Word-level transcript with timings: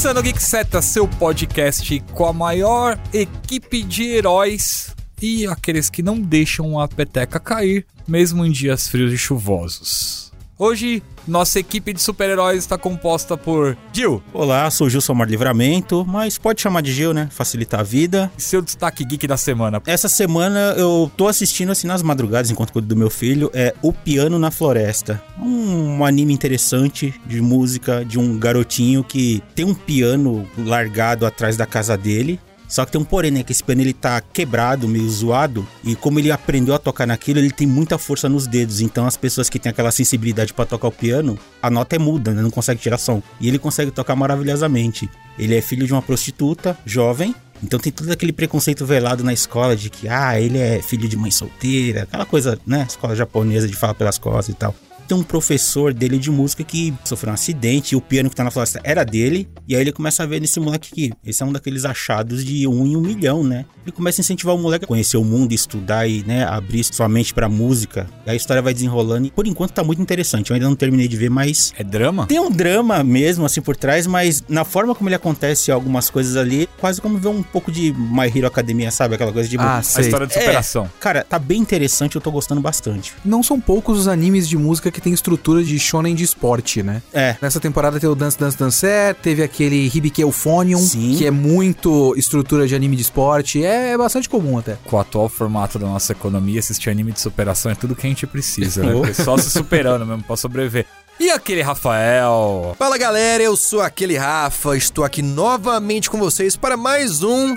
Começando 0.00 0.16
o 0.16 0.22
Geek 0.22 0.42
Seta, 0.42 0.80
seu 0.80 1.06
podcast 1.06 2.00
com 2.14 2.24
a 2.24 2.32
maior 2.32 2.98
equipe 3.12 3.82
de 3.82 4.04
heróis 4.04 4.96
e 5.20 5.46
aqueles 5.46 5.90
que 5.90 6.02
não 6.02 6.18
deixam 6.18 6.80
a 6.80 6.88
peteca 6.88 7.38
cair, 7.38 7.84
mesmo 8.08 8.42
em 8.46 8.50
dias 8.50 8.88
frios 8.88 9.12
e 9.12 9.18
chuvosos. 9.18 10.32
Hoje, 10.58 11.02
nossa 11.26 11.58
equipe 11.58 11.92
de 11.92 12.00
super-heróis 12.00 12.58
está 12.58 12.76
composta 12.78 13.36
por 13.36 13.76
Gil. 13.92 14.22
Olá, 14.32 14.70
sou 14.70 14.86
o 14.86 14.90
Gilson 14.90 15.14
Mar 15.14 15.28
Livramento, 15.28 16.04
mas 16.06 16.38
pode 16.38 16.60
chamar 16.60 16.80
de 16.82 16.92
Gil, 16.92 17.12
né? 17.12 17.28
Facilita 17.30 17.78
a 17.78 17.82
vida. 17.82 18.30
E 18.36 18.42
seu 18.42 18.62
destaque 18.62 19.04
geek 19.04 19.26
da 19.26 19.36
semana. 19.36 19.82
Essa 19.86 20.08
semana 20.08 20.74
eu 20.76 21.10
tô 21.16 21.28
assistindo 21.28 21.70
assim 21.70 21.86
nas 21.86 22.02
madrugadas, 22.02 22.50
enquanto 22.50 22.72
cuido 22.72 22.88
do 22.88 22.96
meu 22.96 23.10
filho, 23.10 23.50
é 23.54 23.74
O 23.82 23.92
Piano 23.92 24.38
na 24.38 24.50
Floresta. 24.50 25.22
Um 25.38 26.04
anime 26.04 26.32
interessante 26.32 27.14
de 27.26 27.40
música 27.40 28.04
de 28.04 28.18
um 28.18 28.38
garotinho 28.38 29.02
que 29.04 29.42
tem 29.54 29.64
um 29.64 29.74
piano 29.74 30.48
largado 30.58 31.26
atrás 31.26 31.56
da 31.56 31.66
casa 31.66 31.96
dele. 31.96 32.40
Só 32.70 32.86
que 32.86 32.92
tem 32.92 33.00
um 33.00 33.04
porém, 33.04 33.32
né? 33.32 33.42
Que 33.42 33.50
esse 33.50 33.64
piano 33.64 33.82
ele 33.82 33.92
tá 33.92 34.20
quebrado, 34.20 34.88
meio 34.88 35.10
zoado. 35.10 35.66
E 35.82 35.96
como 35.96 36.20
ele 36.20 36.30
aprendeu 36.30 36.72
a 36.72 36.78
tocar 36.78 37.04
naquilo, 37.04 37.40
ele 37.40 37.50
tem 37.50 37.66
muita 37.66 37.98
força 37.98 38.28
nos 38.28 38.46
dedos. 38.46 38.80
Então 38.80 39.06
as 39.06 39.16
pessoas 39.16 39.50
que 39.50 39.58
têm 39.58 39.70
aquela 39.70 39.90
sensibilidade 39.90 40.54
para 40.54 40.64
tocar 40.64 40.86
o 40.86 40.92
piano, 40.92 41.36
a 41.60 41.68
nota 41.68 41.96
é 41.96 41.98
muda, 41.98 42.32
né? 42.32 42.40
Não 42.40 42.50
consegue 42.50 42.80
tirar 42.80 42.96
som. 42.96 43.20
E 43.40 43.48
ele 43.48 43.58
consegue 43.58 43.90
tocar 43.90 44.14
maravilhosamente. 44.14 45.10
Ele 45.36 45.56
é 45.56 45.60
filho 45.60 45.84
de 45.84 45.92
uma 45.92 46.00
prostituta, 46.00 46.78
jovem. 46.86 47.34
Então 47.62 47.78
tem 47.78 47.92
todo 47.92 48.10
aquele 48.10 48.32
preconceito 48.32 48.86
velado 48.86 49.24
na 49.24 49.32
escola 49.32 49.76
de 49.76 49.90
que, 49.90 50.08
ah, 50.08 50.40
ele 50.40 50.56
é 50.56 50.80
filho 50.80 51.08
de 51.08 51.16
mãe 51.16 51.30
solteira, 51.30 52.04
aquela 52.04 52.24
coisa, 52.24 52.58
né? 52.64 52.86
Escola 52.88 53.16
japonesa 53.16 53.66
de 53.66 53.74
falar 53.74 53.94
pelas 53.94 54.16
costas 54.16 54.54
e 54.54 54.56
tal 54.56 54.74
tem 55.10 55.16
um 55.16 55.24
professor 55.24 55.92
dele 55.92 56.18
de 56.18 56.30
música 56.30 56.62
que 56.62 56.94
sofreu 57.04 57.32
um 57.32 57.34
acidente 57.34 57.94
e 57.94 57.96
o 57.96 58.00
piano 58.00 58.30
que 58.30 58.36
tá 58.36 58.44
na 58.44 58.50
floresta 58.50 58.80
era 58.84 59.02
dele. 59.02 59.48
E 59.66 59.74
aí 59.74 59.80
ele 59.80 59.90
começa 59.90 60.22
a 60.22 60.26
ver 60.26 60.40
nesse 60.40 60.60
moleque 60.60 60.92
que 60.92 61.12
esse 61.26 61.42
é 61.42 61.46
um 61.46 61.52
daqueles 61.52 61.84
achados 61.84 62.44
de 62.44 62.64
um 62.68 62.86
em 62.86 62.96
um 62.96 63.00
milhão, 63.00 63.42
né? 63.42 63.64
Ele 63.84 63.90
começa 63.90 64.20
a 64.20 64.22
incentivar 64.22 64.54
o 64.54 64.58
moleque 64.58 64.84
a 64.84 64.88
conhecer 64.88 65.16
o 65.16 65.24
mundo, 65.24 65.52
estudar 65.52 66.06
e, 66.06 66.22
né, 66.24 66.44
abrir 66.44 66.84
sua 66.84 67.08
mente 67.08 67.34
pra 67.34 67.48
música. 67.48 68.06
E 68.24 68.30
a 68.30 68.34
história 68.36 68.62
vai 68.62 68.72
desenrolando 68.72 69.26
e 69.26 69.32
por 69.32 69.48
enquanto 69.48 69.72
tá 69.72 69.82
muito 69.82 70.00
interessante. 70.00 70.50
Eu 70.50 70.54
ainda 70.54 70.68
não 70.68 70.76
terminei 70.76 71.08
de 71.08 71.16
ver, 71.16 71.28
mas. 71.28 71.72
É 71.76 71.82
drama? 71.82 72.26
Tem 72.28 72.38
um 72.38 72.50
drama 72.50 73.02
mesmo, 73.02 73.44
assim, 73.44 73.60
por 73.60 73.74
trás, 73.74 74.06
mas 74.06 74.44
na 74.48 74.64
forma 74.64 74.94
como 74.94 75.08
ele 75.08 75.16
acontece 75.16 75.72
algumas 75.72 76.08
coisas 76.08 76.36
ali, 76.36 76.68
quase 76.78 77.00
como 77.00 77.18
ver 77.18 77.28
um 77.28 77.42
pouco 77.42 77.72
de 77.72 77.92
My 77.92 78.30
Hero 78.32 78.46
Academia, 78.46 78.92
sabe? 78.92 79.16
Aquela 79.16 79.32
coisa 79.32 79.48
de. 79.48 79.58
Ah, 79.58 79.78
a 79.78 80.00
história 80.00 80.26
de 80.28 80.34
superação. 80.34 80.84
É, 80.84 80.88
cara, 81.00 81.24
tá 81.24 81.38
bem 81.38 81.60
interessante, 81.60 82.14
eu 82.14 82.20
tô 82.20 82.30
gostando 82.30 82.60
bastante. 82.60 83.12
Não 83.24 83.42
são 83.42 83.60
poucos 83.60 83.98
os 83.98 84.06
animes 84.06 84.48
de 84.48 84.56
música 84.56 84.88
que 84.90 84.99
tem 85.00 85.12
estrutura 85.12 85.62
de 85.64 85.78
shonen 85.78 86.14
de 86.14 86.24
esporte, 86.24 86.82
né? 86.82 87.02
É. 87.12 87.36
Nessa 87.40 87.58
temporada 87.58 87.98
tem 87.98 88.08
o 88.08 88.14
Dance 88.14 88.38
Dance 88.38 88.56
Dancer, 88.56 89.14
teve 89.16 89.42
aquele 89.42 89.90
Hibike 89.92 90.22
Euphonium, 90.22 90.78
Sim. 90.78 91.16
que 91.16 91.26
é 91.26 91.30
muito 91.30 92.14
estrutura 92.16 92.66
de 92.66 92.74
anime 92.74 92.96
de 92.96 93.02
esporte, 93.02 93.64
é, 93.64 93.96
bastante 93.96 94.28
comum 94.28 94.58
até. 94.58 94.76
Com 94.84 94.96
o 94.96 95.00
atual 95.00 95.28
formato 95.28 95.78
da 95.78 95.86
nossa 95.86 96.12
economia, 96.12 96.60
assistir 96.60 96.90
anime 96.90 97.12
de 97.12 97.20
superação 97.20 97.72
é 97.72 97.74
tudo 97.74 97.96
que 97.96 98.06
a 98.06 98.10
gente 98.10 98.26
precisa, 98.26 98.82
né? 98.84 98.90
Oh. 99.00 99.02
Porque 99.02 99.14
só 99.14 99.36
se 99.38 99.50
superando 99.50 100.04
mesmo 100.04 100.22
pra 100.24 100.36
sobreviver. 100.36 100.84
E 101.18 101.30
aquele 101.30 101.62
Rafael? 101.62 102.74
Fala 102.78 102.98
galera, 102.98 103.42
eu 103.42 103.56
sou 103.56 103.80
aquele 103.80 104.16
Rafa, 104.16 104.76
estou 104.76 105.04
aqui 105.04 105.22
novamente 105.22 106.10
com 106.10 106.18
vocês 106.18 106.56
para 106.56 106.76
mais 106.76 107.22
um 107.22 107.56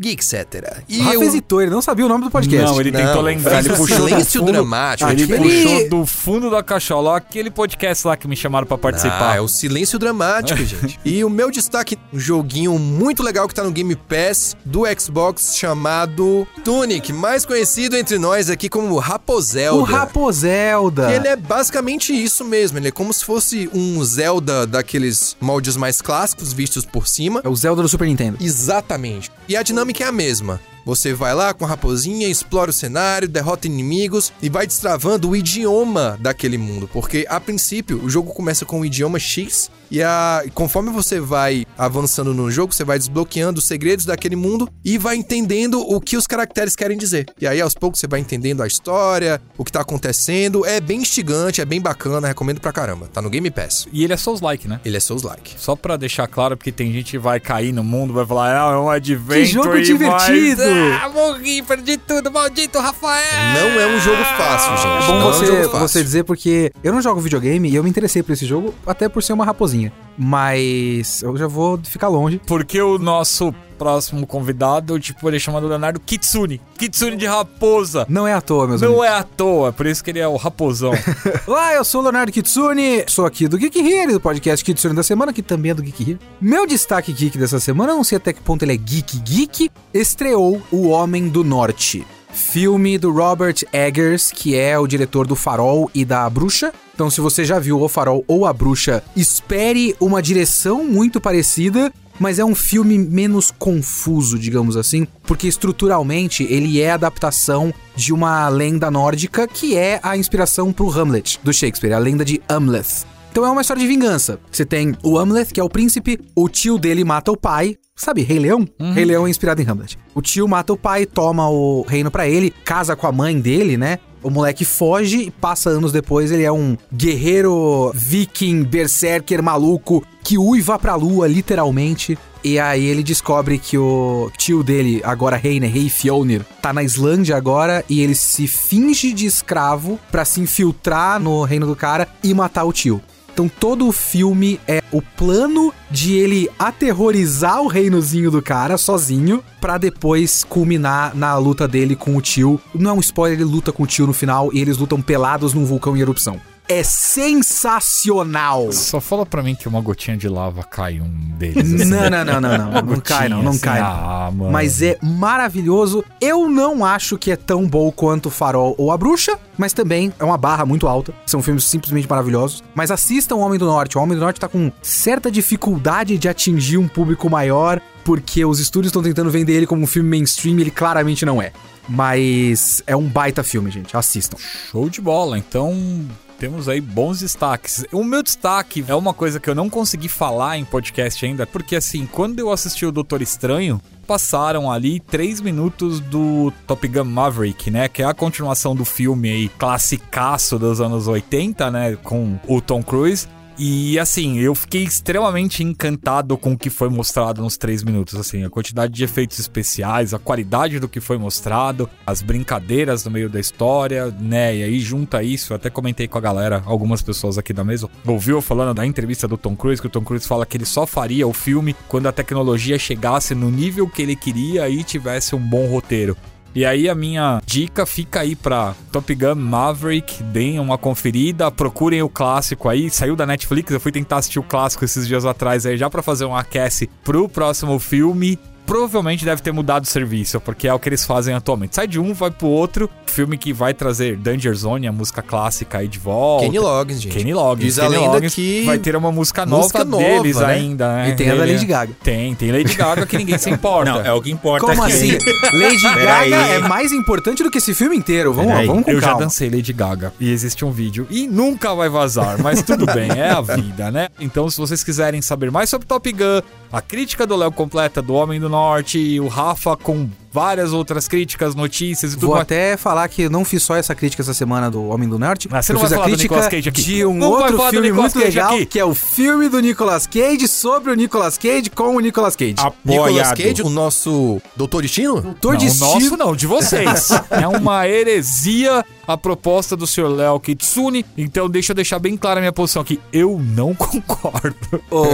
Geek 0.00 0.24
Cetera. 0.24 0.82
E 0.88 0.98
O 1.00 1.02
Rafa 1.04 1.14
eu... 1.16 1.22
hesitou, 1.22 1.62
ele 1.62 1.70
não 1.70 1.80
sabia 1.82 2.04
o 2.04 2.08
nome 2.08 2.24
do 2.24 2.30
podcast. 2.30 2.70
Não, 2.72 2.80
ele 2.80 2.90
Não, 2.90 3.00
tentou 3.00 3.22
lembrar. 3.22 3.58
Ele 3.60 3.70
puxou 3.70 3.98
do 3.98 4.08
silêncio 4.08 4.40
fundo, 4.40 4.52
dramático. 4.52 5.10
Ele 5.10 5.24
Aquele- 5.24 5.62
puxou 5.64 5.88
do 5.90 6.06
fundo 6.06 6.50
da 6.50 6.62
cachola 6.62 7.16
aquele 7.16 7.50
podcast 7.50 8.06
lá 8.06 8.16
que 8.16 8.28
me 8.28 8.36
chamaram 8.36 8.66
pra 8.66 8.76
participar. 8.76 9.32
Ah, 9.32 9.36
é 9.36 9.40
o 9.40 9.48
silêncio 9.48 9.98
dramático, 9.98 10.58
gente. 10.64 10.98
E 11.04 11.24
o 11.24 11.30
meu 11.30 11.50
destaque, 11.50 11.96
um 12.12 12.18
joguinho 12.18 12.78
muito 12.78 13.22
legal 13.22 13.48
que 13.48 13.54
tá 13.54 13.64
no 13.64 13.70
Game 13.70 13.94
Pass 13.96 14.54
do 14.64 14.82
Xbox 15.00 15.56
chamado 15.56 16.46
Tunic, 16.64 17.12
mais 17.12 17.46
conhecido 17.46 17.96
entre 17.96 18.18
nós 18.18 18.50
aqui 18.50 18.68
como 18.68 18.96
Rapozelda. 18.98 19.78
O 19.78 19.82
Rapozelda. 19.82 21.10
E 21.10 21.14
ele 21.16 21.28
é 21.28 21.36
basicamente 21.36 22.12
isso 22.12 22.44
mesmo, 22.44 22.78
ele 22.78 22.88
é 22.88 22.90
como 22.92 23.12
se 23.12 23.24
fosse 23.24 23.70
um 23.72 24.02
Zelda 24.04 24.66
daqueles 24.66 25.36
moldes 25.40 25.76
mais 25.76 26.02
clássicos 26.02 26.52
vistos 26.52 26.84
por 26.84 27.06
cima. 27.08 27.40
É 27.44 27.48
o 27.48 27.56
Zelda 27.56 27.80
do 27.82 27.88
Super 27.88 28.06
Nintendo. 28.06 28.36
Exatamente. 28.40 29.30
E 29.48 29.56
a 29.56 29.62
dinâmica 29.62 29.85
é 30.02 30.06
a 30.06 30.12
mesma. 30.12 30.60
Você 30.86 31.12
vai 31.12 31.34
lá 31.34 31.52
com 31.52 31.64
a 31.64 31.68
raposinha, 31.68 32.28
explora 32.28 32.70
o 32.70 32.72
cenário, 32.72 33.26
derrota 33.26 33.66
inimigos 33.66 34.32
e 34.40 34.48
vai 34.48 34.68
destravando 34.68 35.28
o 35.28 35.34
idioma 35.34 36.16
daquele 36.20 36.56
mundo. 36.56 36.88
Porque, 36.92 37.26
a 37.28 37.40
princípio, 37.40 38.00
o 38.04 38.08
jogo 38.08 38.32
começa 38.32 38.64
com 38.64 38.80
o 38.80 38.84
idioma 38.86 39.18
X 39.18 39.68
e 39.90 40.00
a, 40.00 40.44
conforme 40.54 40.90
você 40.90 41.18
vai 41.20 41.64
avançando 41.76 42.32
no 42.32 42.50
jogo, 42.52 42.72
você 42.72 42.84
vai 42.84 42.98
desbloqueando 42.98 43.58
os 43.58 43.66
segredos 43.66 44.04
daquele 44.04 44.36
mundo 44.36 44.68
e 44.84 44.96
vai 44.96 45.16
entendendo 45.16 45.80
o 45.80 46.00
que 46.00 46.16
os 46.16 46.26
caracteres 46.26 46.76
querem 46.76 46.96
dizer. 46.96 47.26
E 47.40 47.48
aí, 47.48 47.60
aos 47.60 47.74
poucos, 47.74 47.98
você 47.98 48.06
vai 48.06 48.20
entendendo 48.20 48.62
a 48.62 48.66
história, 48.66 49.40
o 49.58 49.64
que 49.64 49.72
tá 49.72 49.80
acontecendo. 49.80 50.64
É 50.64 50.80
bem 50.80 51.00
instigante, 51.00 51.60
é 51.60 51.64
bem 51.64 51.80
bacana, 51.80 52.28
recomendo 52.28 52.60
pra 52.60 52.72
caramba. 52.72 53.08
Tá 53.12 53.20
no 53.20 53.28
Game 53.28 53.50
Pass. 53.50 53.88
E 53.92 54.04
ele 54.04 54.12
é 54.12 54.16
Souls-like, 54.16 54.68
né? 54.68 54.80
Ele 54.84 54.96
é 54.96 55.00
Souls-like. 55.00 55.54
Só 55.58 55.74
pra 55.74 55.96
deixar 55.96 56.28
claro, 56.28 56.56
porque 56.56 56.70
tem 56.70 56.92
gente 56.92 57.10
que 57.10 57.18
vai 57.18 57.40
cair 57.40 57.72
no 57.72 57.82
mundo, 57.82 58.12
vai 58.12 58.24
falar, 58.24 58.70
ah, 58.70 58.72
é 58.74 58.76
um 58.76 58.88
adventure. 58.88 59.44
jogo 59.46 59.68
mas- 59.70 59.86
divertido! 59.86 60.75
Ah, 61.02 61.08
morri, 61.08 61.62
perdi 61.62 61.96
tudo, 61.96 62.30
maldito 62.30 62.78
Rafael! 62.78 63.24
Não 63.54 63.80
é 63.80 63.86
um 63.86 64.00
jogo 64.00 64.22
fácil, 64.36 64.76
gente. 64.76 65.04
É 65.04 65.06
bom 65.06 65.18
não 65.18 65.20
é 65.20 65.24
um 65.24 65.32
você, 65.32 65.46
jogo 65.46 65.62
fácil. 65.64 65.88
você 65.88 66.02
dizer 66.02 66.24
porque 66.24 66.72
eu 66.82 66.92
não 66.92 67.00
jogo 67.00 67.20
videogame 67.20 67.68
e 67.70 67.74
eu 67.74 67.82
me 67.82 67.90
interessei 67.90 68.22
por 68.22 68.32
esse 68.32 68.46
jogo 68.46 68.74
até 68.86 69.08
por 69.08 69.22
ser 69.22 69.32
uma 69.32 69.44
raposinha. 69.44 69.92
Mas 70.18 71.22
eu 71.22 71.36
já 71.36 71.46
vou 71.46 71.78
ficar 71.84 72.08
longe. 72.08 72.40
Porque 72.46 72.80
o 72.80 72.98
nosso 72.98 73.54
próximo 73.78 74.26
convidado, 74.26 74.98
tipo, 74.98 75.28
ele 75.28 75.36
é 75.36 75.40
chamado 75.40 75.68
Leonardo 75.68 76.00
Kitsune. 76.00 76.60
Kitsune 76.78 77.16
de 77.16 77.26
raposa. 77.26 78.06
Não 78.08 78.26
é 78.26 78.32
à 78.32 78.40
toa, 78.40 78.66
meus 78.66 78.80
Não 78.80 78.88
amigos. 78.88 79.06
é 79.06 79.10
à 79.10 79.22
toa, 79.22 79.72
por 79.72 79.86
isso 79.86 80.02
que 80.02 80.10
ele 80.10 80.18
é 80.18 80.26
o 80.26 80.36
raposão. 80.36 80.92
Olá, 81.46 81.74
eu 81.74 81.84
sou 81.84 82.00
o 82.00 82.04
Leonardo 82.04 82.32
Kitsune, 82.32 83.04
sou 83.06 83.26
aqui 83.26 83.46
do 83.46 83.58
Geek 83.58 83.78
Here, 83.78 84.12
do 84.12 84.20
podcast 84.20 84.64
Kitsune 84.64 84.94
da 84.94 85.02
semana, 85.02 85.32
que 85.32 85.42
também 85.42 85.72
é 85.72 85.74
do 85.74 85.82
Geek 85.82 86.02
Here. 86.10 86.18
Meu 86.40 86.66
destaque 86.66 87.12
geek 87.12 87.36
dessa 87.36 87.60
semana, 87.60 87.92
não 87.94 88.02
sei 88.04 88.16
até 88.16 88.32
que 88.32 88.40
ponto 88.40 88.62
ele 88.62 88.72
é 88.72 88.76
geek 88.76 89.18
geek, 89.18 89.70
estreou 89.92 90.62
O 90.72 90.88
Homem 90.88 91.28
do 91.28 91.44
Norte. 91.44 92.06
Filme 92.36 92.98
do 92.98 93.10
Robert 93.10 93.56
Eggers, 93.72 94.30
que 94.30 94.54
é 94.54 94.78
o 94.78 94.86
diretor 94.86 95.26
do 95.26 95.34
Farol 95.34 95.90
e 95.94 96.04
da 96.04 96.28
Bruxa. 96.28 96.70
Então, 96.94 97.10
se 97.10 97.18
você 97.20 97.46
já 97.46 97.58
viu 97.58 97.80
O 97.80 97.88
Farol 97.88 98.24
ou 98.28 98.44
A 98.44 98.52
Bruxa, 98.52 99.02
espere 99.16 99.96
uma 99.98 100.20
direção 100.20 100.84
muito 100.84 101.18
parecida, 101.18 101.90
mas 102.20 102.38
é 102.38 102.44
um 102.44 102.54
filme 102.54 102.98
menos 102.98 103.50
confuso, 103.50 104.38
digamos 104.38 104.76
assim, 104.76 105.06
porque 105.22 105.48
estruturalmente 105.48 106.44
ele 106.44 106.80
é 106.80 106.90
adaptação 106.90 107.72
de 107.96 108.12
uma 108.12 108.48
lenda 108.50 108.90
nórdica 108.90 109.48
que 109.48 109.74
é 109.74 109.98
a 110.02 110.16
inspiração 110.16 110.74
pro 110.74 110.90
Hamlet 110.90 111.40
do 111.42 111.54
Shakespeare, 111.54 111.94
a 111.94 111.98
lenda 111.98 112.24
de 112.24 112.40
Hamlet. 112.48 113.06
Então 113.30 113.46
é 113.46 113.50
uma 113.50 113.62
história 113.62 113.82
de 113.82 113.88
vingança. 113.88 114.38
Você 114.52 114.64
tem 114.64 114.94
o 115.02 115.18
Hamlet, 115.18 115.52
que 115.52 115.60
é 115.60 115.64
o 115.64 115.70
príncipe, 115.70 116.20
o 116.34 116.48
tio 116.50 116.78
dele 116.78 117.02
mata 117.02 117.32
o 117.32 117.36
pai. 117.36 117.76
Sabe, 117.96 118.22
Rei 118.22 118.38
Leão? 118.38 118.68
Rei 118.94 119.06
Leão 119.06 119.26
é 119.26 119.30
inspirado 119.30 119.62
em 119.62 119.64
Hamlet. 119.66 119.98
O 120.14 120.20
tio 120.20 120.46
mata 120.46 120.70
o 120.70 120.76
pai, 120.76 121.06
toma 121.06 121.48
o 121.48 121.80
reino 121.88 122.10
pra 122.10 122.28
ele, 122.28 122.50
casa 122.62 122.94
com 122.94 123.06
a 123.06 123.12
mãe 123.12 123.40
dele, 123.40 123.78
né? 123.78 123.98
O 124.22 124.28
moleque 124.28 124.66
foge 124.66 125.22
e 125.22 125.30
passa 125.30 125.70
anos 125.70 125.92
depois, 125.92 126.30
ele 126.30 126.42
é 126.42 126.52
um 126.52 126.76
guerreiro 126.92 127.90
viking, 127.94 128.64
berserker 128.64 129.42
maluco 129.42 130.04
que 130.22 130.36
uiva 130.36 130.78
pra 130.78 130.94
lua, 130.94 131.26
literalmente. 131.26 132.18
E 132.44 132.58
aí 132.58 132.84
ele 132.84 133.02
descobre 133.02 133.58
que 133.58 133.78
o 133.78 134.30
tio 134.36 134.62
dele, 134.62 135.00
agora 135.02 135.36
rei, 135.36 135.58
né, 135.58 135.66
rei 135.66 135.88
Fionir, 135.88 136.44
tá 136.60 136.72
na 136.72 136.82
Islândia 136.82 137.36
agora 137.36 137.84
e 137.88 138.02
ele 138.02 138.14
se 138.14 138.46
finge 138.46 139.12
de 139.12 139.24
escravo 139.26 139.98
pra 140.12 140.24
se 140.24 140.40
infiltrar 140.40 141.18
no 141.18 141.44
reino 141.44 141.66
do 141.66 141.74
cara 141.74 142.06
e 142.22 142.34
matar 142.34 142.64
o 142.64 142.72
tio. 142.72 143.00
Então 143.36 143.50
todo 143.50 143.86
o 143.86 143.92
filme 143.92 144.58
é 144.66 144.82
o 144.90 145.02
plano 145.02 145.70
de 145.90 146.14
ele 146.14 146.48
aterrorizar 146.58 147.60
o 147.60 147.66
reinozinho 147.66 148.30
do 148.30 148.40
cara 148.40 148.78
sozinho 148.78 149.44
pra 149.60 149.76
depois 149.76 150.42
culminar 150.42 151.14
na 151.14 151.36
luta 151.36 151.68
dele 151.68 151.94
com 151.94 152.16
o 152.16 152.22
tio. 152.22 152.58
Não 152.74 152.92
é 152.92 152.94
um 152.94 153.00
spoiler, 153.00 153.38
ele 153.38 153.44
luta 153.44 153.72
com 153.72 153.82
o 153.82 153.86
tio 153.86 154.06
no 154.06 154.14
final 154.14 154.50
e 154.54 154.58
eles 154.58 154.78
lutam 154.78 155.02
pelados 155.02 155.52
num 155.52 155.66
vulcão 155.66 155.94
em 155.94 156.00
erupção. 156.00 156.40
É 156.68 156.82
sensacional! 156.82 158.72
Só 158.72 159.00
fala 159.00 159.24
pra 159.24 159.42
mim 159.42 159.54
que 159.54 159.68
uma 159.68 159.80
gotinha 159.80 160.16
de 160.16 160.28
lava 160.28 160.64
cai 160.64 161.00
um 161.00 161.08
deles. 161.38 161.72
assim. 161.74 161.84
Não, 161.84 162.10
não, 162.10 162.24
não, 162.24 162.40
não, 162.40 162.58
não. 162.58 162.70
Uma 162.70 162.82
Não 162.82 163.00
cai, 163.00 163.28
não, 163.28 163.42
não 163.42 163.50
assim, 163.52 163.60
cai. 163.60 163.80
não. 163.80 163.86
Ah, 163.86 164.30
mano. 164.34 164.50
Mas 164.50 164.82
é 164.82 164.98
maravilhoso. 165.02 166.04
Eu 166.20 166.48
não 166.48 166.84
acho 166.84 167.16
que 167.16 167.30
é 167.30 167.36
tão 167.36 167.66
bom 167.68 167.90
quanto 167.92 168.30
Farol 168.30 168.74
ou 168.78 168.90
A 168.90 168.96
Bruxa, 168.98 169.38
mas 169.56 169.72
também 169.72 170.12
é 170.18 170.24
uma 170.24 170.36
barra 170.36 170.66
muito 170.66 170.88
alta. 170.88 171.14
São 171.24 171.40
filmes 171.40 171.64
simplesmente 171.64 172.08
maravilhosos. 172.08 172.64
Mas 172.74 172.90
assistam 172.90 173.36
O 173.36 173.40
Homem 173.40 173.58
do 173.58 173.66
Norte. 173.66 173.96
O 173.96 174.00
Homem 174.00 174.16
do 174.16 174.20
Norte 174.20 174.40
tá 174.40 174.48
com 174.48 174.72
certa 174.82 175.30
dificuldade 175.30 176.18
de 176.18 176.28
atingir 176.28 176.78
um 176.78 176.88
público 176.88 177.30
maior, 177.30 177.80
porque 178.04 178.44
os 178.44 178.58
estúdios 178.58 178.90
estão 178.90 179.02
tentando 179.02 179.30
vender 179.30 179.52
ele 179.52 179.66
como 179.66 179.82
um 179.82 179.86
filme 179.86 180.08
mainstream 180.10 180.58
e 180.58 180.62
ele 180.62 180.70
claramente 180.72 181.24
não 181.24 181.40
é. 181.40 181.52
Mas 181.88 182.82
é 182.86 182.96
um 182.96 183.06
baita 183.06 183.44
filme, 183.44 183.70
gente. 183.70 183.96
Assistam. 183.96 184.36
Show 184.70 184.90
de 184.90 185.00
bola. 185.00 185.38
Então, 185.38 186.04
temos 186.38 186.68
aí 186.68 186.80
bons 186.80 187.20
destaques. 187.20 187.84
O 187.92 188.04
meu 188.04 188.22
destaque 188.22 188.84
é 188.86 188.94
uma 188.94 189.14
coisa 189.14 189.40
que 189.40 189.48
eu 189.48 189.54
não 189.54 189.68
consegui 189.68 190.08
falar 190.08 190.58
em 190.58 190.64
podcast 190.64 191.24
ainda, 191.24 191.46
porque 191.46 191.76
assim, 191.76 192.06
quando 192.06 192.38
eu 192.38 192.50
assisti 192.50 192.84
o 192.84 192.92
Doutor 192.92 193.22
Estranho, 193.22 193.80
passaram 194.06 194.70
ali 194.70 195.00
três 195.00 195.40
minutos 195.40 196.00
do 196.00 196.52
Top 196.66 196.86
Gun 196.86 197.04
Maverick, 197.04 197.70
né? 197.70 197.88
Que 197.88 198.02
é 198.02 198.06
a 198.06 198.14
continuação 198.14 198.74
do 198.74 198.84
filme 198.84 199.30
aí, 199.30 199.48
classicaço 199.48 200.58
dos 200.58 200.80
anos 200.80 201.08
80, 201.08 201.70
né? 201.70 201.96
Com 202.02 202.38
o 202.46 202.60
Tom 202.60 202.82
Cruise. 202.82 203.28
E 203.58 203.98
assim, 203.98 204.38
eu 204.38 204.54
fiquei 204.54 204.82
extremamente 204.82 205.62
encantado 205.62 206.36
com 206.36 206.52
o 206.52 206.58
que 206.58 206.68
foi 206.68 206.90
mostrado 206.90 207.40
nos 207.40 207.56
três 207.56 207.82
minutos. 207.82 208.14
Assim, 208.14 208.44
a 208.44 208.50
quantidade 208.50 208.92
de 208.92 209.02
efeitos 209.02 209.38
especiais, 209.38 210.12
a 210.12 210.18
qualidade 210.18 210.78
do 210.78 210.88
que 210.88 211.00
foi 211.00 211.16
mostrado, 211.16 211.88
as 212.06 212.20
brincadeiras 212.20 213.04
no 213.04 213.10
meio 213.10 213.30
da 213.30 213.40
história, 213.40 214.14
né? 214.20 214.56
E 214.56 214.62
aí 214.62 214.78
junta 214.78 215.22
isso, 215.22 215.54
até 215.54 215.70
comentei 215.70 216.06
com 216.06 216.18
a 216.18 216.20
galera, 216.20 216.62
algumas 216.66 217.00
pessoas 217.00 217.38
aqui 217.38 217.54
da 217.54 217.64
mesa, 217.64 217.88
ouviu 218.06 218.42
falando 218.42 218.74
da 218.74 218.84
entrevista 218.84 219.26
do 219.26 219.38
Tom 219.38 219.56
Cruise, 219.56 219.80
que 219.80 219.86
o 219.86 219.90
Tom 219.90 220.04
Cruise 220.04 220.28
fala 220.28 220.44
que 220.44 220.58
ele 220.58 220.66
só 220.66 220.86
faria 220.86 221.26
o 221.26 221.32
filme 221.32 221.74
quando 221.88 222.08
a 222.08 222.12
tecnologia 222.12 222.78
chegasse 222.78 223.34
no 223.34 223.50
nível 223.50 223.88
que 223.88 224.02
ele 224.02 224.16
queria 224.16 224.68
e 224.68 224.84
tivesse 224.84 225.34
um 225.34 225.40
bom 225.40 225.66
roteiro. 225.66 226.14
E 226.56 226.64
aí 226.64 226.88
a 226.88 226.94
minha 226.94 227.42
dica 227.44 227.84
fica 227.84 228.20
aí 228.20 228.34
pra 228.34 228.74
Top 228.90 229.14
Gun 229.14 229.34
Maverick, 229.34 230.22
deem 230.22 230.58
uma 230.58 230.78
conferida, 230.78 231.50
procurem 231.50 232.02
o 232.02 232.08
clássico 232.08 232.70
aí, 232.70 232.88
saiu 232.88 233.14
da 233.14 233.26
Netflix, 233.26 233.70
eu 233.70 233.78
fui 233.78 233.92
tentar 233.92 234.16
assistir 234.16 234.38
o 234.38 234.42
clássico 234.42 234.82
esses 234.82 235.06
dias 235.06 235.26
atrás 235.26 235.66
aí 235.66 235.76
já 235.76 235.90
para 235.90 236.02
fazer 236.02 236.24
um 236.24 236.34
aquece 236.34 236.88
pro 237.04 237.28
próximo 237.28 237.78
filme 237.78 238.38
provavelmente 238.66 239.24
deve 239.24 239.40
ter 239.40 239.52
mudado 239.52 239.84
o 239.84 239.86
serviço, 239.86 240.40
porque 240.40 240.66
é 240.68 240.74
o 240.74 240.78
que 240.78 240.88
eles 240.88 241.04
fazem 241.04 241.34
atualmente. 241.34 241.76
Sai 241.76 241.86
de 241.86 242.00
um, 242.00 242.12
vai 242.12 242.30
pro 242.30 242.48
outro. 242.48 242.90
Filme 243.06 243.38
que 243.38 243.52
vai 243.52 243.72
trazer 243.72 244.16
Danger 244.16 244.54
Zone, 244.54 244.86
a 244.86 244.92
música 244.92 245.22
clássica 245.22 245.78
aí 245.78 245.88
de 245.88 245.98
volta. 245.98 246.44
Kenny 246.44 246.58
Loggins, 246.58 247.00
gente. 247.00 247.16
Kenny 247.16 247.32
Loggins. 247.32 247.64
Diz 247.64 247.78
a 247.78 247.82
Kenny 247.82 247.96
lenda 247.96 248.12
Loggins 248.12 248.34
que 248.34 248.64
vai 248.64 248.78
ter 248.78 248.96
uma 248.96 249.12
música 249.12 249.46
nova 249.46 249.62
música 249.62 249.84
nova, 249.84 250.02
deles 250.02 250.36
né? 250.36 250.46
ainda, 250.46 250.96
né? 250.96 251.10
E 251.10 251.16
tem 251.16 251.30
a 251.30 251.34
da 251.34 251.44
Lady 251.44 251.64
Gaga. 251.64 251.92
Tem, 252.02 252.34
tem 252.34 252.52
Lady 252.52 252.74
Gaga 252.74 253.06
que 253.06 253.16
ninguém 253.16 253.38
se 253.38 253.48
importa. 253.48 253.90
Não, 253.90 254.00
é 254.00 254.12
o 254.12 254.20
que 254.20 254.30
importa 254.30 254.66
Como 254.66 254.82
aqui. 254.82 254.92
assim? 254.92 255.12
Lady. 255.56 255.82
Gaga 255.82 256.36
é 256.36 256.58
mais 256.58 256.92
importante 256.92 257.42
do 257.42 257.50
que 257.50 257.58
esse 257.58 257.72
filme 257.72 257.96
inteiro. 257.96 258.34
Vamos 258.34 258.52
lá, 258.52 258.62
vamos 258.62 258.84
com 258.84 258.90
Eu 258.90 259.00
já 259.00 259.08
calma. 259.08 259.22
dancei 259.22 259.48
Lady 259.48 259.72
Gaga 259.72 260.12
e 260.18 260.30
existe 260.30 260.64
um 260.64 260.70
vídeo 260.70 261.06
e 261.08 261.26
nunca 261.26 261.74
vai 261.74 261.88
vazar, 261.88 262.40
mas 262.42 262.62
tudo 262.62 262.84
bem, 262.86 263.10
é 263.10 263.30
a 263.30 263.40
vida, 263.40 263.90
né? 263.90 264.08
Então, 264.20 264.50
se 264.50 264.58
vocês 264.58 264.82
quiserem 264.82 265.22
saber 265.22 265.50
mais 265.50 265.70
sobre 265.70 265.86
Top 265.86 266.10
Gun, 266.10 266.42
a 266.76 266.82
crítica 266.82 267.26
do 267.26 267.34
Léo 267.34 267.50
completa 267.50 268.02
do 268.02 268.12
Homem 268.12 268.38
do 268.38 268.50
Norte, 268.50 268.98
e 268.98 269.18
o 269.18 269.28
Rafa 269.28 269.74
com 269.78 270.10
várias 270.36 270.70
outras 270.74 271.08
críticas, 271.08 271.54
notícias 271.54 272.12
e 272.12 272.14
tudo 272.14 272.26
Vou 272.26 272.34
mais. 272.34 272.42
até 272.42 272.76
falar 272.76 273.08
que 273.08 273.26
não 273.26 273.42
fiz 273.42 273.62
só 273.62 273.74
essa 273.74 273.94
crítica 273.94 274.20
essa 274.22 274.34
semana 274.34 274.70
do 274.70 274.86
Homem 274.88 275.08
do 275.08 275.18
Norte. 275.18 275.48
Ah, 275.50 275.62
você 275.62 275.72
eu 275.72 275.74
não 275.76 275.80
fiz 275.80 275.88
vai 275.88 275.98
a 275.98 276.02
falar 276.02 276.10
do 276.10 276.18
crítica 276.18 276.34
Nicolas 276.34 276.50
Cage 276.50 276.68
aqui. 276.68 276.82
de 276.82 277.06
um 277.06 277.14
Não 277.14 277.30
outro 277.30 277.58
filme 277.70 277.88
Nicolas 277.88 278.12
muito 278.14 278.24
Cage 278.24 278.36
legal, 278.36 278.54
aqui. 278.54 278.66
que 278.66 278.78
é 278.78 278.84
o 278.84 278.94
filme 278.94 279.48
do 279.48 279.60
Nicolas 279.60 280.06
Cage 280.06 280.46
sobre 280.46 280.92
o 280.92 280.94
Nicolas 280.94 281.38
Cage 281.38 281.70
com 281.70 281.96
o 281.96 282.00
Nicolas 282.00 282.36
Cage. 282.36 282.54
Nicolas 282.84 283.08
Apoiado. 283.08 283.36
Cage, 283.38 283.62
o 283.62 283.70
nosso 283.70 284.42
Doutor 284.54 284.82
Destino? 284.82 285.22
Doutor 285.22 285.54
não, 285.54 285.58
Destino. 285.60 285.86
nosso 285.94 286.16
não, 286.18 286.36
de 286.36 286.46
vocês. 286.46 287.08
é 287.30 287.48
uma 287.48 287.88
heresia 287.88 288.84
a 289.06 289.16
proposta 289.16 289.76
do 289.76 289.86
Sr. 289.86 290.08
Léo 290.08 290.40
Kitsune, 290.40 291.06
então 291.16 291.48
deixa 291.48 291.70
eu 291.70 291.76
deixar 291.76 291.98
bem 292.00 292.16
clara 292.16 292.40
a 292.40 292.42
minha 292.42 292.52
posição 292.52 292.82
aqui. 292.82 292.98
Eu 293.12 293.40
não 293.40 293.72
concordo. 293.76 294.56
O 294.90 295.04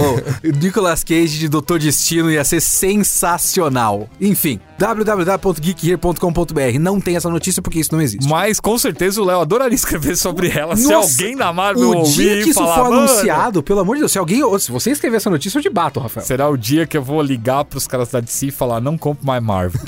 Nicolas 0.59 1.03
Cage 1.03 1.37
de 1.37 1.47
Doutor 1.47 1.79
Destino 1.79 2.31
ia 2.31 2.43
ser 2.43 2.59
sensacional. 2.59 4.09
Enfim, 4.19 4.59
www.geekhere.com.br. 5.15 6.79
Não 6.79 6.99
tem 6.99 7.15
essa 7.15 7.29
notícia 7.29 7.61
porque 7.61 7.79
isso 7.79 7.93
não 7.93 8.01
existe. 8.01 8.27
Mas 8.27 8.59
com 8.59 8.77
certeza 8.77 9.21
o 9.21 9.25
Léo 9.25 9.39
adoraria 9.39 9.75
escrever 9.75 10.15
sobre 10.17 10.49
ela. 10.57 10.75
se 10.75 10.87
Nossa, 10.91 11.23
alguém 11.23 11.35
da 11.35 11.53
Marvel 11.53 11.89
O 11.89 11.97
ouvir 11.97 12.11
dia 12.13 12.43
que 12.43 12.49
isso 12.49 12.59
falar, 12.59 12.75
for 12.75 12.89
"Mano, 12.89 12.97
anunciado, 13.03 13.63
pelo 13.63 13.79
amor 13.79 13.95
de 13.95 14.01
Deus, 14.01 14.11
se 14.11 14.17
alguém. 14.17 14.41
Se 14.59 14.71
você 14.71 14.91
escrever 14.91 15.17
essa 15.17 15.29
notícia, 15.29 15.57
eu 15.57 15.61
te 15.61 15.69
bato, 15.69 15.99
Rafael. 15.99 16.25
Será 16.25 16.49
o 16.49 16.57
dia 16.57 16.85
que 16.85 16.97
eu 16.97 17.03
vou 17.03 17.21
ligar 17.21 17.65
pros 17.65 17.87
caras 17.87 18.09
da 18.09 18.19
DC 18.19 18.47
e 18.47 18.51
falar, 18.51 18.81
não 18.81 18.97
compre 18.97 19.25
mais 19.25 19.41
Marvel. 19.43 19.79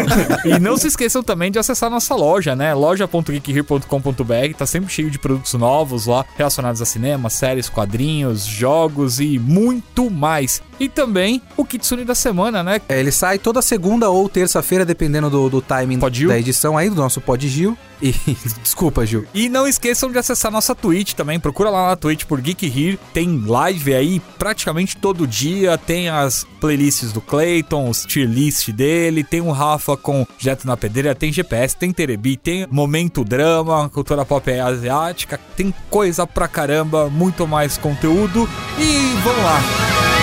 e 0.44 0.58
não 0.58 0.76
se 0.76 0.88
esqueçam 0.88 1.22
também 1.22 1.50
de 1.50 1.58
acessar 1.58 1.90
nossa 1.90 2.14
loja, 2.14 2.54
né? 2.54 2.74
loja.geekhere.com.br, 2.74 4.56
tá 4.56 4.66
sempre 4.66 4.92
cheio 4.92 5.10
de 5.10 5.18
produtos 5.18 5.54
novos 5.54 6.06
lá, 6.06 6.24
relacionados 6.36 6.80
a 6.82 6.84
cinema, 6.84 7.30
séries, 7.30 7.68
quadrinhos, 7.68 8.44
jogos 8.44 9.20
e 9.20 9.38
muito 9.38 10.10
mais. 10.10 10.62
E 10.78 10.88
também 10.88 11.40
o 11.56 11.64
Kitsune 11.64 12.04
da 12.04 12.14
semana, 12.14 12.62
né? 12.62 12.80
É, 12.88 12.98
ele 12.98 13.12
sai 13.12 13.38
toda 13.38 13.62
segunda 13.62 14.10
ou 14.10 14.28
terça-feira, 14.28 14.84
dependendo 14.84 15.30
do, 15.30 15.48
do 15.48 15.62
timing 15.62 15.98
da 15.98 16.38
edição 16.38 16.76
aí, 16.76 16.88
do 16.88 16.96
nosso 16.96 17.20
Pod 17.20 17.48
Gil. 17.48 17.76
E. 18.02 18.12
Desculpa, 18.62 19.06
Gil. 19.06 19.26
E 19.32 19.48
não 19.48 19.66
esqueçam 19.66 20.10
de 20.10 20.18
acessar 20.18 20.50
nossa 20.50 20.74
Twitch 20.74 21.14
também. 21.14 21.40
Procura 21.40 21.70
lá 21.70 21.88
na 21.88 21.96
Twitch 21.96 22.24
por 22.24 22.40
Geek 22.40 22.66
Here. 22.66 22.98
Tem 23.12 23.44
live 23.46 23.94
aí 23.94 24.20
praticamente 24.38 24.96
todo 24.96 25.26
dia. 25.26 25.78
Tem 25.78 26.08
as 26.08 26.46
playlists 26.60 27.12
do 27.12 27.20
Clayton, 27.20 27.88
os 27.88 28.04
tier 28.04 28.28
list 28.28 28.70
dele. 28.70 29.24
Tem 29.24 29.40
o 29.40 29.50
Rafa 29.50 29.96
com 29.96 30.26
Jeto 30.38 30.66
na 30.66 30.76
Pedreira. 30.76 31.14
Tem 31.14 31.32
GPS, 31.32 31.76
tem 31.76 31.92
Terebi, 31.92 32.36
tem 32.36 32.66
Momento 32.70 33.24
Drama, 33.24 33.88
cultura 33.88 34.24
pop 34.24 34.50
asiática. 34.52 35.40
Tem 35.56 35.72
coisa 35.88 36.26
pra 36.26 36.48
caramba, 36.48 37.08
muito 37.08 37.46
mais 37.46 37.78
conteúdo. 37.78 38.48
E 38.78 39.14
vamos 39.22 39.42
lá. 39.42 40.13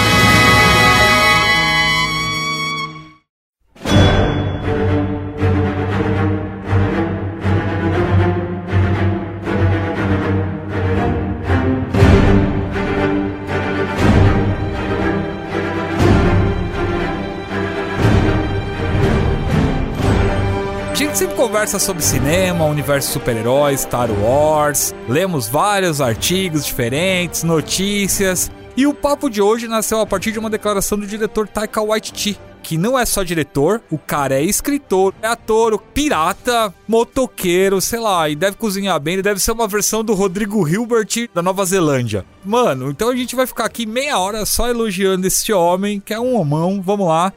Sempre 21.21 21.35
conversa 21.35 21.77
sobre 21.77 22.01
cinema, 22.01 22.65
universo 22.65 23.11
super-heróis, 23.11 23.81
Star 23.81 24.09
Wars, 24.09 24.91
lemos 25.07 25.47
vários 25.47 26.01
artigos 26.01 26.65
diferentes, 26.65 27.43
notícias, 27.43 28.49
e 28.75 28.87
o 28.87 28.93
papo 28.93 29.29
de 29.29 29.39
hoje 29.39 29.67
nasceu 29.67 29.99
a 29.99 30.05
partir 30.07 30.31
de 30.31 30.39
uma 30.39 30.49
declaração 30.49 30.97
do 30.97 31.05
diretor 31.05 31.47
Taika 31.47 31.79
Waititi, 31.79 32.39
que 32.63 32.75
não 32.75 32.97
é 32.97 33.05
só 33.05 33.21
diretor, 33.21 33.83
o 33.91 33.99
cara 33.99 34.33
é 34.33 34.43
escritor, 34.43 35.13
é 35.21 35.27
ator, 35.27 35.77
pirata, 35.93 36.73
motoqueiro, 36.87 37.79
sei 37.79 37.99
lá, 37.99 38.27
e 38.27 38.35
deve 38.35 38.57
cozinhar 38.57 38.99
bem, 38.99 39.13
ele 39.13 39.21
deve 39.21 39.39
ser 39.39 39.51
uma 39.51 39.67
versão 39.67 40.03
do 40.03 40.15
Rodrigo 40.15 40.67
Hilbert 40.67 41.29
da 41.35 41.43
Nova 41.43 41.63
Zelândia. 41.65 42.25
Mano, 42.43 42.89
então 42.89 43.09
a 43.09 43.15
gente 43.15 43.35
vai 43.35 43.45
ficar 43.45 43.65
aqui 43.65 43.85
meia 43.85 44.17
hora 44.17 44.43
só 44.43 44.67
elogiando 44.67 45.27
esse 45.27 45.53
homem, 45.53 45.99
que 45.99 46.15
é 46.15 46.19
um 46.19 46.35
homão, 46.35 46.81
vamos 46.81 47.07
lá. 47.07 47.31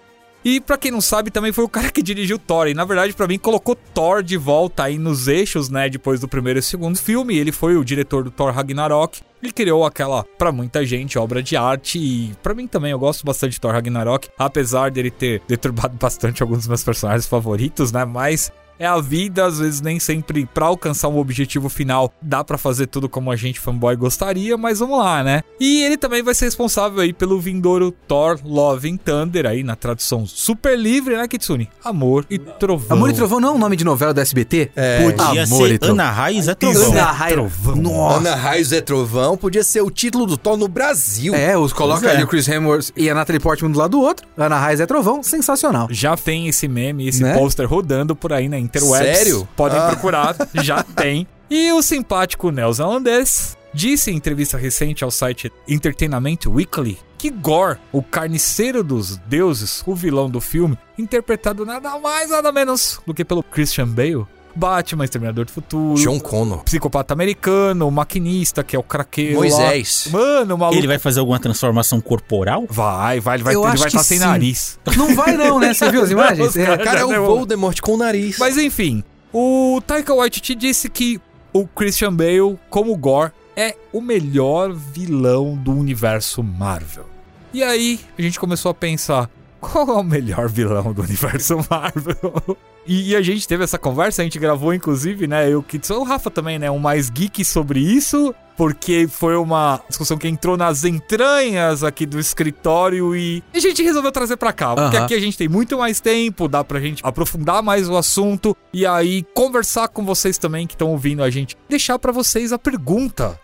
E 0.44 0.60
pra 0.60 0.76
quem 0.76 0.90
não 0.90 1.00
sabe, 1.00 1.30
também 1.30 1.52
foi 1.52 1.64
o 1.64 1.68
cara 1.68 1.90
que 1.90 2.02
dirigiu 2.02 2.38
Thor. 2.38 2.68
E 2.68 2.74
na 2.74 2.84
verdade, 2.84 3.14
pra 3.14 3.26
mim, 3.26 3.38
colocou 3.38 3.74
Thor 3.74 4.22
de 4.22 4.36
volta 4.36 4.84
aí 4.84 4.98
nos 4.98 5.26
eixos, 5.26 5.70
né? 5.70 5.88
Depois 5.88 6.20
do 6.20 6.28
primeiro 6.28 6.58
e 6.58 6.62
segundo 6.62 6.98
filme. 6.98 7.36
Ele 7.38 7.50
foi 7.50 7.76
o 7.76 7.84
diretor 7.84 8.24
do 8.24 8.30
Thor 8.30 8.52
Ragnarok. 8.52 9.22
Ele 9.42 9.52
criou 9.52 9.84
aquela, 9.84 10.24
pra 10.38 10.52
muita 10.52 10.84
gente, 10.84 11.18
obra 11.18 11.42
de 11.42 11.56
arte. 11.56 11.98
E 11.98 12.34
pra 12.42 12.54
mim 12.54 12.66
também, 12.66 12.92
eu 12.92 12.98
gosto 12.98 13.24
bastante 13.24 13.52
de 13.52 13.60
Thor 13.60 13.72
Ragnarok. 13.72 14.28
Apesar 14.38 14.90
dele 14.90 15.10
ter 15.10 15.40
deturbado 15.48 15.96
bastante 16.00 16.42
alguns 16.42 16.58
dos 16.58 16.68
meus 16.68 16.84
personagens 16.84 17.26
favoritos, 17.26 17.90
né? 17.90 18.04
Mas. 18.04 18.52
É 18.78 18.86
a 18.86 19.00
vida, 19.00 19.44
às 19.44 19.58
vezes 19.58 19.80
nem 19.80 20.00
sempre 20.00 20.46
pra 20.46 20.66
alcançar 20.66 21.08
um 21.08 21.18
objetivo 21.18 21.68
final 21.68 22.12
dá 22.20 22.42
pra 22.42 22.58
fazer 22.58 22.86
tudo 22.86 23.08
como 23.08 23.30
a 23.30 23.36
gente 23.36 23.60
fanboy 23.60 23.94
gostaria, 23.96 24.56
mas 24.56 24.78
vamos 24.78 24.98
lá, 24.98 25.22
né? 25.22 25.42
E 25.60 25.82
ele 25.82 25.96
também 25.96 26.22
vai 26.22 26.34
ser 26.34 26.46
responsável 26.46 27.00
aí 27.00 27.12
pelo 27.12 27.38
vindouro 27.38 27.92
Thor 28.06 28.38
Love 28.44 28.90
and 28.90 28.96
Thunder 28.96 29.46
aí 29.46 29.62
na 29.62 29.76
tradução 29.76 30.26
super 30.26 30.78
livre, 30.78 31.16
né, 31.16 31.28
Kitsune? 31.28 31.68
Amor 31.84 32.26
e 32.28 32.38
Trovão. 32.38 32.96
Amor 32.96 33.10
e 33.10 33.12
Trovão 33.12 33.40
não 33.40 33.50
é 33.50 33.52
um 33.52 33.58
nome 33.58 33.76
de 33.76 33.84
novela 33.84 34.12
da 34.12 34.22
SBT? 34.22 34.70
É. 34.74 35.02
Podia 35.04 35.44
Amor 35.44 35.66
e 35.66 35.72
ser 35.72 35.78
Trovão. 35.78 35.94
Ana 35.94 36.10
Raiz 36.10 36.48
é 36.48 36.54
Trovão. 36.54 36.92
Ana 36.92 37.12
Raiz. 37.12 37.34
Trovão. 37.34 37.76
Nossa. 37.76 38.16
Ana 38.18 38.34
Raios 38.34 38.72
é 38.72 38.80
Trovão 38.80 39.36
podia 39.36 39.62
ser 39.62 39.82
o 39.82 39.90
título 39.90 40.26
do 40.26 40.36
Thor 40.36 40.56
no 40.56 40.68
Brasil. 40.68 41.34
É, 41.34 41.56
os 41.56 41.72
coloca 41.72 42.06
é. 42.06 42.10
ali 42.10 42.24
o 42.24 42.26
Chris 42.26 42.48
Hemsworth 42.48 42.90
e 42.96 43.08
a 43.08 43.14
Natalie 43.14 43.40
Portman 43.40 43.70
do 43.70 43.78
lado 43.78 43.92
do 43.92 44.00
outro. 44.00 44.26
Ana 44.36 44.58
Raiz 44.58 44.80
é 44.80 44.86
Trovão, 44.86 45.22
sensacional. 45.22 45.86
Já 45.90 46.16
tem 46.16 46.48
esse 46.48 46.66
meme, 46.66 47.06
esse 47.08 47.22
Né? 47.22 47.34
pôster 47.34 47.68
rodando 47.68 48.16
por 48.16 48.32
aí 48.32 48.48
na 48.48 48.58
interwebs. 48.64 49.16
Sério? 49.18 49.48
Podem 49.56 49.78
Ah. 49.78 49.88
procurar, 49.88 50.36
já 50.62 50.82
tem. 50.82 51.26
E 51.50 51.72
o 51.72 51.82
simpático 51.82 52.50
neozelandês 52.50 53.56
disse 53.72 54.10
em 54.10 54.16
entrevista 54.16 54.56
recente 54.56 55.04
ao 55.04 55.10
site 55.10 55.52
Entertainment 55.68 56.38
Weekly 56.46 56.98
que 57.18 57.30
Gore, 57.30 57.78
o 57.90 58.02
carniceiro 58.02 58.84
dos 58.84 59.16
deuses, 59.16 59.82
o 59.86 59.94
vilão 59.94 60.28
do 60.28 60.40
filme, 60.42 60.76
interpretado 60.98 61.64
nada 61.64 61.98
mais 61.98 62.28
nada 62.30 62.52
menos 62.52 63.00
do 63.06 63.14
que 63.14 63.24
pelo 63.24 63.42
Christian 63.42 63.88
Bale, 63.88 64.26
Batman, 64.54 65.04
Exterminador 65.04 65.44
do 65.44 65.50
Futuro, 65.52 66.00
John 66.00 66.18
Connor. 66.20 66.62
Psicopata 66.64 67.12
Americano, 67.12 67.88
o 67.88 67.90
Maquinista, 67.90 68.62
que 68.62 68.76
é 68.76 68.78
o 68.78 68.82
craqueiro 68.82 69.34
Moisés. 69.38 70.08
lá. 70.12 70.18
Mano, 70.18 70.54
o 70.54 70.58
maluco... 70.58 70.78
Ele 70.78 70.86
vai 70.86 70.98
fazer 70.98 71.20
alguma 71.20 71.38
transformação 71.38 72.00
corporal? 72.00 72.64
Vai, 72.70 73.20
vai, 73.20 73.36
ele 73.36 73.44
vai, 73.44 73.54
Eu 73.54 73.66
ele 73.68 73.76
vai 73.76 73.88
estar 73.88 74.02
sem 74.04 74.18
sim. 74.18 74.24
nariz. 74.24 74.78
Não 74.96 75.14
vai 75.14 75.36
não, 75.36 75.58
né? 75.58 75.74
Você 75.74 75.90
viu 75.90 76.02
as 76.02 76.10
imagens? 76.10 76.48
Os 76.50 76.56
É. 76.56 76.64
caras- 76.64 76.84
Cara, 76.84 77.00
é 77.00 77.04
o 77.18 77.26
Voldemort 77.26 77.80
com 77.80 77.94
o 77.94 77.96
nariz. 77.96 78.38
Mas 78.38 78.56
enfim, 78.56 79.02
o 79.32 79.80
Taika 79.86 80.14
Waititi 80.14 80.54
disse 80.54 80.88
que 80.88 81.20
o 81.52 81.66
Christian 81.66 82.12
Bale, 82.14 82.58
como 82.70 82.96
Gore, 82.96 83.32
é 83.56 83.76
o 83.92 84.00
melhor 84.00 84.72
vilão 84.72 85.56
do 85.56 85.72
universo 85.72 86.42
Marvel. 86.42 87.06
E 87.52 87.62
aí, 87.62 88.00
a 88.18 88.22
gente 88.22 88.38
começou 88.40 88.70
a 88.70 88.74
pensar, 88.74 89.30
qual 89.60 89.88
é 89.88 89.92
o 89.92 90.02
melhor 90.02 90.48
vilão 90.48 90.92
do 90.92 91.02
universo 91.02 91.56
Marvel? 91.70 92.56
E, 92.86 93.10
e 93.10 93.16
a 93.16 93.22
gente 93.22 93.46
teve 93.46 93.64
essa 93.64 93.78
conversa, 93.78 94.22
a 94.22 94.24
gente 94.24 94.38
gravou 94.38 94.74
inclusive, 94.74 95.26
né, 95.26 95.50
eu 95.50 95.62
que 95.62 95.78
sou 95.82 96.00
o 96.00 96.04
Rafa 96.04 96.30
também, 96.30 96.58
né, 96.58 96.70
um 96.70 96.78
mais 96.78 97.10
geek 97.10 97.44
sobre 97.44 97.80
isso, 97.80 98.34
porque 98.56 99.08
foi 99.08 99.36
uma 99.36 99.80
discussão 99.88 100.16
que 100.16 100.28
entrou 100.28 100.56
nas 100.56 100.84
entranhas 100.84 101.82
aqui 101.82 102.06
do 102.06 102.18
escritório 102.18 103.14
e 103.16 103.42
a 103.52 103.58
gente 103.58 103.82
resolveu 103.82 104.12
trazer 104.12 104.36
pra 104.36 104.52
cá, 104.52 104.74
porque 104.74 104.96
Aham. 104.96 105.04
aqui 105.04 105.14
a 105.14 105.20
gente 105.20 105.36
tem 105.36 105.48
muito 105.48 105.78
mais 105.78 106.00
tempo, 106.00 106.48
dá 106.48 106.62
pra 106.62 106.80
gente 106.80 107.02
aprofundar 107.04 107.62
mais 107.62 107.88
o 107.88 107.96
assunto 107.96 108.56
e 108.72 108.86
aí 108.86 109.24
conversar 109.34 109.88
com 109.88 110.04
vocês 110.04 110.38
também 110.38 110.66
que 110.66 110.74
estão 110.74 110.90
ouvindo 110.90 111.22
a 111.22 111.30
gente, 111.30 111.56
deixar 111.68 111.98
pra 111.98 112.12
vocês 112.12 112.52
a 112.52 112.58
pergunta: 112.58 113.38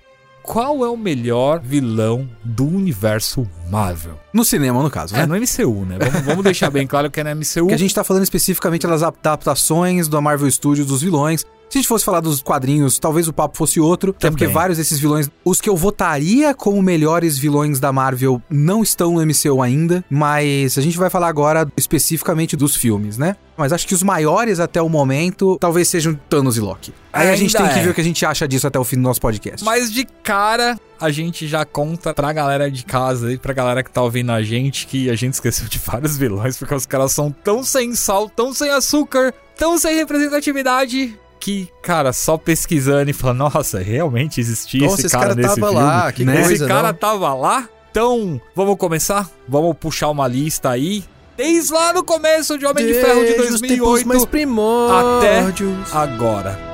qual 0.50 0.84
é 0.84 0.88
o 0.88 0.96
melhor 0.96 1.60
vilão 1.60 2.28
do 2.42 2.66
universo 2.66 3.46
Marvel? 3.70 4.18
No 4.32 4.44
cinema, 4.44 4.82
no 4.82 4.90
caso, 4.90 5.14
né? 5.14 5.22
É, 5.22 5.26
no 5.26 5.36
MCU, 5.36 5.86
né? 5.86 5.96
Vamos, 5.96 6.26
vamos 6.26 6.42
deixar 6.42 6.70
bem 6.70 6.88
claro 6.88 7.08
que 7.08 7.20
é 7.20 7.22
no 7.22 7.30
MCU. 7.36 7.68
Que 7.70 7.74
a 7.74 7.78
gente 7.78 7.94
tá 7.94 8.02
falando 8.02 8.24
especificamente 8.24 8.84
das 8.84 9.04
adaptações 9.04 10.08
do 10.08 10.20
Marvel 10.20 10.50
Studios 10.50 10.88
dos 10.88 11.02
vilões. 11.02 11.46
Se 11.70 11.78
a 11.78 11.80
gente 11.80 11.88
fosse 11.88 12.04
falar 12.04 12.18
dos 12.18 12.42
quadrinhos, 12.42 12.98
talvez 12.98 13.28
o 13.28 13.32
papo 13.32 13.56
fosse 13.56 13.78
outro. 13.78 14.10
Até 14.10 14.28
porque 14.28 14.48
vários 14.48 14.76
desses 14.76 14.98
vilões, 14.98 15.30
os 15.44 15.60
que 15.60 15.70
eu 15.70 15.76
votaria 15.76 16.52
como 16.52 16.82
melhores 16.82 17.38
vilões 17.38 17.78
da 17.78 17.92
Marvel, 17.92 18.42
não 18.50 18.82
estão 18.82 19.14
no 19.14 19.24
MCU 19.24 19.62
ainda. 19.62 20.04
Mas 20.10 20.76
a 20.76 20.80
gente 20.80 20.98
vai 20.98 21.08
falar 21.08 21.28
agora 21.28 21.70
especificamente 21.76 22.56
dos 22.56 22.74
filmes, 22.74 23.16
né? 23.16 23.36
Mas 23.56 23.72
acho 23.72 23.86
que 23.86 23.94
os 23.94 24.02
maiores 24.02 24.58
até 24.58 24.82
o 24.82 24.88
momento 24.88 25.56
talvez 25.60 25.86
sejam 25.86 26.18
Thanos 26.28 26.56
e 26.56 26.60
Loki. 26.60 26.92
Aí 27.12 27.28
a 27.28 27.36
gente 27.36 27.56
Ainda 27.56 27.68
tem 27.68 27.74
que 27.74 27.80
é. 27.80 27.84
ver 27.84 27.90
o 27.90 27.94
que 27.94 28.00
a 28.00 28.04
gente 28.04 28.26
acha 28.26 28.48
disso 28.48 28.66
até 28.66 28.78
o 28.78 28.84
fim 28.84 28.96
do 28.96 29.02
nosso 29.02 29.20
podcast. 29.20 29.64
Mas 29.64 29.92
de 29.92 30.04
cara, 30.24 30.76
a 31.00 31.10
gente 31.10 31.46
já 31.46 31.64
conta 31.64 32.12
pra 32.12 32.32
galera 32.32 32.68
de 32.68 32.84
casa 32.84 33.32
e 33.32 33.38
pra 33.38 33.52
galera 33.52 33.84
que 33.84 33.90
tá 33.92 34.02
ouvindo 34.02 34.32
a 34.32 34.42
gente 34.42 34.88
que 34.88 35.08
a 35.08 35.14
gente 35.14 35.34
esqueceu 35.34 35.68
de 35.68 35.78
vários 35.86 36.16
vilões, 36.16 36.56
porque 36.56 36.74
os 36.74 36.84
caras 36.84 37.12
são 37.12 37.30
tão 37.30 37.62
sem 37.62 37.94
sal, 37.94 38.28
tão 38.28 38.52
sem 38.52 38.70
açúcar, 38.70 39.32
tão 39.56 39.78
sem 39.78 39.94
representatividade. 39.94 41.16
Que, 41.40 41.68
cara, 41.82 42.12
só 42.12 42.36
pesquisando 42.36 43.10
e 43.10 43.14
falando, 43.14 43.38
nossa, 43.38 43.78
realmente 43.80 44.40
existia 44.40 44.82
Nossa, 44.82 44.96
esse 44.96 45.06
esse 45.06 45.16
cara, 45.16 45.28
cara 45.28 45.34
nesse 45.40 45.54
tava 45.60 45.72
filme. 45.72 45.82
lá, 45.84 46.12
que 46.12 46.24
né? 46.24 46.34
Esse 46.40 46.48
coisa, 46.48 46.68
cara 46.68 46.88
não? 46.88 46.94
tava 46.94 47.34
lá. 47.34 47.68
Então, 47.90 48.40
vamos 48.54 48.76
começar? 48.76 49.28
Vamos 49.48 49.74
puxar 49.78 50.10
uma 50.10 50.28
lista 50.28 50.70
aí. 50.70 51.02
Desde 51.36 51.72
lá 51.72 51.92
no 51.94 52.04
começo 52.04 52.58
de 52.58 52.66
Homem 52.66 52.86
de 52.86 52.92
Ferro 52.92 53.20
de 53.24 53.32
Desde 53.32 53.54
os 53.54 53.60
tempos 53.62 53.78
2008 53.78 54.08
mais 54.08 54.24
primórdios. 54.26 55.94
agora. 55.94 56.69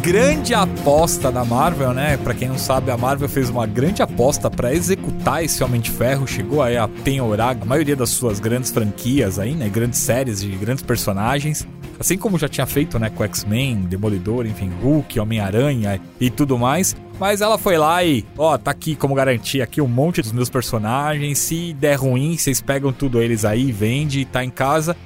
Grande 0.00 0.54
aposta 0.54 1.30
da 1.30 1.44
Marvel, 1.44 1.92
né? 1.92 2.16
Pra 2.16 2.32
quem 2.32 2.48
não 2.48 2.58
sabe, 2.58 2.90
a 2.90 2.96
Marvel 2.96 3.28
fez 3.28 3.50
uma 3.50 3.66
grande 3.66 4.02
aposta 4.02 4.50
pra 4.50 4.72
executar 4.72 5.44
esse 5.44 5.62
Homem 5.62 5.78
de 5.78 5.90
Ferro, 5.90 6.26
chegou 6.26 6.62
aí 6.62 6.76
a 6.78 6.88
penhorar 6.88 7.56
a 7.60 7.64
maioria 7.64 7.94
das 7.94 8.08
suas 8.08 8.40
grandes 8.40 8.70
franquias 8.70 9.38
aí, 9.38 9.54
né? 9.54 9.68
Grandes 9.68 9.98
séries 9.98 10.40
de 10.40 10.48
grandes 10.52 10.82
personagens. 10.82 11.68
Assim 11.98 12.16
como 12.16 12.38
já 12.38 12.48
tinha 12.48 12.66
feito, 12.66 12.98
né, 12.98 13.10
com 13.10 13.22
X-Men, 13.24 13.82
Demolidor, 13.82 14.46
enfim, 14.46 14.72
Hulk, 14.82 15.20
Homem-Aranha 15.20 16.00
e 16.18 16.30
tudo 16.30 16.58
mais. 16.58 16.96
Mas 17.18 17.42
ela 17.42 17.58
foi 17.58 17.76
lá 17.76 18.02
e, 18.02 18.24
ó, 18.38 18.56
tá 18.56 18.70
aqui 18.70 18.96
como 18.96 19.14
garantia 19.14 19.64
aqui 19.64 19.82
um 19.82 19.88
monte 19.88 20.22
dos 20.22 20.32
meus 20.32 20.48
personagens. 20.48 21.38
Se 21.38 21.74
der 21.74 21.96
ruim, 21.96 22.38
vocês 22.38 22.62
pegam 22.62 22.90
tudo 22.90 23.20
eles 23.20 23.44
aí, 23.44 23.70
vende, 23.70 24.24
tá 24.24 24.42
em 24.42 24.50
casa. 24.50 24.96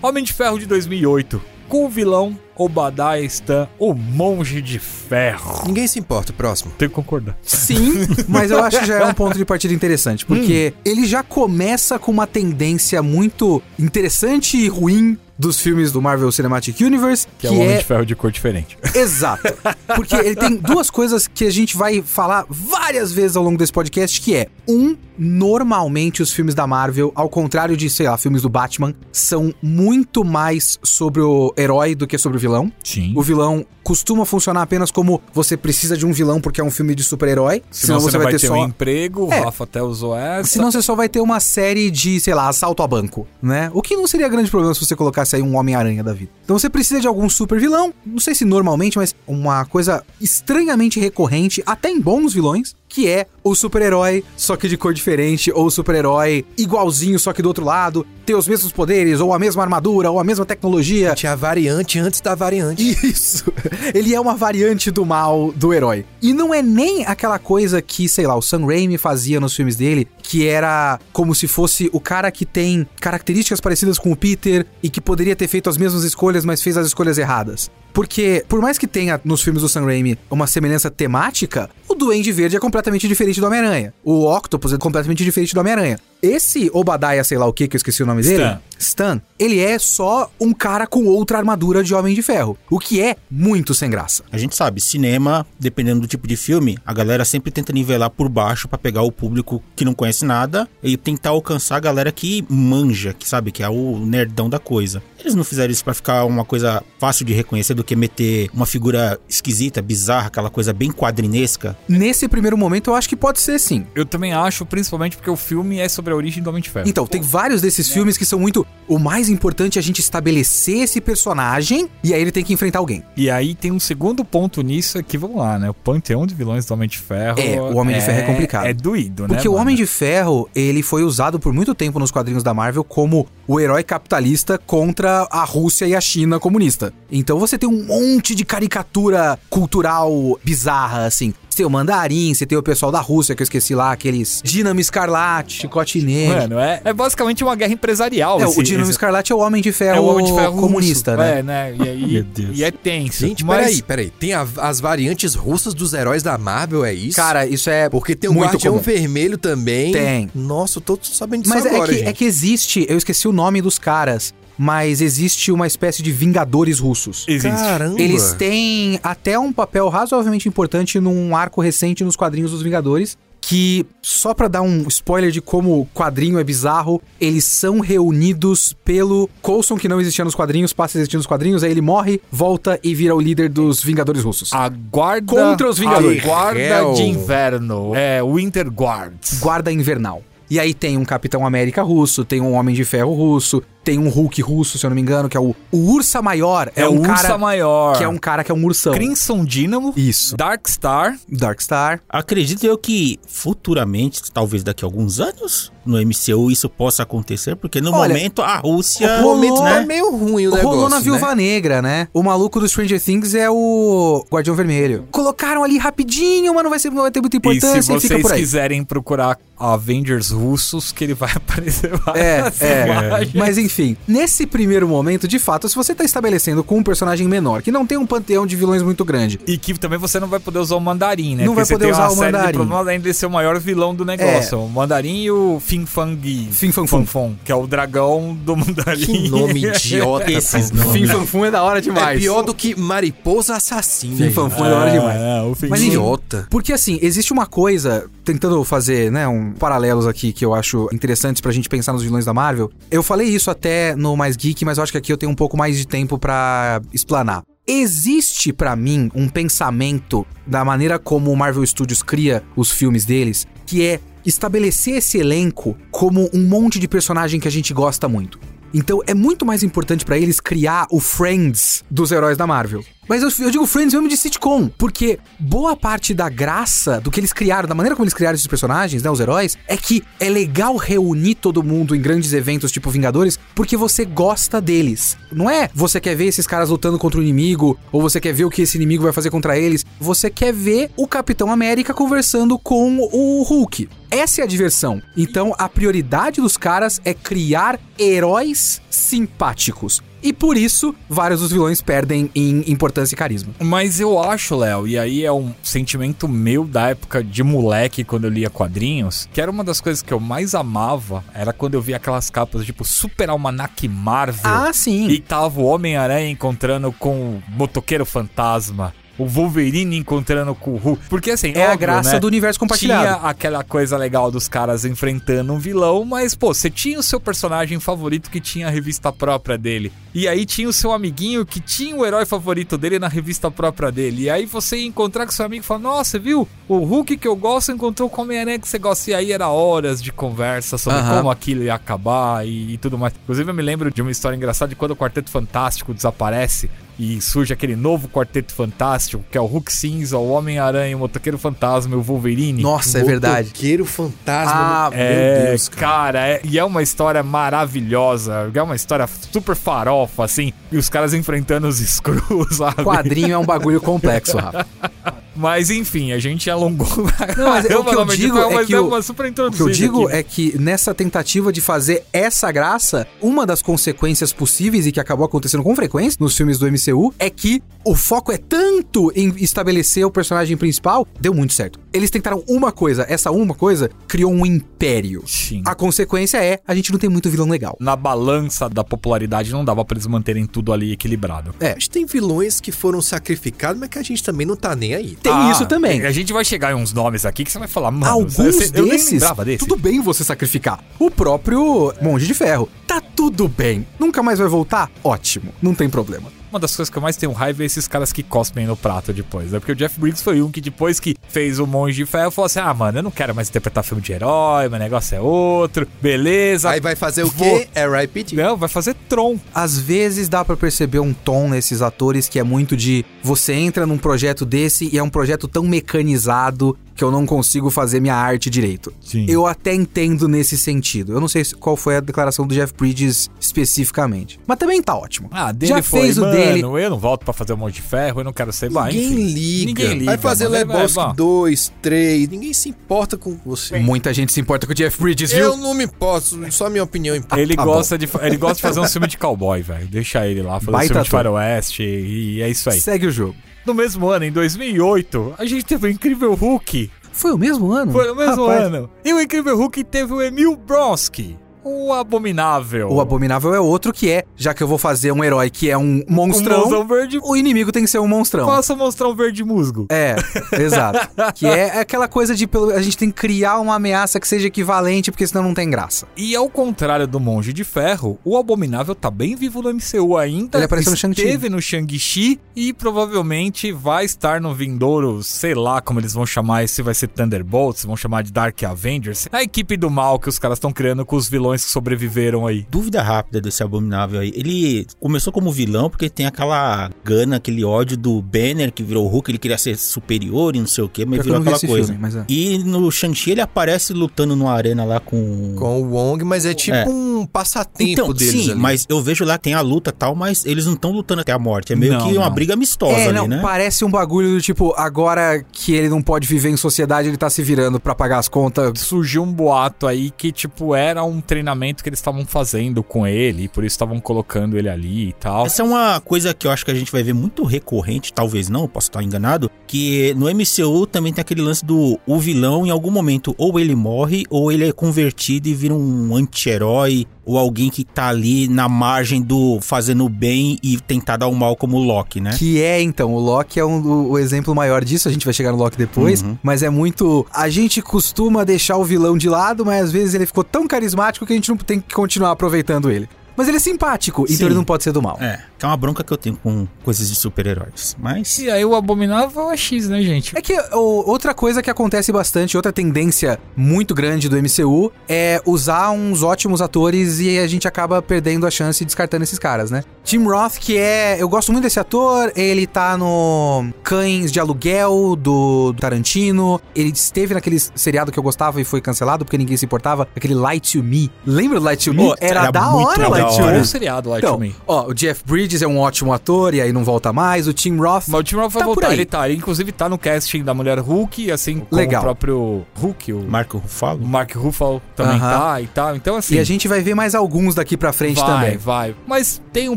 Homem 0.00 0.22
de 0.22 0.32
Ferro 0.32 0.56
de 0.56 0.66
2008, 0.66 1.42
com 1.68 1.84
o 1.84 1.88
vilão 1.88 2.38
Obadiah 2.56 3.20
Stan, 3.20 3.68
o 3.78 3.94
Monge 3.94 4.60
de 4.60 4.78
Ferro. 4.78 5.64
Ninguém 5.66 5.86
se 5.86 5.98
importa, 5.98 6.32
próximo. 6.32 6.72
Tenho 6.76 6.90
que 6.90 6.94
concordar. 6.94 7.36
Sim, 7.42 8.06
mas 8.28 8.50
eu 8.50 8.62
acho 8.62 8.80
que 8.80 8.86
já 8.86 9.00
é 9.00 9.04
um 9.04 9.14
ponto 9.14 9.36
de 9.36 9.44
partida 9.44 9.72
interessante, 9.74 10.24
porque 10.24 10.74
ele 10.84 11.06
já 11.06 11.22
começa 11.22 11.98
com 11.98 12.10
uma 12.10 12.26
tendência 12.26 13.02
muito 13.02 13.62
interessante 13.78 14.56
e 14.56 14.68
ruim 14.68 15.18
dos 15.38 15.60
filmes 15.60 15.92
do 15.92 16.00
Marvel 16.00 16.32
Cinematic 16.32 16.80
Universe, 16.80 17.26
Que 17.38 17.46
é 17.46 17.50
o 17.50 17.54
Homem 17.60 17.78
de 17.78 17.84
Ferro 17.84 18.06
de 18.06 18.16
cor 18.16 18.30
diferente. 18.30 18.78
Exato. 18.94 19.54
Porque 19.94 20.16
ele 20.16 20.34
tem 20.34 20.56
duas 20.56 20.90
coisas 20.90 21.26
que 21.28 21.44
a 21.44 21.50
gente 21.50 21.76
vai 21.76 22.02
falar 22.02 22.46
várias 22.48 23.12
vezes 23.12 23.36
ao 23.36 23.42
longo 23.42 23.58
desse 23.58 23.72
podcast, 23.72 24.20
que 24.20 24.34
é, 24.34 24.48
um, 24.66 24.96
normalmente 25.18 26.22
os 26.22 26.32
filmes 26.32 26.54
da 26.54 26.66
Marvel, 26.66 27.12
ao 27.14 27.28
contrário 27.28 27.76
de, 27.76 27.88
sei 27.90 28.08
lá, 28.08 28.16
filmes 28.16 28.42
do 28.42 28.48
Batman, 28.48 28.94
são 29.12 29.54
muito 29.62 30.24
mais 30.24 30.78
sobre 30.82 31.22
o 31.22 31.52
herói 31.56 31.94
do 31.94 32.06
que 32.06 32.18
sobre 32.18 32.38
o 32.38 32.40
vilão. 32.40 32.72
Sim. 32.82 33.12
O 33.16 33.22
vilão 33.22 33.64
costuma 33.82 34.24
funcionar 34.24 34.62
apenas 34.62 34.90
como 34.90 35.22
você 35.32 35.56
precisa 35.56 35.96
de 35.96 36.04
um 36.04 36.12
vilão 36.12 36.40
porque 36.40 36.60
é 36.60 36.64
um 36.64 36.72
filme 36.72 36.92
de 36.92 37.04
super-herói, 37.04 37.62
Senão, 37.70 38.00
você, 38.00 38.18
não 38.18 38.24
vai 38.24 38.36
ter, 38.36 38.50
um 38.50 38.64
emprego, 38.64 39.32
É. 39.32 39.40
o 39.40 39.44
Rafa 39.44 39.62
até 39.62 39.80
usou 39.80 40.16
essa. 40.16 40.50
Senão 40.50 40.72
você 40.72 40.82
só 40.82 40.96
vai 40.96 41.08
ter 41.08 41.20
uma 41.20 41.38
série 41.38 41.88
de, 41.88 42.18
sei 42.18 42.34
lá, 42.34 42.48
assalto 42.48 42.82
a 42.82 42.86
banco, 42.86 43.28
né? 43.40 43.70
O 43.72 43.80
que 43.80 43.94
não 43.94 44.08
seria 44.08 44.28
grande 44.28 44.50
problema 44.50 44.74
se 44.74 44.84
você 44.84 44.96
colocasse 44.96 45.36
aí 45.36 45.42
um 45.42 45.56
Homem-Aranha 45.56 46.02
da 46.02 46.12
vida. 46.12 46.32
Então 46.44 46.58
você 46.58 46.68
precisa 46.68 47.00
de 47.00 47.06
algum 47.06 47.28
super 47.28 47.60
vilão, 47.60 47.94
não 48.04 48.18
sei 48.18 48.34
se 48.34 48.44
normalmente, 48.44 48.98
mas 48.98 49.14
uma 49.26 49.64
coisa 49.64 50.02
estranhamente 50.20 50.98
recorrente, 50.98 51.62
até 51.64 51.88
em 51.88 52.00
bons 52.00 52.34
vilões, 52.34 52.74
que 52.96 53.06
é 53.06 53.26
o 53.44 53.54
super-herói, 53.54 54.24
só 54.38 54.56
que 54.56 54.70
de 54.70 54.78
cor 54.78 54.94
diferente, 54.94 55.52
ou 55.54 55.66
o 55.66 55.70
super-herói 55.70 56.46
igualzinho, 56.56 57.18
só 57.18 57.30
que 57.30 57.42
do 57.42 57.48
outro 57.48 57.62
lado, 57.62 58.06
ter 58.24 58.34
os 58.34 58.48
mesmos 58.48 58.72
poderes, 58.72 59.20
ou 59.20 59.34
a 59.34 59.38
mesma 59.38 59.62
armadura, 59.62 60.10
ou 60.10 60.18
a 60.18 60.24
mesma 60.24 60.46
tecnologia. 60.46 61.14
Tinha 61.14 61.32
a 61.32 61.36
variante 61.36 61.98
antes 61.98 62.22
da 62.22 62.34
variante. 62.34 62.82
Isso. 63.06 63.52
Ele 63.94 64.14
é 64.14 64.18
uma 64.18 64.34
variante 64.34 64.90
do 64.90 65.04
mal 65.04 65.52
do 65.52 65.74
herói. 65.74 66.06
E 66.22 66.32
não 66.32 66.54
é 66.54 66.62
nem 66.62 67.04
aquela 67.04 67.38
coisa 67.38 67.82
que, 67.82 68.08
sei 68.08 68.26
lá, 68.26 68.34
o 68.34 68.40
Sam 68.40 68.64
Raimi 68.64 68.96
fazia 68.96 69.38
nos 69.38 69.54
filmes 69.54 69.76
dele, 69.76 70.08
que 70.22 70.46
era 70.46 70.98
como 71.12 71.34
se 71.34 71.46
fosse 71.46 71.90
o 71.92 72.00
cara 72.00 72.30
que 72.30 72.46
tem 72.46 72.88
características 72.98 73.60
parecidas 73.60 73.98
com 73.98 74.10
o 74.10 74.16
Peter 74.16 74.64
e 74.82 74.88
que 74.88 75.02
poderia 75.02 75.36
ter 75.36 75.48
feito 75.48 75.68
as 75.68 75.76
mesmas 75.76 76.02
escolhas, 76.02 76.46
mas 76.46 76.62
fez 76.62 76.78
as 76.78 76.86
escolhas 76.86 77.18
erradas. 77.18 77.70
Porque, 77.96 78.44
por 78.46 78.60
mais 78.60 78.76
que 78.76 78.86
tenha 78.86 79.18
nos 79.24 79.40
filmes 79.40 79.62
do 79.62 79.70
Sam 79.70 79.86
Raimi 79.86 80.18
uma 80.30 80.46
semelhança 80.46 80.90
temática, 80.90 81.70
Duende 81.96 82.30
Verde 82.32 82.56
é 82.56 82.60
completamente 82.60 83.08
diferente 83.08 83.40
do 83.40 83.46
Homem-Aranha. 83.46 83.92
O 84.04 84.26
Octopus 84.26 84.72
é 84.72 84.78
completamente 84.78 85.24
diferente 85.24 85.54
do 85.54 85.60
Homem-Aranha. 85.60 85.98
Esse 86.22 86.70
Obadiah, 86.72 87.22
sei 87.22 87.38
lá 87.38 87.46
o 87.46 87.52
que, 87.52 87.68
que 87.68 87.76
eu 87.76 87.78
esqueci 87.78 88.02
o 88.02 88.06
nome 88.06 88.22
dele. 88.22 88.42
Stan. 88.42 88.60
Stan, 88.78 89.22
ele 89.38 89.58
é 89.58 89.78
só 89.78 90.30
um 90.40 90.52
cara 90.52 90.86
com 90.86 91.04
outra 91.06 91.38
armadura 91.38 91.82
de 91.82 91.94
Homem 91.94 92.14
de 92.14 92.22
Ferro. 92.22 92.58
O 92.70 92.78
que 92.78 93.00
é 93.00 93.16
muito 93.30 93.74
sem 93.74 93.90
graça. 93.90 94.22
A 94.30 94.38
gente 94.38 94.56
sabe, 94.56 94.80
cinema, 94.80 95.46
dependendo 95.58 96.00
do 96.00 96.06
tipo 96.06 96.26
de 96.26 96.36
filme, 96.36 96.78
a 96.84 96.92
galera 96.92 97.24
sempre 97.24 97.50
tenta 97.50 97.72
nivelar 97.72 98.10
por 98.10 98.28
baixo 98.28 98.68
pra 98.68 98.78
pegar 98.78 99.02
o 99.02 99.12
público 99.12 99.62
que 99.74 99.84
não 99.84 99.94
conhece 99.94 100.24
nada 100.24 100.68
e 100.82 100.96
tentar 100.96 101.30
alcançar 101.30 101.76
a 101.76 101.80
galera 101.80 102.12
que 102.12 102.44
manja, 102.48 103.14
que 103.14 103.28
sabe, 103.28 103.50
que 103.50 103.62
é 103.62 103.68
o 103.68 103.98
nerdão 103.98 104.48
da 104.48 104.58
coisa. 104.58 105.02
Eles 105.26 105.34
não 105.34 105.42
fizeram 105.42 105.72
isso 105.72 105.82
pra 105.82 105.92
ficar 105.92 106.24
uma 106.24 106.44
coisa 106.44 106.84
fácil 107.00 107.26
de 107.26 107.34
reconhecer 107.34 107.74
do 107.74 107.82
que 107.82 107.96
meter 107.96 108.48
uma 108.54 108.64
figura 108.64 109.18
esquisita, 109.28 109.82
bizarra, 109.82 110.28
aquela 110.28 110.48
coisa 110.48 110.72
bem 110.72 110.92
quadrinesca. 110.92 111.76
Nesse 111.88 112.28
primeiro 112.28 112.56
momento, 112.56 112.90
eu 112.90 112.94
acho 112.94 113.08
que 113.08 113.16
pode 113.16 113.40
ser 113.40 113.58
sim. 113.58 113.84
Eu 113.92 114.06
também 114.06 114.32
acho, 114.32 114.64
principalmente 114.64 115.16
porque 115.16 115.28
o 115.28 115.34
filme 115.34 115.80
é 115.80 115.88
sobre 115.88 116.12
a 116.12 116.16
origem 116.16 116.40
do 116.40 116.48
Homem 116.48 116.62
de 116.62 116.70
Ferro. 116.70 116.88
Então, 116.88 117.08
tem 117.08 117.20
vários 117.20 117.60
desses 117.60 117.90
filmes 117.90 118.16
que 118.16 118.24
são 118.24 118.38
muito. 118.38 118.64
O 118.86 119.00
mais 119.00 119.28
importante 119.28 119.78
é 119.78 119.80
a 119.80 119.82
gente 119.82 119.98
estabelecer 119.98 120.84
esse 120.84 121.00
personagem 121.00 121.90
e 122.04 122.14
aí 122.14 122.22
ele 122.22 122.30
tem 122.30 122.44
que 122.44 122.52
enfrentar 122.52 122.78
alguém. 122.78 123.02
E 123.16 123.28
aí 123.28 123.56
tem 123.56 123.72
um 123.72 123.80
segundo 123.80 124.24
ponto 124.24 124.62
nisso, 124.62 124.96
é 124.96 125.02
que 125.02 125.18
vamos 125.18 125.38
lá, 125.38 125.58
né? 125.58 125.68
O 125.68 125.74
panteão 125.74 126.24
de 126.24 126.36
vilões 126.36 126.64
do 126.66 126.72
Homem 126.72 126.88
de 126.88 126.98
Ferro. 126.98 127.40
É, 127.40 127.60
o 127.60 127.76
Homem 127.78 127.98
de 127.98 128.04
Ferro 128.04 128.18
é 128.20 128.22
complicado. 128.22 128.66
É 128.66 128.72
doído, 128.72 129.24
né? 129.24 129.28
Porque 129.30 129.48
o 129.48 129.52
mano? 129.52 129.62
Homem 129.62 129.74
de 129.74 129.86
Ferro, 129.86 130.48
ele 130.54 130.84
foi 130.84 131.02
usado 131.02 131.40
por 131.40 131.52
muito 131.52 131.74
tempo 131.74 131.98
nos 131.98 132.12
quadrinhos 132.12 132.44
da 132.44 132.54
Marvel 132.54 132.84
como 132.84 133.26
o 133.48 133.58
herói 133.58 133.82
capitalista 133.82 134.56
contra 134.56 135.15
a 135.30 135.44
Rússia 135.44 135.86
e 135.86 135.94
a 135.94 136.00
China 136.00 136.38
comunista. 136.40 136.92
Então 137.10 137.38
você 137.38 137.56
tem 137.56 137.68
um 137.68 137.84
monte 137.84 138.34
de 138.34 138.44
caricatura 138.44 139.38
cultural 139.48 140.38
bizarra, 140.44 141.06
assim. 141.06 141.32
Você 141.48 141.58
tem 141.62 141.66
o 141.66 141.70
Mandarim, 141.70 142.34
você 142.34 142.44
tem 142.44 142.58
o 142.58 142.62
pessoal 142.62 142.92
da 142.92 143.00
Rússia, 143.00 143.34
que 143.34 143.42
eu 143.42 143.44
esqueci 143.44 143.74
lá, 143.74 143.90
aqueles 143.90 144.42
Dinamo 144.44 144.78
Escarlate, 144.78 145.60
Chicote 145.60 146.02
Negro. 146.02 146.36
Mano, 146.36 146.58
é, 146.58 146.82
é 146.84 146.92
basicamente 146.92 147.42
uma 147.42 147.56
guerra 147.56 147.72
empresarial. 147.72 148.38
É, 148.40 148.44
esse- 148.44 148.60
o 148.60 148.62
Dinamo 148.62 148.82
esse- 148.84 148.90
Escarlate 148.92 149.32
é 149.32 149.34
o 149.34 149.38
Homem 149.38 149.62
de 149.62 149.72
Ferro, 149.72 149.96
é 149.96 150.00
o 150.00 150.04
Homem 150.04 150.26
de 150.26 150.34
Ferro 150.34 150.60
comunista, 150.60 151.12
russo. 151.12 151.22
né? 151.24 151.38
É, 151.38 151.42
né? 151.42 151.74
E 151.78 151.82
aí. 151.88 152.06
Meu 152.12 152.24
Deus. 152.24 152.58
E 152.58 152.62
é 152.64 152.70
tenso. 152.70 153.20
Gente, 153.26 153.42
Mas- 153.44 153.58
peraí, 153.64 153.82
peraí. 153.82 154.10
Tem 154.10 154.34
a- 154.34 154.46
as 154.58 154.80
variantes 154.80 155.34
russas 155.34 155.72
dos 155.72 155.94
heróis 155.94 156.22
da 156.22 156.36
Marvel, 156.36 156.84
é 156.84 156.92
isso? 156.92 157.16
Cara, 157.16 157.46
isso 157.46 157.70
é 157.70 157.88
Porque 157.88 158.14
tem 158.14 158.28
o 158.28 158.34
muito 158.34 158.50
Guardião 158.50 158.74
comum. 158.74 158.84
Vermelho 158.84 159.38
também. 159.38 159.92
Tem. 159.92 160.30
Nossa, 160.34 160.78
eu 160.78 160.82
tô 160.82 160.98
sabendo 161.02 161.42
disso 161.44 161.54
Mas 161.54 161.64
agora, 161.64 161.84
é, 161.84 161.86
que, 161.94 161.98
gente. 162.00 162.08
é 162.08 162.12
que 162.12 162.24
existe, 162.26 162.86
eu 162.86 162.98
esqueci 162.98 163.26
o 163.26 163.32
nome 163.32 163.62
dos 163.62 163.78
caras, 163.78 164.34
mas 164.56 165.00
existe 165.00 165.52
uma 165.52 165.66
espécie 165.66 166.02
de 166.02 166.12
Vingadores 166.12 166.78
russos. 166.78 167.24
Existe. 167.28 167.56
Caramba. 167.56 168.00
Eles 168.00 168.32
têm 168.34 168.98
até 169.02 169.38
um 169.38 169.52
papel 169.52 169.88
razoavelmente 169.88 170.48
importante 170.48 170.98
num 170.98 171.36
arco 171.36 171.60
recente 171.60 172.04
nos 172.04 172.16
quadrinhos 172.16 172.50
dos 172.50 172.62
Vingadores. 172.62 173.18
Que, 173.38 173.86
só 174.02 174.34
pra 174.34 174.48
dar 174.48 174.62
um 174.62 174.88
spoiler 174.88 175.30
de 175.30 175.40
como 175.40 175.80
o 175.80 175.86
quadrinho 175.94 176.36
é 176.36 176.42
bizarro, 176.42 177.00
eles 177.20 177.44
são 177.44 177.78
reunidos 177.78 178.74
pelo 178.84 179.30
Coulson, 179.40 179.76
que 179.76 179.86
não 179.86 180.00
existia 180.00 180.24
nos 180.24 180.34
quadrinhos, 180.34 180.72
passa 180.72 180.98
a 180.98 181.00
existir 181.00 181.16
nos 181.16 181.26
quadrinhos, 181.26 181.62
aí 181.62 181.70
ele 181.70 181.80
morre, 181.80 182.20
volta 182.28 182.80
e 182.82 182.92
vira 182.92 183.14
o 183.14 183.20
líder 183.20 183.48
dos 183.48 183.80
Vingadores 183.84 184.24
russos. 184.24 184.52
A 184.52 184.68
guarda... 184.68 185.26
Contra 185.26 185.70
os 185.70 185.78
Vingadores. 185.78 186.24
A 186.24 186.26
guarda 186.26 186.60
Hell. 186.60 186.94
de 186.94 187.02
inverno. 187.02 187.92
É, 187.94 188.20
Winter 188.20 188.68
Guards. 188.68 189.38
Guarda 189.38 189.70
Invernal. 189.70 190.24
E 190.50 190.58
aí 190.58 190.74
tem 190.74 190.96
um 190.96 191.04
Capitão 191.04 191.46
América 191.46 191.82
russo, 191.82 192.24
tem 192.24 192.40
um 192.40 192.52
Homem 192.54 192.74
de 192.74 192.84
Ferro 192.84 193.14
russo, 193.14 193.62
tem 193.86 194.00
um 194.00 194.08
Hulk 194.08 194.42
russo, 194.42 194.76
se 194.78 194.84
eu 194.84 194.90
não 194.90 194.96
me 194.96 195.00
engano, 195.00 195.28
que 195.28 195.36
é 195.36 195.40
o, 195.40 195.54
o 195.70 195.78
Ursa 195.92 196.20
Maior. 196.20 196.72
É, 196.74 196.88
um 196.88 196.96
o 196.96 197.00
Ursa 197.02 197.14
cara 197.22 197.38
Maior. 197.38 197.96
que 197.96 198.02
é 198.02 198.08
um 198.08 198.18
cara 198.18 198.42
que 198.42 198.50
é 198.50 198.54
um 198.54 198.64
ursão. 198.64 198.92
Crimson 198.92 199.44
Dynamo. 199.44 199.92
Isso. 199.96 200.36
Darkstar. 200.36 201.16
Darkstar. 201.30 202.00
Acredito 202.08 202.64
eu 202.66 202.76
que 202.76 203.20
futuramente, 203.28 204.20
talvez 204.32 204.64
daqui 204.64 204.84
a 204.84 204.88
alguns 204.88 205.20
anos, 205.20 205.70
no 205.84 205.98
MCU 206.04 206.50
isso 206.50 206.68
possa 206.68 207.04
acontecer, 207.04 207.54
porque 207.54 207.80
no 207.80 207.92
Olha, 207.92 208.08
momento 208.12 208.42
a 208.42 208.56
Rússia, 208.58 209.20
O 209.20 209.22
momento 209.22 209.62
né? 209.62 209.74
tá 209.74 209.86
meio 209.86 210.10
ruim 210.10 210.48
o 210.48 210.50
negócio, 210.50 210.66
Rolou 210.68 210.88
na 210.88 210.96
né? 210.96 211.02
Viúva 211.02 211.34
Negra, 211.36 211.80
né? 211.80 212.08
O 212.12 212.24
maluco 212.24 212.58
do 212.58 212.68
Stranger 212.68 213.00
Things 213.00 213.34
é 213.36 213.48
o 213.48 214.24
Guardião 214.28 214.56
Vermelho. 214.56 215.06
Colocaram 215.12 215.62
ali 215.62 215.78
rapidinho, 215.78 216.52
mas 216.52 216.64
não 216.64 216.70
vai, 216.70 216.80
ser, 216.80 216.90
não 216.90 217.02
vai 217.02 217.10
ter 217.12 217.20
muita 217.20 217.36
E 217.36 217.38
importância 217.38 217.82
se 217.82 217.92
e, 217.92 218.00
fica 218.00 218.14
vocês 218.14 218.22
por 218.22 218.32
aí. 218.32 218.40
quiserem 218.40 218.82
procurar 218.82 219.38
Avengers 219.56 220.30
russos, 220.30 220.90
que 220.90 221.04
ele 221.04 221.14
vai 221.14 221.30
aparecer 221.36 221.92
É, 222.14 222.42
várias 222.42 222.60
é. 222.62 222.84
imagens. 222.86 223.32
Mas 223.34 223.56
enfim, 223.58 223.75
nesse 224.06 224.46
primeiro 224.46 224.86
momento, 224.88 225.26
de 225.28 225.38
fato, 225.38 225.68
se 225.68 225.74
você 225.74 225.94
tá 225.94 226.04
estabelecendo 226.04 226.62
com 226.64 226.78
um 226.78 226.82
personagem 226.82 227.26
menor, 227.28 227.62
que 227.62 227.70
não 227.70 227.86
tem 227.86 227.98
um 227.98 228.06
panteão 228.06 228.46
de 228.46 228.56
vilões 228.56 228.82
muito 228.82 229.04
grande, 229.04 229.40
E 229.46 229.58
que 229.58 229.74
também 229.78 229.98
você 229.98 230.18
não 230.20 230.28
vai 230.28 230.40
poder 230.40 230.58
usar 230.58 230.76
o 230.76 230.80
mandarim, 230.80 231.34
né? 231.36 231.44
Não 231.44 231.54
vai 231.54 231.64
Porque 231.64 231.74
poder 231.74 231.86
você 231.86 231.92
tem 231.92 232.04
usar 232.04 232.08
uma 232.08 232.12
o 232.12 232.16
série 232.16 232.32
mandarim. 232.32 232.46
de 232.46 232.52
problemas 232.58 232.78
além 232.78 233.00
de 233.00 233.14
ser 233.14 233.26
o 233.26 233.30
maior 233.30 233.58
vilão 233.58 233.94
do 233.94 234.04
negócio. 234.04 234.58
O 234.60 234.68
mandarim 234.68 235.22
e 235.22 235.30
o 235.30 235.60
Fin 235.60 235.84
Fang 235.86 236.48
Fin 236.52 236.72
Fang. 236.72 237.06
Fum, 237.06 237.34
que 237.44 237.52
é 237.52 237.54
o 237.54 237.66
dragão 237.66 238.34
do 238.44 238.56
mandarim. 238.56 239.04
Que 239.06 239.28
nome 239.28 239.66
idiota. 239.66 240.30
Esses 240.32 240.70
nomes. 240.70 240.92
Fim 240.92 241.06
Fanfum 241.06 241.44
é 241.44 241.50
da 241.50 241.62
hora 241.62 241.80
demais. 241.80 242.16
É 242.18 242.20
pior 242.20 242.42
do 242.42 242.54
que 242.54 242.74
mariposa 242.78 243.54
assassina. 243.56 244.16
Fim 244.16 244.24
gente. 244.24 244.34
Fanfum 244.34 244.64
é 244.66 244.70
da 244.70 244.76
hora 244.78 244.90
demais. 244.90 245.20
É, 245.20 245.42
o 245.42 245.54
Fin 245.54 245.68
Mas 245.68 245.80
Fang. 245.80 245.88
enfim, 245.88 245.96
Idiota. 245.98 246.46
Porque 246.50 246.72
assim, 246.72 246.98
existe 247.02 247.32
uma 247.32 247.46
coisa, 247.46 248.06
tentando 248.24 248.62
fazer, 248.64 249.10
né, 249.10 249.26
um 249.28 249.52
paralelos 249.52 250.06
aqui 250.06 250.32
que 250.32 250.44
eu 250.44 250.54
acho 250.54 250.88
interessantes 250.92 251.40
pra 251.40 251.52
gente 251.52 251.68
pensar 251.68 251.92
nos 251.92 252.02
vilões 252.02 252.24
da 252.24 252.32
Marvel. 252.34 252.70
Eu 252.90 253.02
falei 253.02 253.28
isso 253.28 253.50
até 253.50 253.65
no 253.96 254.16
Mais 254.16 254.36
Geek, 254.36 254.64
mas 254.64 254.78
eu 254.78 254.84
acho 254.84 254.92
que 254.92 254.98
aqui 254.98 255.12
eu 255.12 255.16
tenho 255.16 255.32
um 255.32 255.34
pouco 255.34 255.56
mais 255.56 255.76
de 255.76 255.86
tempo 255.86 256.18
pra 256.18 256.80
explanar. 256.92 257.42
Existe 257.66 258.52
pra 258.52 258.76
mim 258.76 259.10
um 259.14 259.28
pensamento 259.28 260.26
da 260.46 260.64
maneira 260.64 260.98
como 260.98 261.32
o 261.32 261.36
Marvel 261.36 261.66
Studios 261.66 262.02
cria 262.02 262.42
os 262.54 262.70
filmes 262.70 263.04
deles, 263.04 263.46
que 263.66 263.84
é 263.84 264.00
estabelecer 264.24 264.96
esse 264.96 265.18
elenco 265.18 265.76
como 265.90 266.30
um 266.32 266.46
monte 266.46 266.78
de 266.78 266.86
personagem 266.88 267.40
que 267.40 267.48
a 267.48 267.50
gente 267.50 267.74
gosta 267.74 268.08
muito. 268.08 268.38
Então 268.72 269.00
é 269.06 269.14
muito 269.14 269.46
mais 269.46 269.62
importante 269.62 270.04
pra 270.04 270.18
eles 270.18 270.40
criar 270.40 270.86
o 270.90 271.00
Friends 271.00 271.84
dos 271.90 272.12
heróis 272.12 272.36
da 272.36 272.46
Marvel. 272.46 272.84
Mas 273.08 273.22
eu, 273.22 273.46
eu 273.46 273.50
digo 273.50 273.66
Friends 273.66 273.94
mesmo 273.94 274.08
de 274.08 274.16
sitcom, 274.16 274.68
porque 274.68 275.18
boa 275.38 275.76
parte 275.76 276.12
da 276.12 276.28
graça 276.28 277.00
do 277.00 277.10
que 277.10 277.20
eles 277.20 277.32
criaram, 277.32 277.68
da 277.68 277.74
maneira 277.74 277.94
como 277.94 278.04
eles 278.04 278.14
criaram 278.14 278.34
esses 278.34 278.46
personagens, 278.46 279.02
né, 279.02 279.10
os 279.10 279.20
heróis, 279.20 279.56
é 279.68 279.76
que 279.76 280.02
é 280.18 280.28
legal 280.28 280.76
reunir 280.76 281.36
todo 281.36 281.62
mundo 281.62 281.94
em 281.94 282.00
grandes 282.00 282.32
eventos 282.32 282.72
tipo 282.72 282.90
Vingadores, 282.90 283.38
porque 283.54 283.76
você 283.76 284.04
gosta 284.04 284.60
deles. 284.60 285.16
Não 285.30 285.50
é 285.50 285.68
você 285.74 286.00
quer 286.00 286.14
ver 286.14 286.26
esses 286.26 286.46
caras 286.46 286.70
lutando 286.70 286.98
contra 286.98 287.20
o 287.20 287.22
inimigo, 287.22 287.78
ou 287.92 288.00
você 288.00 288.20
quer 288.20 288.32
ver 288.32 288.44
o 288.44 288.50
que 288.50 288.62
esse 288.62 288.76
inimigo 288.76 289.04
vai 289.04 289.12
fazer 289.12 289.30
contra 289.30 289.58
eles. 289.58 289.84
Você 290.00 290.30
quer 290.30 290.52
ver 290.52 290.90
o 290.96 291.06
Capitão 291.06 291.50
América 291.50 291.94
conversando 291.94 292.58
com 292.58 292.98
o 293.12 293.42
Hulk. 293.42 293.88
Essa 294.10 294.40
é 294.40 294.44
a 294.44 294.46
diversão. 294.46 295.02
Então 295.16 295.54
a 295.58 295.68
prioridade 295.68 296.40
dos 296.40 296.56
caras 296.56 297.00
é 297.04 297.12
criar 297.12 297.78
heróis 297.98 298.80
simpáticos. 298.90 300.02
E 300.22 300.32
por 300.32 300.56
isso, 300.56 300.94
vários 301.08 301.40
dos 301.40 301.52
vilões 301.52 301.80
perdem 301.80 302.30
em 302.34 302.64
importância 302.70 303.14
e 303.14 303.18
carisma. 303.18 303.54
Mas 303.60 304.00
eu 304.00 304.18
acho, 304.22 304.56
Léo, 304.56 304.86
e 304.86 304.98
aí 304.98 305.24
é 305.24 305.32
um 305.32 305.54
sentimento 305.62 306.26
meu 306.26 306.64
da 306.64 306.90
época 306.90 307.22
de 307.22 307.42
moleque, 307.42 308.04
quando 308.04 308.24
eu 308.24 308.30
lia 308.30 308.50
quadrinhos, 308.50 309.28
que 309.32 309.40
era 309.40 309.50
uma 309.50 309.62
das 309.62 309.80
coisas 309.80 310.02
que 310.02 310.12
eu 310.12 310.20
mais 310.20 310.54
amava, 310.54 311.22
era 311.34 311.52
quando 311.52 311.74
eu 311.74 311.82
via 311.82 311.96
aquelas 311.96 312.30
capas 312.30 312.64
tipo 312.64 312.84
Super 312.84 313.30
Almanac 313.30 313.86
Marvel. 313.88 314.40
Ah, 314.44 314.72
sim. 314.72 315.08
E 315.08 315.20
tava 315.20 315.60
o 315.60 315.64
Homem-Aranha 315.64 316.30
encontrando 316.30 316.90
com 316.92 317.36
o 317.36 317.42
Motoqueiro 317.48 318.04
Fantasma. 318.04 318.92
O 319.18 319.26
Wolverine 319.26 319.96
encontrando 319.96 320.54
com 320.54 320.72
o 320.72 320.76
Hulk. 320.76 321.08
Porque 321.08 321.30
assim, 321.30 321.52
É 321.54 321.62
a 321.62 321.72
óbvio, 321.72 321.78
graça 321.78 322.12
né? 322.14 322.20
do 322.20 322.26
universo 322.26 322.58
compartilhado. 322.58 323.02
Tinha 323.18 323.30
aquela 323.30 323.64
coisa 323.64 323.96
legal 323.96 324.30
dos 324.30 324.46
caras 324.48 324.84
enfrentando 324.84 325.52
um 325.52 325.58
vilão, 325.58 326.04
mas, 326.04 326.34
pô, 326.34 326.52
você 326.52 326.68
tinha 326.68 326.98
o 326.98 327.02
seu 327.02 327.18
personagem 327.18 327.80
favorito 327.80 328.30
que 328.30 328.40
tinha 328.40 328.66
a 328.66 328.70
revista 328.70 329.10
própria 329.12 329.56
dele. 329.56 329.90
E 330.14 330.26
aí 330.28 330.44
tinha 330.46 330.68
o 330.68 330.72
seu 330.72 330.92
amiguinho 330.92 331.44
que 331.46 331.60
tinha 331.60 331.94
o 331.96 332.04
herói 332.04 332.24
favorito 332.24 332.76
dele 332.78 332.98
na 332.98 333.08
revista 333.08 333.50
própria 333.50 333.90
dele. 333.92 334.24
E 334.24 334.30
aí 334.30 334.46
você 334.46 334.78
ia 334.78 334.86
encontrar 334.86 335.26
com 335.26 335.32
seu 335.32 335.44
amigo 335.46 335.62
e 335.62 335.66
falar: 335.66 335.80
Nossa, 335.80 336.18
viu? 336.18 336.48
O 336.68 336.78
Hulk 336.78 337.16
que 337.16 337.28
eu 337.28 337.36
gosto 337.36 337.70
encontrou 337.72 338.08
com 338.08 338.22
o 338.22 338.24
Homem-Aranha 338.24 338.58
que 338.58 338.66
você 338.68 338.78
gosta. 338.78 339.10
E 339.10 339.14
aí 339.14 339.32
era 339.32 339.48
horas 339.48 340.02
de 340.02 340.10
conversa 340.12 340.78
sobre 340.78 341.00
Aham. 341.00 341.16
como 341.18 341.30
aquilo 341.30 341.62
ia 341.62 341.74
acabar 341.74 342.46
e, 342.46 342.72
e 342.74 342.78
tudo 342.78 342.96
mais. 342.98 343.12
Inclusive, 343.22 343.50
eu 343.50 343.54
me 343.54 343.62
lembro 343.62 343.90
de 343.90 344.00
uma 344.02 344.10
história 344.10 344.36
engraçada 344.36 344.70
de 344.70 344.74
quando 344.76 344.92
o 344.92 344.96
Quarteto 344.96 345.30
Fantástico 345.30 345.92
desaparece 345.94 346.70
e 346.98 347.20
surge 347.20 347.52
aquele 347.52 347.76
novo 347.76 348.08
Quarteto 348.08 348.54
Fantástico, 348.54 349.24
que 349.30 349.36
é 349.36 349.40
o 349.40 349.46
Hulk 349.46 349.72
Cinza, 349.72 350.16
o 350.18 350.28
Homem-Aranha, 350.30 350.96
o 350.96 351.00
Motoqueiro 351.00 351.36
Fantasma 351.38 351.94
e 351.94 351.98
o 351.98 352.02
Wolverine. 352.02 352.62
Nossa, 352.62 352.98
é 352.98 353.04
verdade. 353.04 353.48
Motoqueiro 353.48 353.84
fantasma. 353.84 354.52
Ah, 354.54 354.90
meu 354.90 354.98
É, 355.00 355.46
Deus, 355.50 355.68
cara. 355.68 355.86
cara, 355.86 356.28
é- 356.28 356.40
e 356.44 356.58
é 356.58 356.64
uma 356.64 356.82
história 356.82 357.22
maravilhosa, 357.66 358.50
é 358.54 358.62
uma 358.62 358.76
história 358.76 359.08
super 359.32 359.54
farofa, 359.56 360.24
assim, 360.24 360.52
e 360.70 360.76
os 360.76 360.88
caras 360.88 361.12
enfrentando 361.14 361.66
os 361.66 361.76
Screws, 361.84 362.56
sabe? 362.56 362.82
Quadrinho 362.84 363.32
é 363.32 363.38
um 363.38 363.44
bagulho 363.44 363.80
complexo, 363.80 364.36
Rafa. 364.36 364.66
Mas 365.38 365.68
enfim, 365.68 366.12
a 366.12 366.18
gente 366.18 366.48
alongou 366.48 366.88
Não, 367.36 367.50
mas 367.50 367.66
é- 367.66 367.76
o 367.76 367.84
que 367.84 367.94
eu 367.94 368.06
no 368.06 368.16
digo 368.16 368.38
é 368.38 368.64
que 368.64 368.74
o- 368.74 368.86
uma 368.88 369.02
super 369.02 369.30
O 369.30 369.50
que 369.50 369.60
eu 369.60 369.68
digo 369.68 370.06
aqui. 370.06 370.16
é 370.16 370.22
que 370.22 370.58
nessa 370.58 370.94
tentativa 370.94 371.52
de 371.52 371.60
fazer 371.60 372.04
essa 372.10 372.50
graça, 372.50 373.06
uma 373.20 373.44
das 373.44 373.60
consequências 373.60 374.32
possíveis 374.32 374.86
e 374.86 374.92
que 374.92 374.98
acabou 374.98 375.26
acontecendo 375.26 375.62
com 375.62 375.76
frequência 375.76 376.16
nos 376.18 376.34
filmes 376.34 376.58
do 376.58 376.66
MCU 376.66 376.85
é 377.18 377.28
que 377.30 377.62
o 377.84 377.94
foco 377.94 378.32
é 378.32 378.36
tanto 378.36 379.12
em 379.14 379.28
estabelecer 379.36 380.04
o 380.04 380.10
personagem 380.10 380.56
principal, 380.56 381.06
deu 381.20 381.32
muito 381.32 381.54
certo. 381.54 381.78
Eles 381.92 382.10
tentaram 382.10 382.42
uma 382.48 382.72
coisa, 382.72 383.06
essa 383.08 383.30
uma 383.30 383.54
coisa 383.54 383.88
criou 384.08 384.32
um 384.32 384.44
império. 384.44 385.22
Sim. 385.26 385.62
A 385.64 385.72
consequência 385.74 386.38
é 386.42 386.58
a 386.66 386.74
gente 386.74 386.90
não 386.90 386.98
tem 386.98 387.08
muito 387.08 387.30
vilão 387.30 387.48
legal. 387.48 387.76
Na 387.80 387.94
balança 387.94 388.68
da 388.68 388.82
popularidade 388.82 389.52
não 389.52 389.64
dava 389.64 389.84
pra 389.84 389.94
eles 389.96 390.06
manterem 390.08 390.46
tudo 390.46 390.72
ali 390.72 390.92
equilibrado. 390.92 391.54
É, 391.60 391.70
A 391.70 391.74
gente 391.74 391.90
tem 391.90 392.04
vilões 392.06 392.60
que 392.60 392.72
foram 392.72 393.00
sacrificados, 393.00 393.78
mas 393.78 393.88
que 393.88 393.98
a 393.98 394.02
gente 394.02 394.22
também 394.22 394.44
não 394.46 394.56
tá 394.56 394.74
nem 394.74 394.94
aí. 394.94 395.16
tem 395.22 395.32
Ah, 395.32 395.52
isso 395.52 395.64
também. 395.66 396.04
A 396.04 396.10
gente 396.10 396.32
vai 396.32 396.44
chegar 396.44 396.72
em 396.72 396.74
uns 396.74 396.92
nomes 396.92 397.24
aqui 397.24 397.44
que 397.44 397.52
você 397.52 397.58
vai 397.58 397.68
falar, 397.68 397.92
mano, 397.92 398.12
Alguns 398.12 398.34
você- 398.34 398.70
eu 398.74 398.82
nem 398.82 398.92
desses, 398.96 399.22
desse. 399.44 399.58
tudo 399.58 399.76
bem 399.76 400.00
você 400.00 400.24
sacrificar. 400.24 400.82
O 400.98 401.08
próprio 401.08 401.92
Monge 402.02 402.26
de 402.26 402.34
Ferro. 402.34 402.68
Tá 402.86 403.00
tudo 403.00 403.46
bem. 403.48 403.86
Nunca 403.98 404.22
mais 404.24 404.38
vai 404.40 404.48
voltar? 404.48 404.90
Ótimo. 405.04 405.52
Não 405.62 405.72
tem 405.74 405.88
problema. 405.88 406.34
Uma 406.50 406.60
das 406.60 406.74
coisas 406.76 406.90
que 406.90 406.96
eu 406.96 407.02
mais 407.02 407.16
tenho 407.16 407.32
raiva 407.32 407.62
é 407.62 407.66
esses 407.66 407.88
caras 407.88 408.12
que 408.12 408.22
cospem 408.22 408.66
no 408.66 408.76
prato 408.76 409.12
depois, 409.12 409.50
né? 409.52 409.58
Porque 409.58 409.72
o 409.72 409.76
Jeff 409.76 409.98
Briggs 410.00 410.22
foi 410.22 410.40
um 410.40 410.50
que 410.50 410.60
depois 410.60 411.00
que 411.00 411.14
fez 411.28 411.58
o 411.58 411.66
Monge 411.66 411.96
de 411.96 412.06
Ferro 412.06 412.30
falou 412.30 412.46
assim: 412.46 412.60
ah, 412.60 412.72
mano, 412.72 412.98
eu 412.98 413.02
não 413.02 413.10
quero 413.10 413.34
mais 413.34 413.48
interpretar 413.48 413.82
filme 413.84 414.02
de 414.02 414.12
herói, 414.12 414.68
meu 414.68 414.78
negócio 414.78 415.16
é 415.16 415.20
outro, 415.20 415.86
beleza. 416.00 416.70
Aí 416.70 416.80
vai 416.80 416.94
fazer 416.96 417.24
o 417.24 417.30
Vou- 417.30 417.58
quê? 417.58 417.68
É 417.74 417.82
R.I.P.D. 417.82 418.36
Não, 418.36 418.56
vai 418.56 418.68
fazer 418.68 418.94
Tron. 419.08 419.38
Às 419.54 419.78
vezes 419.78 420.28
dá 420.28 420.44
pra 420.44 420.56
perceber 420.56 421.00
um 421.00 421.12
tom 421.12 421.48
nesses 421.48 421.82
atores 421.82 422.28
que 422.28 422.38
é 422.38 422.42
muito 422.42 422.76
de 422.76 423.04
você 423.22 423.52
entra 423.52 423.84
num 423.86 423.98
projeto 423.98 424.44
desse 424.46 424.88
e 424.92 424.98
é 424.98 425.02
um 425.02 425.10
projeto 425.10 425.48
tão 425.48 425.64
mecanizado 425.64 426.76
que 426.96 427.04
eu 427.04 427.10
não 427.10 427.26
consigo 427.26 427.70
fazer 427.70 428.00
minha 428.00 428.14
arte 428.14 428.48
direito. 428.48 428.92
Sim. 429.00 429.26
Eu 429.28 429.46
até 429.46 429.74
entendo 429.74 430.26
nesse 430.26 430.56
sentido. 430.56 431.12
Eu 431.12 431.20
não 431.20 431.28
sei 431.28 431.44
se- 431.44 431.54
qual 431.54 431.76
foi 431.76 431.96
a 431.96 432.00
declaração 432.00 432.46
do 432.46 432.54
Jeff 432.54 432.72
Bridges 432.76 433.30
especificamente, 433.38 434.40
mas 434.46 434.58
também 434.58 434.80
tá 434.82 434.96
ótimo. 434.96 435.28
Ah, 435.30 435.52
dele 435.52 435.74
Já 435.74 435.82
foi, 435.82 436.00
fez 436.02 436.18
o 436.18 436.22
mano, 436.22 436.32
dele. 436.32 436.62
eu 436.62 436.90
não 436.90 436.98
volto 436.98 437.24
pra 437.24 437.34
fazer 437.34 437.52
um 437.52 437.56
monte 437.58 437.74
de 437.74 437.82
ferro, 437.82 438.20
eu 438.20 438.24
não 438.24 438.32
quero 438.32 438.52
ser... 438.52 438.70
Bah, 438.70 438.86
Ninguém 438.86 439.12
enfim. 439.12 439.26
liga. 439.34 439.66
Ninguém 439.66 439.92
liga. 439.98 440.04
Vai 440.06 440.18
fazer 440.18 440.48
Lebowski 440.48 440.94
vai- 440.96 441.14
2, 441.14 441.72
3. 441.82 442.28
Ninguém 442.28 442.52
se 442.52 442.68
importa 442.70 443.16
com 443.18 443.36
você. 443.44 443.78
Muita 443.78 444.14
gente 444.14 444.32
se 444.32 444.40
importa 444.40 444.66
com 444.66 444.72
o 444.72 444.74
Jeff 444.74 445.00
Bridges, 445.00 445.30
viu? 445.32 445.44
Eu 445.44 445.56
não 445.56 445.74
me 445.74 445.84
importo, 445.84 446.38
só 446.50 446.70
minha 446.70 446.82
opinião 446.84 447.14
importa. 447.14 447.40
Ele, 447.42 447.54
tá 447.54 447.64
gosta 447.64 447.98
de, 447.98 448.08
ele 448.22 448.36
gosta 448.36 448.56
de 448.56 448.62
fazer 448.62 448.80
um 448.80 448.88
filme 448.88 449.06
de 449.06 449.18
cowboy, 449.18 449.60
velho. 449.60 449.86
Deixa 449.86 450.26
ele 450.26 450.42
lá, 450.42 450.58
fazer 450.60 450.72
Baita 450.72 450.84
um 450.84 450.94
filme 450.94 451.04
de 451.04 451.10
faroeste 451.10 451.82
e 451.82 452.40
é 452.42 452.48
isso 452.48 452.70
aí. 452.70 452.80
Segue 452.80 453.06
o 453.06 453.10
jogo. 453.10 453.34
No 453.66 453.74
mesmo 453.74 454.08
ano, 454.08 454.24
em 454.24 454.30
2008, 454.30 455.34
a 455.36 455.44
gente 455.44 455.64
teve 455.64 455.88
o 455.88 455.90
Incrível 455.90 456.34
Hulk. 456.34 456.88
Foi 457.10 457.32
o 457.32 457.38
mesmo 457.38 457.72
ano? 457.72 457.90
Foi 457.90 458.06
no 458.06 458.14
mesmo 458.14 458.46
Rapaz, 458.46 458.66
ano. 458.66 458.88
E 459.04 459.12
o 459.12 459.20
Incrível 459.20 459.56
Hulk 459.56 459.82
teve 459.82 460.12
o 460.12 460.22
Emil 460.22 460.54
Bronsky. 460.54 461.36
O 461.66 461.92
Abominável. 461.92 462.88
O 462.90 463.00
Abominável 463.00 463.52
é 463.54 463.60
outro 463.60 463.92
que 463.92 464.10
é, 464.10 464.24
já 464.36 464.54
que 464.54 464.62
eu 464.62 464.68
vou 464.68 464.78
fazer 464.78 465.10
um 465.10 465.24
herói 465.24 465.50
que 465.50 465.68
é 465.68 465.76
um 465.76 466.02
Um 466.08 466.14
monstrão, 466.14 466.60
monstrão 466.60 466.86
verde. 466.86 467.18
o 467.22 467.36
inimigo 467.36 467.72
tem 467.72 467.82
que 467.82 467.90
ser 467.90 467.98
um 467.98 468.06
monstrão. 468.06 468.46
Faça 468.46 468.74
o 468.74 468.76
monstrão 468.76 469.14
verde 469.14 469.42
musgo. 469.42 469.86
É, 469.90 470.14
exato. 470.60 471.08
que 471.34 471.46
é 471.46 471.80
aquela 471.80 472.06
coisa 472.06 472.34
de 472.34 472.48
a 472.74 472.80
gente 472.82 472.96
tem 472.96 473.10
que 473.10 473.16
criar 473.20 473.58
uma 473.58 473.74
ameaça 473.74 474.20
que 474.20 474.28
seja 474.28 474.46
equivalente, 474.46 475.10
porque 475.10 475.26
senão 475.26 475.42
não 475.42 475.54
tem 475.54 475.68
graça. 475.68 476.06
E 476.16 476.36
ao 476.36 476.48
contrário 476.48 477.06
do 477.06 477.18
Monge 477.18 477.52
de 477.52 477.64
Ferro, 477.64 478.18
o 478.24 478.36
Abominável 478.36 478.94
tá 478.94 479.10
bem 479.10 479.34
vivo 479.34 479.60
no 479.62 479.72
MCU 479.74 480.16
ainda. 480.16 480.58
Ele 480.58 480.64
apareceu 480.66 480.92
no 480.92 480.96
Shang-Chi. 480.96 481.22
Esteve 481.22 481.48
no 481.48 481.60
Shang-Chi 481.60 482.40
e 482.54 482.72
provavelmente 482.72 483.72
vai 483.72 484.04
estar 484.04 484.40
no 484.40 484.54
Vindouro, 484.54 485.22
sei 485.22 485.54
lá 485.54 485.80
como 485.80 485.98
eles 486.00 486.12
vão 486.12 486.24
chamar, 486.26 486.64
esse 486.64 486.82
vai 486.82 486.94
ser 486.94 487.08
Thunderbolts, 487.08 487.84
vão 487.84 487.96
chamar 487.96 488.22
de 488.22 488.32
Dark 488.32 488.62
Avengers. 488.62 489.28
A 489.32 489.42
equipe 489.42 489.76
do 489.76 489.90
mal 489.90 490.18
que 490.18 490.28
os 490.28 490.38
caras 490.38 490.56
estão 490.58 490.72
criando 490.72 491.04
com 491.04 491.16
os 491.16 491.28
vilões 491.28 491.55
que 491.64 491.70
sobreviveram 491.70 492.46
aí. 492.46 492.66
Dúvida 492.70 493.02
rápida 493.02 493.40
desse 493.40 493.62
abominável 493.62 494.20
aí. 494.20 494.32
Ele 494.34 494.86
começou 495.00 495.32
como 495.32 495.50
vilão 495.52 495.88
porque 495.90 496.08
tem 496.10 496.26
aquela 496.26 496.90
gana, 497.04 497.36
aquele 497.36 497.64
ódio 497.64 497.96
do 497.96 498.20
Banner 498.22 498.72
que 498.72 498.82
virou 498.82 499.04
o 499.04 499.08
Hulk, 499.08 499.30
ele 499.30 499.38
queria 499.38 499.58
ser 499.58 499.76
superior 499.78 500.54
e 500.56 500.60
não 500.60 500.66
sei 500.66 500.84
o 500.84 500.88
que, 500.88 501.04
mas 501.04 501.20
Pior 501.20 501.22
que 501.22 501.28
virou 501.30 501.42
vi 501.42 501.48
aquela 501.48 501.72
coisa. 501.72 501.86
filme, 501.88 502.00
mas 502.00 502.16
é. 502.16 502.24
E 502.28 502.58
no 502.58 502.90
Shang-Chi 502.90 503.30
ele 503.32 503.40
aparece 503.40 503.92
lutando 503.92 504.34
numa 504.36 504.52
arena 504.52 504.84
lá 504.84 505.00
com. 505.00 505.54
Com 505.56 505.82
o 505.82 505.90
Wong, 505.92 506.24
mas 506.24 506.44
é 506.44 506.54
tipo 506.54 506.76
É. 506.76 506.86
um 506.88 507.26
passatempo 507.26 507.90
então, 507.92 508.12
deles 508.12 508.44
sim, 508.44 508.50
ali. 508.52 508.60
mas 508.60 508.86
eu 508.88 509.00
vejo 509.02 509.24
lá 509.24 509.36
que 509.38 509.44
tem 509.44 509.54
a 509.54 509.60
luta 509.60 509.90
e 509.90 509.92
tal, 509.92 510.14
mas 510.14 510.44
eles 510.44 510.66
não 510.66 510.74
estão 510.74 510.90
lutando 510.90 511.20
até 511.22 511.32
a 511.32 511.38
morte. 511.38 511.72
É 511.72 511.76
meio 511.76 511.92
Não, 511.92 512.06
que 512.08 512.16
uma 512.16 512.26
não. 512.26 512.34
briga 512.34 512.54
amistosa 512.54 512.92
É, 512.96 513.04
ali, 513.08 513.14
não, 513.18 513.26
né? 513.28 513.38
parece 513.42 513.84
um 513.84 513.90
bagulho 513.90 514.30
do 514.34 514.40
tipo, 514.40 514.74
agora 514.76 515.42
que 515.52 515.72
ele 515.74 515.88
não 515.88 516.02
pode 516.02 516.26
viver 516.26 516.50
em 516.50 516.56
sociedade, 516.56 517.08
ele 517.08 517.16
tá 517.16 517.30
se 517.30 517.42
virando 517.42 517.78
pra 517.80 517.94
pagar 517.94 518.18
as 518.18 518.28
contas. 518.28 518.78
Surgiu 518.80 519.22
um 519.22 519.32
boato 519.32 519.86
aí 519.86 520.10
que, 520.10 520.30
tipo, 520.32 520.74
era 520.74 521.02
um 521.04 521.20
treinamento 521.20 521.45
que 521.82 521.88
eles 521.88 521.98
estavam 521.98 522.24
fazendo 522.24 522.82
com 522.82 523.06
ele, 523.06 523.44
e 523.44 523.48
por 523.48 523.64
isso 523.64 523.74
estavam 523.74 524.00
colocando 524.00 524.56
ele 524.56 524.68
ali 524.68 525.10
e 525.10 525.12
tal. 525.12 525.46
Essa 525.46 525.62
é 525.62 525.64
uma 525.64 526.00
coisa 526.00 526.32
que 526.32 526.46
eu 526.46 526.50
acho 526.50 526.64
que 526.64 526.70
a 526.70 526.74
gente 526.74 526.90
vai 526.90 527.02
ver 527.02 527.12
muito 527.12 527.44
recorrente, 527.44 528.12
talvez 528.12 528.48
não, 528.48 528.66
posso 528.66 528.88
estar 528.88 529.02
enganado, 529.02 529.50
que 529.66 530.14
no 530.14 530.26
MCU 530.26 530.86
também 530.86 531.12
tem 531.12 531.22
aquele 531.22 531.42
lance 531.42 531.64
do 531.64 531.98
o 532.06 532.18
vilão 532.18 532.66
em 532.66 532.70
algum 532.70 532.90
momento 532.90 533.34
ou 533.36 533.58
ele 533.58 533.74
morre 533.74 534.24
ou 534.30 534.50
ele 534.50 534.68
é 534.68 534.72
convertido 534.72 535.48
e 535.48 535.54
vira 535.54 535.74
um 535.74 536.14
anti-herói 536.16 537.06
ou 537.26 537.36
alguém 537.36 537.68
que 537.68 537.84
tá 537.84 538.06
ali 538.06 538.46
na 538.48 538.68
margem 538.68 539.20
do 539.20 539.58
fazendo 539.60 540.04
o 540.04 540.08
bem 540.08 540.58
e 540.62 540.78
tentar 540.78 541.16
dar 541.16 541.26
o 541.26 541.34
mal 541.34 541.56
como 541.56 541.76
o 541.76 541.82
Loki, 541.82 542.20
né? 542.20 542.30
Que 542.38 542.62
é, 542.62 542.80
então, 542.80 543.12
o 543.12 543.18
Loki 543.18 543.58
é 543.58 543.64
um, 543.64 543.80
o, 543.82 544.10
o 544.12 544.18
exemplo 544.18 544.54
maior 544.54 544.84
disso, 544.84 545.08
a 545.08 545.12
gente 545.12 545.24
vai 545.24 545.34
chegar 545.34 545.50
no 545.50 545.58
Loki 545.58 545.76
depois, 545.76 546.22
Uhum. 546.22 546.38
mas 546.42 546.62
é 546.62 546.70
muito. 546.70 547.26
A 547.34 547.48
gente 547.48 547.82
costuma 547.82 548.44
deixar 548.44 548.76
o 548.76 548.84
vilão 548.84 549.18
de 549.18 549.28
lado, 549.28 549.66
mas 549.66 549.86
às 549.86 549.92
vezes 549.92 550.14
ele 550.14 550.24
ficou 550.24 550.44
tão 550.44 550.66
carismático 550.68 551.26
que 551.26 551.32
a 551.32 551.36
gente 551.36 551.48
não 551.48 551.56
tem 551.56 551.80
que 551.80 551.92
continuar 551.94 552.30
aproveitando 552.30 552.90
ele. 552.90 553.08
Mas 553.36 553.48
ele 553.48 553.58
é 553.58 553.60
simpático, 553.60 554.26
Sim. 554.26 554.32
então 554.34 554.46
ele 554.48 554.54
não 554.54 554.64
pode 554.64 554.82
ser 554.82 554.92
do 554.92 555.02
mal. 555.02 555.18
É, 555.20 555.40
que 555.58 555.64
é 555.64 555.68
uma 555.68 555.76
bronca 555.76 556.02
que 556.04 556.12
eu 556.12 556.16
tenho 556.16 556.36
com 556.36 556.66
coisas 556.84 557.08
de 557.08 557.14
super-heróis. 557.14 557.96
Mas 557.98 558.38
E 558.38 558.50
aí 558.50 558.64
o 558.64 558.74
Abominável 558.74 559.50
é 559.50 559.56
X, 559.56 559.88
né, 559.88 560.02
gente? 560.02 560.36
É 560.36 560.42
que 560.42 560.52
o- 560.72 561.08
outra 561.10 561.32
coisa 561.34 561.62
que 561.62 561.70
acontece 561.70 562.12
bastante, 562.12 562.56
outra 562.56 562.72
tendência 562.72 563.38
muito 563.56 563.94
grande 563.94 564.28
do 564.28 564.36
MCU 564.36 564.92
é 565.08 565.40
usar 565.46 565.90
uns 565.90 566.22
ótimos 566.22 566.60
atores 566.60 567.18
e 567.20 567.38
a 567.38 567.46
gente 567.46 567.66
acaba 567.66 568.00
perdendo 568.02 568.46
a 568.46 568.50
chance 568.50 568.82
e 568.82 568.86
descartando 568.86 569.24
esses 569.24 569.38
caras, 569.38 569.70
né? 569.70 569.82
Tim 570.04 570.24
Roth, 570.24 570.58
que 570.58 570.76
é. 570.76 571.20
Eu 571.20 571.28
gosto 571.28 571.50
muito 571.52 571.64
desse 571.64 571.80
ator, 571.80 572.32
ele 572.36 572.66
tá 572.66 572.96
no 572.96 573.66
Cães 573.82 574.30
de 574.30 574.38
Aluguel 574.38 575.16
do, 575.16 575.72
do 575.72 575.80
Tarantino, 575.80 576.60
ele 576.74 576.90
esteve 576.90 577.34
naquele 577.34 577.58
seriado 577.58 578.12
que 578.12 578.18
eu 578.18 578.22
gostava 578.22 578.60
e 578.60 578.64
foi 578.64 578.80
cancelado 578.80 579.24
porque 579.24 579.36
ninguém 579.38 579.56
se 579.56 579.64
importava, 579.64 580.06
aquele 580.14 580.34
Light 580.34 580.78
to 580.78 580.82
Me. 580.84 581.10
Lembra 581.26 581.58
do 581.58 581.64
Light 581.64 581.84
to 581.84 581.94
Me? 581.94 582.04
Pô, 582.04 582.14
era, 582.20 582.40
era 582.42 582.50
da 582.50 582.70
muito 582.70 582.88
hora, 582.88 583.08
Light 583.08 583.36
to. 583.36 583.42
Me. 583.46 583.52
Bom 583.58 583.64
seriado 583.64 584.10
lá, 584.10 584.18
Então, 584.18 584.34
to 584.34 584.40
me. 584.40 584.54
ó, 584.66 584.86
o 584.88 584.94
Jeff 584.94 585.22
Bridges 585.26 585.45
é 585.62 585.66
um 585.66 585.78
ótimo 585.78 586.12
ator 586.12 586.54
e 586.54 586.60
aí 586.60 586.72
não 586.72 586.82
volta 586.84 587.12
mais. 587.12 587.46
O 587.46 587.52
Tim 587.52 587.76
Roth. 587.76 588.04
Mas 588.08 588.20
o 588.20 588.22
Tim 588.24 588.36
Roth 588.36 588.52
vai 588.52 588.60
Tá 588.60 588.66
voltar, 588.66 588.92
ele 588.92 589.04
tá. 589.04 589.28
Ele, 589.28 589.38
inclusive, 589.38 589.72
tá 589.72 589.88
no 589.88 589.96
casting 589.98 590.42
da 590.42 590.52
Mulher 590.54 590.78
Hulk, 590.78 591.30
assim 591.30 591.60
como 591.60 591.80
Legal. 591.80 592.00
o 592.00 592.04
próprio 592.04 592.66
Hulk, 592.74 593.12
o 593.12 593.22
Marco 593.28 593.58
Ruffalo. 593.58 594.02
o 594.02 594.06
Mark 594.06 594.34
Ruffalo 594.34 594.82
também 594.94 595.16
Aham. 595.16 595.38
tá 595.38 595.60
e 595.60 595.66
tal. 595.66 595.96
Então, 595.96 596.16
assim. 596.16 596.34
E 596.34 596.38
a 596.38 596.44
gente 596.44 596.66
vai 596.68 596.80
ver 596.80 596.94
mais 596.94 597.14
alguns 597.14 597.54
daqui 597.54 597.76
pra 597.76 597.92
frente 597.92 598.20
vai, 598.20 598.26
também. 598.26 598.56
vai. 598.56 598.94
Mas 599.06 599.40
tem 599.52 599.68
um 599.68 599.76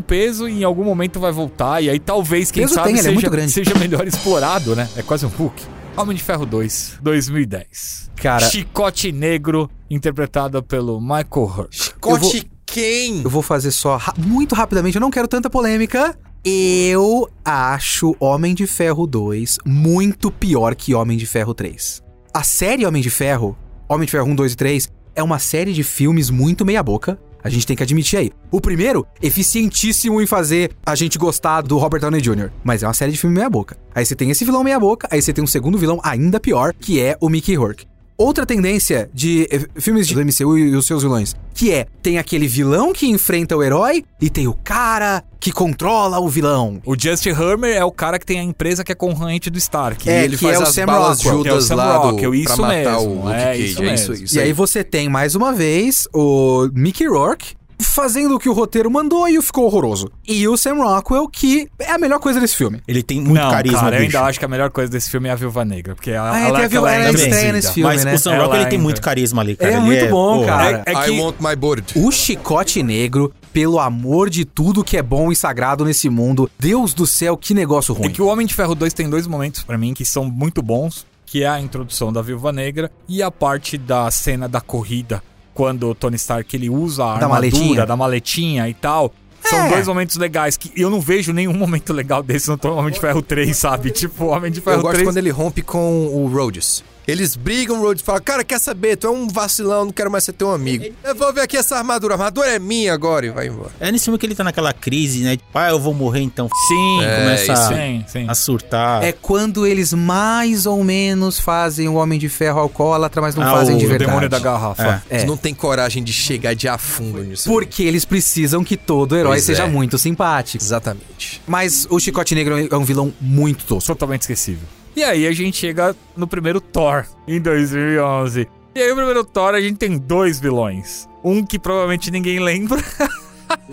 peso 0.00 0.48
e 0.48 0.60
em 0.60 0.64
algum 0.64 0.84
momento 0.84 1.20
vai 1.20 1.32
voltar. 1.32 1.82
E 1.82 1.88
aí 1.90 1.98
talvez, 1.98 2.50
quem 2.50 2.62
Peso 2.64 2.74
sabe, 2.74 2.88
tem, 2.88 2.92
ele 2.94 3.00
é 3.00 3.02
seja, 3.04 3.14
muito 3.14 3.30
grande. 3.30 3.52
seja 3.52 3.74
melhor 3.78 4.06
explorado, 4.08 4.74
né? 4.74 4.88
É 4.96 5.02
quase 5.02 5.24
um 5.26 5.28
Hulk. 5.28 5.62
Homem 5.96 6.16
de 6.16 6.22
Ferro 6.22 6.46
2, 6.46 6.98
2010. 7.02 8.10
Cara, 8.16 8.46
Chicote 8.48 9.12
Negro, 9.12 9.70
interpretado 9.90 10.62
pelo 10.62 11.00
Michael 11.00 11.26
Hurt. 11.36 11.90
Cote 12.00 12.50
quem? 12.70 13.22
eu 13.22 13.30
vou 13.30 13.42
fazer 13.42 13.70
só 13.70 13.96
ra- 13.96 14.14
muito 14.16 14.54
rapidamente, 14.54 14.96
eu 14.96 15.00
não 15.00 15.10
quero 15.10 15.28
tanta 15.28 15.50
polêmica. 15.50 16.16
Eu 16.44 17.28
acho 17.44 18.16
Homem 18.18 18.54
de 18.54 18.66
Ferro 18.66 19.06
2 19.06 19.58
muito 19.66 20.30
pior 20.30 20.74
que 20.74 20.94
Homem 20.94 21.18
de 21.18 21.26
Ferro 21.26 21.52
3. 21.52 22.02
A 22.32 22.42
série 22.42 22.86
Homem 22.86 23.02
de 23.02 23.10
Ferro, 23.10 23.56
Homem 23.88 24.06
de 24.06 24.12
Ferro 24.12 24.26
1, 24.30 24.34
2 24.34 24.52
e 24.52 24.56
3, 24.56 24.88
é 25.14 25.22
uma 25.22 25.38
série 25.38 25.72
de 25.74 25.82
filmes 25.82 26.30
muito 26.30 26.64
meia-boca. 26.64 27.18
A 27.42 27.48
gente 27.48 27.66
tem 27.66 27.74
que 27.76 27.82
admitir 27.82 28.18
aí. 28.18 28.30
O 28.50 28.60
primeiro, 28.60 29.06
eficientíssimo 29.22 30.20
em 30.20 30.26
fazer 30.26 30.70
a 30.84 30.94
gente 30.94 31.18
gostar 31.18 31.62
do 31.62 31.76
Robert 31.78 32.00
Downey 32.00 32.20
Jr., 32.20 32.50
mas 32.62 32.82
é 32.82 32.86
uma 32.86 32.92
série 32.94 33.12
de 33.12 33.18
filme 33.18 33.34
meia-boca. 33.36 33.76
Aí 33.94 34.04
você 34.04 34.14
tem 34.14 34.30
esse 34.30 34.44
vilão 34.44 34.62
meia-boca, 34.62 35.08
aí 35.10 35.20
você 35.20 35.32
tem 35.32 35.42
um 35.42 35.46
segundo 35.46 35.76
vilão 35.78 35.98
ainda 36.02 36.38
pior, 36.38 36.72
que 36.74 37.00
é 37.00 37.16
o 37.20 37.28
Mickey 37.28 37.54
Rourke. 37.54 37.86
Outra 38.20 38.44
tendência 38.44 39.08
de 39.14 39.48
eh, 39.50 39.80
filmes 39.80 40.06
do 40.06 40.22
MCU 40.22 40.58
e 40.58 40.76
os 40.76 40.86
seus 40.86 41.02
vilões, 41.02 41.34
que 41.54 41.72
é, 41.72 41.86
tem 42.02 42.18
aquele 42.18 42.46
vilão 42.46 42.92
que 42.92 43.06
enfrenta 43.06 43.56
o 43.56 43.62
herói 43.62 44.04
e 44.20 44.28
tem 44.28 44.46
o 44.46 44.52
cara 44.52 45.24
que 45.40 45.50
controla 45.50 46.20
o 46.20 46.28
vilão. 46.28 46.82
O 46.84 46.94
Justin 46.94 47.30
Hammer 47.30 47.74
é 47.74 47.82
o 47.82 47.90
cara 47.90 48.18
que 48.18 48.26
tem 48.26 48.38
a 48.38 48.42
empresa 48.42 48.84
que 48.84 48.92
é 48.92 48.94
concorrente 48.94 49.48
do 49.48 49.56
Stark. 49.56 50.06
É, 50.06 50.24
ele 50.24 50.36
que 50.36 50.44
faz 50.44 50.56
é 50.56 50.58
o 50.58 50.62
as 50.64 50.74
Sam 50.74 50.84
balas 50.84 51.16
Rockwell, 51.22 51.42
que 51.42 51.48
é 51.48 51.52
o 51.52 51.54
Judas 51.54 51.64
Sam 51.64 51.74
lá 51.76 51.96
do, 51.96 52.10
Rockwell, 52.10 52.34
isso 52.34 52.56
pra 52.56 52.56
matar 52.56 52.98
mesmo, 52.98 53.10
o 53.10 53.24
Luke 53.24 53.32
é, 53.32 53.44
Cage. 53.44 53.64
isso 53.64 53.82
é 53.82 53.94
isso, 53.94 54.10
mesmo. 54.10 54.24
isso 54.26 54.36
E 54.36 54.40
aí 54.40 54.52
você 54.52 54.84
tem, 54.84 55.08
mais 55.08 55.34
uma 55.34 55.54
vez, 55.54 56.06
o 56.12 56.68
Mickey 56.74 57.06
Rourke 57.06 57.54
fazendo 57.80 58.34
o 58.34 58.38
que 58.38 58.48
o 58.48 58.52
roteiro 58.52 58.90
mandou 58.90 59.28
e 59.28 59.40
ficou 59.42 59.64
horroroso. 59.64 60.10
E 60.26 60.46
o 60.48 60.56
Sam 60.56 60.74
Rockwell, 60.74 61.28
que 61.28 61.68
é 61.78 61.92
a 61.92 61.98
melhor 61.98 62.18
coisa 62.20 62.38
desse 62.40 62.56
filme. 62.56 62.80
Ele 62.86 63.02
tem 63.02 63.20
muito 63.20 63.34
não, 63.40 63.50
carisma, 63.50 63.80
cara, 63.80 63.96
eu 63.96 64.02
ainda 64.02 64.22
acho 64.22 64.38
que 64.38 64.44
a 64.44 64.48
melhor 64.48 64.70
coisa 64.70 64.90
desse 64.90 65.10
filme 65.10 65.28
é 65.28 65.32
a 65.32 65.34
Viúva 65.34 65.64
Negra, 65.64 65.94
porque 65.94 66.10
ela, 66.10 66.32
Ah, 66.32 66.40
é, 66.40 66.44
ela, 66.48 66.56
tem 66.58 66.64
a 66.64 66.68
Viúva- 66.68 66.94
é 66.94 67.10
estreia 67.10 67.52
nesse 67.52 67.72
filme, 67.72 67.88
Mas 67.92 68.04
né? 68.04 68.14
o 68.14 68.18
Sam 68.18 68.32
Ela 68.34 68.42
Rockwell 68.44 68.62
ele 68.62 68.70
tem 68.70 68.78
muito 68.78 69.00
carisma 69.00 69.42
ali, 69.42 69.56
cara. 69.56 69.70
Ele 69.70 69.76
é 69.76 69.80
Ele 69.80 69.86
muito 69.86 70.10
bom, 70.10 70.44
cara. 70.46 70.82
É 70.86 70.92
I 70.92 71.04
que- 71.04 71.20
want 71.20 71.36
my 71.40 71.56
bird. 71.56 71.84
O 71.96 72.10
Chicote 72.10 72.82
Negro, 72.82 73.32
pelo 73.52 73.78
amor 73.80 74.30
de 74.30 74.44
tudo 74.44 74.84
que 74.84 74.96
é 74.96 75.02
bom 75.02 75.32
e 75.32 75.36
sagrado 75.36 75.84
nesse 75.84 76.08
mundo, 76.08 76.50
Deus 76.58 76.94
do 76.94 77.06
céu, 77.06 77.36
que 77.36 77.52
negócio 77.54 77.94
É 77.94 77.98
ruim. 77.98 78.10
que 78.10 78.22
o 78.22 78.26
Homem 78.26 78.46
de 78.46 78.54
Ferro 78.54 78.74
2 78.74 78.92
tem 78.94 79.08
dois 79.10 79.26
momentos 79.26 79.62
pra 79.62 79.76
mim 79.78 79.92
que 79.94 80.04
são 80.04 80.24
muito 80.24 80.62
bons, 80.62 81.04
que 81.26 81.42
é 81.44 81.48
a 81.48 81.60
introdução 81.60 82.12
da 82.12 82.20
Viúva 82.22 82.52
Negra 82.52 82.90
e 83.08 83.22
a 83.22 83.30
parte 83.30 83.78
da 83.78 84.10
cena 84.10 84.48
da 84.48 84.60
corrida, 84.60 85.22
quando 85.60 85.90
o 85.90 85.94
Tony 85.94 86.16
Stark 86.16 86.56
ele 86.56 86.70
usa 86.70 87.02
a 87.04 87.06
Da 87.06 87.12
armadura, 87.26 87.28
maletinha. 87.34 87.86
da 87.86 87.96
maletinha 87.96 88.66
e 88.68 88.72
tal. 88.72 89.12
São 89.44 89.58
É. 89.58 89.68
dois 89.68 89.86
momentos 89.86 90.16
legais 90.16 90.56
que 90.56 90.72
eu 90.74 90.88
não 90.88 91.00
vejo 91.02 91.34
nenhum 91.34 91.52
momento 91.56 91.92
legal 91.92 92.22
desse 92.22 92.48
no 92.48 92.58
Homem 92.74 92.90
de 92.92 92.98
Ferro 92.98 93.20
3, 93.20 93.54
sabe? 93.54 93.90
Tipo, 93.90 94.24
o 94.24 94.28
Homem 94.28 94.50
de 94.50 94.60
Ferro 94.62 94.78
Eu 94.78 94.82
gosto 94.82 94.94
3 94.94 95.08
quando 95.08 95.18
ele 95.18 95.28
rompe 95.30 95.60
com 95.60 96.06
o 96.06 96.26
Rhodes. 96.28 96.82
Eles 97.10 97.36
brigam, 97.36 97.78
o 97.78 97.82
Rhodes 97.82 98.02
fala, 98.02 98.20
cara, 98.20 98.44
quer 98.44 98.58
saber? 98.58 98.96
Tu 98.96 99.06
é 99.06 99.10
um 99.10 99.26
vacilão, 99.28 99.86
não 99.86 99.92
quero 99.92 100.10
mais 100.10 100.24
ser 100.24 100.32
teu 100.32 100.50
amigo. 100.52 100.84
Eu 101.04 101.14
vou 101.14 101.32
ver 101.32 101.42
aqui 101.42 101.56
essa 101.56 101.76
armadura. 101.76 102.14
A 102.14 102.16
armadura 102.16 102.48
é 102.48 102.58
minha 102.58 102.92
agora 102.92 103.26
e 103.26 103.30
vai 103.30 103.48
embora. 103.48 103.70
É 103.80 103.90
nesse 103.90 104.04
filme 104.04 104.18
que 104.18 104.26
ele 104.26 104.34
tá 104.34 104.44
naquela 104.44 104.72
crise, 104.72 105.20
né? 105.22 105.36
Tipo, 105.36 105.48
ah, 105.58 105.70
eu 105.70 105.78
vou 105.80 105.92
morrer 105.94 106.20
então. 106.20 106.48
Sim, 106.68 107.02
É, 107.02 107.16
começa 107.16 107.52
a, 107.52 107.68
sim, 107.68 108.04
sim. 108.08 108.26
a 108.28 108.34
surtar. 108.34 109.02
É 109.04 109.12
quando 109.12 109.66
eles 109.66 109.92
mais 109.92 110.66
ou 110.66 110.82
menos 110.84 111.38
fazem 111.40 111.88
o 111.88 111.94
Homem 111.94 112.18
de 112.18 112.28
Ferro 112.28 112.60
alcoólatra, 112.60 113.20
mas 113.20 113.34
não 113.34 113.42
Ah, 113.42 113.50
fazem 113.52 113.76
o 113.76 113.78
de 113.78 113.84
o 113.86 113.88
verdade. 113.88 114.08
demônio 114.10 114.28
da 114.28 114.38
garrafa. 114.38 115.02
É. 115.10 115.14
Eles 115.16 115.24
não 115.26 115.36
tem 115.36 115.54
coragem 115.54 116.02
de 116.02 116.12
chegar 116.12 116.54
de 116.54 116.68
a 116.68 116.78
fundo 116.78 117.22
nisso. 117.22 117.48
Porque 117.48 117.82
eles 117.82 118.04
precisam 118.04 118.62
que 118.64 118.76
todo 118.76 119.16
herói 119.16 119.32
Pois 119.32 119.44
seja 119.44 119.64
é. 119.64 119.68
muito 119.68 119.98
simpático. 119.98 120.62
Exatamente. 120.62 121.40
Mas 121.46 121.86
o 121.90 121.98
Chicote 121.98 122.34
Negro 122.34 122.68
é 122.70 122.76
um 122.76 122.84
vilão 122.84 123.12
muito 123.20 123.64
tosco. 123.64 123.86
Totalmente 123.86 124.22
esquecível. 124.22 124.66
E 125.00 125.02
aí 125.04 125.26
a 125.26 125.32
gente 125.32 125.56
chega 125.56 125.96
no 126.14 126.26
primeiro 126.26 126.60
Thor, 126.60 127.06
em 127.26 127.40
2011. 127.40 128.46
E 128.74 128.82
aí 128.82 128.92
o 128.92 128.94
primeiro 128.94 129.24
Thor 129.24 129.54
a 129.54 129.60
gente 129.60 129.78
tem 129.78 129.96
dois 129.96 130.38
vilões. 130.38 131.08
Um 131.24 131.42
que 131.42 131.58
provavelmente 131.58 132.10
ninguém 132.10 132.38
lembra. 132.38 132.78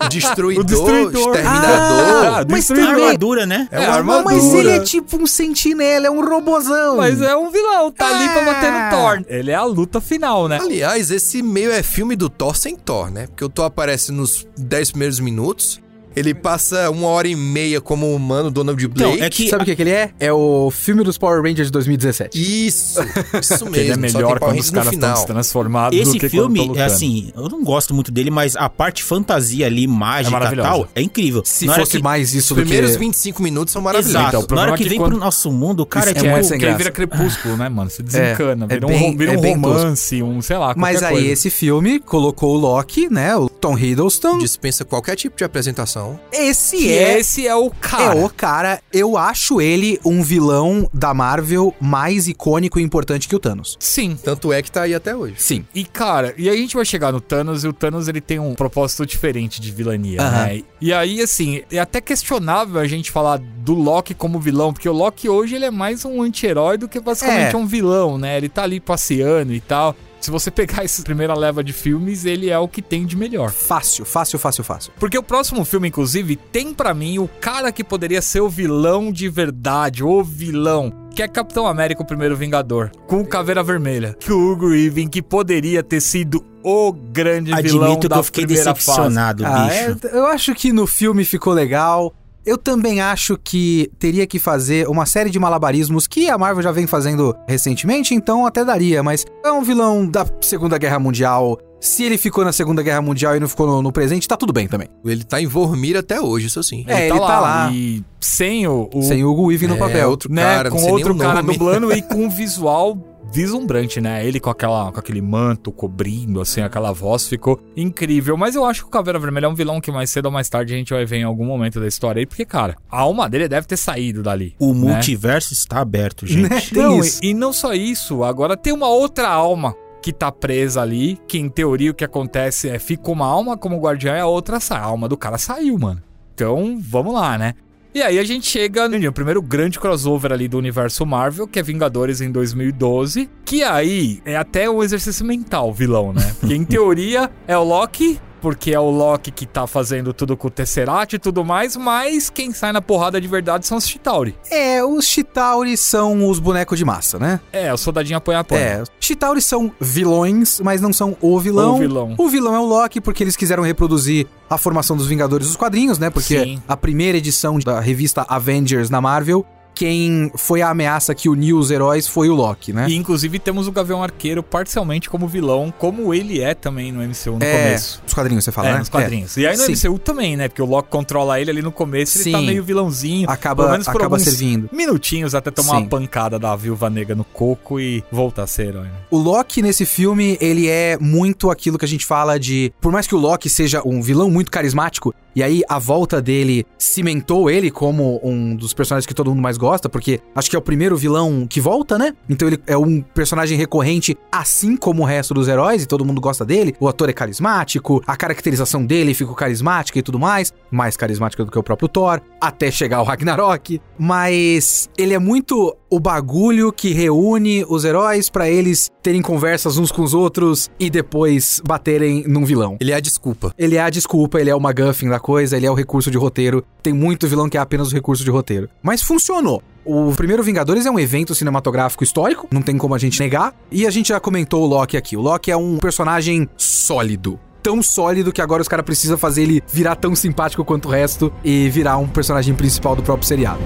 O 0.00 0.08
Destruidor, 0.08 0.62
O 0.64 0.66
Destruidor. 0.66 1.36
Exterminador. 1.36 2.24
Ah, 2.24 2.44
mas 2.48 2.60
Destruidor. 2.60 2.86
também- 2.92 3.04
armadura, 3.04 3.44
né? 3.44 3.68
É 3.70 3.76
Ah, 3.76 3.88
uma 3.88 3.96
armadura. 3.96 4.24
Mas 4.36 4.54
ele 4.54 4.70
é 4.70 4.80
tipo 4.80 5.18
um 5.22 5.26
sentinela, 5.26 6.06
é 6.06 6.10
um 6.10 6.26
robozão. 6.26 6.96
Mas 6.96 7.20
é 7.20 7.36
um 7.36 7.50
vilão, 7.50 7.92
tá 7.92 8.06
ali 8.08 8.28
pra 8.30 8.40
É. 8.40 8.44
bater 8.46 8.72
no 8.72 8.90
Thor. 8.90 9.24
Ele 9.28 9.50
é 9.50 9.54
a 9.54 9.64
luta 9.64 10.00
final, 10.00 10.48
né? 10.48 10.58
Aliás, 10.62 11.10
esse 11.10 11.42
meio 11.42 11.70
é 11.70 11.82
filme 11.82 12.16
do 12.16 12.30
Thor 12.30 12.56
sem 12.56 12.74
Thor, 12.74 13.10
né? 13.10 13.26
Porque 13.26 13.44
o 13.44 13.50
Thor 13.50 13.66
aparece 13.66 14.12
nos 14.12 14.46
10 14.56 14.92
primeiros 14.92 15.20
minutos. 15.20 15.78
Ele 16.18 16.34
passa 16.34 16.90
uma 16.90 17.08
hora 17.08 17.28
e 17.28 17.36
meia 17.36 17.80
como 17.80 18.14
humano, 18.14 18.50
Donald 18.50 18.82
Então, 18.84 19.08
Blake. 19.10 19.22
é 19.24 19.30
que 19.30 19.48
Sabe 19.48 19.62
o 19.62 19.66
que, 19.66 19.76
que 19.76 19.82
ele 19.82 19.90
é? 19.90 20.10
É 20.18 20.32
o 20.32 20.70
filme 20.70 21.02
dos 21.04 21.16
Power 21.18 21.40
Rangers 21.42 21.68
de 21.68 21.72
2017. 21.72 22.38
Isso, 22.66 23.00
isso 23.40 23.64
mesmo. 23.66 23.76
Ele 23.78 23.92
é 23.92 23.96
melhor 23.96 24.38
quando 24.38 24.58
os 24.58 24.70
caras 24.70 24.92
estão 24.92 25.16
se 25.16 25.26
transformados 25.26 25.98
do 25.98 26.16
esse 26.16 26.28
filme, 26.28 26.72
é 26.76 26.82
assim, 26.82 27.32
eu 27.36 27.48
não 27.48 27.62
gosto 27.62 27.94
muito 27.94 28.10
dele, 28.10 28.30
mas 28.30 28.56
a 28.56 28.68
parte 28.68 29.02
fantasia 29.04 29.66
ali, 29.66 29.86
mágica 29.86 30.30
e 30.30 30.32
maravilhosa. 30.32 30.68
tal, 30.68 30.88
é 30.94 31.02
incrível. 31.02 31.42
Se 31.44 31.66
Na 31.66 31.74
fosse 31.74 31.98
que- 31.98 32.02
mais 32.02 32.34
isso 32.34 32.52
Os 32.54 32.58
do 32.60 32.62
primeiros 32.64 32.92
que... 32.92 32.98
25 32.98 33.42
minutos 33.42 33.72
são 33.72 33.80
maravilhosos. 33.80 34.14
Exato. 34.20 34.44
Então, 34.44 34.46
o 34.50 34.54
Na 34.56 34.62
hora 34.62 34.70
é 34.72 34.76
que 34.76 34.82
que 34.84 34.88
vem 34.88 34.98
quando- 34.98 35.10
pro 35.12 35.20
nosso 35.20 35.50
mundo, 35.52 35.80
o 35.80 35.86
cara 35.86 36.10
é 36.10 36.14
Isso 36.16 36.24
É, 36.26 36.28
é 36.28 36.42
tipo... 36.42 36.58
graça. 36.58 36.76
vira 36.78 36.90
crepúsculo, 36.90 37.56
né, 37.56 37.68
mano? 37.68 37.90
Você 37.90 38.02
desencana, 38.02 38.64
é 38.64 38.68
vira, 38.74 38.86
bem- 38.86 39.10
um, 39.12 39.16
vira 39.16 39.34
é 39.34 39.38
um 39.38 39.40
bem 39.40 39.54
romance, 39.54 40.22
um, 40.22 40.42
sei 40.42 40.56
lá, 40.56 40.74
Mas 40.76 41.02
aí 41.02 41.12
coisa. 41.14 41.28
esse 41.28 41.50
filme 41.50 42.00
colocou 42.00 42.54
o 42.54 42.58
Loki, 42.58 43.08
né? 43.10 43.36
O 43.36 43.48
Tom 43.48 43.78
Hiddleston. 43.78 44.38
Dispensa 44.38 44.84
qualquer 44.84 45.16
tipo 45.16 45.36
de 45.36 45.44
apresentação. 45.44 46.07
Esse 46.32 46.90
é... 46.90 47.18
esse 47.18 47.46
é 47.46 47.54
o 47.54 47.70
cara. 47.70 48.18
É 48.18 48.24
o 48.24 48.28
cara, 48.28 48.80
eu 48.92 49.16
acho 49.16 49.60
ele 49.60 49.98
um 50.04 50.22
vilão 50.22 50.88
da 50.92 51.12
Marvel 51.12 51.74
mais 51.80 52.28
icônico 52.28 52.78
e 52.78 52.82
importante 52.82 53.28
que 53.28 53.34
o 53.34 53.38
Thanos. 53.38 53.76
Sim. 53.80 54.16
Tanto 54.22 54.52
é 54.52 54.62
que 54.62 54.70
tá 54.70 54.82
aí 54.82 54.94
até 54.94 55.14
hoje. 55.16 55.34
Sim. 55.38 55.64
E, 55.74 55.84
cara, 55.84 56.34
e 56.36 56.48
aí 56.48 56.56
a 56.56 56.60
gente 56.60 56.76
vai 56.76 56.84
chegar 56.84 57.12
no 57.12 57.20
Thanos, 57.20 57.64
e 57.64 57.68
o 57.68 57.72
Thanos, 57.72 58.08
ele 58.08 58.20
tem 58.20 58.38
um 58.38 58.54
propósito 58.54 59.04
diferente 59.04 59.60
de 59.60 59.70
vilania, 59.70 60.18
né? 60.30 60.62
E 60.80 60.92
aí, 60.92 61.20
assim, 61.20 61.62
é 61.70 61.78
até 61.78 62.00
questionável 62.00 62.80
a 62.80 62.86
gente 62.86 63.10
falar 63.10 63.38
do 63.38 63.74
Loki 63.74 64.14
como 64.14 64.38
vilão, 64.38 64.72
porque 64.72 64.88
o 64.88 64.92
Loki 64.92 65.28
hoje, 65.28 65.56
ele 65.56 65.64
é 65.64 65.70
mais 65.70 66.04
um 66.04 66.22
anti-herói 66.22 66.78
do 66.78 66.88
que 66.88 67.00
basicamente 67.00 67.54
É. 67.54 67.58
um 67.58 67.66
vilão, 67.66 68.18
né? 68.18 68.36
Ele 68.36 68.48
tá 68.48 68.62
ali 68.62 68.80
passeando 68.80 69.52
e 69.52 69.60
tal. 69.60 69.94
Se 70.20 70.30
você 70.30 70.50
pegar 70.50 70.84
essa 70.84 71.02
primeira 71.02 71.34
leva 71.34 71.62
de 71.62 71.72
filmes, 71.72 72.24
ele 72.24 72.50
é 72.50 72.58
o 72.58 72.66
que 72.68 72.82
tem 72.82 73.06
de 73.06 73.16
melhor. 73.16 73.50
Fácil, 73.50 74.04
fácil, 74.04 74.38
fácil, 74.38 74.64
fácil. 74.64 74.92
Porque 74.98 75.16
o 75.16 75.22
próximo 75.22 75.64
filme, 75.64 75.88
inclusive, 75.88 76.34
tem 76.36 76.74
pra 76.74 76.92
mim 76.92 77.18
o 77.18 77.28
cara 77.40 77.70
que 77.70 77.84
poderia 77.84 78.20
ser 78.20 78.40
o 78.40 78.48
vilão 78.48 79.12
de 79.12 79.28
verdade, 79.28 80.02
o 80.02 80.22
vilão, 80.24 80.92
que 81.14 81.22
é 81.22 81.28
Capitão 81.28 81.66
América, 81.66 82.02
o 82.02 82.06
primeiro 82.06 82.36
Vingador, 82.36 82.90
com 83.06 83.20
o 83.20 83.26
Caveira 83.26 83.62
Vermelha. 83.62 84.16
Que 84.18 84.32
o 84.32 84.50
Hugo 84.52 84.66
Weaving, 84.70 85.08
que 85.08 85.22
poderia 85.22 85.82
ter 85.82 86.00
sido 86.00 86.44
o 86.64 86.92
grande 86.92 87.54
vilão 87.62 87.84
Admito 87.84 88.00
que 88.02 88.08
da 88.08 88.16
eu 88.16 88.22
fiquei 88.24 88.44
primeira 88.44 88.74
fase. 88.74 88.86
decepcionado, 88.86 89.46
Ah, 89.46 89.68
bicho. 89.68 90.06
é- 90.08 90.18
eu 90.18 90.26
acho 90.26 90.54
que 90.54 90.72
no 90.72 90.86
filme 90.86 91.24
ficou 91.24 91.52
legal. 91.52 92.12
Eu 92.48 92.56
também 92.56 92.98
acho 92.98 93.36
que 93.44 93.90
teria 93.98 94.26
que 94.26 94.38
fazer 94.38 94.88
uma 94.88 95.04
série 95.04 95.28
de 95.28 95.38
malabarismos 95.38 96.06
que 96.06 96.30
a 96.30 96.38
Marvel 96.38 96.62
já 96.62 96.72
vem 96.72 96.86
fazendo 96.86 97.36
recentemente, 97.46 98.14
então 98.14 98.46
até 98.46 98.64
daria, 98.64 99.02
mas 99.02 99.26
é 99.44 99.52
um 99.52 99.62
vilão 99.62 100.06
da 100.08 100.24
Segunda 100.40 100.78
Guerra 100.78 100.98
Mundial. 100.98 101.58
Se 101.78 102.04
ele 102.04 102.16
ficou 102.16 102.44
na 102.46 102.50
Segunda 102.50 102.82
Guerra 102.82 103.02
Mundial 103.02 103.36
e 103.36 103.40
não 103.40 103.46
ficou 103.46 103.66
no, 103.66 103.82
no 103.82 103.92
presente, 103.92 104.26
tá 104.26 104.34
tudo 104.34 104.50
bem 104.52 104.66
também. 104.66 104.88
Ele 105.04 105.22
tá 105.24 105.42
em 105.42 105.46
Vormir 105.46 105.94
até 105.94 106.18
hoje, 106.20 106.46
isso 106.46 106.62
sim. 106.62 106.84
É, 106.88 107.08
ele 107.10 107.18
tá 107.20 107.38
lá. 107.38 107.70
E 107.70 108.02
sem 108.18 108.66
o... 108.66 108.88
o 108.94 109.02
Sem 109.02 109.22
o 109.22 109.30
Hugo 109.30 109.48
Weaving 109.48 109.66
no 109.66 109.76
É, 109.76 109.78
papel. 109.78 110.08
outro 110.08 110.32
né, 110.32 110.42
cara, 110.42 110.70
com 110.70 110.90
outro 110.90 111.14
cara 111.14 111.42
nome. 111.42 111.52
dublando 111.52 111.92
e 111.92 112.00
com 112.02 112.24
um 112.24 112.30
visual 112.30 112.96
vislumbrante, 113.32 114.00
né? 114.00 114.26
Ele 114.26 114.40
com, 114.40 114.50
aquela, 114.50 114.90
com 114.90 114.98
aquele 114.98 115.20
manto 115.20 115.70
cobrindo, 115.70 116.40
assim, 116.40 116.60
aquela 116.60 116.92
voz 116.92 117.28
ficou 117.28 117.60
incrível. 117.76 118.36
Mas 118.36 118.54
eu 118.54 118.64
acho 118.64 118.82
que 118.82 118.88
o 118.88 118.90
Caveira 118.90 119.18
Vermelha 119.18 119.46
é 119.46 119.48
um 119.48 119.54
vilão 119.54 119.80
que 119.80 119.90
mais 119.90 120.10
cedo 120.10 120.26
ou 120.26 120.32
mais 120.32 120.48
tarde 120.48 120.74
a 120.74 120.76
gente 120.76 120.92
vai 120.92 121.04
ver 121.04 121.18
em 121.18 121.24
algum 121.24 121.44
momento 121.44 121.80
da 121.80 121.86
história 121.86 122.20
aí, 122.20 122.26
porque, 122.26 122.44
cara, 122.44 122.76
a 122.90 123.00
alma 123.00 123.28
dele 123.28 123.48
deve 123.48 123.66
ter 123.66 123.76
saído 123.76 124.22
dali. 124.22 124.54
O 124.58 124.72
né? 124.72 124.80
multiverso 124.80 125.52
está 125.52 125.80
aberto, 125.80 126.26
gente. 126.26 126.48
Né? 126.48 126.62
Não. 126.72 127.00
E, 127.04 127.30
e 127.30 127.34
não 127.34 127.52
só 127.52 127.74
isso, 127.74 128.24
agora 128.24 128.56
tem 128.56 128.72
uma 128.72 128.88
outra 128.88 129.28
alma 129.28 129.74
que 130.00 130.12
tá 130.12 130.30
presa 130.30 130.80
ali, 130.80 131.18
que 131.26 131.38
em 131.38 131.48
teoria 131.48 131.90
o 131.90 131.94
que 131.94 132.04
acontece 132.04 132.68
é 132.68 132.78
fica 132.78 133.10
uma 133.10 133.26
alma 133.26 133.56
como 133.56 133.80
guardiã 133.80 134.16
e 134.16 134.20
a 134.20 134.26
outra 134.26 134.60
sai. 134.60 134.78
A 134.78 134.84
alma 134.84 135.08
do 135.08 135.16
cara 135.16 135.38
saiu, 135.38 135.78
mano. 135.78 136.02
Então, 136.34 136.78
vamos 136.80 137.12
lá, 137.12 137.36
né? 137.36 137.54
E 137.94 138.02
aí 138.02 138.18
a 138.18 138.24
gente 138.24 138.46
chega 138.46 138.86
no 138.86 139.12
primeiro 139.12 139.40
grande 139.40 139.80
crossover 139.80 140.30
ali 140.32 140.46
do 140.46 140.58
universo 140.58 141.06
Marvel, 141.06 141.48
que 141.48 141.58
é 141.58 141.62
Vingadores 141.62 142.20
em 142.20 142.30
2012, 142.30 143.28
que 143.44 143.62
aí 143.62 144.20
é 144.26 144.36
até 144.36 144.68
um 144.68 144.82
exercício 144.82 145.24
mental, 145.24 145.72
vilão, 145.72 146.12
né? 146.12 146.34
Porque 146.38 146.54
em 146.54 146.64
teoria 146.64 147.30
é 147.46 147.56
o 147.56 147.64
Loki, 147.64 148.20
porque 148.40 148.72
é 148.72 148.80
o 148.80 148.90
Loki 148.90 149.30
que 149.30 149.46
tá 149.46 149.66
fazendo 149.66 150.12
tudo 150.12 150.36
com 150.36 150.48
o 150.48 150.50
Tesseract 150.50 151.16
e 151.16 151.18
tudo 151.18 151.44
mais, 151.44 151.76
mas 151.76 152.30
quem 152.30 152.52
sai 152.52 152.72
na 152.72 152.80
porrada 152.80 153.20
de 153.20 153.28
verdade 153.28 153.66
são 153.66 153.78
os 153.78 153.86
Chitauri. 153.86 154.34
É, 154.50 154.82
os 154.84 155.04
Chitauri 155.06 155.76
são 155.76 156.28
os 156.28 156.38
bonecos 156.38 156.78
de 156.78 156.84
massa, 156.84 157.18
né? 157.18 157.40
É, 157.52 157.72
o 157.72 157.76
soldadinho 157.76 158.16
apanha 158.16 158.40
apanha. 158.40 158.60
É, 158.60 158.84
Chitauri 159.00 159.42
são 159.42 159.72
vilões, 159.80 160.60
mas 160.60 160.80
não 160.80 160.92
são 160.92 161.16
o 161.20 161.38
vilão. 161.38 161.76
O 161.76 161.78
vilão. 161.78 162.14
O 162.18 162.28
vilão 162.28 162.54
é 162.54 162.58
o 162.58 162.64
Loki, 162.64 163.00
porque 163.00 163.22
eles 163.22 163.36
quiseram 163.36 163.62
reproduzir 163.62 164.26
a 164.48 164.56
formação 164.56 164.96
dos 164.96 165.06
Vingadores 165.06 165.46
dos 165.46 165.56
quadrinhos, 165.56 165.98
né? 165.98 166.10
Porque 166.10 166.38
Sim. 166.38 166.62
a 166.66 166.76
primeira 166.76 167.18
edição 167.18 167.58
da 167.58 167.80
revista 167.80 168.24
Avengers 168.28 168.90
na 168.90 169.00
Marvel, 169.00 169.44
quem 169.78 170.28
foi 170.34 170.60
a 170.60 170.70
ameaça 170.70 171.14
que 171.14 171.28
uniu 171.28 171.56
os 171.56 171.70
heróis 171.70 172.08
foi 172.08 172.28
o 172.28 172.34
Loki, 172.34 172.72
né? 172.72 172.88
E 172.88 172.96
inclusive 172.96 173.38
temos 173.38 173.68
o 173.68 173.70
Gavião 173.70 174.02
Arqueiro 174.02 174.42
parcialmente 174.42 175.08
como 175.08 175.28
vilão, 175.28 175.72
como 175.78 176.12
ele 176.12 176.40
é 176.40 176.52
também 176.52 176.90
no 176.90 177.00
MCU 177.00 177.38
no 177.38 177.44
é, 177.44 177.52
começo. 177.52 178.02
Os 178.04 178.12
quadrinhos, 178.12 178.42
você 178.42 178.50
fala, 178.50 178.70
é, 178.70 178.72
né? 178.72 178.78
nos 178.80 178.88
quadrinhos. 178.88 179.36
E 179.36 179.46
aí 179.46 179.56
no 179.56 179.62
Sim. 179.62 179.88
MCU 179.88 180.00
também, 180.00 180.36
né? 180.36 180.48
Porque 180.48 180.60
o 180.60 180.66
Loki 180.66 180.88
controla 180.90 181.40
ele 181.40 181.52
ali 181.52 181.62
no 181.62 181.70
começo, 181.70 182.18
ele 182.18 182.32
tá 182.32 182.38
Sim. 182.40 182.46
meio 182.46 182.64
vilãozinho. 182.64 183.30
Acaba- 183.30 183.62
pelo 183.62 183.70
menos 183.70 183.86
por 183.86 184.00
acaba 184.00 184.18
servindo. 184.18 184.68
Minutinhos 184.72 185.32
até 185.32 185.52
tomar 185.52 185.76
Sim. 185.76 185.82
uma 185.82 185.86
pancada 185.86 186.40
da 186.40 186.56
viúva 186.56 186.90
negra 186.90 187.14
no 187.14 187.22
coco 187.22 187.78
e 187.78 188.02
voltar 188.10 188.42
a 188.42 188.46
ser 188.48 188.70
herói, 188.70 188.86
né? 188.86 188.98
O 189.12 189.16
Loki 189.16 189.62
nesse 189.62 189.86
filme, 189.86 190.36
ele 190.40 190.66
é 190.66 190.98
muito 191.00 191.52
aquilo 191.52 191.78
que 191.78 191.84
a 191.84 191.88
gente 191.88 192.04
fala 192.04 192.36
de. 192.36 192.72
Por 192.80 192.90
mais 192.90 193.06
que 193.06 193.14
o 193.14 193.18
Loki 193.18 193.48
seja 193.48 193.80
um 193.86 194.02
vilão 194.02 194.28
muito 194.28 194.50
carismático, 194.50 195.14
e 195.38 195.42
aí 195.44 195.62
a 195.68 195.78
volta 195.78 196.20
dele 196.20 196.66
cimentou 196.76 197.48
ele 197.48 197.70
como 197.70 198.18
um 198.24 198.56
dos 198.56 198.74
personagens 198.74 199.06
que 199.06 199.14
todo 199.14 199.30
mundo 199.30 199.40
mais 199.40 199.56
gosta, 199.56 199.88
porque 199.88 200.20
acho 200.34 200.50
que 200.50 200.56
é 200.56 200.58
o 200.58 200.62
primeiro 200.62 200.96
vilão 200.96 201.46
que 201.48 201.60
volta, 201.60 201.96
né? 201.96 202.12
Então 202.28 202.48
ele 202.48 202.58
é 202.66 202.76
um 202.76 203.00
personagem 203.00 203.56
recorrente, 203.56 204.18
assim 204.32 204.76
como 204.76 205.04
o 205.04 205.06
resto 205.06 205.32
dos 205.32 205.46
heróis, 205.46 205.84
e 205.84 205.86
todo 205.86 206.04
mundo 206.04 206.20
gosta 206.20 206.44
dele. 206.44 206.74
O 206.80 206.88
ator 206.88 207.08
é 207.08 207.12
carismático, 207.12 208.02
a 208.04 208.16
caracterização 208.16 208.84
dele 208.84 209.14
ficou 209.14 209.36
carismática 209.36 209.96
e 210.00 210.02
tudo 210.02 210.18
mais, 210.18 210.52
mais 210.72 210.96
carismática 210.96 211.44
do 211.44 211.52
que 211.52 211.58
o 211.60 211.62
próprio 211.62 211.88
Thor, 211.88 212.20
até 212.40 212.68
chegar 212.68 212.96
ao 212.96 213.04
Ragnarok. 213.04 213.80
Mas 213.96 214.90
ele 214.98 215.14
é 215.14 215.20
muito 215.20 215.72
o 215.90 215.98
bagulho 215.98 216.72
que 216.72 216.92
reúne 216.92 217.64
os 217.68 217.84
heróis 217.84 218.28
pra 218.28 218.48
eles 218.48 218.90
terem 219.02 219.22
conversas 219.22 219.78
uns 219.78 219.90
com 219.90 220.02
os 220.02 220.14
outros 220.14 220.70
e 220.78 220.90
depois 220.90 221.62
baterem 221.66 222.24
num 222.26 222.44
vilão. 222.44 222.76
Ele 222.80 222.92
é 222.92 222.94
a 222.94 223.00
desculpa. 223.00 223.52
Ele 223.58 223.76
é 223.76 223.80
a 223.80 223.90
desculpa, 223.90 224.40
ele 224.40 224.50
é 224.50 224.54
o 224.54 224.60
MacGuffin 224.60 225.08
da 225.08 225.18
coisa, 225.18 225.56
ele 225.56 225.66
é 225.66 225.70
o 225.70 225.74
recurso 225.74 226.10
de 226.10 226.18
roteiro. 226.18 226.64
Tem 226.82 226.92
muito 226.92 227.26
vilão 227.26 227.48
que 227.48 227.56
é 227.56 227.60
apenas 227.60 227.90
o 227.90 227.94
recurso 227.94 228.24
de 228.24 228.30
roteiro. 228.30 228.68
Mas 228.82 229.02
funcionou. 229.02 229.62
O 229.84 230.12
primeiro 230.14 230.42
Vingadores 230.42 230.84
é 230.84 230.90
um 230.90 230.98
evento 230.98 231.34
cinematográfico 231.34 232.04
histórico, 232.04 232.46
não 232.52 232.60
tem 232.60 232.76
como 232.76 232.94
a 232.94 232.98
gente 232.98 233.18
negar. 233.20 233.54
E 233.72 233.86
a 233.86 233.90
gente 233.90 234.08
já 234.08 234.20
comentou 234.20 234.62
o 234.62 234.66
Loki 234.66 234.96
aqui. 234.96 235.16
O 235.16 235.22
Loki 235.22 235.50
é 235.50 235.56
um 235.56 235.78
personagem 235.78 236.46
sólido. 236.58 237.40
Tão 237.62 237.82
sólido 237.82 238.32
que 238.32 238.42
agora 238.42 238.62
os 238.62 238.68
caras 238.68 238.84
precisam 238.84 239.16
fazer 239.16 239.42
ele 239.42 239.62
virar 239.66 239.96
tão 239.96 240.14
simpático 240.14 240.64
quanto 240.64 240.88
o 240.88 240.90
resto 240.90 241.32
e 241.42 241.68
virar 241.70 241.96
um 241.96 242.06
personagem 242.06 242.54
principal 242.54 242.94
do 242.94 243.02
próprio 243.02 243.26
seriado. 243.26 243.60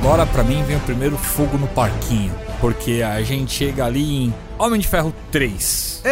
Agora 0.00 0.26
pra 0.26 0.44
mim 0.44 0.62
vem 0.64 0.76
o 0.76 0.80
primeiro 0.80 1.16
fogo 1.16 1.56
no 1.58 1.66
parquinho, 1.68 2.32
porque 2.60 3.02
a 3.02 3.22
gente 3.22 3.52
chega 3.52 3.84
ali 3.84 4.26
em 4.26 4.34
Homem 4.58 4.80
de 4.80 4.86
Ferro 4.86 5.12
3. 5.32 6.02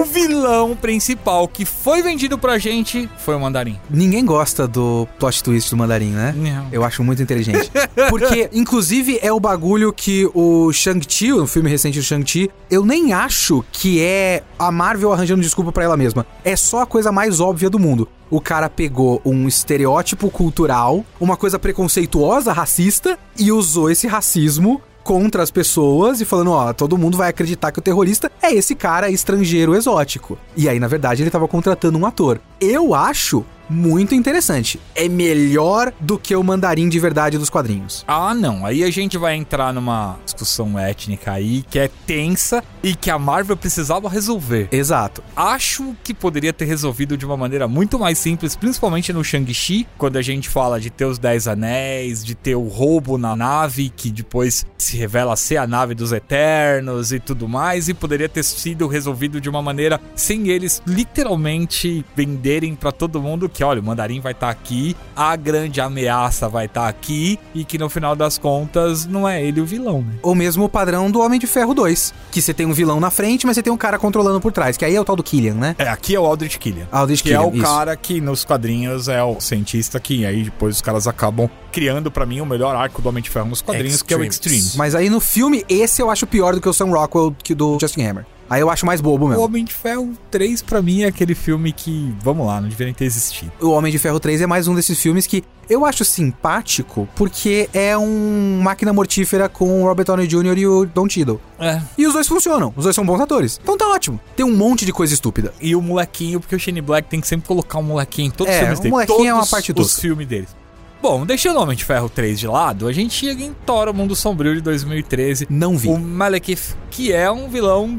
O 0.00 0.04
vilão 0.04 0.74
principal 0.74 1.46
que 1.46 1.64
foi 1.64 2.02
vendido 2.02 2.38
pra 2.38 2.58
gente 2.58 3.08
foi 3.18 3.34
o 3.36 3.40
Mandarim. 3.40 3.78
Ninguém 3.88 4.24
gosta 4.24 4.66
do 4.66 5.06
plot 5.18 5.42
twist 5.44 5.70
do 5.70 5.76
Mandarim, 5.76 6.10
né? 6.10 6.34
Não. 6.36 6.66
Eu 6.72 6.82
acho 6.82 7.04
muito 7.04 7.22
inteligente. 7.22 7.70
Porque, 8.10 8.48
inclusive, 8.52 9.18
é 9.22 9.32
o 9.32 9.38
bagulho 9.38 9.92
que 9.92 10.28
o 10.34 10.72
Shang-Chi, 10.72 11.32
o 11.32 11.46
filme 11.46 11.68
recente 11.70 11.98
do 11.98 12.04
Shang-Chi, 12.04 12.50
eu 12.70 12.84
nem 12.84 13.12
acho 13.12 13.64
que 13.70 14.02
é 14.02 14.42
a 14.58 14.72
Marvel 14.72 15.12
arranjando 15.12 15.42
desculpa 15.42 15.70
pra 15.70 15.84
ela 15.84 15.96
mesma. 15.96 16.26
É 16.44 16.56
só 16.56 16.82
a 16.82 16.86
coisa 16.86 17.12
mais 17.12 17.38
óbvia 17.38 17.70
do 17.70 17.78
mundo. 17.78 18.08
O 18.30 18.40
cara 18.40 18.68
pegou 18.68 19.20
um 19.24 19.46
estereótipo 19.46 20.30
cultural, 20.30 21.04
uma 21.20 21.36
coisa 21.36 21.58
preconceituosa, 21.58 22.52
racista, 22.52 23.18
e 23.38 23.52
usou 23.52 23.90
esse 23.90 24.06
racismo 24.06 24.80
contra 25.04 25.40
as 25.40 25.52
pessoas 25.52 26.20
e 26.20 26.24
falando, 26.24 26.50
ó, 26.50 26.72
todo 26.72 26.98
mundo 26.98 27.16
vai 27.16 27.30
acreditar 27.30 27.70
que 27.70 27.78
o 27.78 27.82
terrorista 27.82 28.30
é 28.42 28.52
esse 28.52 28.74
cara 28.74 29.08
estrangeiro 29.08 29.76
exótico. 29.76 30.36
E 30.56 30.68
aí, 30.68 30.80
na 30.80 30.88
verdade, 30.88 31.22
ele 31.22 31.30
tava 31.30 31.46
contratando 31.46 31.96
um 31.96 32.04
ator. 32.04 32.40
Eu 32.60 32.92
acho 32.92 33.44
muito 33.68 34.14
interessante. 34.14 34.80
É 34.94 35.08
melhor 35.08 35.92
do 36.00 36.18
que 36.18 36.34
o 36.34 36.42
mandarim 36.42 36.88
de 36.88 36.98
verdade 36.98 37.38
dos 37.38 37.50
quadrinhos. 37.50 38.04
Ah, 38.06 38.34
não. 38.34 38.64
Aí 38.64 38.84
a 38.84 38.90
gente 38.90 39.18
vai 39.18 39.34
entrar 39.34 39.72
numa 39.72 40.16
discussão 40.24 40.78
étnica 40.78 41.32
aí 41.32 41.62
que 41.68 41.78
é 41.78 41.90
tensa 42.06 42.62
e 42.82 42.94
que 42.94 43.10
a 43.10 43.18
Marvel 43.18 43.56
precisava 43.56 44.08
resolver. 44.08 44.68
Exato. 44.70 45.22
Acho 45.34 45.94
que 46.04 46.14
poderia 46.14 46.52
ter 46.52 46.64
resolvido 46.64 47.16
de 47.16 47.24
uma 47.24 47.36
maneira 47.36 47.66
muito 47.66 47.98
mais 47.98 48.18
simples, 48.18 48.54
principalmente 48.54 49.12
no 49.12 49.24
Shang-Chi, 49.24 49.86
quando 49.98 50.16
a 50.16 50.22
gente 50.22 50.48
fala 50.48 50.80
de 50.80 50.90
ter 50.90 51.04
os 51.04 51.18
Dez 51.18 51.48
Anéis, 51.48 52.24
de 52.24 52.34
ter 52.34 52.54
o 52.54 52.68
roubo 52.68 53.18
na 53.18 53.34
nave, 53.34 53.90
que 53.94 54.10
depois 54.10 54.66
se 54.78 54.96
revela 54.96 55.36
ser 55.36 55.56
a 55.56 55.66
nave 55.66 55.94
dos 55.94 56.12
Eternos 56.12 57.12
e 57.12 57.18
tudo 57.18 57.48
mais, 57.48 57.88
e 57.88 57.94
poderia 57.94 58.28
ter 58.28 58.42
sido 58.42 58.86
resolvido 58.86 59.40
de 59.40 59.48
uma 59.48 59.62
maneira 59.62 60.00
sem 60.14 60.48
eles 60.48 60.82
literalmente 60.86 62.04
venderem 62.14 62.74
pra 62.74 62.92
todo 62.92 63.20
mundo 63.20 63.48
que, 63.56 63.64
olha, 63.64 63.80
o 63.80 63.84
Mandarim 63.84 64.20
vai 64.20 64.32
estar 64.32 64.50
aqui, 64.50 64.94
a 65.16 65.34
grande 65.34 65.80
ameaça 65.80 66.48
vai 66.48 66.66
estar 66.66 66.86
aqui, 66.88 67.38
e 67.54 67.64
que 67.64 67.78
no 67.78 67.88
final 67.88 68.14
das 68.14 68.36
contas 68.36 69.06
não 69.06 69.26
é 69.26 69.42
ele 69.42 69.60
o 69.60 69.66
vilão, 69.66 70.02
né? 70.02 70.14
O 70.22 70.34
mesmo 70.34 70.68
padrão 70.68 71.10
do 71.10 71.20
Homem 71.20 71.40
de 71.40 71.46
Ferro 71.46 71.72
2, 71.72 72.12
que 72.30 72.42
você 72.42 72.52
tem 72.52 72.66
um 72.66 72.72
vilão 72.72 73.00
na 73.00 73.10
frente, 73.10 73.46
mas 73.46 73.56
você 73.56 73.62
tem 73.62 73.72
um 73.72 73.76
cara 73.76 73.98
controlando 73.98 74.40
por 74.40 74.52
trás, 74.52 74.76
que 74.76 74.84
aí 74.84 74.94
é 74.94 75.00
o 75.00 75.04
tal 75.04 75.16
do 75.16 75.22
Killian, 75.22 75.54
né? 75.54 75.74
É, 75.78 75.88
aqui 75.88 76.14
é 76.14 76.20
o 76.20 76.26
Aldrich 76.26 76.58
Killian. 76.58 76.86
Aldrich 76.92 77.22
que 77.22 77.30
Killian, 77.30 77.44
é 77.44 77.46
o 77.46 77.54
isso. 77.54 77.62
cara 77.62 77.96
que 77.96 78.20
nos 78.20 78.44
quadrinhos 78.44 79.08
é 79.08 79.22
o 79.22 79.40
cientista 79.40 79.98
que 79.98 80.26
aí 80.26 80.44
depois 80.44 80.76
os 80.76 80.82
caras 80.82 81.06
acabam 81.06 81.48
criando 81.72 82.10
pra 82.10 82.26
mim 82.26 82.40
o 82.40 82.46
melhor 82.46 82.76
arco 82.76 83.00
do 83.00 83.08
Homem 83.08 83.22
de 83.22 83.30
Ferro 83.30 83.48
nos 83.48 83.62
quadrinhos, 83.62 84.02
que 84.02 84.12
é 84.12 84.16
o 84.16 84.24
Extremes. 84.24 84.58
Extreme. 84.64 84.78
Mas 84.78 84.94
aí 84.94 85.08
no 85.08 85.20
filme, 85.20 85.64
esse 85.68 86.00
eu 86.02 86.10
acho 86.10 86.26
pior 86.26 86.54
do 86.54 86.60
que 86.60 86.68
o 86.68 86.72
Sam 86.72 86.86
Rockwell 86.86 87.34
que 87.42 87.54
do 87.54 87.78
Justin 87.80 88.02
Hammer. 88.02 88.26
Aí 88.48 88.60
eu 88.60 88.70
acho 88.70 88.86
mais 88.86 89.00
bobo 89.00 89.26
O 89.26 89.28
mesmo. 89.28 89.42
Homem 89.42 89.64
de 89.64 89.72
Ferro 89.72 90.12
3 90.30 90.62
pra 90.62 90.80
mim 90.80 91.02
é 91.02 91.06
aquele 91.06 91.34
filme 91.34 91.72
que, 91.72 92.14
vamos 92.22 92.46
lá, 92.46 92.60
não 92.60 92.68
deveria 92.68 92.94
ter 92.94 93.04
existido. 93.04 93.50
O 93.60 93.70
Homem 93.70 93.90
de 93.90 93.98
Ferro 93.98 94.20
3 94.20 94.40
é 94.40 94.46
mais 94.46 94.68
um 94.68 94.74
desses 94.74 95.00
filmes 95.00 95.26
que 95.26 95.42
eu 95.68 95.84
acho 95.84 96.04
simpático 96.04 97.08
porque 97.16 97.68
é 97.74 97.96
um 97.98 98.60
máquina 98.62 98.92
mortífera 98.92 99.48
com 99.48 99.82
o 99.82 99.86
Robert 99.86 100.04
Downey 100.06 100.26
Jr. 100.28 100.58
e 100.58 100.66
o 100.66 100.84
Don 100.86 101.08
Cheadle. 101.08 101.40
É. 101.58 101.80
E 101.98 102.06
os 102.06 102.12
dois 102.12 102.28
funcionam, 102.28 102.72
os 102.76 102.84
dois 102.84 102.94
são 102.94 103.04
bons 103.04 103.20
atores. 103.20 103.58
Então 103.62 103.76
tá 103.76 103.88
ótimo. 103.88 104.20
Tem 104.36 104.46
um 104.46 104.56
monte 104.56 104.84
de 104.86 104.92
coisa 104.92 105.12
estúpida. 105.12 105.52
E 105.60 105.74
o 105.74 105.82
molequinho, 105.82 106.38
porque 106.38 106.54
o 106.54 106.58
Shane 106.58 106.80
Black 106.80 107.08
tem 107.08 107.20
que 107.20 107.26
sempre 107.26 107.48
colocar 107.48 107.78
um 107.78 107.82
molequinho 107.82 108.28
em 108.28 108.30
todos 108.30 108.52
É, 108.52 108.56
os 108.56 108.60
filmes 108.60 108.78
o 108.78 108.82
dele. 108.82 108.92
molequinho 108.92 109.16
todos 109.18 109.30
é 109.30 109.34
uma 109.34 109.46
parte 109.46 109.72
os 109.72 109.76
tosca. 109.76 110.00
filmes 110.00 110.26
deles. 110.28 110.56
Bom, 111.02 111.26
deixando 111.26 111.56
o 111.58 111.62
Homem 111.62 111.76
de 111.76 111.84
Ferro 111.84 112.08
3 112.08 112.38
de 112.40 112.46
lado, 112.46 112.86
a 112.88 112.92
gente 112.92 113.12
chega 113.14 113.42
em 113.42 113.52
Thor, 113.66 113.88
o 113.88 113.94
Mundo 113.94 114.16
Sombrio 114.16 114.54
de 114.54 114.60
2013. 114.60 115.46
Não 115.50 115.76
vi. 115.76 115.88
O 115.88 115.98
Malekith, 115.98 116.74
que 116.90 117.12
é 117.12 117.30
um 117.30 117.48
vilão 117.48 117.98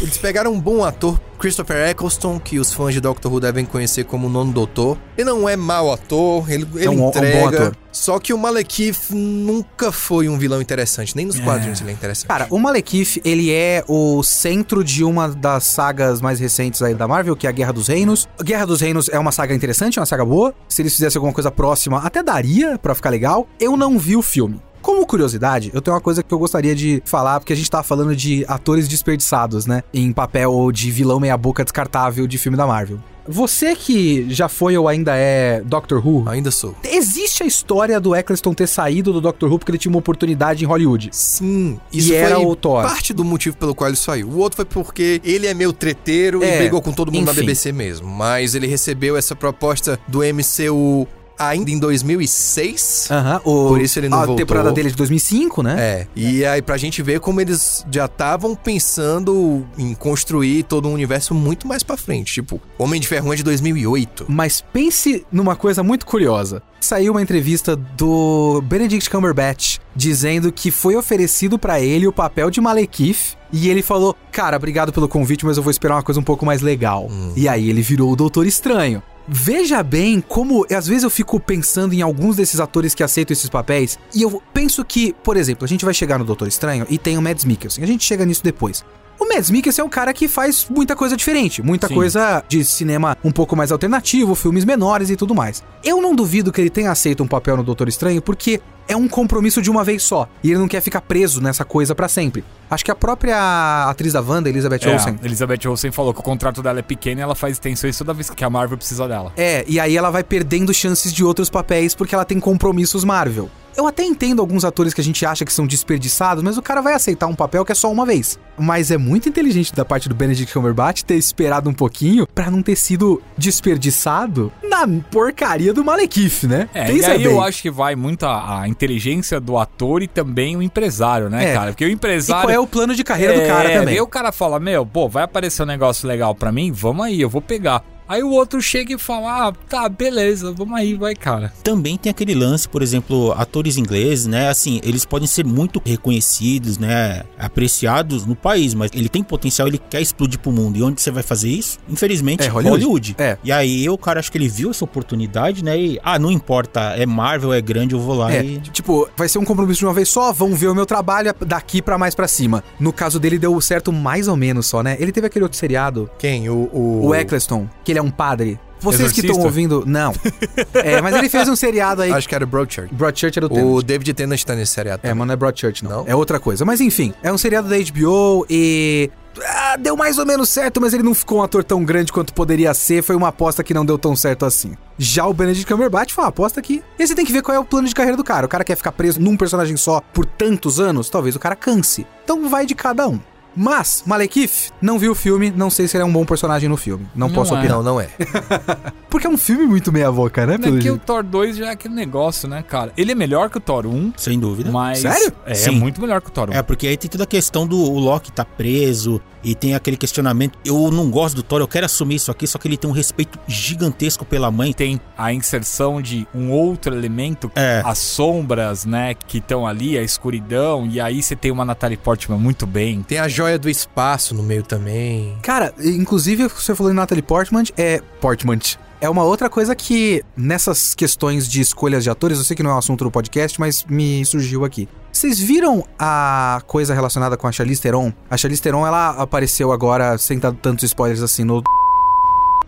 Eles 0.00 0.16
pegaram 0.18 0.52
um 0.52 0.60
bom 0.60 0.84
ator, 0.84 1.18
Christopher 1.38 1.88
Eccleston, 1.88 2.38
que 2.38 2.58
os 2.58 2.72
fãs 2.72 2.92
de 2.94 3.00
Doctor 3.00 3.32
Who 3.32 3.40
devem 3.40 3.64
conhecer 3.64 4.04
como 4.04 4.28
Nono 4.28 4.52
Doutor. 4.52 4.96
Ele 5.16 5.28
não 5.28 5.48
é 5.48 5.56
mau 5.56 5.92
ator, 5.92 6.50
ele, 6.50 6.66
ele 6.74 6.84
É 6.86 6.90
um- 6.90 6.92
é 6.92 6.96
um 6.96 6.98
bom 7.00 7.08
entrega. 7.08 7.48
ator. 7.48 7.76
Só 7.92 8.18
que 8.18 8.32
o 8.34 8.38
Malekith 8.38 9.10
nunca 9.10 9.90
foi 9.90 10.28
um 10.28 10.36
vilão 10.38 10.60
interessante, 10.60 11.16
nem 11.16 11.24
nos 11.26 11.38
É. 11.38 11.42
quadrinhos 11.42 11.80
ele 11.80 11.90
é 11.90 11.92
interessante. 11.94 12.28
Cara, 12.28 12.46
o 12.50 12.58
Malekith, 12.58 13.20
ele 13.24 13.50
é 13.50 13.82
o 13.88 14.22
centro 14.22 14.84
de 14.84 15.02
uma 15.02 15.28
das 15.28 15.64
sagas 15.64 16.20
mais 16.20 16.38
recentes 16.38 16.82
aí 16.82 16.94
da 16.94 17.08
Marvel, 17.08 17.34
que 17.34 17.46
é 17.46 17.50
a 17.50 17.52
Guerra 17.52 17.72
dos 17.72 17.88
Reinos. 17.88 18.28
A 18.38 18.42
Guerra 18.42 18.66
dos 18.66 18.80
Reinos 18.82 19.08
é 19.08 19.18
uma 19.18 19.32
saga 19.32 19.54
interessante, 19.54 19.98
é 19.98 20.00
uma 20.02 20.06
saga 20.06 20.24
boa. 20.26 20.54
Se 20.68 20.82
eles 20.82 20.92
fizessem 20.94 21.18
alguma 21.18 21.32
coisa 21.32 21.50
próxima, 21.50 21.98
até 22.00 22.22
daria 22.22 22.78
pra 22.78 22.94
ficar 22.94 23.08
legal. 23.10 23.46
Eu 23.58 23.76
não 23.78 23.98
vi 23.98 24.14
o 24.16 24.22
filme. 24.22 24.60
Como 24.86 25.04
curiosidade, 25.04 25.72
eu 25.74 25.80
tenho 25.82 25.96
uma 25.96 26.00
coisa 26.00 26.22
que 26.22 26.32
eu 26.32 26.38
gostaria 26.38 26.72
de 26.72 27.02
falar, 27.04 27.40
porque 27.40 27.52
a 27.52 27.56
gente 27.56 27.68
tava 27.68 27.82
falando 27.82 28.14
de 28.14 28.44
atores 28.46 28.86
desperdiçados, 28.86 29.66
né? 29.66 29.82
Em 29.92 30.12
papel 30.12 30.70
de 30.70 30.92
vilão 30.92 31.18
meia-boca 31.18 31.64
descartável 31.64 32.24
de 32.24 32.38
filme 32.38 32.56
da 32.56 32.68
Marvel. 32.68 33.00
Você 33.26 33.74
que 33.74 34.32
já 34.32 34.48
foi 34.48 34.76
ou 34.78 34.86
ainda 34.86 35.16
é 35.16 35.60
Doctor 35.64 36.00
Who, 36.06 36.28
Ainda 36.28 36.52
sou. 36.52 36.72
existe 36.84 37.42
a 37.42 37.46
história 37.46 37.98
do 37.98 38.14
Eccleston 38.14 38.54
ter 38.54 38.68
saído 38.68 39.12
do 39.12 39.20
Doctor 39.20 39.50
Who 39.50 39.58
porque 39.58 39.72
ele 39.72 39.78
tinha 39.78 39.90
uma 39.90 39.98
oportunidade 39.98 40.62
em 40.62 40.68
Hollywood. 40.68 41.08
Sim, 41.10 41.80
isso 41.92 42.12
E 42.12 42.14
era 42.14 42.36
foi 42.36 42.44
o 42.46 42.54
Thor. 42.54 42.84
parte 42.84 43.12
do 43.12 43.24
motivo 43.24 43.56
pelo 43.56 43.74
qual 43.74 43.88
ele 43.88 43.96
saiu. 43.96 44.28
O 44.28 44.38
outro 44.38 44.54
foi 44.54 44.64
porque 44.64 45.20
ele 45.24 45.48
é 45.48 45.52
meio 45.54 45.72
treteiro 45.72 46.44
É, 46.44 46.54
e 46.54 46.58
brigou 46.58 46.80
com 46.80 46.92
todo 46.92 47.10
mundo 47.10 47.26
na 47.26 47.32
enfim. 47.32 47.40
BBC 47.40 47.72
mesmo. 47.72 48.06
Mas 48.06 48.54
ele 48.54 48.68
recebeu 48.68 49.16
essa 49.16 49.34
proposta 49.34 49.98
do 50.06 50.20
MCU 50.20 51.08
ainda 51.38 51.70
em 51.70 51.78
2006. 51.78 53.08
Aham, 53.10 53.40
o- 53.44 53.68
Por 53.68 53.80
isso 53.80 53.98
ele 53.98 54.08
não 54.08 54.18
a 54.18 54.20
voltou. 54.26 54.36
temporada 54.36 54.72
dele 54.72 54.88
é 54.88 54.90
de 54.90 54.96
2005, 54.96 55.62
né? 55.62 55.76
É, 55.78 56.06
e 56.16 56.44
aí 56.44 56.62
pra 56.62 56.76
gente 56.76 57.02
ver 57.02 57.20
como 57.20 57.40
eles 57.40 57.84
já 57.90 58.06
estavam 58.06 58.54
pensando 58.54 59.66
em 59.78 59.94
construir 59.94 60.62
todo 60.64 60.88
um 60.88 60.92
universo 60.92 61.34
muito 61.34 61.66
mais 61.66 61.82
pra 61.82 61.96
frente. 61.96 62.34
Tipo, 62.34 62.60
Homem 62.78 63.00
de 63.00 63.08
Ferro 63.08 63.28
1 63.28 63.32
é 63.32 63.36
de 63.36 63.42
2008. 63.42 64.26
Mas 64.28 64.60
pense 64.72 65.24
numa 65.30 65.56
coisa 65.56 65.82
muito 65.82 66.06
curiosa. 66.06 66.62
Saiu 66.80 67.12
uma 67.12 67.22
entrevista 67.22 67.74
do 67.74 68.62
Benedict 68.66 69.08
Cumberbatch 69.10 69.78
dizendo 69.94 70.52
que 70.52 70.70
foi 70.70 70.94
oferecido 70.94 71.58
pra 71.58 71.80
ele 71.80 72.06
o 72.06 72.12
papel 72.12 72.50
de 72.50 72.60
Malekith 72.60 73.36
e 73.52 73.68
ele 73.68 73.82
falou: 73.82 74.14
"Cara, 74.30 74.56
obrigado 74.56 74.92
pelo 74.92 75.08
convite, 75.08 75.44
mas 75.44 75.56
eu 75.56 75.62
vou 75.62 75.70
esperar 75.70 75.96
uma 75.96 76.02
coisa 76.02 76.20
um 76.20 76.24
pouco 76.24 76.44
mais 76.46 76.60
legal". 76.62 77.08
E 77.34 77.48
aí 77.48 77.68
ele 77.68 77.82
virou 77.82 78.12
o 78.12 78.16
Doutor 78.16 78.46
Estranho. 78.46 79.02
Veja 79.28 79.82
bem 79.82 80.20
como 80.20 80.64
às 80.70 80.86
vezes 80.86 81.02
eu 81.02 81.10
fico 81.10 81.40
pensando 81.40 81.92
em 81.92 82.02
alguns 82.02 82.36
desses 82.36 82.60
atores 82.60 82.94
que 82.94 83.02
aceitam 83.02 83.32
esses 83.32 83.48
papéis 83.48 83.98
e 84.14 84.22
eu 84.22 84.42
penso 84.52 84.84
que, 84.84 85.12
por 85.22 85.36
exemplo, 85.36 85.64
a 85.64 85.68
gente 85.68 85.84
vai 85.84 85.92
chegar 85.92 86.18
no 86.18 86.24
Doutor 86.24 86.46
Estranho 86.46 86.86
e 86.88 86.96
tem 86.96 87.18
o 87.18 87.22
Mads 87.22 87.44
Mikkelsen. 87.44 87.82
A 87.82 87.86
gente 87.86 88.04
chega 88.04 88.24
nisso 88.24 88.44
depois. 88.44 88.84
O 89.18 89.26
Mads 89.26 89.50
Mikkelsen 89.50 89.82
é 89.82 89.84
um 89.84 89.88
cara 89.88 90.12
que 90.12 90.28
faz 90.28 90.66
muita 90.68 90.94
coisa 90.94 91.16
diferente, 91.16 91.62
muita 91.62 91.88
Sim. 91.88 91.94
coisa 91.94 92.44
de 92.48 92.64
cinema 92.64 93.16
um 93.24 93.32
pouco 93.32 93.56
mais 93.56 93.72
alternativo, 93.72 94.34
filmes 94.34 94.64
menores 94.64 95.08
e 95.08 95.16
tudo 95.16 95.34
mais. 95.34 95.64
Eu 95.82 96.02
não 96.02 96.14
duvido 96.14 96.52
que 96.52 96.60
ele 96.60 96.70
tenha 96.70 96.90
aceito 96.90 97.22
um 97.22 97.26
papel 97.26 97.56
no 97.56 97.64
Doutor 97.64 97.88
Estranho 97.88 98.20
porque 98.20 98.60
é 98.88 98.96
um 98.96 99.08
compromisso 99.08 99.60
de 99.60 99.70
uma 99.70 99.84
vez 99.84 100.02
só 100.02 100.28
e 100.42 100.50
ele 100.50 100.58
não 100.58 100.68
quer 100.68 100.80
ficar 100.80 101.00
preso 101.00 101.40
nessa 101.40 101.64
coisa 101.64 101.94
pra 101.94 102.08
sempre. 102.08 102.44
Acho 102.70 102.84
que 102.84 102.90
a 102.90 102.94
própria 102.94 103.86
atriz 103.88 104.12
da 104.12 104.20
Wanda, 104.20 104.48
Elizabeth 104.48 104.80
É, 104.82 104.92
Olsen, 104.92 105.18
Elizabeth 105.22 105.68
Olsen 105.68 105.92
falou 105.92 106.12
que 106.12 106.20
o 106.20 106.22
contrato 106.22 106.62
dela 106.62 106.78
é 106.80 106.82
pequeno 106.82 107.20
e 107.20 107.22
ela 107.22 107.34
faz 107.34 107.52
extensões 107.54 107.96
toda 107.96 108.12
vez 108.12 108.28
que 108.28 108.44
a 108.44 108.50
Marvel 108.50 108.76
precisa 108.76 109.06
dela. 109.06 109.32
É, 109.36 109.64
e 109.68 109.78
aí 109.78 109.96
ela 109.96 110.10
vai 110.10 110.24
perdendo 110.24 110.74
chances 110.74 111.12
de 111.12 111.24
outros 111.24 111.48
papéis 111.48 111.94
porque 111.94 112.14
ela 112.14 112.24
tem 112.24 112.40
compromissos 112.40 113.04
Marvel. 113.04 113.48
Eu 113.76 113.86
até 113.86 114.02
entendo 114.04 114.40
alguns 114.40 114.64
atores 114.64 114.94
que 114.94 115.00
a 115.00 115.04
gente 115.04 115.24
acha 115.26 115.44
que 115.44 115.52
são 115.52 115.66
desperdiçados, 115.66 116.42
mas 116.42 116.56
o 116.56 116.62
cara 116.62 116.80
vai 116.80 116.94
aceitar 116.94 117.26
um 117.26 117.34
papel 117.34 117.64
que 117.64 117.72
é 117.72 117.74
só 117.74 117.90
uma 117.92 118.06
vez. 118.06 118.38
Mas 118.58 118.90
é 118.90 118.96
muito 118.96 119.28
inteligente 119.28 119.74
da 119.74 119.84
parte 119.84 120.08
do 120.08 120.14
Benedict 120.14 120.52
Cumberbatch 120.52 121.02
ter 121.02 121.16
esperado 121.16 121.68
um 121.68 121.74
pouquinho 121.74 122.26
pra 122.26 122.50
não 122.50 122.62
ter 122.62 122.74
sido 122.76 123.20
desperdiçado 123.36 124.50
na 124.62 124.86
porcaria 125.10 125.74
do 125.74 125.84
Malekith, 125.84 126.46
né? 126.46 126.68
É, 126.72 126.90
e 126.92 127.04
aí 127.04 127.24
eu 127.24 127.40
acho 127.42 127.60
que 127.62 127.70
vai 127.70 127.94
muito 127.94 128.24
a, 128.24 128.62
a 128.62 128.68
inteligência 128.68 129.38
do 129.38 129.58
ator 129.58 130.02
e 130.02 130.08
também 130.08 130.56
o 130.56 130.62
empresário, 130.62 131.28
né, 131.28 131.50
É. 131.50 131.54
cara? 131.54 131.70
Porque 131.72 131.84
o 131.84 131.88
E 131.88 131.92
empresário. 131.92 132.42
qual 132.48 132.54
é 132.54 132.58
o 132.58 132.66
plano 132.66 132.94
de 132.94 133.04
carreira 133.04 133.34
do 133.38 133.46
cara 133.46 133.70
É, 133.70 133.78
também? 133.80 133.94
Aí 133.94 134.00
o 134.00 134.06
cara 134.06 134.32
fala, 134.32 134.58
meu, 134.58 134.86
pô, 134.86 135.08
vai 135.08 135.24
aparecer 135.24 135.62
um 135.62 135.66
negócio 135.66 136.08
legal 136.08 136.34
pra 136.34 136.50
mim? 136.50 136.72
Vamos 136.72 137.04
aí, 137.04 137.20
eu 137.20 137.28
vou 137.28 137.42
pegar. 137.42 137.82
Aí 138.08 138.22
o 138.22 138.30
outro 138.30 138.60
chega 138.62 138.94
e 138.94 138.98
fala, 138.98 139.48
ah, 139.48 139.52
tá, 139.68 139.88
beleza, 139.88 140.52
vamos 140.52 140.78
aí, 140.78 140.94
vai, 140.94 141.14
cara. 141.14 141.52
Também 141.62 141.96
tem 141.96 142.10
aquele 142.10 142.34
lance, 142.34 142.68
por 142.68 142.82
exemplo, 142.82 143.32
atores 143.32 143.76
ingleses, 143.76 144.26
né? 144.26 144.48
Assim, 144.48 144.80
eles 144.84 145.04
podem 145.04 145.26
ser 145.26 145.44
muito 145.44 145.82
reconhecidos, 145.84 146.78
né? 146.78 147.22
Apreciados 147.38 148.24
no 148.26 148.36
país, 148.36 148.74
mas 148.74 148.90
ele 148.94 149.08
tem 149.08 149.22
potencial, 149.22 149.66
ele 149.66 149.78
quer 149.90 150.00
explodir 150.00 150.38
pro 150.38 150.52
mundo. 150.52 150.76
E 150.78 150.82
onde 150.82 151.00
você 151.00 151.10
vai 151.10 151.22
fazer 151.22 151.48
isso? 151.48 151.78
Infelizmente, 151.88 152.44
É, 152.44 152.48
Hollywood. 152.48 152.84
Hollywood. 152.84 153.14
É. 153.18 153.38
E 153.42 153.50
aí 153.50 153.88
o 153.88 153.98
cara 153.98 154.20
acho 154.20 154.30
que 154.30 154.38
ele 154.38 154.48
viu 154.48 154.70
essa 154.70 154.84
oportunidade, 154.84 155.64
né? 155.64 155.78
E, 155.78 155.98
ah, 156.02 156.18
não 156.18 156.30
importa, 156.30 156.80
é 156.96 157.06
Marvel, 157.06 157.52
é 157.52 157.60
grande, 157.60 157.94
eu 157.94 158.00
vou 158.00 158.14
lá 158.16 158.32
É, 158.32 158.44
e. 158.44 158.58
tipo, 158.60 159.08
vai 159.16 159.28
ser 159.28 159.38
um 159.38 159.44
compromisso 159.44 159.80
de 159.80 159.86
uma 159.86 159.94
vez 159.94 160.08
só, 160.08 160.32
vão 160.32 160.54
ver 160.54 160.68
o 160.68 160.74
meu 160.74 160.86
trabalho 160.86 161.34
daqui 161.46 161.80
pra 161.82 161.98
mais 161.98 162.14
pra 162.14 162.28
cima. 162.28 162.62
No 162.78 162.92
caso 162.92 163.18
dele 163.18 163.38
deu 163.38 163.58
certo 163.60 163.92
mais 163.92 164.28
ou 164.28 164.36
menos 164.36 164.66
só, 164.66 164.82
né? 164.82 164.96
Ele 165.00 165.10
teve 165.12 165.26
aquele 165.26 165.42
outro 165.44 165.58
seriado, 165.58 166.08
Quem? 166.18 166.48
O. 166.48 166.66
O, 166.76 167.06
o 167.06 167.14
Eccleston, 167.14 167.66
que 167.84 167.95
ele 167.96 167.98
é 167.98 168.02
um 168.02 168.10
padre. 168.10 168.60
Vocês 168.78 169.10
que 169.10 169.20
estão 169.20 169.36
Exorcista? 169.36 169.46
ouvindo, 169.46 169.84
não. 169.86 170.12
é, 170.74 171.00
mas 171.00 171.16
ele 171.16 171.30
fez 171.30 171.48
um 171.48 171.56
seriado 171.56 172.02
aí. 172.02 172.12
Acho 172.12 172.28
que 172.28 172.34
era 172.34 172.44
Broadchurch. 172.44 172.94
Broadchurch 172.94 173.38
era 173.38 173.46
o 173.46 173.76
O. 173.76 173.82
David 173.82 174.12
Tennant 174.12 174.42
tá 174.42 174.54
nesse 174.54 174.72
seriado. 174.72 175.00
É, 175.02 175.14
mas 175.14 175.26
não 175.26 175.32
é 175.32 175.36
Broadchurch, 175.36 175.82
não. 175.82 175.90
Não? 175.90 176.04
É 176.06 176.14
outra 176.14 176.38
coisa. 176.38 176.64
Mas 176.64 176.80
enfim, 176.80 177.14
é 177.22 177.32
um 177.32 177.38
seriado 177.38 177.68
da 177.68 177.76
HBO 177.76 178.46
e. 178.50 179.10
ah, 179.42 179.76
deu 179.78 179.96
mais 179.96 180.18
ou 180.18 180.26
menos 180.26 180.50
certo, 180.50 180.78
mas 180.78 180.92
ele 180.92 181.02
não 181.02 181.14
ficou 181.14 181.38
um 181.38 181.42
ator 181.42 181.64
tão 181.64 181.82
grande 181.84 182.12
quanto 182.12 182.34
poderia 182.34 182.74
ser. 182.74 183.02
Foi 183.02 183.16
uma 183.16 183.28
aposta 183.28 183.64
que 183.64 183.72
não 183.72 183.84
deu 183.84 183.96
tão 183.96 184.14
certo 184.14 184.44
assim. 184.44 184.74
Já 184.98 185.26
o 185.26 185.32
Benedict 185.32 185.66
Cumberbatch 185.66 186.12
foi 186.12 186.24
uma 186.24 186.28
aposta 186.28 186.60
que. 186.60 186.82
E 186.98 187.06
você 187.06 187.14
tem 187.14 187.24
que 187.24 187.32
ver 187.32 187.40
qual 187.40 187.56
é 187.56 187.58
o 187.58 187.64
plano 187.64 187.88
de 187.88 187.94
carreira 187.94 188.16
do 188.16 188.24
cara. 188.24 188.44
O 188.44 188.48
cara 188.48 188.62
quer 188.62 188.76
ficar 188.76 188.92
preso 188.92 189.18
num 189.20 189.38
personagem 189.38 189.76
só 189.78 190.02
por 190.12 190.26
tantos 190.26 190.78
anos, 190.78 191.08
talvez 191.08 191.34
o 191.34 191.38
cara 191.38 191.56
canse. 191.56 192.06
Então 192.24 192.46
vai 192.48 192.66
de 192.66 192.74
cada 192.74 193.08
um. 193.08 193.18
Mas, 193.56 194.02
Malekith, 194.06 194.70
não 194.82 194.98
vi 194.98 195.08
o 195.08 195.14
filme, 195.14 195.50
não 195.50 195.70
sei 195.70 195.88
se 195.88 195.96
ele 195.96 196.02
é 196.02 196.06
um 196.06 196.12
bom 196.12 196.24
personagem 196.26 196.68
no 196.68 196.76
filme. 196.76 197.06
Não, 197.14 197.28
Não 197.28 197.34
posso 197.34 197.54
é. 197.54 197.58
opinar. 197.58 197.76
Não, 197.78 197.82
não 197.82 198.00
é. 198.00 198.08
Porque 199.08 199.26
é 199.26 199.30
um 199.30 199.38
filme 199.38 199.64
muito 199.64 199.90
meia-boca, 199.90 200.44
né? 200.44 200.54
É 200.54 200.58
pelo 200.58 200.78
que 200.78 200.90
o. 200.90 200.98
Thor 200.98 201.22
2 201.22 201.56
já 201.56 201.66
é 201.68 201.70
aquele 201.70 201.94
negócio, 201.94 202.48
né, 202.48 202.62
cara? 202.62 202.92
Ele 202.96 203.12
é 203.12 203.14
melhor 203.14 203.48
que 203.48 203.56
o 203.56 203.60
Thor 203.60 203.86
1, 203.86 204.12
Sem 204.16 204.38
dúvida. 204.38 204.70
mas. 204.70 204.98
Sério? 204.98 205.32
É, 205.46 205.54
Sim. 205.54 205.72
muito 205.72 206.00
melhor 206.00 206.20
que 206.20 206.28
o 206.28 206.30
Thor 206.32 206.50
1. 206.50 206.52
É, 206.52 206.62
porque 206.62 206.86
aí 206.86 206.96
tem 206.96 207.08
toda 207.08 207.24
a 207.24 207.26
questão 207.26 207.66
do 207.66 207.78
o 207.78 207.98
Loki 207.98 208.30
tá 208.30 208.44
preso 208.44 209.20
e 209.46 209.54
tem 209.54 209.74
aquele 209.76 209.96
questionamento. 209.96 210.58
Eu 210.64 210.90
não 210.90 211.08
gosto 211.08 211.36
do 211.36 211.42
Thor, 211.42 211.60
eu 211.60 211.68
quero 211.68 211.86
assumir 211.86 212.16
isso 212.16 212.32
aqui, 212.32 212.46
só 212.48 212.58
que 212.58 212.66
ele 212.66 212.76
tem 212.76 212.90
um 212.90 212.92
respeito 212.92 213.38
gigantesco 213.46 214.24
pela 214.24 214.50
mãe. 214.50 214.72
Tem 214.72 215.00
a 215.16 215.32
inserção 215.32 216.02
de 216.02 216.26
um 216.34 216.50
outro 216.50 216.92
elemento, 216.92 217.50
É. 217.54 217.80
as 217.84 217.98
sombras, 217.98 218.84
né, 218.84 219.14
que 219.14 219.38
estão 219.38 219.64
ali, 219.64 219.96
a 219.96 220.02
escuridão, 220.02 220.86
e 220.90 221.00
aí 221.00 221.22
você 221.22 221.36
tem 221.36 221.52
uma 221.52 221.64
Natalie 221.64 221.96
Portman 221.96 222.38
muito 222.38 222.66
bem. 222.66 223.02
Tem 223.04 223.18
a 223.18 223.28
joia 223.28 223.56
do 223.58 223.70
espaço 223.70 224.34
no 224.34 224.42
meio 224.42 224.64
também. 224.64 225.36
Cara, 225.42 225.72
inclusive, 225.78 226.48
você 226.48 226.74
falou 226.74 226.90
em 226.90 226.96
Natalie 226.96 227.22
Portman, 227.22 227.62
é... 227.76 228.00
Portman. 228.20 228.58
É 229.06 229.08
uma 229.08 229.22
outra 229.22 229.48
coisa 229.48 229.72
que, 229.72 230.20
nessas 230.36 230.92
questões 230.92 231.46
de 231.46 231.60
escolhas 231.60 232.02
de 232.02 232.10
atores, 232.10 232.38
eu 232.38 232.44
sei 232.44 232.56
que 232.56 232.62
não 232.64 232.72
é 232.72 232.74
um 232.74 232.78
assunto 232.78 233.04
do 233.04 233.10
podcast, 233.12 233.60
mas 233.60 233.84
me 233.88 234.26
surgiu 234.26 234.64
aqui. 234.64 234.88
Vocês 235.12 235.38
viram 235.38 235.84
a 235.96 236.60
coisa 236.66 236.92
relacionada 236.92 237.36
com 237.36 237.46
a 237.46 237.52
Charlize 237.52 237.80
Theron? 237.80 238.12
A 238.28 238.36
Charlize 238.36 238.60
Theron, 238.60 238.84
ela 238.84 239.10
apareceu 239.10 239.70
agora, 239.70 240.18
sem 240.18 240.40
dar 240.40 240.52
tantos 240.54 240.82
spoilers 240.82 241.22
assim, 241.22 241.44
no... 241.44 241.62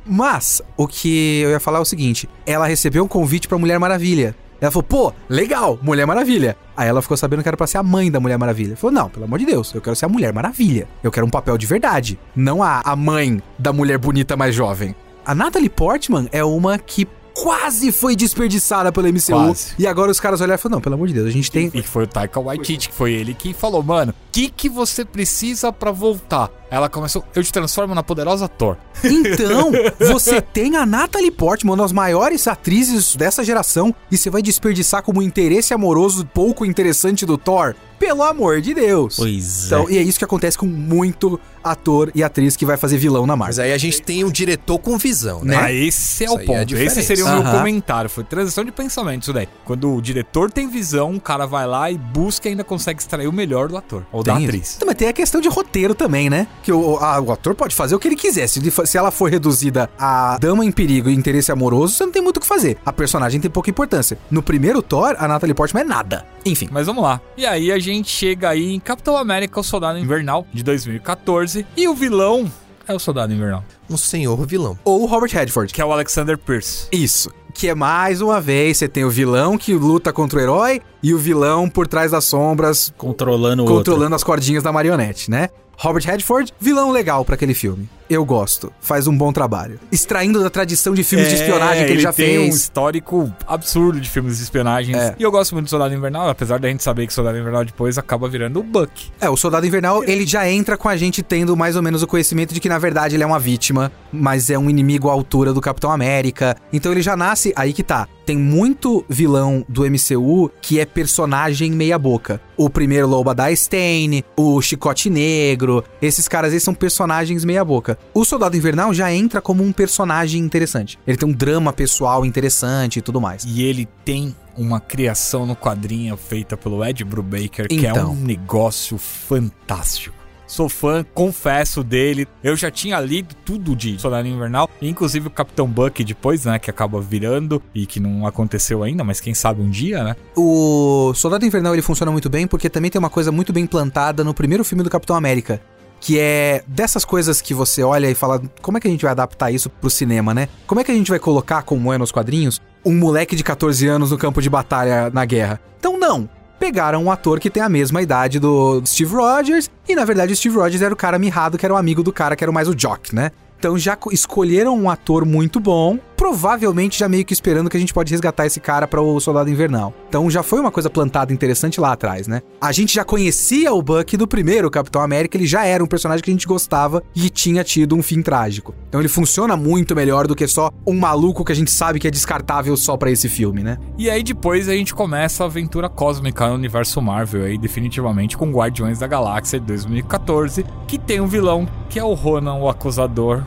Mas, 0.07 0.62
o 0.76 0.86
que 0.86 1.41
eu 1.41 1.51
ia 1.51 1.59
falar 1.59 1.80
é 1.80 1.82
o 1.82 1.84
seguinte, 1.84 2.28
ela 2.47 2.68
recebeu 2.68 3.03
um 3.03 3.09
convite 3.09 3.49
pra 3.49 3.59
Mulher 3.59 3.80
Maravilha. 3.80 4.32
Ela 4.61 4.70
falou, 4.70 4.84
pô, 4.84 5.12
legal, 5.28 5.76
Mulher 5.82 6.07
Maravilha. 6.07 6.57
Aí 6.76 6.86
ela 6.86 7.03
ficou 7.03 7.16
sabendo 7.16 7.43
que 7.43 7.49
era 7.49 7.57
pra 7.57 7.66
ser 7.66 7.78
a 7.78 7.82
mãe 7.82 8.12
da 8.12 8.20
Mulher 8.20 8.39
Maravilha. 8.39 8.76
Falou, 8.76 8.95
não, 8.95 9.11
pelo 9.11 9.24
amor 9.24 9.41
de 9.41 9.45
Deus, 9.45 9.74
eu 9.74 9.80
quero 9.80 9.97
ser 9.97 10.05
a 10.05 10.09
Mulher 10.09 10.32
Maravilha. 10.32 10.86
Eu 11.03 11.11
quero 11.11 11.26
um 11.26 11.30
papel 11.30 11.59
de 11.59 11.66
verdade, 11.66 12.16
não 12.36 12.62
a, 12.62 12.80
a 12.84 12.95
mãe 12.95 13.43
da 13.59 13.72
mulher 13.72 13.99
bonita 13.99 14.36
mais 14.36 14.55
jovem. 14.55 14.95
A 15.29 15.35
Natalie 15.35 15.68
Portman 15.68 16.26
é 16.33 16.43
uma 16.43 16.79
que 16.79 17.07
quase 17.35 17.93
foi 17.93 18.16
desperdiçada 18.16 18.91
pelo 18.91 19.09
MCU. 19.09 19.33
Quase. 19.33 19.74
E 19.79 19.87
agora 19.87 20.11
os 20.11 20.18
caras 20.18 20.41
olharam 20.41 20.55
e 20.55 20.59
falaram, 20.59 20.76
não, 20.76 20.81
pelo 20.81 20.95
amor 20.95 21.07
de 21.07 21.12
Deus, 21.12 21.26
a 21.26 21.31
gente 21.31 21.51
tem... 21.51 21.70
E 21.74 21.83
foi 21.83 22.05
o 22.05 22.07
Taika 22.07 22.41
Waititi, 22.41 22.89
que 22.89 22.95
foi 22.95 23.12
ele 23.12 23.35
que 23.35 23.53
falou, 23.53 23.83
mano, 23.83 24.12
o 24.12 24.33
que, 24.33 24.49
que 24.49 24.70
você 24.70 25.05
precisa 25.05 25.70
pra 25.70 25.91
voltar? 25.91 26.51
Ela 26.70 26.89
começou, 26.89 27.22
eu 27.35 27.45
te 27.45 27.53
transformo 27.53 27.95
na 27.95 28.03
poderosa 28.03 28.49
Thor. 28.49 28.79
Então, 29.05 29.70
você 29.99 30.41
tem 30.41 30.76
a 30.76 30.87
Natalie 30.87 31.31
Portman, 31.31 31.74
uma 31.74 31.83
das 31.83 31.93
maiores 31.93 32.49
atrizes 32.49 33.14
dessa 33.14 33.45
geração, 33.45 33.95
e 34.11 34.16
você 34.16 34.31
vai 34.31 34.41
desperdiçar 34.41 35.03
como 35.03 35.20
interesse 35.20 35.74
amoroso 35.74 36.24
pouco 36.24 36.64
interessante 36.64 37.26
do 37.26 37.37
Thor? 37.37 37.74
Pelo 37.99 38.22
amor 38.22 38.61
de 38.61 38.74
Deus. 38.74 39.16
Pois 39.16 39.66
Então, 39.66 39.88
é. 39.88 39.92
e 39.92 39.99
é 39.99 40.03
isso 40.03 40.18
que 40.18 40.24
acontece 40.24 40.57
com 40.57 40.66
muito 40.66 41.38
ator 41.62 42.11
e 42.14 42.22
atriz 42.22 42.57
que 42.57 42.64
vai 42.64 42.76
fazer 42.76 42.96
vilão 42.96 43.26
na 43.26 43.36
Mas 43.36 43.57
Marvel. 43.59 43.64
aí 43.64 43.72
a 43.72 43.78
gente 43.78 44.01
tem 44.01 44.24
um 44.24 44.30
diretor 44.30 44.78
com 44.78 44.96
visão, 44.96 45.44
né? 45.44 45.57
Ah, 45.61 45.72
esse 45.72 46.22
é 46.24 46.26
Isso 46.26 46.36
o 46.36 46.40
é 46.40 46.44
ponto. 46.44 46.57
Esse 46.59 46.66
diferença. 46.66 47.03
seria 47.03 47.26
o 47.26 47.28
meu 47.42 47.53
comentário. 47.53 48.09
Foi 48.09 48.24
transição 48.24 48.64
de 48.64 48.70
pensamento 48.72 49.22
isso 49.22 49.32
daí. 49.32 49.49
Quando 49.64 49.92
o 49.94 50.01
diretor 50.01 50.51
tem 50.51 50.68
visão, 50.70 51.14
o 51.16 51.20
cara 51.20 51.44
vai 51.46 51.66
lá 51.66 51.90
e 51.90 51.99
busca 51.99 52.49
e 52.49 52.53
ainda 52.53 52.64
consegue 52.64 53.01
extrair 53.01 53.26
o 53.26 53.32
melhor 53.32 53.68
do 53.68 53.76
ator. 53.76 54.07
Ou 54.12 54.22
da 54.22 54.34
Tem 54.34 54.42
isso. 54.44 54.49
atriz. 54.51 54.74
Então, 54.76 54.86
mas 54.86 54.96
tem 54.96 55.09
a 55.09 55.12
questão 55.12 55.40
de 55.40 55.49
roteiro 55.49 55.94
também, 55.94 56.30
né? 56.30 56.46
Que 56.62 56.72
o, 56.72 56.96
a- 56.99 57.20
o 57.20 57.32
ator 57.32 57.55
pode 57.55 57.74
fazer 57.74 57.94
o 57.94 57.99
que 57.99 58.09
ele 58.09 58.16
quiser. 58.16 58.46
Se, 58.46 58.61
se 58.86 58.96
ela 58.96 59.11
for 59.11 59.28
reduzida 59.30 59.90
a 59.99 60.38
dama 60.40 60.64
em 60.64 60.70
perigo 60.72 61.11
e 61.11 61.14
interesse 61.14 61.51
amoroso, 61.53 61.94
você 61.94 62.05
não 62.05 62.12
tem 62.12 62.22
muito 62.22 62.36
o 62.38 62.40
que 62.40 62.46
fazer. 62.46 62.78
A 62.86 62.92
personagem 62.92 63.40
tem 63.40 63.51
pouca 63.51 63.68
importância. 63.68 64.16
No 64.30 64.42
primeiro 64.42 64.80
Thor, 64.80 65.16
a 65.18 65.28
Natalie 65.28 65.55
Portman 65.55 65.82
é 65.82 65.84
nada. 65.84 66.24
Enfim. 66.46 66.68
Mas 66.70 66.86
vamos 66.86 67.03
lá. 67.03 67.20
E 67.36 67.44
aí 67.44 67.70
a 67.72 67.78
gente 67.78 67.88
chega 68.05 68.51
aí 68.51 68.72
em 68.74 68.80
Capitão 68.80 69.16
América, 69.16 69.59
o 69.61 69.62
Soldado 69.62 69.99
Invernal, 69.99 70.47
de 70.53 70.62
2014. 70.62 71.66
E 71.76 71.89
o 71.89 71.95
vilão 71.95 72.51
é 72.86 72.95
o 72.95 72.99
Soldado 72.99 73.32
Invernal, 73.32 73.64
Um 73.91 73.97
senhor 73.97 74.47
vilão. 74.47 74.78
Ou 74.84 75.03
o 75.03 75.07
Robert 75.07 75.30
Redford. 75.32 75.72
que 75.72 75.80
é 75.80 75.84
o 75.84 75.93
Alexander 75.93 76.36
Pierce. 76.39 76.86
Isso. 76.93 77.30
Que 77.55 77.68
é 77.68 77.74
mais 77.74 78.20
uma 78.20 78.41
vez, 78.41 78.76
você 78.78 78.89
tem 78.89 79.05
o 79.05 79.11
vilão 79.11 79.59
que 79.59 79.74
luta 79.74 80.12
contra 80.12 80.39
o 80.39 80.43
herói 80.43 80.80
e 81.03 81.12
o 81.12 81.18
vilão 81.18 81.68
por 81.68 81.86
trás 81.89 82.12
das 82.12 82.24
sombras 82.24 82.93
Controlando 82.97 83.62
o 83.62 83.64
outro. 83.66 83.78
controlando 83.78 84.14
as 84.14 84.22
cordinhas 84.22 84.62
da 84.62 84.70
marionete, 84.72 85.30
né? 85.30 85.49
Robert 85.76 86.05
Redford, 86.05 86.53
vilão 86.61 86.91
legal 86.91 87.24
pra 87.24 87.34
aquele 87.34 87.55
filme. 87.55 87.89
Eu 88.09 88.25
gosto. 88.25 88.73
Faz 88.81 89.07
um 89.07 89.17
bom 89.17 89.33
trabalho. 89.33 89.79
Extraindo 89.93 90.43
da 90.43 90.49
tradição 90.49 90.95
de 90.95 91.05
filmes 91.05 91.29
de 91.29 91.35
espionagem 91.35 91.85
que 91.85 91.93
ele, 91.93 92.01
já 92.01 92.09
É, 92.09 92.13
tem 92.13 92.39
um 92.39 92.43
fez. 92.45 92.57
histórico 92.57 93.31
absurdo 93.47 94.01
de 94.01 94.09
filmes 94.09 94.39
de 94.39 94.45
espionagem. 94.45 94.97
É. 94.97 95.15
E 95.19 95.23
eu 95.23 95.31
gosto 95.31 95.53
muito 95.55 95.67
do 95.67 95.71
Soldado 95.71 95.95
Invernal, 95.95 96.29
apesar 96.29 96.59
da 96.59 96.69
gente 96.69 96.83
saber 96.83 97.07
que 97.07 97.13
Soldado 97.13 97.37
Invernal 97.39 97.65
depois 97.65 97.99
acaba 97.99 98.29
virando 98.29 98.61
o 98.61 98.63
Buck. 98.63 99.11
É, 99.21 99.29
o 99.29 99.37
Soldado 99.37 99.67
Invernal, 99.67 100.03
ele 100.05 100.27
já 100.27 100.49
entra 100.51 100.77
com 100.77 100.89
a 100.89 100.97
gente 100.97 101.23
tendo 101.23 101.57
mais 101.57 101.77
ou 101.77 101.83
menos 101.83 102.03
o 102.03 102.07
conhecimento 102.07 102.55
de 102.55 102.61
que, 102.61 102.69
na 102.69 102.79
verdade, 102.79 103.15
ele 103.17 103.23
é 103.23 103.27
uma 103.27 103.39
vítima, 103.39 103.93
mas 104.13 104.49
é 104.49 104.59
um 104.59 104.71
inimigo 104.71 105.09
à 105.09 105.13
altura 105.13 105.53
do 105.53 105.61
Capitão 105.61 105.91
América. 105.93 106.57
Então 106.73 106.91
ele 106.93 107.03
já 107.03 107.17
nasce. 107.17 107.53
Aí 107.57 107.73
que 107.73 107.83
tá. 107.83 108.09
Tem 108.25 108.37
muito 108.37 109.05
vilão 109.09 109.65
do 109.69 109.83
MCU 109.85 110.51
que 110.61 110.79
é 110.81 110.85
personagem 110.87 111.71
meia-boca. 111.73 112.41
O 112.59 112.69
primeiro 112.69 113.07
Loba 113.07 113.33
da 113.33 113.53
Stain, 113.53 114.25
o 114.37 114.61
Chicote 114.61 115.09
Negro, 115.09 115.85
esses 116.03 116.27
caras 116.27 116.53
aí 116.53 116.59
são 116.59 116.75
personagens 116.75 117.45
meia-boca. 117.45 117.97
O 118.13 118.25
Soldado 118.25 118.57
Invernal 118.57 118.93
já 118.93 119.13
entra 119.15 119.41
como 119.41 119.63
um 119.63 119.71
personagem 119.73 120.43
interessante. 120.43 120.99
Ele 121.07 121.17
tem 121.17 121.29
um 121.29 121.33
drama 121.33 121.73
pessoal 121.73 122.27
interessante 122.27 122.99
e 122.99 123.03
tudo 123.03 123.21
mais. 123.21 123.45
E 123.47 123.63
ele 123.63 123.87
tem 124.05 124.35
uma 124.57 124.81
criação 124.81 125.47
no 125.47 125.55
quadrinho 125.55 126.17
feita 126.17 126.57
pelo 126.57 126.85
Ed 126.85 127.05
Brubaker, 127.05 127.69
que 127.69 127.87
é 127.87 127.91
Então. 127.91 128.11
um 128.11 128.17
negócio 128.17 128.99
fantástico. 128.99 130.18
Sou 130.49 130.66
fã, 130.66 131.05
confesso 131.14 131.84
dele. 131.84 132.26
Eu 132.42 132.57
já 132.57 132.70
tinha 132.70 132.99
lido 132.99 133.34
tudo 133.44 133.76
de 133.76 134.01
Soldado 134.01 134.26
Invernal, 134.26 134.68
inclusive 134.80 135.28
o 135.28 135.30
Capitão 135.30 135.68
Buck 135.68 136.03
depois, 136.03 136.46
né, 136.46 136.59
que 136.59 136.70
acaba 136.70 137.01
virando 137.03 137.62
e 137.74 137.84
que 137.84 138.01
não 138.01 138.26
aconteceu 138.26 138.82
ainda, 138.82 139.05
mas 139.05 139.20
quem 139.20 139.34
sabe 139.34 139.61
um 139.61 139.68
dia, 139.68 140.03
né? 140.03 140.16
O 140.34 141.12
Soldado 141.14 141.44
Invernal 141.44 141.74
ele 141.74 141.82
funciona 141.82 142.11
muito 142.11 142.30
bem 142.30 142.46
porque 142.46 142.70
também 142.70 142.90
tem 142.90 142.99
uma 142.99 143.11
coisa 143.11 143.30
muito 143.30 143.53
bem 143.53 143.66
plantada 143.66 144.24
no 144.24 144.32
primeiro 144.32 144.64
filme 144.64 144.82
do 144.82 144.90
Capitão 144.90 145.14
América. 145.14 145.61
Que 146.01 146.18
é 146.18 146.62
dessas 146.66 147.05
coisas 147.05 147.42
que 147.42 147.53
você 147.53 147.82
olha 147.82 148.09
e 148.09 148.14
fala, 148.14 148.40
como 148.62 148.78
é 148.78 148.80
que 148.80 148.86
a 148.86 148.90
gente 148.90 149.03
vai 149.03 149.11
adaptar 149.11 149.51
isso 149.51 149.68
pro 149.68 149.90
cinema, 149.90 150.32
né? 150.32 150.49
Como 150.66 150.80
é 150.80 150.84
que 150.84 150.92
a 150.92 150.94
gente 150.94 151.11
vai 151.11 151.18
colocar, 151.18 151.62
como 151.62 151.92
é 151.92 151.99
nos 151.99 152.12
quadrinhos, 152.12 152.62
um 152.84 152.96
moleque 152.96 153.34
de 153.34 153.42
14 153.42 153.86
anos 153.88 154.12
no 154.12 154.16
campo 154.16 154.40
de 154.40 154.49
batalha 154.49 155.11
na 155.11 155.24
guerra? 155.24 155.61
Então 155.78 155.99
não. 155.99 156.28
Pegaram 156.59 157.05
um 157.05 157.11
ator 157.11 157.39
que 157.39 157.49
tem 157.49 157.63
a 157.63 157.69
mesma 157.69 158.03
idade 158.03 158.41
do 158.41 158.83
Steve 158.85 159.15
Rogers, 159.15 159.71
e 159.89 159.95
na 159.95 160.05
verdade 160.05 160.33
o 160.33 160.37
Steve 160.37 160.57
Rogers 160.57 160.83
era 160.83 160.93
o 160.93 160.97
cara 160.97 161.19
mirrado, 161.19 161.57
que 161.57 161.65
era 161.65 161.73
o 161.73 161.77
amigo 161.77 162.03
do 162.03 162.13
cara, 162.13 162.35
que 162.35 162.43
era 162.43 162.53
mais 162.53 162.69
o 162.69 162.75
Jock, 162.77 163.15
né? 163.15 163.31
Então 163.59 163.77
já 163.79 163.97
co- 163.97 164.13
escolheram 164.13 164.77
um 164.79 164.89
ator 164.89 165.25
muito 165.25 165.59
bom, 165.59 165.99
provavelmente 166.17 166.99
já 166.99 167.09
meio 167.09 167.25
que 167.25 167.33
esperando 167.33 167.69
que 167.71 167.77
a 167.77 167.81
gente 167.81 167.95
pode 167.95 168.11
resgatar 168.13 168.45
esse 168.47 168.61
cara 168.61 168.87
para 168.87 169.01
o 169.01 169.19
Soldado 169.21 169.51
Invernal. 169.51 169.93
Então 170.09 170.31
já 170.31 170.43
foi 170.43 170.61
uma 170.61 170.71
coisa 170.71 170.89
plantada 170.91 171.33
interessante 171.33 171.81
lá 171.81 171.93
atrás, 171.93 172.27
né? 172.29 172.41
A 172.61 172.71
gente 172.73 172.95
já 172.95 173.05
conhecia 173.05 173.73
o 173.73 173.81
Buck 173.83 174.17
do 174.17 174.27
primeiro 174.27 174.71
Capitão 174.71 175.01
América, 175.03 175.37
ele 175.37 175.47
já 175.47 175.65
era 175.65 175.83
um 175.83 175.87
personagem 175.87 176.23
que 176.23 176.31
a 176.31 176.33
gente 176.35 176.47
gostava 176.47 177.03
e 177.15 177.29
tinha 177.31 177.65
tido 177.65 177.97
um 177.97 178.03
fim 178.03 178.21
trágico. 178.23 178.75
Então 178.89 179.01
ele 179.01 179.09
funciona 179.09 179.57
muito 179.57 179.95
melhor 179.97 180.27
do 180.27 180.35
que 180.37 180.47
só 180.47 180.71
um 180.87 180.95
maluco 180.95 181.45
que 181.45 181.53
a 181.53 181.55
gente 181.55 181.71
sabe 181.71 181.99
que 181.99 182.07
é 182.09 182.11
descartável 182.11 182.77
só 182.77 182.97
para 182.97 183.11
esse 183.11 183.29
filme, 183.29 183.63
né? 183.63 183.79
E 183.97 184.09
aí 184.11 184.23
depois 184.23 184.69
a 184.69 184.75
gente 184.75 184.95
começa 184.95 185.43
a 185.45 185.47
aventura 185.47 185.89
cósmica 185.89 186.49
no 186.49 186.55
universo 186.55 187.01
Marvel 187.01 187.45
aí 187.45 187.59
definitivamente 187.59 188.37
com 188.37 188.51
Guardiões 188.51 188.99
da 188.99 189.07
Galáxia 189.07 189.59
de 189.61 189.67
2014, 189.67 190.65
que 190.87 190.99
tem 190.99 191.21
um 191.21 191.27
vilão 191.27 191.67
que 191.89 191.99
é 191.99 192.05
o 192.05 192.13
Ronan, 192.15 192.55
o 192.55 192.69
acusador, 192.69 193.43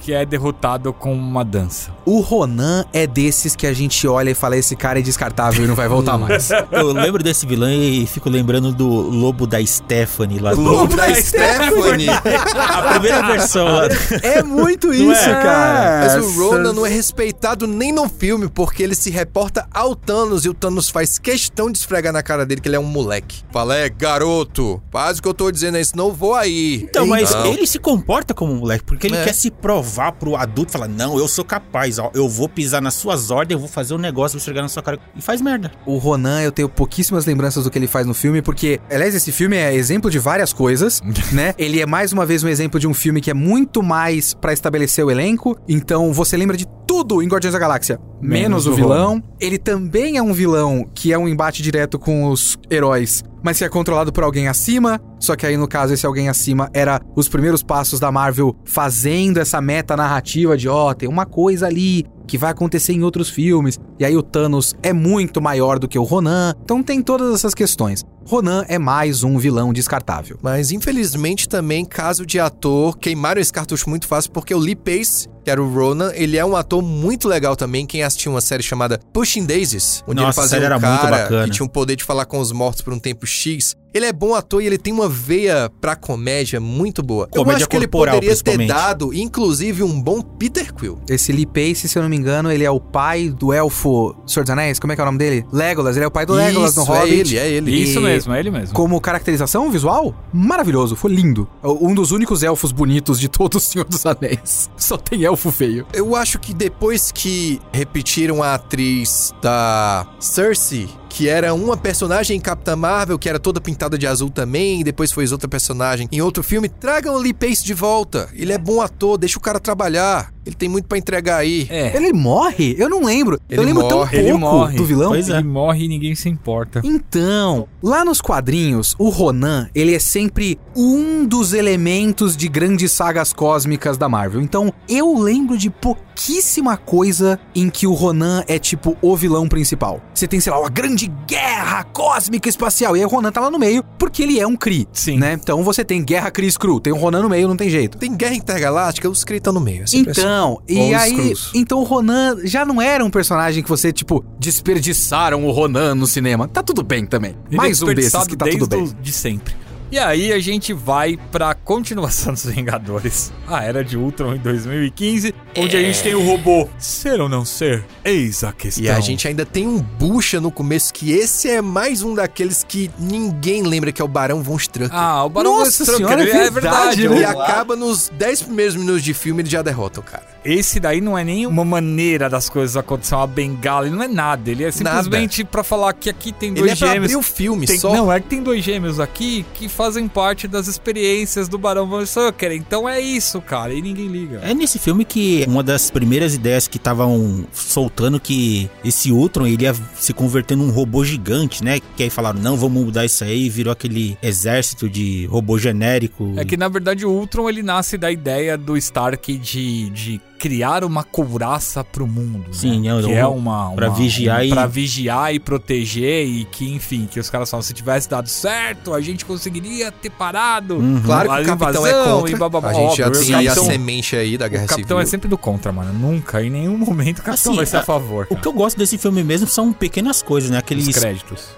que 0.00 0.12
é 0.12 0.24
derrotado 0.24 0.92
com 0.92 1.12
uma 1.12 1.44
dança. 1.44 1.97
O 2.10 2.20
Ronan 2.20 2.86
é 2.90 3.06
desses 3.06 3.54
que 3.54 3.66
a 3.66 3.72
gente 3.74 4.08
olha 4.08 4.30
e 4.30 4.34
fala 4.34 4.56
esse 4.56 4.74
cara 4.74 4.98
é 4.98 5.02
descartável 5.02 5.62
e 5.62 5.68
não 5.68 5.74
vai 5.74 5.88
voltar 5.88 6.16
mais. 6.16 6.48
Eu 6.72 6.90
lembro 6.92 7.22
desse 7.22 7.44
vilão 7.44 7.68
e 7.70 8.06
fico 8.06 8.30
lembrando 8.30 8.72
do 8.72 8.86
lobo 8.88 9.46
da 9.46 9.64
Stephanie 9.64 10.38
lá. 10.38 10.54
do- 10.54 10.62
Lobo 10.62 10.96
da 10.96 11.14
Stephanie. 11.14 12.08
A 12.56 12.92
primeira 12.92 13.22
versão 13.26 13.66
lá. 13.66 13.88
é 14.22 14.42
muito 14.42 14.86
Não 14.86 14.94
isso, 15.12 15.28
é? 15.28 15.42
cara. 15.42 16.00
Mas 16.18 16.24
o 16.24 16.48
Ronan 16.48 16.72
não 16.72 16.86
é 16.86 16.88
respeitado 16.88 17.66
nem 17.66 17.92
no 17.92 18.08
filme, 18.08 18.48
porque 18.48 18.82
ele 18.82 18.94
se 18.94 19.10
reporta 19.10 19.66
ao 19.72 19.94
Thanos 19.94 20.46
e 20.46 20.48
o 20.48 20.54
Thanos 20.54 20.88
faz 20.88 21.18
questão 21.18 21.70
de 21.70 21.76
esfregar 21.76 22.12
na 22.12 22.22
cara 22.22 22.46
dele 22.46 22.62
que 22.62 22.68
ele 22.68 22.76
é 22.76 22.80
um 22.80 22.84
moleque. 22.84 23.42
Fala, 23.52 23.76
é, 23.76 23.88
garoto, 23.90 24.82
faz 24.90 25.18
o 25.18 25.22
que 25.22 25.28
eu 25.28 25.34
tô 25.34 25.50
dizendo 25.50 25.74
aí, 25.76 25.84
senão 25.84 26.06
eu 26.08 26.12
vou 26.14 26.34
aí. 26.34 26.76
Então, 26.88 27.06
mas 27.06 27.30
Não. 27.34 27.46
ele 27.46 27.66
se 27.66 27.78
comporta 27.78 28.32
como 28.32 28.52
um 28.52 28.56
moleque, 28.56 28.84
porque 28.84 29.06
ele 29.06 29.16
É. 29.16 29.24
quer 29.24 29.34
se 29.34 29.50
provar 29.50 30.12
pro 30.12 30.36
adulto, 30.36 30.72
falar, 30.72 30.88
não, 30.88 31.18
eu 31.18 31.28
sou 31.28 31.44
capaz, 31.44 31.97
ó, 31.98 32.10
eu 32.14 32.28
vou 32.28 32.48
pisar 32.48 32.80
nas 32.80 32.94
suas 32.94 33.30
ordens, 33.30 33.54
eu 33.54 33.58
vou 33.58 33.68
fazer 33.68 33.94
um 33.94 33.98
negócio, 33.98 34.38
vou 34.38 34.44
chegar 34.44 34.62
na 34.62 34.68
sua 34.68 34.82
cara 34.82 34.98
e 35.16 35.20
faz 35.20 35.40
merda. 35.40 35.70
O 35.86 35.98
Ronan, 35.98 36.42
eu 36.42 36.52
tenho 36.52 36.68
pouquíssimas 36.68 37.26
lembranças 37.26 37.64
do 37.64 37.70
que 37.70 37.78
ele 37.78 37.86
faz 37.86 38.06
no 38.06 38.14
filme, 38.14 38.42
porque, 38.42 38.80
aliás, 38.90 39.14
esse 39.14 39.32
filme 39.32 39.56
é 39.56 39.74
exemplo 39.74 40.10
de 40.10 40.18
várias 40.18 40.52
coisas, 40.52 41.00
né? 41.32 41.54
Ele 41.58 41.80
é 41.80 41.86
mais 41.86 42.12
uma 42.12 42.24
vez 42.26 42.42
um 42.42 42.48
exemplo 42.48 42.78
de 42.78 42.86
um 42.86 42.94
filme 42.94 43.20
que 43.20 43.30
é 43.30 43.34
muito 43.34 43.82
mais 43.82 44.34
pra 44.34 44.52
estabelecer 44.52 45.04
o 45.04 45.10
elenco, 45.10 45.58
então 45.68 46.12
você 46.12 46.36
lembra 46.36 46.56
de 46.56 46.66
tudo 46.88 47.22
em 47.22 47.28
Guardiões 47.28 47.52
da 47.52 47.58
Galáxia, 47.58 48.00
menos, 48.18 48.64
Menos 48.64 48.66
o 48.66 48.72
vilão. 48.72 49.22
Ele 49.38 49.58
também 49.58 50.16
é 50.16 50.22
um 50.22 50.32
vilão 50.32 50.88
que 50.94 51.12
é 51.12 51.18
um 51.18 51.28
embate 51.28 51.62
direto 51.62 51.98
com 51.98 52.30
os 52.30 52.56
heróis, 52.70 53.22
mas 53.42 53.58
que 53.58 53.64
é 53.64 53.68
controlado 53.68 54.10
por 54.10 54.24
alguém 54.24 54.48
acima. 54.48 54.98
Só 55.20 55.36
que 55.36 55.44
aí, 55.44 55.54
no 55.58 55.68
caso, 55.68 55.92
esse 55.92 56.06
alguém 56.06 56.30
acima 56.30 56.70
era 56.72 56.98
os 57.14 57.28
primeiros 57.28 57.62
passos 57.62 58.00
da 58.00 58.10
Marvel 58.10 58.56
fazendo 58.64 59.36
essa 59.36 59.60
meta 59.60 59.94
narrativa 59.98 60.56
de 60.56 60.66
ó, 60.66 60.94
tem 60.94 61.06
uma 61.06 61.26
coisa 61.26 61.66
ali 61.66 62.06
que 62.28 62.38
vai 62.38 62.50
acontecer 62.52 62.92
em 62.92 63.02
outros 63.02 63.28
filmes. 63.28 63.80
E 63.98 64.04
aí 64.04 64.16
o 64.16 64.22
Thanos 64.22 64.76
é 64.82 64.92
muito 64.92 65.40
maior 65.40 65.78
do 65.78 65.88
que 65.88 65.98
o 65.98 66.04
Ronan. 66.04 66.54
Então 66.62 66.82
tem 66.82 67.02
todas 67.02 67.34
essas 67.34 67.54
questões. 67.54 68.04
Ronan 68.26 68.64
é 68.68 68.78
mais 68.78 69.24
um 69.24 69.38
vilão 69.38 69.72
descartável. 69.72 70.38
Mas 70.42 70.70
infelizmente 70.70 71.48
também, 71.48 71.84
caso 71.84 72.26
de 72.26 72.38
ator, 72.38 72.96
queimaram 72.98 73.40
esse 73.40 73.52
cartucho 73.52 73.88
muito 73.88 74.06
fácil 74.06 74.30
porque 74.30 74.54
o 74.54 74.58
Lee 74.58 74.76
Pace, 74.76 75.26
que 75.42 75.50
era 75.50 75.62
o 75.62 75.72
Ronan, 75.72 76.12
ele 76.14 76.36
é 76.36 76.44
um 76.44 76.54
ator 76.54 76.82
muito 76.82 77.26
legal 77.26 77.56
também. 77.56 77.86
Quem 77.86 78.02
assistiu 78.02 78.30
uma 78.32 78.42
série 78.42 78.62
chamada 78.62 79.00
Pushing 79.14 79.46
Daisies, 79.46 80.04
onde 80.06 80.20
Nossa, 80.20 80.26
ele 80.26 80.30
a 80.30 80.32
fazia 80.34 80.48
série 80.48 80.62
um 80.62 80.66
era 80.66 80.78
muito 80.78 81.00
cara 81.00 81.16
bacana. 81.22 81.44
que 81.44 81.50
tinha 81.52 81.64
o 81.64 81.68
poder 81.70 81.96
de 81.96 82.04
falar 82.04 82.26
com 82.26 82.38
os 82.38 82.52
mortos 82.52 82.82
por 82.82 82.92
um 82.92 82.98
tempo 82.98 83.26
X. 83.26 83.74
Ele 83.92 84.06
é 84.06 84.12
bom 84.12 84.34
ator 84.34 84.62
e 84.62 84.66
ele 84.66 84.78
tem 84.78 84.92
uma 84.92 85.08
veia 85.08 85.70
pra 85.80 85.96
comédia 85.96 86.60
muito 86.60 87.02
boa. 87.02 87.28
Eu 87.34 87.42
Comédia 87.42 87.56
acho 87.64 87.68
que 87.68 87.76
ele 87.76 87.86
corporal, 87.88 88.16
poderia 88.16 88.36
ter 88.36 88.66
dado, 88.66 89.14
inclusive, 89.14 89.82
um 89.82 90.00
bom 90.00 90.20
Peter 90.20 90.72
Quill. 90.74 90.98
Esse 91.08 91.32
Lee 91.32 91.46
Pace, 91.46 91.88
se 91.88 91.98
eu 91.98 92.02
não 92.02 92.08
me 92.08 92.16
engano, 92.16 92.50
ele 92.52 92.64
é 92.64 92.70
o 92.70 92.78
pai 92.80 93.28
do 93.30 93.52
elfo 93.52 94.14
Senhor 94.26 94.44
dos 94.44 94.50
Anéis. 94.50 94.78
Como 94.78 94.92
é 94.92 94.96
que 94.96 95.00
é 95.00 95.04
o 95.04 95.06
nome 95.06 95.18
dele? 95.18 95.44
Legolas. 95.52 95.96
Ele 95.96 96.04
é 96.04 96.08
o 96.08 96.10
pai 96.10 96.26
do 96.26 96.34
Legolas 96.34 96.76
no 96.76 96.82
Isso, 96.82 96.92
é 96.92 96.98
Hobbit. 96.98 97.12
ele, 97.34 97.38
é 97.38 97.48
ele. 97.50 97.70
Isso 97.82 97.98
E- 97.98 98.02
mesmo, 98.02 98.32
é 98.34 98.40
ele 98.40 98.50
mesmo. 98.50 98.74
Como 98.74 99.00
caracterização 99.00 99.70
visual, 99.70 100.14
maravilhoso, 100.32 100.94
foi 100.94 101.10
lindo. 101.12 101.48
Um 101.62 101.94
dos 101.94 102.12
únicos 102.12 102.42
elfos 102.42 102.72
bonitos 102.72 103.18
de 103.18 103.28
todo 103.28 103.56
o 103.56 103.60
Senhor 103.60 103.84
dos 103.86 104.04
Anéis. 104.04 104.68
Só 104.76 104.96
tem 104.96 105.24
elfo 105.24 105.50
feio. 105.50 105.86
Eu 105.92 106.14
acho 106.14 106.38
que 106.38 106.52
depois 106.52 107.10
que 107.10 107.60
repetiram 107.72 108.42
a 108.42 108.54
atriz 108.54 109.32
da 109.42 110.06
Cersei, 110.20 110.88
que 111.08 111.28
era 111.28 111.54
uma 111.54 111.76
personagem 111.76 112.36
em 112.36 112.40
Capitã 112.40 112.76
Marvel, 112.76 113.18
que 113.18 113.28
era 113.28 113.38
toda 113.38 113.60
pintada 113.60 113.96
de 113.98 114.06
azul 114.06 114.30
também, 114.30 114.80
e 114.80 114.84
depois 114.84 115.10
foi 115.12 115.26
outra 115.30 115.48
personagem 115.48 116.08
em 116.10 116.20
outro 116.20 116.42
filme, 116.42 116.68
tragam 116.68 117.14
o 117.14 117.18
Lee 117.18 117.32
Pace 117.34 117.64
de 117.64 117.74
volta. 117.74 118.28
Ele 118.34 118.52
é 118.52 118.58
bom 118.58 118.80
ator, 118.80 119.18
deixa 119.18 119.38
o 119.38 119.40
cara 119.40 119.58
trabalhar. 119.60 120.32
Ele 120.46 120.56
tem 120.56 120.68
muito 120.68 120.86
pra 120.86 120.96
entregar 120.96 121.36
aí. 121.36 121.66
É. 121.68 121.94
Ele 121.94 122.10
morre? 122.10 122.74
Eu 122.78 122.88
não 122.88 123.04
lembro. 123.04 123.38
eu 123.50 123.58
Ele 123.58 123.66
lembro 123.66 123.86
tão 123.86 123.98
morre, 123.98 124.16
pouco 124.16 124.28
ele 124.30 124.38
morre. 124.38 124.76
do 124.78 124.84
vilão. 124.86 125.08
Pois 125.10 125.28
é. 125.28 125.34
Ele 125.38 125.46
morre 125.46 125.84
e 125.84 125.88
ninguém 125.88 126.14
se 126.14 126.26
importa. 126.28 126.80
Então, 126.82 127.68
lá 127.82 128.02
nos 128.02 128.22
quadrinhos, 128.22 128.94
o 128.98 129.10
Ronan, 129.10 129.68
ele 129.74 129.94
é 129.94 129.98
sempre 129.98 130.58
um 130.74 131.26
dos 131.26 131.52
elementos 131.52 132.34
de 132.34 132.48
grandes 132.48 132.92
sagas 132.92 133.30
cósmicas 133.34 133.98
da 133.98 134.08
Marvel. 134.08 134.40
Então, 134.40 134.72
eu 134.88 135.18
lembro 135.18 135.58
de 135.58 135.68
pouquíssima 135.68 136.78
coisa 136.78 137.38
em 137.54 137.68
que 137.68 137.86
o 137.86 137.92
Ronan 137.92 138.42
é 138.48 138.58
tipo 138.58 138.96
o 139.02 139.14
vilão 139.16 139.46
principal. 139.48 140.00
Você 140.14 140.26
tem, 140.26 140.40
sei 140.40 140.50
lá, 140.50 140.58
uma 140.60 140.70
grande 140.70 140.97
guerra 141.06 141.84
cósmica 141.84 142.48
espacial, 142.48 142.96
e 142.96 143.00
aí 143.00 143.06
o 143.06 143.08
Ronan 143.08 143.30
tá 143.30 143.40
lá 143.40 143.50
no 143.50 143.58
meio, 143.58 143.84
porque 143.98 144.22
ele 144.22 144.40
é 144.40 144.46
um 144.46 144.56
Kree, 144.56 144.88
Sim. 144.92 145.18
né? 145.18 145.34
Então 145.34 145.62
você 145.62 145.84
tem 145.84 146.02
guerra 146.02 146.30
Kree 146.30 146.48
Skrull, 146.48 146.80
tem 146.80 146.92
o 146.92 146.96
Ronan 146.96 147.22
no 147.22 147.28
meio, 147.28 147.46
não 147.46 147.56
tem 147.56 147.70
jeito. 147.70 147.98
Tem 147.98 148.14
Guerra 148.16 148.34
Intergaláctica, 148.34 149.08
os 149.08 149.24
Kree 149.24 149.38
estão 149.38 149.52
no 149.52 149.60
meio. 149.60 149.84
é 149.84 149.86
sempre 149.86 150.10
assim. 150.10 150.20
Então, 150.20 150.60
e 150.68 150.78
Ou 150.78 150.96
aí, 150.96 151.34
então 151.54 151.78
o 151.78 151.84
Ronan 151.84 152.38
já 152.44 152.64
não 152.64 152.80
era 152.82 153.04
um 153.04 153.10
personagem 153.10 153.62
que 153.62 153.68
você, 153.68 153.92
tipo, 153.92 154.24
desperdiçaram 154.38 155.44
o 155.46 155.50
Ronan 155.50 155.94
no 155.94 156.06
cinema. 156.06 156.48
Tá 156.48 156.62
tudo 156.62 156.82
bem 156.82 157.06
também. 157.06 157.36
Ele 157.48 157.56
Mais 157.56 157.80
é 157.80 157.84
um 157.84 157.94
desses 157.94 158.26
que 158.26 158.36
tá 158.36 158.46
tudo 158.46 158.66
bem. 158.66 158.92
de 159.00 159.12
sempre. 159.12 159.54
E 159.90 159.98
aí 159.98 160.34
a 160.34 160.38
gente 160.38 160.74
vai 160.74 161.18
pra 161.32 161.54
continuação 161.54 162.34
dos 162.34 162.44
Vingadores. 162.44 163.32
A 163.46 163.64
Era 163.64 163.82
de 163.82 163.96
Ultron 163.96 164.34
em 164.34 164.38
2015, 164.38 165.34
onde 165.56 165.76
a 165.78 165.80
gente 165.80 166.02
tem 166.02 166.14
o 166.14 166.22
robô 166.22 166.68
ser 166.78 167.18
ou 167.22 167.28
não 167.28 167.42
ser? 167.42 167.82
Eis 168.04 168.44
a 168.44 168.52
questão. 168.52 168.84
E 168.84 168.90
a 168.90 169.00
gente 169.00 169.26
ainda 169.26 169.46
tem 169.46 169.66
um 169.66 169.80
bucha 169.80 170.42
no 170.42 170.50
começo, 170.50 170.92
que 170.92 171.12
esse 171.12 171.48
é 171.48 171.62
mais 171.62 172.02
um 172.02 172.14
daqueles 172.14 172.62
que 172.62 172.90
ninguém 172.98 173.62
lembra 173.62 173.90
que 173.90 174.02
é 174.02 174.04
o 174.04 174.08
Barão 174.08 174.42
Von 174.42 174.56
Strucker. 174.56 174.94
Ah, 174.94 175.24
o 175.24 175.30
Barão 175.30 175.58
Nossa 175.60 175.84
Von 175.86 175.92
Strucker, 175.92 176.18
senhora, 176.18 176.22
é 176.22 176.46
é 176.46 176.50
verdade, 176.50 177.00
verdade. 177.00 177.08
né? 177.08 177.20
E 177.22 177.24
acaba 177.24 177.74
nos 177.74 178.10
10 178.10 178.42
primeiros 178.42 178.76
minutos 178.76 179.02
de 179.02 179.14
filme, 179.14 179.40
ele 179.40 179.48
já 179.48 179.62
derrota 179.62 180.00
o 180.00 180.02
cara. 180.02 180.27
Esse 180.44 180.78
daí 180.80 181.00
não 181.00 181.16
é 181.18 181.24
nem 181.24 181.46
uma 181.46 181.64
maneira 181.64 182.28
das 182.28 182.48
coisas 182.48 182.76
acontecerem, 182.76 183.20
uma 183.20 183.26
bengala, 183.26 183.86
ele 183.86 183.96
não 183.96 184.02
é 184.02 184.08
nada. 184.08 184.50
Ele 184.50 184.64
é 184.64 184.70
simplesmente 184.70 185.44
pra 185.44 185.62
falar 185.64 185.92
que 185.92 186.08
aqui 186.08 186.32
tem 186.32 186.52
dois 186.52 186.62
Ele 186.64 186.72
é 186.72 186.76
pra 186.76 186.88
gêmeos. 186.88 187.04
abrir 187.12 187.16
o 187.16 187.22
filme 187.22 187.66
Tem- 187.66 187.78
só. 187.78 187.92
Não, 187.92 188.12
é 188.12 188.20
que 188.20 188.28
tem 188.28 188.42
dois 188.42 188.62
gêmeos 188.64 189.00
aqui 189.00 189.44
que 189.54 189.68
fazem 189.68 190.06
parte 190.08 190.46
das 190.48 190.66
experiências 190.68 191.48
do 191.48 191.58
Barão 191.58 191.86
Von 191.88 192.02
Strucker. 192.02 192.52
Então 192.52 192.88
é 192.88 193.00
isso, 193.00 193.40
cara, 193.40 193.72
e 193.74 193.82
ninguém 193.82 194.06
liga. 194.08 194.40
É 194.42 194.54
nesse 194.54 194.78
filme 194.78 195.04
que 195.04 195.44
uma 195.48 195.62
das 195.62 195.90
primeiras 195.90 196.34
ideias 196.34 196.66
que 196.68 196.76
estavam 196.76 197.44
soltando 197.52 198.18
que 198.20 198.70
esse 198.84 199.10
Ultron 199.12 199.46
ele 199.46 199.64
ia 199.64 199.74
se 199.98 200.12
converter 200.12 200.56
num 200.56 200.70
robô 200.70 201.04
gigante, 201.04 201.62
né? 201.64 201.80
Que 201.96 202.04
aí 202.04 202.10
falaram, 202.10 202.40
não, 202.40 202.56
vamos 202.56 202.84
mudar 202.84 203.04
isso 203.04 203.24
aí, 203.24 203.46
e 203.46 203.48
virou 203.50 203.72
aquele 203.72 204.16
exército 204.22 204.88
de 204.88 205.26
robô 205.26 205.58
genérico. 205.58 206.32
É 206.36 206.44
que 206.44 206.56
na 206.56 206.68
verdade 206.68 207.04
o 207.04 207.10
Ultron 207.10 207.48
ele 207.48 207.62
nasce 207.62 207.96
da 207.98 208.10
ideia 208.10 208.56
do 208.56 208.76
Stark 208.76 209.36
de, 209.38 209.90
de 209.90 210.20
criar 210.38 210.84
uma 210.84 211.02
couraça 211.04 211.82
pro 211.82 212.06
mundo. 212.06 212.46
Sim, 212.52 212.82
né? 212.88 212.98
é, 212.98 213.02
que 213.02 213.12
é 213.12 213.26
uma, 213.26 213.72
pra 213.74 213.88
uma- 213.88 213.96
vigiar 213.96 214.40
um- 214.40 214.44
e- 214.44 214.48
pra 214.50 214.66
vigiar 214.66 215.34
e 215.34 215.40
proteger 215.40 216.26
e 216.26 216.44
que 216.44 216.72
enfim 216.72 217.06
que 217.10 217.18
os 217.18 217.28
caras 217.28 217.50
falam 217.50 217.62
se 217.62 217.74
tivesse 217.74 218.08
dado 218.08 218.28
certo 218.28 218.94
a 218.94 219.00
gente 219.00 219.24
conseguiria 219.24 219.90
ter 219.90 220.10
parado. 220.10 220.76
Uhum. 220.76 221.02
Claro 221.02 221.28
que 221.28 221.34
a 221.34 221.40
o 221.40 221.58
capitão 221.58 221.86
é 221.86 221.92
contra. 222.04 222.30
e 222.30 222.36
bababá. 222.36 222.70
a 222.70 222.74
gente 222.74 222.96
já 222.98 223.10
tem 223.10 223.34
o 223.34 223.36
aí 223.36 223.48
a 223.48 223.54
semente 223.54 224.16
aí 224.16 224.38
da 224.38 224.46
Guerra 224.48 224.64
O 224.64 224.68
capitão 224.68 224.96
Civil. 224.96 225.00
é 225.00 225.06
sempre 225.06 225.28
do 225.28 225.36
contra, 225.36 225.72
mano. 225.72 225.92
Nunca, 225.92 226.42
em 226.42 226.50
nenhum 226.50 226.78
momento 226.78 227.18
o 227.18 227.22
capitão 227.22 227.52
Assim, 227.52 227.56
vai 227.56 227.66
ser 227.66 227.78
a 227.78 227.80
a- 227.80 227.84
favor. 227.84 228.24
O 228.24 228.28
cara. 228.28 228.40
que 228.40 228.48
eu 228.48 228.52
gosto 228.52 228.76
desse 228.78 228.96
filme 228.96 229.24
mesmo 229.24 229.46
são 229.48 229.72
pequenas 229.72 230.22
coisas, 230.22 230.50
né? 230.50 230.58
Aqueles 230.58 230.86
Os 230.86 230.96
créditos. 230.96 231.48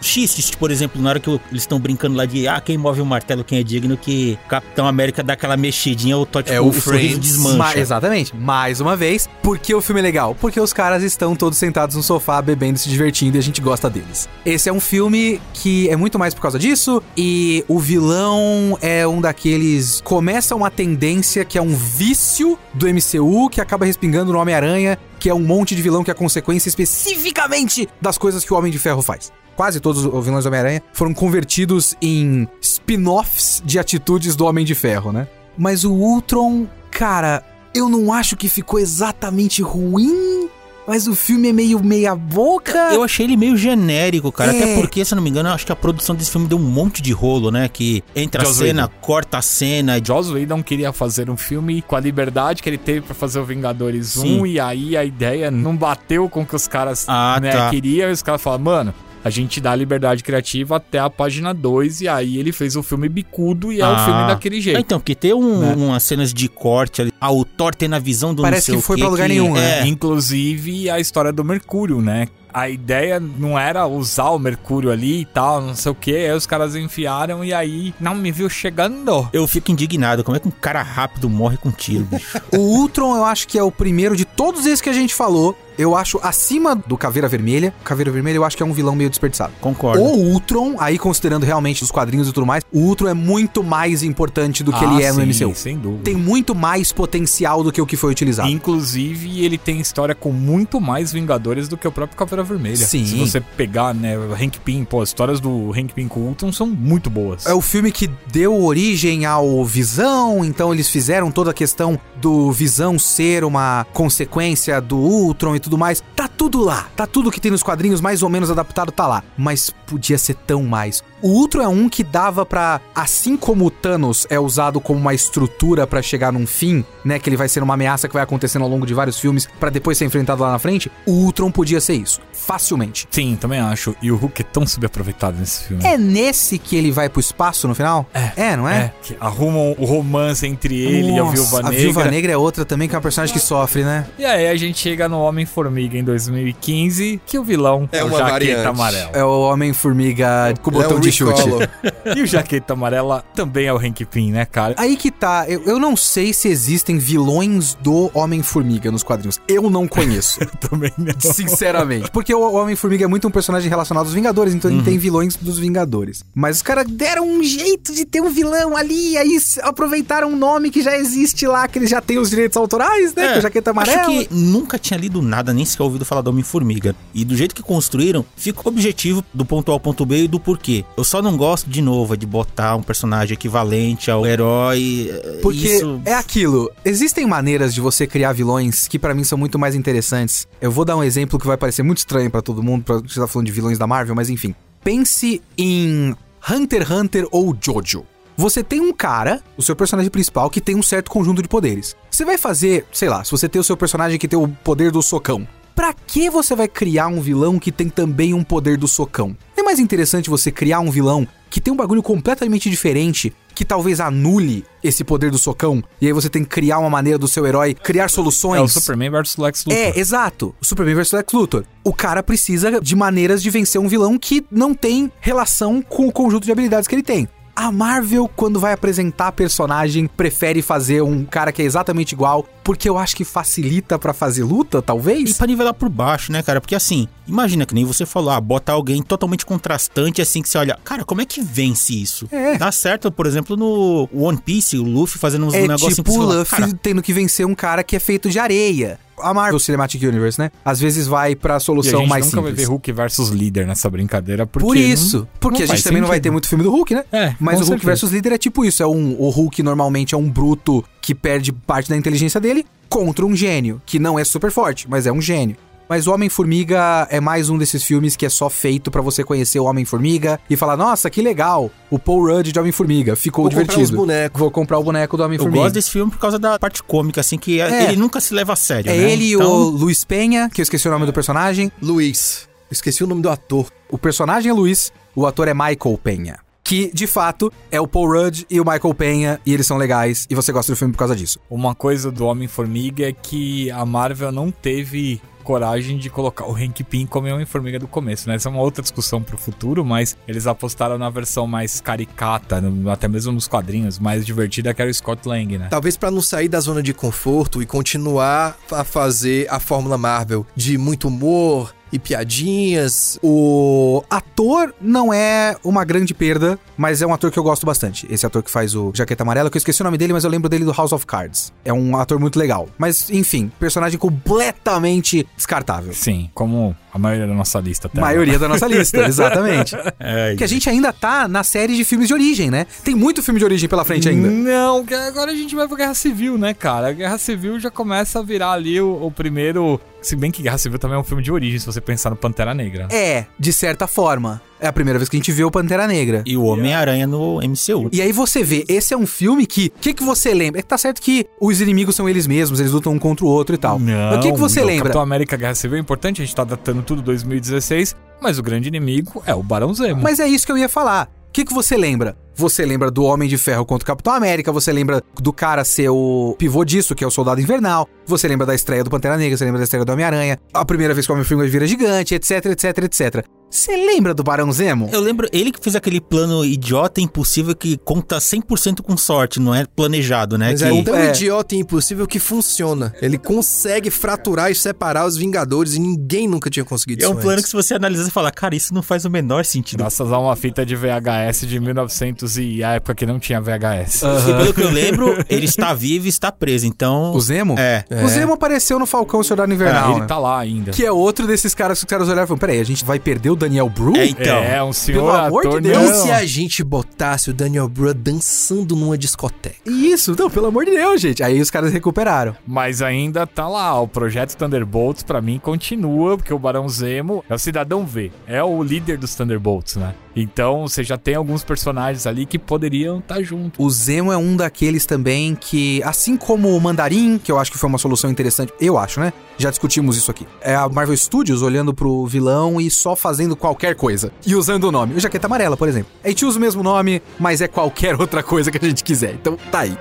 Xistes, 0.00 0.50
por 0.50 0.70
exemplo, 0.70 1.00
na 1.02 1.10
hora 1.10 1.20
que 1.20 1.28
eles 1.30 1.62
estão 1.62 1.78
brincando 1.78 2.16
lá 2.16 2.24
de 2.24 2.46
ah, 2.48 2.60
quem 2.60 2.76
move 2.78 3.00
o 3.00 3.06
martelo, 3.06 3.42
quem 3.44 3.58
é 3.58 3.62
digno, 3.62 3.96
que 3.96 4.38
Capitão 4.48 4.86
América 4.86 5.22
dá 5.22 5.32
aquela 5.34 5.56
mexidinha, 5.56 6.16
o 6.16 6.24
Todd 6.26 6.50
É 6.50 6.60
o, 6.60 6.68
o 6.68 6.72
sorriso 6.72 7.18
desmancha. 7.18 7.56
Ma- 7.56 7.76
exatamente. 7.76 8.34
Mais 8.36 8.80
uma 8.80 8.96
vez, 8.96 9.28
por 9.42 9.58
que 9.58 9.74
o 9.74 9.80
filme 9.80 10.00
é 10.00 10.02
legal? 10.02 10.34
Porque 10.40 10.60
os 10.60 10.72
caras 10.72 11.02
estão 11.02 11.34
todos 11.34 11.58
sentados 11.58 11.96
no 11.96 12.02
sofá, 12.02 12.40
bebendo, 12.40 12.78
se 12.78 12.88
divertindo 12.88 13.36
e 13.36 13.40
a 13.40 13.42
gente 13.42 13.60
gosta 13.60 13.88
deles. 13.90 14.28
Esse 14.44 14.68
é 14.68 14.72
um 14.72 14.80
filme 14.80 15.40
que 15.54 15.88
é 15.88 15.96
muito 15.96 16.18
mais 16.18 16.34
por 16.34 16.40
causa 16.42 16.58
disso 16.58 17.02
e 17.16 17.64
o 17.68 17.78
vilão 17.78 18.78
é 18.80 19.06
um 19.06 19.20
daqueles. 19.20 20.00
Começa 20.02 20.54
uma 20.54 20.70
tendência 20.70 21.44
que 21.44 21.58
é 21.58 21.62
um 21.62 21.74
vício 21.74 22.58
do 22.74 22.86
MCU 22.86 23.48
que 23.50 23.60
acaba 23.60 23.84
respingando 23.84 24.32
no 24.32 24.38
Homem-Aranha, 24.38 24.98
que 25.18 25.28
é 25.28 25.34
um 25.34 25.40
monte 25.40 25.74
de 25.74 25.82
vilão 25.82 26.04
que 26.04 26.10
é 26.10 26.14
consequência 26.14 26.68
especificamente 26.68 27.88
das 28.00 28.16
coisas 28.18 28.44
que 28.44 28.52
o 28.52 28.56
Homem 28.56 28.70
de 28.70 28.78
Ferro 28.78 29.02
faz. 29.02 29.32
Quase 29.58 29.80
todos 29.80 30.04
os 30.04 30.24
vilões 30.24 30.44
do 30.44 30.46
Homem-Aranha 30.46 30.80
foram 30.92 31.12
convertidos 31.12 31.96
em 32.00 32.46
spin-offs 32.62 33.60
de 33.64 33.76
atitudes 33.76 34.36
do 34.36 34.46
Homem 34.46 34.64
de 34.64 34.72
Ferro, 34.72 35.10
né? 35.10 35.26
Mas 35.58 35.82
o 35.84 35.92
Ultron, 35.92 36.68
cara, 36.92 37.42
eu 37.74 37.88
não 37.88 38.12
acho 38.12 38.36
que 38.36 38.48
ficou 38.48 38.78
exatamente 38.78 39.60
ruim, 39.60 40.48
mas 40.86 41.08
o 41.08 41.14
filme 41.16 41.48
é 41.48 41.52
meio 41.52 41.82
meia 41.82 42.14
boca. 42.14 42.90
Eu 42.92 43.02
achei 43.02 43.26
ele 43.26 43.36
meio 43.36 43.56
genérico, 43.56 44.30
cara. 44.30 44.54
É. 44.54 44.62
Até 44.62 44.74
porque, 44.76 45.04
se 45.04 45.12
eu 45.12 45.16
não 45.16 45.22
me 45.24 45.28
engano, 45.28 45.48
eu 45.48 45.52
acho 45.54 45.66
que 45.66 45.72
a 45.72 45.76
produção 45.76 46.14
desse 46.14 46.30
filme 46.30 46.46
deu 46.46 46.56
um 46.56 46.62
monte 46.62 47.02
de 47.02 47.10
rolo, 47.12 47.50
né? 47.50 47.68
Que 47.68 48.04
entra 48.14 48.42
a 48.42 48.44
Joss 48.44 48.58
cena, 48.58 48.82
Whedon. 48.84 48.94
corta 49.00 49.38
a 49.38 49.42
cena. 49.42 50.00
Joss 50.02 50.32
Whedon 50.32 50.62
queria 50.62 50.92
fazer 50.92 51.28
um 51.28 51.36
filme 51.36 51.82
com 51.82 51.96
a 51.96 52.00
liberdade 52.00 52.62
que 52.62 52.70
ele 52.70 52.78
teve 52.78 53.00
pra 53.00 53.14
fazer 53.14 53.40
o 53.40 53.44
Vingadores 53.44 54.16
1 54.16 54.20
Sim. 54.22 54.46
e 54.46 54.60
aí 54.60 54.96
a 54.96 55.04
ideia 55.04 55.50
não 55.50 55.76
bateu 55.76 56.28
com 56.28 56.42
o 56.42 56.46
que 56.46 56.54
os 56.54 56.68
caras 56.68 57.04
Ah, 57.08 57.40
né, 57.42 57.50
tá. 57.50 57.70
queriam 57.70 58.08
e 58.08 58.12
os 58.12 58.22
caras 58.22 58.40
falaram, 58.40 58.62
mano, 58.62 58.94
a 59.24 59.30
gente 59.30 59.60
dá 59.60 59.74
liberdade 59.74 60.22
criativa 60.22 60.76
até 60.76 60.98
a 60.98 61.10
página 61.10 61.52
2 61.52 62.00
e 62.02 62.08
aí 62.08 62.38
ele 62.38 62.52
fez 62.52 62.76
o 62.76 62.82
filme 62.82 63.08
bicudo 63.08 63.72
e 63.72 63.80
é 63.80 63.84
o 63.86 63.88
Ah. 63.92 64.04
filme 64.04 64.26
daquele 64.26 64.58
É, 64.58 64.60
jeito. 64.60 64.80
então, 64.80 64.98
porque 65.00 65.14
tem 65.14 65.34
um- 65.34 65.58
Né? 65.58 65.74
umas 65.76 66.02
cenas 66.02 66.32
de 66.32 66.48
corte 66.48 67.02
ali. 67.02 67.12
Ah, 67.20 67.32
o 67.32 67.44
Thor 67.44 67.74
tem 67.74 67.88
na 67.88 67.98
visão 67.98 68.34
do 68.34 68.42
Parece 68.42 68.70
não 68.70 68.76
sei 68.78 68.80
que 68.80 68.86
foi 68.86 68.94
o 68.94 68.96
quê, 68.98 69.02
pra 69.02 69.10
lugar 69.10 69.28
que- 69.28 69.34
nenhum, 69.34 69.52
né? 69.54 69.80
É, 69.80 69.86
Inclusive 69.86 70.90
a 70.90 70.98
história 70.98 71.32
do 71.32 71.44
Mercúrio, 71.44 72.00
né? 72.00 72.28
A 72.52 72.68
ideia 72.68 73.20
não 73.20 73.58
era 73.58 73.86
usar 73.86 74.30
o 74.30 74.38
Mercúrio 74.38 74.90
ali 74.90 75.20
e 75.20 75.24
tal, 75.26 75.60
não 75.60 75.74
sei 75.74 75.92
o 75.92 75.94
que. 75.94 76.14
Aí 76.16 76.32
os 76.32 76.46
caras 76.46 76.74
enfiaram 76.74 77.44
e 77.44 77.52
aí 77.52 77.94
não 78.00 78.14
me 78.14 78.32
viu 78.32 78.48
chegando. 78.48 79.28
Eu 79.32 79.46
fico 79.46 79.70
indignado. 79.70 80.24
Como 80.24 80.36
é 80.36 80.40
que 80.40 80.48
um 80.48 80.52
cara 80.52 80.82
rápido 80.82 81.28
morre 81.28 81.56
com 81.58 81.70
tiro, 81.70 82.04
bicho? 82.04 82.40
O 82.52 82.80
Ultron 82.80 83.16
eu 83.16 83.24
acho 83.24 83.46
que 83.46 83.58
é 83.58 83.62
o 83.62 83.70
primeiro 83.70 84.16
de 84.16 84.24
todos 84.24 84.64
esses 84.66 84.80
que 84.80 84.88
a 84.88 84.92
gente 84.94 85.14
falou 85.14 85.56
eu 85.78 85.96
acho 85.96 86.18
acima 86.22 86.74
do 86.74 86.96
Caveira 86.96 87.28
Vermelha. 87.28 87.72
O 87.80 87.84
Caveira 87.84 88.10
Vermelha 88.10 88.36
eu 88.36 88.44
acho 88.44 88.56
que 88.56 88.62
é 88.62 88.66
um 88.66 88.72
vilão 88.72 88.94
meio 88.94 89.08
desperdiçado. 89.08 89.52
Concordo. 89.60 90.02
O 90.02 90.32
Ultron, 90.32 90.76
aí 90.78 90.98
considerando 90.98 91.44
realmente 91.44 91.82
os 91.82 91.90
quadrinhos 91.90 92.28
e 92.28 92.32
tudo 92.32 92.44
mais, 92.44 92.64
o 92.72 92.80
Ultron 92.80 93.08
é 93.08 93.14
muito 93.14 93.62
mais 93.62 94.02
importante 94.02 94.64
do 94.64 94.72
que 94.72 94.84
ele 94.84 95.02
é 95.02 95.12
no 95.12 95.20
Ah, 95.20 95.32
sim, 95.32 95.44
MCU. 95.44 95.54
Sem 95.54 95.78
dúvida. 95.78 96.02
Tem 96.04 96.16
muito 96.16 96.54
mais 96.54 96.92
potencial 96.92 97.62
do 97.62 97.70
que 97.70 97.80
o 97.80 97.86
que 97.86 97.96
foi 97.96 98.10
utilizado. 98.10 98.48
Inclusive, 98.48 99.44
ele 99.44 99.56
tem 99.56 99.80
história 99.80 100.14
com 100.14 100.32
muito 100.32 100.80
mais 100.80 101.12
Vingadores 101.12 101.68
do 101.68 101.76
que 101.76 101.86
o 101.86 101.92
próprio 101.92 102.18
Caveira 102.18 102.42
Vermelha. 102.42 102.76
Sim. 102.76 103.06
Se 103.06 103.16
você 103.16 103.40
pegar, 103.40 103.94
né, 103.94 104.16
Hank 104.16 104.58
Pym, 104.60 104.84
pô, 104.84 105.00
as 105.00 105.10
histórias 105.10 105.40
do 105.40 105.72
Hank 105.72 105.92
Pym 105.94 106.08
com 106.08 106.20
o 106.20 106.26
Ultron 106.28 106.52
são 106.52 106.66
muito 106.66 107.08
boas. 107.08 107.46
É 107.46 107.54
o 107.54 107.60
filme 107.60 107.92
que 107.92 108.10
deu 108.32 108.64
origem 108.64 109.26
ao 109.26 109.64
Visão, 109.64 110.44
então 110.44 110.72
eles 110.72 110.88
fizeram 110.88 111.30
toda 111.30 111.50
a 111.50 111.54
questão 111.54 111.98
do 112.20 112.50
Visão 112.50 112.98
ser 112.98 113.44
uma 113.44 113.86
consequência 113.92 114.80
do 114.80 114.96
Ultron 114.96 115.54
e 115.54 115.60
tudo 115.60 115.67
mais. 115.76 116.02
Tá 116.14 116.28
tudo 116.28 116.62
lá, 116.62 116.88
tá 116.96 117.06
tudo 117.06 117.30
que 117.30 117.40
tem 117.40 117.50
nos 117.50 117.62
quadrinhos 117.62 118.00
mais 118.00 118.22
ou 118.22 118.28
menos 118.28 118.50
adaptado 118.50 118.92
tá 118.92 119.06
lá, 119.06 119.24
mas 119.36 119.70
podia 119.86 120.16
ser 120.16 120.34
tão 120.34 120.62
mais. 120.62 121.02
O 121.20 121.30
Ultron 121.30 121.62
é 121.62 121.68
um 121.68 121.88
que 121.88 122.04
dava 122.04 122.46
pra, 122.46 122.80
assim 122.94 123.36
como 123.36 123.66
o 123.66 123.70
Thanos 123.70 124.24
é 124.30 124.38
usado 124.38 124.80
como 124.80 125.00
uma 125.00 125.12
estrutura 125.12 125.84
pra 125.84 126.00
chegar 126.00 126.32
num 126.32 126.46
fim, 126.46 126.84
né, 127.04 127.18
que 127.18 127.28
ele 127.28 127.36
vai 127.36 127.48
ser 127.48 127.60
uma 127.60 127.74
ameaça 127.74 128.06
que 128.06 128.14
vai 128.14 128.22
acontecendo 128.22 128.62
ao 128.62 128.68
longo 128.68 128.86
de 128.86 128.94
vários 128.94 129.18
filmes 129.18 129.48
pra 129.58 129.68
depois 129.68 129.98
ser 129.98 130.04
enfrentado 130.04 130.42
lá 130.42 130.52
na 130.52 130.60
frente, 130.60 130.90
o 131.04 131.10
Ultron 131.10 131.50
podia 131.50 131.80
ser 131.80 131.94
isso, 131.94 132.20
facilmente. 132.32 133.08
Sim, 133.10 133.36
também 133.40 133.58
acho. 133.58 133.96
E 134.00 134.12
o 134.12 134.16
Hulk 134.16 134.42
é 134.42 134.44
tão 134.44 134.64
subaproveitado 134.64 135.38
nesse 135.38 135.64
filme. 135.64 135.84
É 135.84 135.98
nesse 135.98 136.56
que 136.56 136.76
ele 136.76 136.92
vai 136.92 137.08
pro 137.08 137.20
espaço 137.20 137.66
no 137.66 137.74
final? 137.74 138.06
É, 138.36 138.56
não 138.56 138.68
é? 138.68 138.76
É, 138.76 138.92
que 139.02 139.16
arrumam 139.18 139.74
o 139.76 139.84
romance 139.84 140.46
entre 140.46 140.80
ele 140.80 141.10
e 141.10 141.18
a 141.18 141.24
Nossa, 141.24 141.32
Viúva 141.32 141.56
Negra. 141.62 141.68
A 141.68 141.80
Viúva 141.80 142.04
Negra 142.04 142.32
é 142.32 142.36
outra 142.36 142.64
também, 142.64 142.88
que 142.88 142.94
é 142.94 142.96
uma 142.96 143.02
personagem 143.02 143.34
que 143.34 143.40
sofre, 143.40 143.82
né? 143.82 144.06
E 144.18 144.24
aí 144.24 144.46
a 144.46 144.56
gente 144.56 144.78
chega 144.78 145.08
no 145.08 145.18
Homem-Formiga 145.66 145.98
em 145.98 146.04
2015, 146.04 147.20
que 147.26 147.38
o 147.38 147.44
vilão 147.44 147.88
É 147.92 148.02
o 148.02 148.08
uma 148.08 148.18
Jaqueta 148.18 148.32
variante. 148.32 148.66
Amarela. 148.66 149.10
É 149.12 149.24
o 149.24 149.40
Homem-Formiga 149.40 150.54
com 150.62 150.70
o 150.70 150.74
É 150.74 150.82
botão 150.82 150.96
um 150.98 151.00
de 151.00 151.12
chute. 151.12 151.42
E 152.16 152.22
o 152.22 152.26
Jaqueta 152.26 152.72
Amarela 152.72 153.22
também 153.34 153.66
é 153.66 153.72
o 153.72 153.76
Hank 153.76 154.04
Pym, 154.06 154.32
né, 154.32 154.44
cara? 154.46 154.74
Aí 154.78 154.96
que 154.96 155.10
tá, 155.10 155.44
eu, 155.48 155.62
eu 155.64 155.78
não 155.78 155.94
sei 155.96 156.32
se 156.32 156.48
existem 156.48 156.98
vilões 156.98 157.74
do 157.74 158.10
Homem-Formiga 158.14 158.90
nos 158.90 159.02
quadrinhos. 159.02 159.38
Eu 159.46 159.68
não 159.68 159.86
conheço, 159.86 160.40
também 160.70 160.92
não. 160.96 161.12
sinceramente. 161.20 162.10
Porque 162.10 162.34
o 162.34 162.40
Homem-Formiga 162.54 163.04
é 163.04 163.06
muito 163.08 163.28
um 163.28 163.30
personagem 163.30 163.68
relacionado 163.68 164.06
aos 164.06 164.14
Vingadores, 164.14 164.54
então 164.54 164.70
ele 164.70 164.82
tem 164.82 164.96
vilões 164.98 165.36
dos 165.36 165.58
Vingadores. 165.58 166.24
Mas 166.34 166.56
os 166.56 166.62
caras 166.62 166.86
deram 166.88 167.28
um 167.28 167.42
jeito 167.42 167.94
de 167.94 168.04
ter 168.04 168.20
um 168.20 168.30
vilão 168.30 168.76
ali, 168.76 169.16
aí 169.18 169.38
aproveitaram 169.62 170.28
um 170.32 170.36
nome 170.36 170.70
que 170.70 170.82
já 170.82 170.96
existe 170.96 171.46
lá, 171.46 171.68
que 171.68 171.78
eles 171.78 171.90
já 171.90 172.00
têm 172.00 172.18
os 172.18 172.30
direitos 172.30 172.56
autorais, 172.56 173.14
né? 173.14 173.28
que 173.28 173.34
é 173.34 173.38
o 173.38 173.42
Jaqueta 173.42 173.70
Amarela. 173.70 174.00
Acho 174.02 174.10
que 174.10 174.28
nunca 174.30 174.78
tinha 174.78 174.98
lido 174.98 175.20
nada, 175.20 175.47
nem 175.52 175.64
sequer 175.64 175.82
ouvido 175.82 176.04
falar 176.04 176.20
do 176.22 176.30
Homem-Formiga. 176.30 176.94
E 177.14 177.24
do 177.24 177.36
jeito 177.36 177.54
que 177.54 177.62
construíram, 177.62 178.24
fica 178.36 178.60
o 178.64 178.68
objetivo 178.68 179.24
do 179.32 179.44
ponto 179.44 179.70
A 179.70 179.74
ao 179.74 179.80
ponto 179.80 180.04
B 180.04 180.24
e 180.24 180.28
do 180.28 180.38
porquê. 180.40 180.84
Eu 180.96 181.04
só 181.04 181.20
não 181.22 181.36
gosto, 181.36 181.68
de 181.68 181.80
novo, 181.82 182.16
de 182.16 182.26
botar 182.26 182.76
um 182.76 182.82
personagem 182.82 183.34
equivalente 183.34 184.10
ao 184.10 184.26
herói. 184.26 185.10
eh, 185.10 185.38
Porque 185.42 185.66
Isso... 185.68 186.00
é 186.04 186.14
aquilo. 186.14 186.70
Existem 186.84 187.26
maneiras 187.26 187.74
de 187.74 187.80
você 187.80 188.06
criar 188.06 188.32
vilões 188.32 188.88
que 188.88 188.98
pra 188.98 189.14
mim 189.14 189.24
são 189.24 189.38
muito 189.38 189.58
mais 189.58 189.74
interessantes. 189.74 190.46
Eu 190.60 190.70
vou 190.70 190.84
dar 190.84 190.96
um 190.96 191.02
exemplo 191.02 191.38
que 191.38 191.46
vai 191.46 191.56
parecer 191.56 191.82
muito 191.82 191.98
estranho 191.98 192.30
pra 192.30 192.42
todo 192.42 192.62
mundo, 192.62 192.84
pra 192.84 192.96
você 192.96 193.20
tá 193.20 193.26
falando 193.26 193.46
de 193.46 193.52
vilões 193.52 193.78
da 193.78 193.86
Marvel, 193.86 194.14
mas 194.14 194.28
enfim. 194.30 194.54
Pense 194.82 195.42
em 195.56 196.14
Hunter 196.48 196.82
x 196.82 196.90
Hunter 196.90 197.26
ou 197.30 197.56
Jojo. 197.60 198.04
Você 198.38 198.62
tem 198.62 198.80
um 198.80 198.92
cara, 198.92 199.42
o 199.56 199.62
seu 199.64 199.74
personagem 199.74 200.08
principal, 200.12 200.48
que 200.48 200.60
tem 200.60 200.76
um 200.76 200.82
certo 200.82 201.10
conjunto 201.10 201.42
de 201.42 201.48
poderes. 201.48 201.96
Você 202.08 202.24
vai 202.24 202.38
fazer, 202.38 202.86
sei 202.92 203.08
lá, 203.08 203.24
se 203.24 203.32
você 203.32 203.48
tem 203.48 203.60
o 203.60 203.64
seu 203.64 203.76
personagem 203.76 204.16
que 204.16 204.28
tem 204.28 204.38
o 204.38 204.46
poder 204.46 204.92
do 204.92 205.02
socão, 205.02 205.44
pra 205.74 205.92
que 205.92 206.30
você 206.30 206.54
vai 206.54 206.68
criar 206.68 207.08
um 207.08 207.20
vilão 207.20 207.58
que 207.58 207.72
tem 207.72 207.88
também 207.88 208.32
um 208.32 208.44
poder 208.44 208.76
do 208.76 208.86
socão? 208.86 209.36
Não 209.56 209.64
é 209.64 209.66
mais 209.66 209.80
interessante 209.80 210.30
você 210.30 210.52
criar 210.52 210.78
um 210.78 210.88
vilão 210.88 211.26
que 211.50 211.60
tem 211.60 211.72
um 211.72 211.76
bagulho 211.76 212.00
completamente 212.00 212.70
diferente, 212.70 213.34
que 213.56 213.64
talvez 213.64 213.98
anule 213.98 214.64
esse 214.84 215.02
poder 215.02 215.32
do 215.32 215.38
socão, 215.38 215.82
e 216.00 216.06
aí 216.06 216.12
você 216.12 216.28
tem 216.28 216.44
que 216.44 216.50
criar 216.50 216.78
uma 216.78 216.90
maneira 216.90 217.18
do 217.18 217.26
seu 217.26 217.44
herói 217.44 217.74
criar 217.74 218.08
soluções. 218.08 218.60
É 218.60 218.62
o 218.62 218.68
Superman 218.68 219.10
versus 219.10 219.36
Lex 219.36 219.64
Luthor. 219.64 219.82
É, 219.82 219.98
exato. 219.98 220.54
O 220.60 220.64
Superman 220.64 220.94
vs 220.94 221.10
Lex 221.10 221.32
Luthor. 221.32 221.64
O 221.82 221.92
cara 221.92 222.22
precisa 222.22 222.80
de 222.80 222.94
maneiras 222.94 223.42
de 223.42 223.50
vencer 223.50 223.80
um 223.80 223.88
vilão 223.88 224.16
que 224.16 224.46
não 224.48 224.74
tem 224.74 225.10
relação 225.20 225.82
com 225.82 226.06
o 226.06 226.12
conjunto 226.12 226.44
de 226.44 226.52
habilidades 226.52 226.86
que 226.86 226.94
ele 226.94 227.02
tem. 227.02 227.28
A 227.60 227.72
Marvel, 227.72 228.30
quando 228.36 228.60
vai 228.60 228.72
apresentar 228.72 229.32
personagem, 229.32 230.06
prefere 230.06 230.62
fazer 230.62 231.02
um 231.02 231.24
cara 231.24 231.50
que 231.50 231.60
é 231.60 231.64
exatamente 231.64 232.12
igual, 232.12 232.46
porque 232.68 232.86
eu 232.86 232.98
acho 232.98 233.16
que 233.16 233.24
facilita 233.24 233.98
pra 233.98 234.12
fazer 234.12 234.44
luta, 234.44 234.76
E 234.78 234.82
talvez? 234.82 235.32
pra 235.38 235.46
nivelar 235.46 235.72
por 235.72 235.88
baixo, 235.88 236.30
né, 236.30 236.42
cara? 236.42 236.60
Porque 236.60 236.74
assim, 236.74 237.08
imagina 237.26 237.64
que 237.64 237.74
nem 237.74 237.82
você 237.86 238.04
falou, 238.04 238.28
ah, 238.28 238.38
bota 238.38 238.72
alguém 238.72 239.02
totalmente 239.02 239.46
contrastante, 239.46 240.20
assim, 240.20 240.42
que 240.42 240.50
você 240.50 240.58
olha, 240.58 240.78
cara, 240.84 241.02
como 241.02 241.22
é 241.22 241.24
que 241.24 241.40
vence 241.40 241.94
isso? 241.94 242.28
É. 242.30 242.58
Dá 242.58 242.70
certo, 242.70 243.10
por 243.10 243.24
exemplo, 243.24 243.56
no 243.56 244.06
One 244.12 244.36
Piece, 244.36 244.76
o 244.76 244.82
Luffy 244.82 245.18
fazendo 245.18 245.46
uns 245.46 245.54
É 245.54 245.62
negocinhos 245.62 245.94
tipo 245.94 246.10
que 246.12 246.18
você 246.18 246.22
o 246.22 246.38
Luffy 246.40 246.58
cara, 246.58 246.78
tendo 246.82 247.00
que 247.00 247.10
vencer 247.14 247.46
um 247.46 247.54
cara 247.54 247.82
que 247.82 247.96
é 247.96 247.98
feito 247.98 248.28
de 248.28 248.38
areia. 248.38 248.98
A 249.20 249.34
Marvel 249.34 249.58
Cinematic 249.58 250.00
Universe, 250.02 250.38
né? 250.38 250.50
Às 250.64 250.78
vezes 250.78 251.06
vai 251.08 251.34
pra 251.34 251.54
E 251.54 251.56
a 251.56 251.60
solução 251.60 252.00
gente 252.00 252.08
mais 252.08 252.26
nunca 252.26 252.40
vai 252.42 252.50
simples. 252.50 252.66
ver 252.68 252.70
Hulk 252.72 252.92
versus 252.92 253.30
líder 253.30 253.66
nessa 253.66 253.90
brincadeira, 253.90 254.46
porque 254.46 254.64
Por 254.66 254.76
isso. 254.76 255.18
não- 255.20 255.28
porque 255.40 255.64
não 255.64 255.72
a 255.72 255.74
gente 255.74 255.82
também 255.82 256.00
não 256.00 256.06
vai 256.06 256.18
sentido. 256.18 256.22
ter 256.24 256.30
muito 256.30 256.48
filme 256.48 256.62
do 256.62 256.70
Hulk, 256.70 256.94
né? 256.94 257.04
É, 257.10 257.34
Mas 257.40 257.60
o 257.60 257.64
Hulk 257.64 257.84
versus 257.84 258.12
líder 258.12 258.32
é 258.34 258.38
tipo 258.38 258.64
isso. 258.64 258.80
É 258.80 258.86
um, 258.86 259.16
o 259.18 259.28
Hulk 259.30 259.60
normalmente 259.62 260.14
é 260.14 260.18
um 260.18 260.30
bruto 260.30 260.84
que 261.08 261.14
perde 261.14 261.52
parte 261.54 261.88
da 261.88 261.96
inteligência 261.96 262.38
dele 262.38 262.66
contra 262.86 263.24
um 263.24 263.34
gênio, 263.34 263.80
que 263.86 263.98
não 263.98 264.18
é 264.18 264.24
super 264.24 264.50
forte, 264.50 264.86
mas 264.90 265.06
é 265.06 265.12
um 265.12 265.22
gênio. 265.22 265.56
Mas 265.88 266.06
o 266.06 266.12
Homem-Formiga 266.12 267.08
é 267.10 267.18
mais 267.18 267.48
um 267.48 267.56
desses 267.56 267.82
filmes 267.82 268.14
que 268.14 268.26
é 268.26 268.28
só 268.28 268.50
feito 268.50 268.90
pra 268.90 269.00
você 269.00 269.24
conhecer 269.24 269.58
o 269.58 269.64
Homem-Formiga 269.64 270.38
e 270.50 270.54
falar, 270.54 270.76
nossa, 270.76 271.08
que 271.08 271.22
legal, 271.22 271.70
o 271.90 271.98
Paul 271.98 272.26
Rudd 272.26 272.52
de 272.52 272.58
Homem-Formiga, 272.60 273.16
ficou 273.16 273.44
Vou 273.44 273.50
comprar 273.50 273.62
divertido. 273.62 273.84
os 273.84 273.96
bonecos. 274.04 274.38
Vou 274.38 274.50
comprar 274.50 274.78
o 274.78 274.82
boneco 274.84 275.16
do 275.16 275.22
eu 275.22 275.26
Homem-Formiga. 275.28 275.62
gosto 275.62 275.74
desse 275.76 275.90
filme 275.90 276.10
por 276.12 276.18
causa 276.18 276.38
da 276.38 276.58
parte 276.58 276.82
cômica, 276.82 277.22
assim, 277.22 277.38
que 277.38 277.58
É. 277.58 277.84
ele 277.84 277.96
nunca 277.96 278.20
se 278.20 278.34
leva 278.34 278.52
a 278.52 278.56
sério, 278.56 278.90
É 278.90 278.94
né? 278.94 279.10
ele 279.10 279.24
e 279.24 279.32
Então, 279.32 279.50
o 279.50 279.70
Luiz 279.70 280.04
Penha, 280.04 280.50
que 280.52 280.60
eu 280.60 280.62
esqueci 280.62 280.86
o 280.86 280.90
nome 280.90 281.06
do 281.06 281.12
personagem. 281.14 281.72
Luiz. 281.80 282.46
Esqueci 282.70 283.02
o 283.02 283.06
nome 283.06 283.22
do 283.22 283.30
ator. 283.30 283.68
O 283.90 283.96
personagem 283.96 284.50
é 284.50 284.52
Luiz, 284.52 284.92
o 285.16 285.24
ator 285.26 285.48
é 285.48 285.54
Michael 285.54 285.98
Penha. 286.04 286.38
Que, 286.68 286.90
de 286.92 287.06
fato, 287.06 287.50
é 287.70 287.80
o 287.80 287.88
Paul 287.88 288.12
Rudd 288.12 288.44
e 288.50 288.60
o 288.60 288.64
Michael 288.64 288.94
Penha, 288.94 289.40
e 289.46 289.54
eles 289.54 289.66
são 289.66 289.78
legais, 289.78 290.26
e 290.28 290.34
você 290.34 290.52
gosta 290.52 290.70
do 290.70 290.76
filme 290.76 290.92
por 290.92 290.98
causa 290.98 291.16
disso. 291.16 291.40
Uma 291.48 291.74
coisa 291.74 292.10
do 292.12 292.26
Homem-Formiga 292.26 293.08
é 293.08 293.12
que 293.12 293.70
a 293.70 293.86
Marvel 293.86 294.30
não 294.30 294.50
teve 294.50 295.18
coragem 295.42 295.96
de 295.96 296.10
colocar 296.10 296.44
o 296.44 296.54
Hank 296.54 296.84
Pym 296.84 297.06
como 297.06 297.26
Homem-Formiga 297.26 297.78
do 297.78 297.88
começo, 297.88 298.28
né? 298.28 298.34
Essa 298.34 298.50
é 298.50 298.52
uma 298.52 298.60
outra 298.60 298.82
discussão 298.82 299.22
pro 299.22 299.38
futuro, 299.38 299.82
mas 299.82 300.14
eles 300.28 300.46
apostaram 300.46 300.98
na 300.98 301.08
versão 301.08 301.46
mais 301.46 301.80
caricata, 301.80 302.60
no- 302.60 302.90
até 302.90 303.08
mesmo 303.08 303.32
nos 303.32 303.48
quadrinhos, 303.48 303.98
mais 303.98 304.26
divertida, 304.26 304.74
que 304.74 304.82
era 304.82 304.90
o 304.90 304.94
Scott 304.94 305.26
Lang, 305.26 305.56
né? 305.56 305.68
Talvez 305.70 305.96
pra 305.96 306.10
não 306.10 306.20
sair 306.20 306.48
da 306.48 306.60
zona 306.60 306.82
de 306.82 306.92
conforto 306.92 307.62
e 307.62 307.66
continuar 307.66 308.58
a 308.70 308.84
fazer 308.84 309.46
a 309.48 309.58
fórmula 309.58 309.96
Marvel 309.96 310.46
de 310.54 310.76
muito 310.76 311.08
humor 311.08 311.74
e 311.92 311.98
piadinhas. 311.98 313.18
O 313.22 314.02
ator 314.10 314.74
não 314.80 315.12
é 315.12 315.56
uma 315.64 315.84
grande 315.84 316.14
perda, 316.14 316.58
mas 316.76 317.02
é 317.02 317.06
um 317.06 317.12
ator 317.12 317.30
que 317.30 317.38
eu 317.38 317.42
gosto 317.42 317.66
bastante. 317.66 318.06
Esse 318.10 318.26
ator 318.26 318.42
que 318.42 318.50
faz 318.50 318.74
o 318.74 318.92
Jaqueta 318.94 319.22
Amarela, 319.22 319.50
que 319.50 319.56
eu 319.56 319.60
esqueci 319.60 319.80
o 319.80 319.84
nome 319.84 319.98
dele, 319.98 320.12
mas 320.12 320.24
eu 320.24 320.30
lembro 320.30 320.48
dele 320.48 320.64
do 320.64 320.72
House 320.72 320.92
of 320.92 321.06
Cards. 321.06 321.52
É 321.64 321.72
um 321.72 321.96
ator 321.96 322.18
muito 322.18 322.38
legal. 322.38 322.68
Mas, 322.78 323.10
enfim, 323.10 323.50
personagem 323.58 323.98
completamente 323.98 325.26
descartável. 325.36 325.92
Sim, 325.92 326.30
como 326.34 326.76
a 326.92 326.98
maioria 326.98 327.26
da 327.26 327.34
nossa 327.34 327.60
lista 327.60 327.86
até. 327.88 328.00
Maioria 328.00 328.38
da 328.38 328.48
nossa 328.48 328.66
lista, 328.66 329.04
exatamente. 329.06 329.76
é, 329.98 330.34
Que 330.36 330.44
a 330.44 330.46
gente 330.46 330.68
ainda 330.68 330.92
tá 330.92 331.28
na 331.28 331.42
série 331.44 331.76
de 331.76 331.84
filmes 331.84 332.08
de 332.08 332.14
origem, 332.14 332.50
né? 332.50 332.66
Tem 332.84 332.94
muito 332.94 333.22
filme 333.22 333.38
de 333.38 333.44
origem 333.44 333.68
pela 333.68 333.84
frente 333.84 334.08
ainda. 334.08 334.28
Não, 334.28 334.84
agora 335.08 335.32
a 335.32 335.34
gente 335.34 335.54
vai 335.54 335.66
pra 335.68 335.76
Guerra 335.76 335.94
Civil, 335.94 336.38
né, 336.38 336.54
cara? 336.54 336.88
A 336.88 336.92
Guerra 336.92 337.18
Civil 337.18 337.60
já 337.60 337.70
começa 337.70 338.18
a 338.18 338.22
virar 338.22 338.52
ali 338.52 338.80
o, 338.80 339.06
o 339.06 339.10
primeiro. 339.10 339.80
Se 340.00 340.16
bem 340.16 340.30
que 340.30 340.42
Guerra 340.42 340.58
Civil 340.58 340.78
também 340.78 340.96
é 340.96 341.00
um 341.00 341.04
filme 341.04 341.22
de 341.22 341.30
origem, 341.32 341.58
se 341.58 341.66
você 341.66 341.80
pensar 341.80 342.10
no 342.10 342.16
Pantera 342.16 342.54
Negra. 342.54 342.88
É, 342.90 343.26
de 343.38 343.52
certa 343.52 343.86
forma. 343.86 344.40
É 344.60 344.66
a 344.66 344.72
primeira 344.72 344.98
vez 344.98 345.08
que 345.08 345.16
a 345.16 345.18
gente 345.18 345.30
vê 345.32 345.44
o 345.44 345.50
Pantera 345.50 345.86
Negra. 345.86 346.22
E 346.26 346.36
o 346.36 346.44
Homem-Aranha 346.44 347.06
no 347.06 347.36
MCU. 347.36 347.88
E 347.92 348.02
aí 348.02 348.12
você 348.12 348.42
vê, 348.42 348.64
esse 348.68 348.92
é 348.92 348.96
um 348.96 349.06
filme 349.06 349.46
que. 349.46 349.72
O 349.76 349.80
que, 349.80 349.94
que 349.94 350.02
você 350.02 350.34
lembra? 350.34 350.60
É 350.60 350.62
que 350.62 350.68
tá 350.68 350.78
certo 350.78 351.00
que 351.00 351.26
os 351.40 351.60
inimigos 351.60 351.94
são 351.94 352.08
eles 352.08 352.26
mesmos, 352.26 352.60
eles 352.60 352.72
lutam 352.72 352.92
um 352.92 352.98
contra 352.98 353.24
o 353.24 353.28
outro 353.28 353.54
e 353.54 353.58
tal. 353.58 353.78
Mas 353.78 354.18
o 354.18 354.20
que, 354.20 354.32
que 354.32 354.38
você 354.38 354.62
lembra? 354.62 354.84
Capitão 354.84 355.02
América 355.02 355.36
Guerra 355.36 355.54
Civil 355.54 355.76
é 355.76 355.80
importante, 355.80 356.22
a 356.22 356.24
gente 356.24 356.34
tá 356.34 356.44
datando 356.44 356.82
tudo 356.82 357.02
2016, 357.02 357.94
mas 358.20 358.38
o 358.38 358.42
grande 358.42 358.68
inimigo 358.68 359.22
é 359.26 359.34
o 359.34 359.42
Barão 359.42 359.72
Zemo. 359.72 360.02
Mas 360.02 360.18
é 360.18 360.26
isso 360.26 360.44
que 360.44 360.52
eu 360.52 360.58
ia 360.58 360.68
falar. 360.68 361.08
O 361.28 361.32
que, 361.32 361.44
que 361.44 361.54
você 361.54 361.76
lembra? 361.76 362.16
você 362.38 362.64
lembra 362.64 362.88
do 362.88 363.02
Homem 363.02 363.28
de 363.28 363.36
Ferro 363.36 363.66
contra 363.66 363.82
o 363.82 363.86
Capitão 363.86 364.12
América, 364.12 364.52
você 364.52 364.72
lembra 364.72 365.02
do 365.20 365.32
cara 365.32 365.64
ser 365.64 365.88
o 365.88 366.36
pivô 366.38 366.64
disso, 366.64 366.94
que 366.94 367.02
é 367.02 367.06
o 367.06 367.10
Soldado 367.10 367.40
Invernal, 367.40 367.88
você 368.06 368.28
lembra 368.28 368.46
da 368.46 368.54
estreia 368.54 368.84
do 368.84 368.90
Pantera 368.90 369.16
Negra, 369.16 369.36
você 369.36 369.44
lembra 369.44 369.58
da 369.58 369.64
estreia 369.64 369.84
do 369.84 369.92
Homem-Aranha, 369.92 370.38
a 370.54 370.64
primeira 370.64 370.94
vez 370.94 371.04
que 371.04 371.10
o 371.10 371.14
Homem-Formiga 371.14 371.50
vira 371.50 371.66
gigante, 371.66 372.14
etc, 372.14 372.46
etc, 372.46 372.78
etc. 372.84 373.26
Você 373.50 373.74
lembra 373.76 374.12
do 374.12 374.22
Barão 374.22 374.52
Zemo? 374.52 374.90
Eu 374.92 375.00
lembro 375.00 375.26
ele 375.32 375.50
que 375.50 375.58
fez 375.60 375.74
aquele 375.74 376.00
plano 376.00 376.44
idiota 376.44 377.00
e 377.00 377.04
impossível 377.04 377.56
que 377.56 377.78
conta 377.78 378.18
100% 378.18 378.82
com 378.82 378.96
sorte, 378.96 379.40
não 379.40 379.54
é 379.54 379.64
planejado, 379.64 380.36
né? 380.36 380.50
Mas 380.50 380.60
que... 380.62 380.66
é 380.68 380.82
Tão 380.82 380.94
É. 380.94 381.08
idiota 381.10 381.54
e 381.54 381.58
impossível 381.58 382.06
que 382.06 382.18
funciona. 382.18 382.94
Ele 383.00 383.16
consegue 383.16 383.90
fraturar 383.90 384.50
e 384.50 384.54
separar 384.54 385.06
os 385.06 385.16
Vingadores 385.16 385.74
e 385.74 385.80
ninguém 385.80 386.28
nunca 386.28 386.50
tinha 386.50 386.64
conseguido 386.64 387.02
É 387.02 387.04
isso 387.06 387.12
um 387.12 387.16
plano 387.16 387.32
antes. 387.32 387.44
que 387.44 387.50
se 387.50 387.56
você 387.56 387.74
analisar, 387.74 388.04
você 388.04 388.10
fala, 388.10 388.30
cara, 388.30 388.54
isso 388.54 388.72
não 388.74 388.82
faz 388.82 389.04
o 389.04 389.10
menor 389.10 389.44
sentido. 389.44 389.78
Graças 389.78 390.12
a 390.12 390.18
uma 390.18 390.36
fita 390.36 390.64
de 390.64 390.76
VHS 390.76 391.46
de 391.46 391.58
1900 391.58 392.36
e 392.38 392.62
a 392.62 392.72
época 392.74 392.94
que 392.94 393.06
não 393.06 393.18
tinha 393.18 393.40
VHS. 393.40 394.02
E 394.02 394.34
pelo 394.36 394.54
que 394.54 394.62
eu 394.62 394.70
lembro, 394.70 395.24
ele 395.28 395.46
está 395.46 395.72
vivo 395.74 396.06
e 396.06 396.08
está 396.08 396.30
preso, 396.30 396.66
então... 396.66 397.12
O 397.14 397.20
Zemo? 397.20 397.54
É. 397.58 397.84
O 398.04 398.08
Zemo 398.08 398.34
apareceu 398.34 398.78
no 398.78 398.86
Falcão 398.86 399.22
Soldado 399.22 399.50
É, 399.50 399.54
Invernal, 399.54 399.92
ele 399.92 400.00
né? 400.00 400.06
tá 400.06 400.18
lá 400.18 400.38
ainda. 400.38 400.70
Que 400.72 400.84
é 400.84 400.92
outro 400.92 401.26
desses 401.26 401.54
caras 401.54 401.78
que 401.78 401.84
os 401.86 401.88
caras 401.88 402.06
olharam 402.08 402.24
e 402.24 402.26
falaram, 402.28 402.38
peraí, 402.40 402.60
a 402.60 402.64
gente 402.64 402.84
vai 402.84 402.98
perder 403.00 403.30
o 403.30 403.36
Daniel 403.38 403.68
Bru? 403.68 403.96
É, 403.96 404.06
então. 404.06 404.36
é, 404.36 404.62
um 404.62 404.72
senhor 404.72 405.00
pelo 405.00 405.12
amor 405.12 405.42
de 405.42 405.48
ator, 405.48 405.60
Deus. 405.62 405.76
E 405.76 405.90
não. 405.90 405.94
se 406.04 406.10
a 406.10 406.26
gente 406.26 406.62
botasse 406.62 407.30
o 407.30 407.34
Daniel 407.34 407.68
Bru 407.68 407.94
dançando 407.94 408.76
numa 408.76 408.98
discoteca? 408.98 409.56
Isso, 409.64 410.14
não, 410.18 410.28
pelo 410.28 410.46
amor 410.46 410.64
de 410.64 410.72
Deus, 410.72 411.00
gente. 411.00 411.22
Aí 411.22 411.40
os 411.40 411.50
caras 411.50 411.72
recuperaram. 411.72 412.36
Mas 412.46 412.82
ainda 412.82 413.26
tá 413.26 413.48
lá, 413.48 413.80
o 413.80 413.88
projeto 413.88 414.36
Thunderbolts 414.36 415.02
pra 415.02 415.20
mim 415.20 415.38
continua, 415.38 416.16
porque 416.16 416.34
o 416.34 416.38
Barão 416.38 416.68
Zemo 416.68 417.24
é 417.28 417.34
o 417.34 417.38
cidadão 417.38 417.86
V, 417.86 418.10
é 418.26 418.42
o 418.42 418.62
líder 418.62 418.98
dos 418.98 419.14
Thunderbolts, 419.14 419.76
né? 419.76 419.94
Então 420.20 420.66
você 420.66 420.82
já 420.82 420.98
tem 420.98 421.14
alguns 421.14 421.44
personagens 421.44 422.06
ali 422.06 422.26
que 422.26 422.38
poderiam 422.38 422.98
estar 422.98 423.22
juntos. 423.22 423.58
O 423.58 423.70
Zemo 423.70 424.12
é 424.12 424.16
um 424.16 424.36
daqueles 424.36 424.84
também 424.86 425.34
que, 425.34 425.82
assim 425.84 426.16
como 426.16 426.56
o 426.56 426.60
Mandarim, 426.60 427.18
que 427.18 427.30
eu 427.30 427.38
acho 427.38 427.52
que 427.52 427.58
foi 427.58 427.68
uma 427.68 427.78
solução 427.78 428.10
interessante, 428.10 428.52
eu 428.60 428.76
acho, 428.78 429.00
né? 429.00 429.12
Já 429.36 429.50
discutimos 429.50 429.96
isso 429.96 430.10
aqui. 430.10 430.26
É 430.40 430.54
a 430.54 430.68
Marvel 430.68 430.96
Studios 430.96 431.42
olhando 431.42 431.72
pro 431.72 432.06
vilão 432.06 432.60
e 432.60 432.70
só 432.70 432.96
fazendo 432.96 433.36
qualquer 433.36 433.74
coisa. 433.74 434.12
E 434.26 434.34
usando 434.34 434.64
o 434.64 434.72
nome. 434.72 434.94
O 434.94 435.00
Jaqueta 435.00 435.26
Amarela, 435.26 435.56
por 435.56 435.68
exemplo. 435.68 435.90
A 436.02 436.08
gente 436.08 436.24
usa 436.24 436.38
o 436.38 436.40
mesmo 436.40 436.62
nome, 436.62 437.00
mas 437.18 437.40
é 437.40 437.48
qualquer 437.48 437.94
outra 438.00 438.22
coisa 438.22 438.50
que 438.50 438.58
a 438.58 438.68
gente 438.68 438.82
quiser. 438.82 439.14
Então 439.14 439.38
tá 439.50 439.60
aí. 439.60 439.78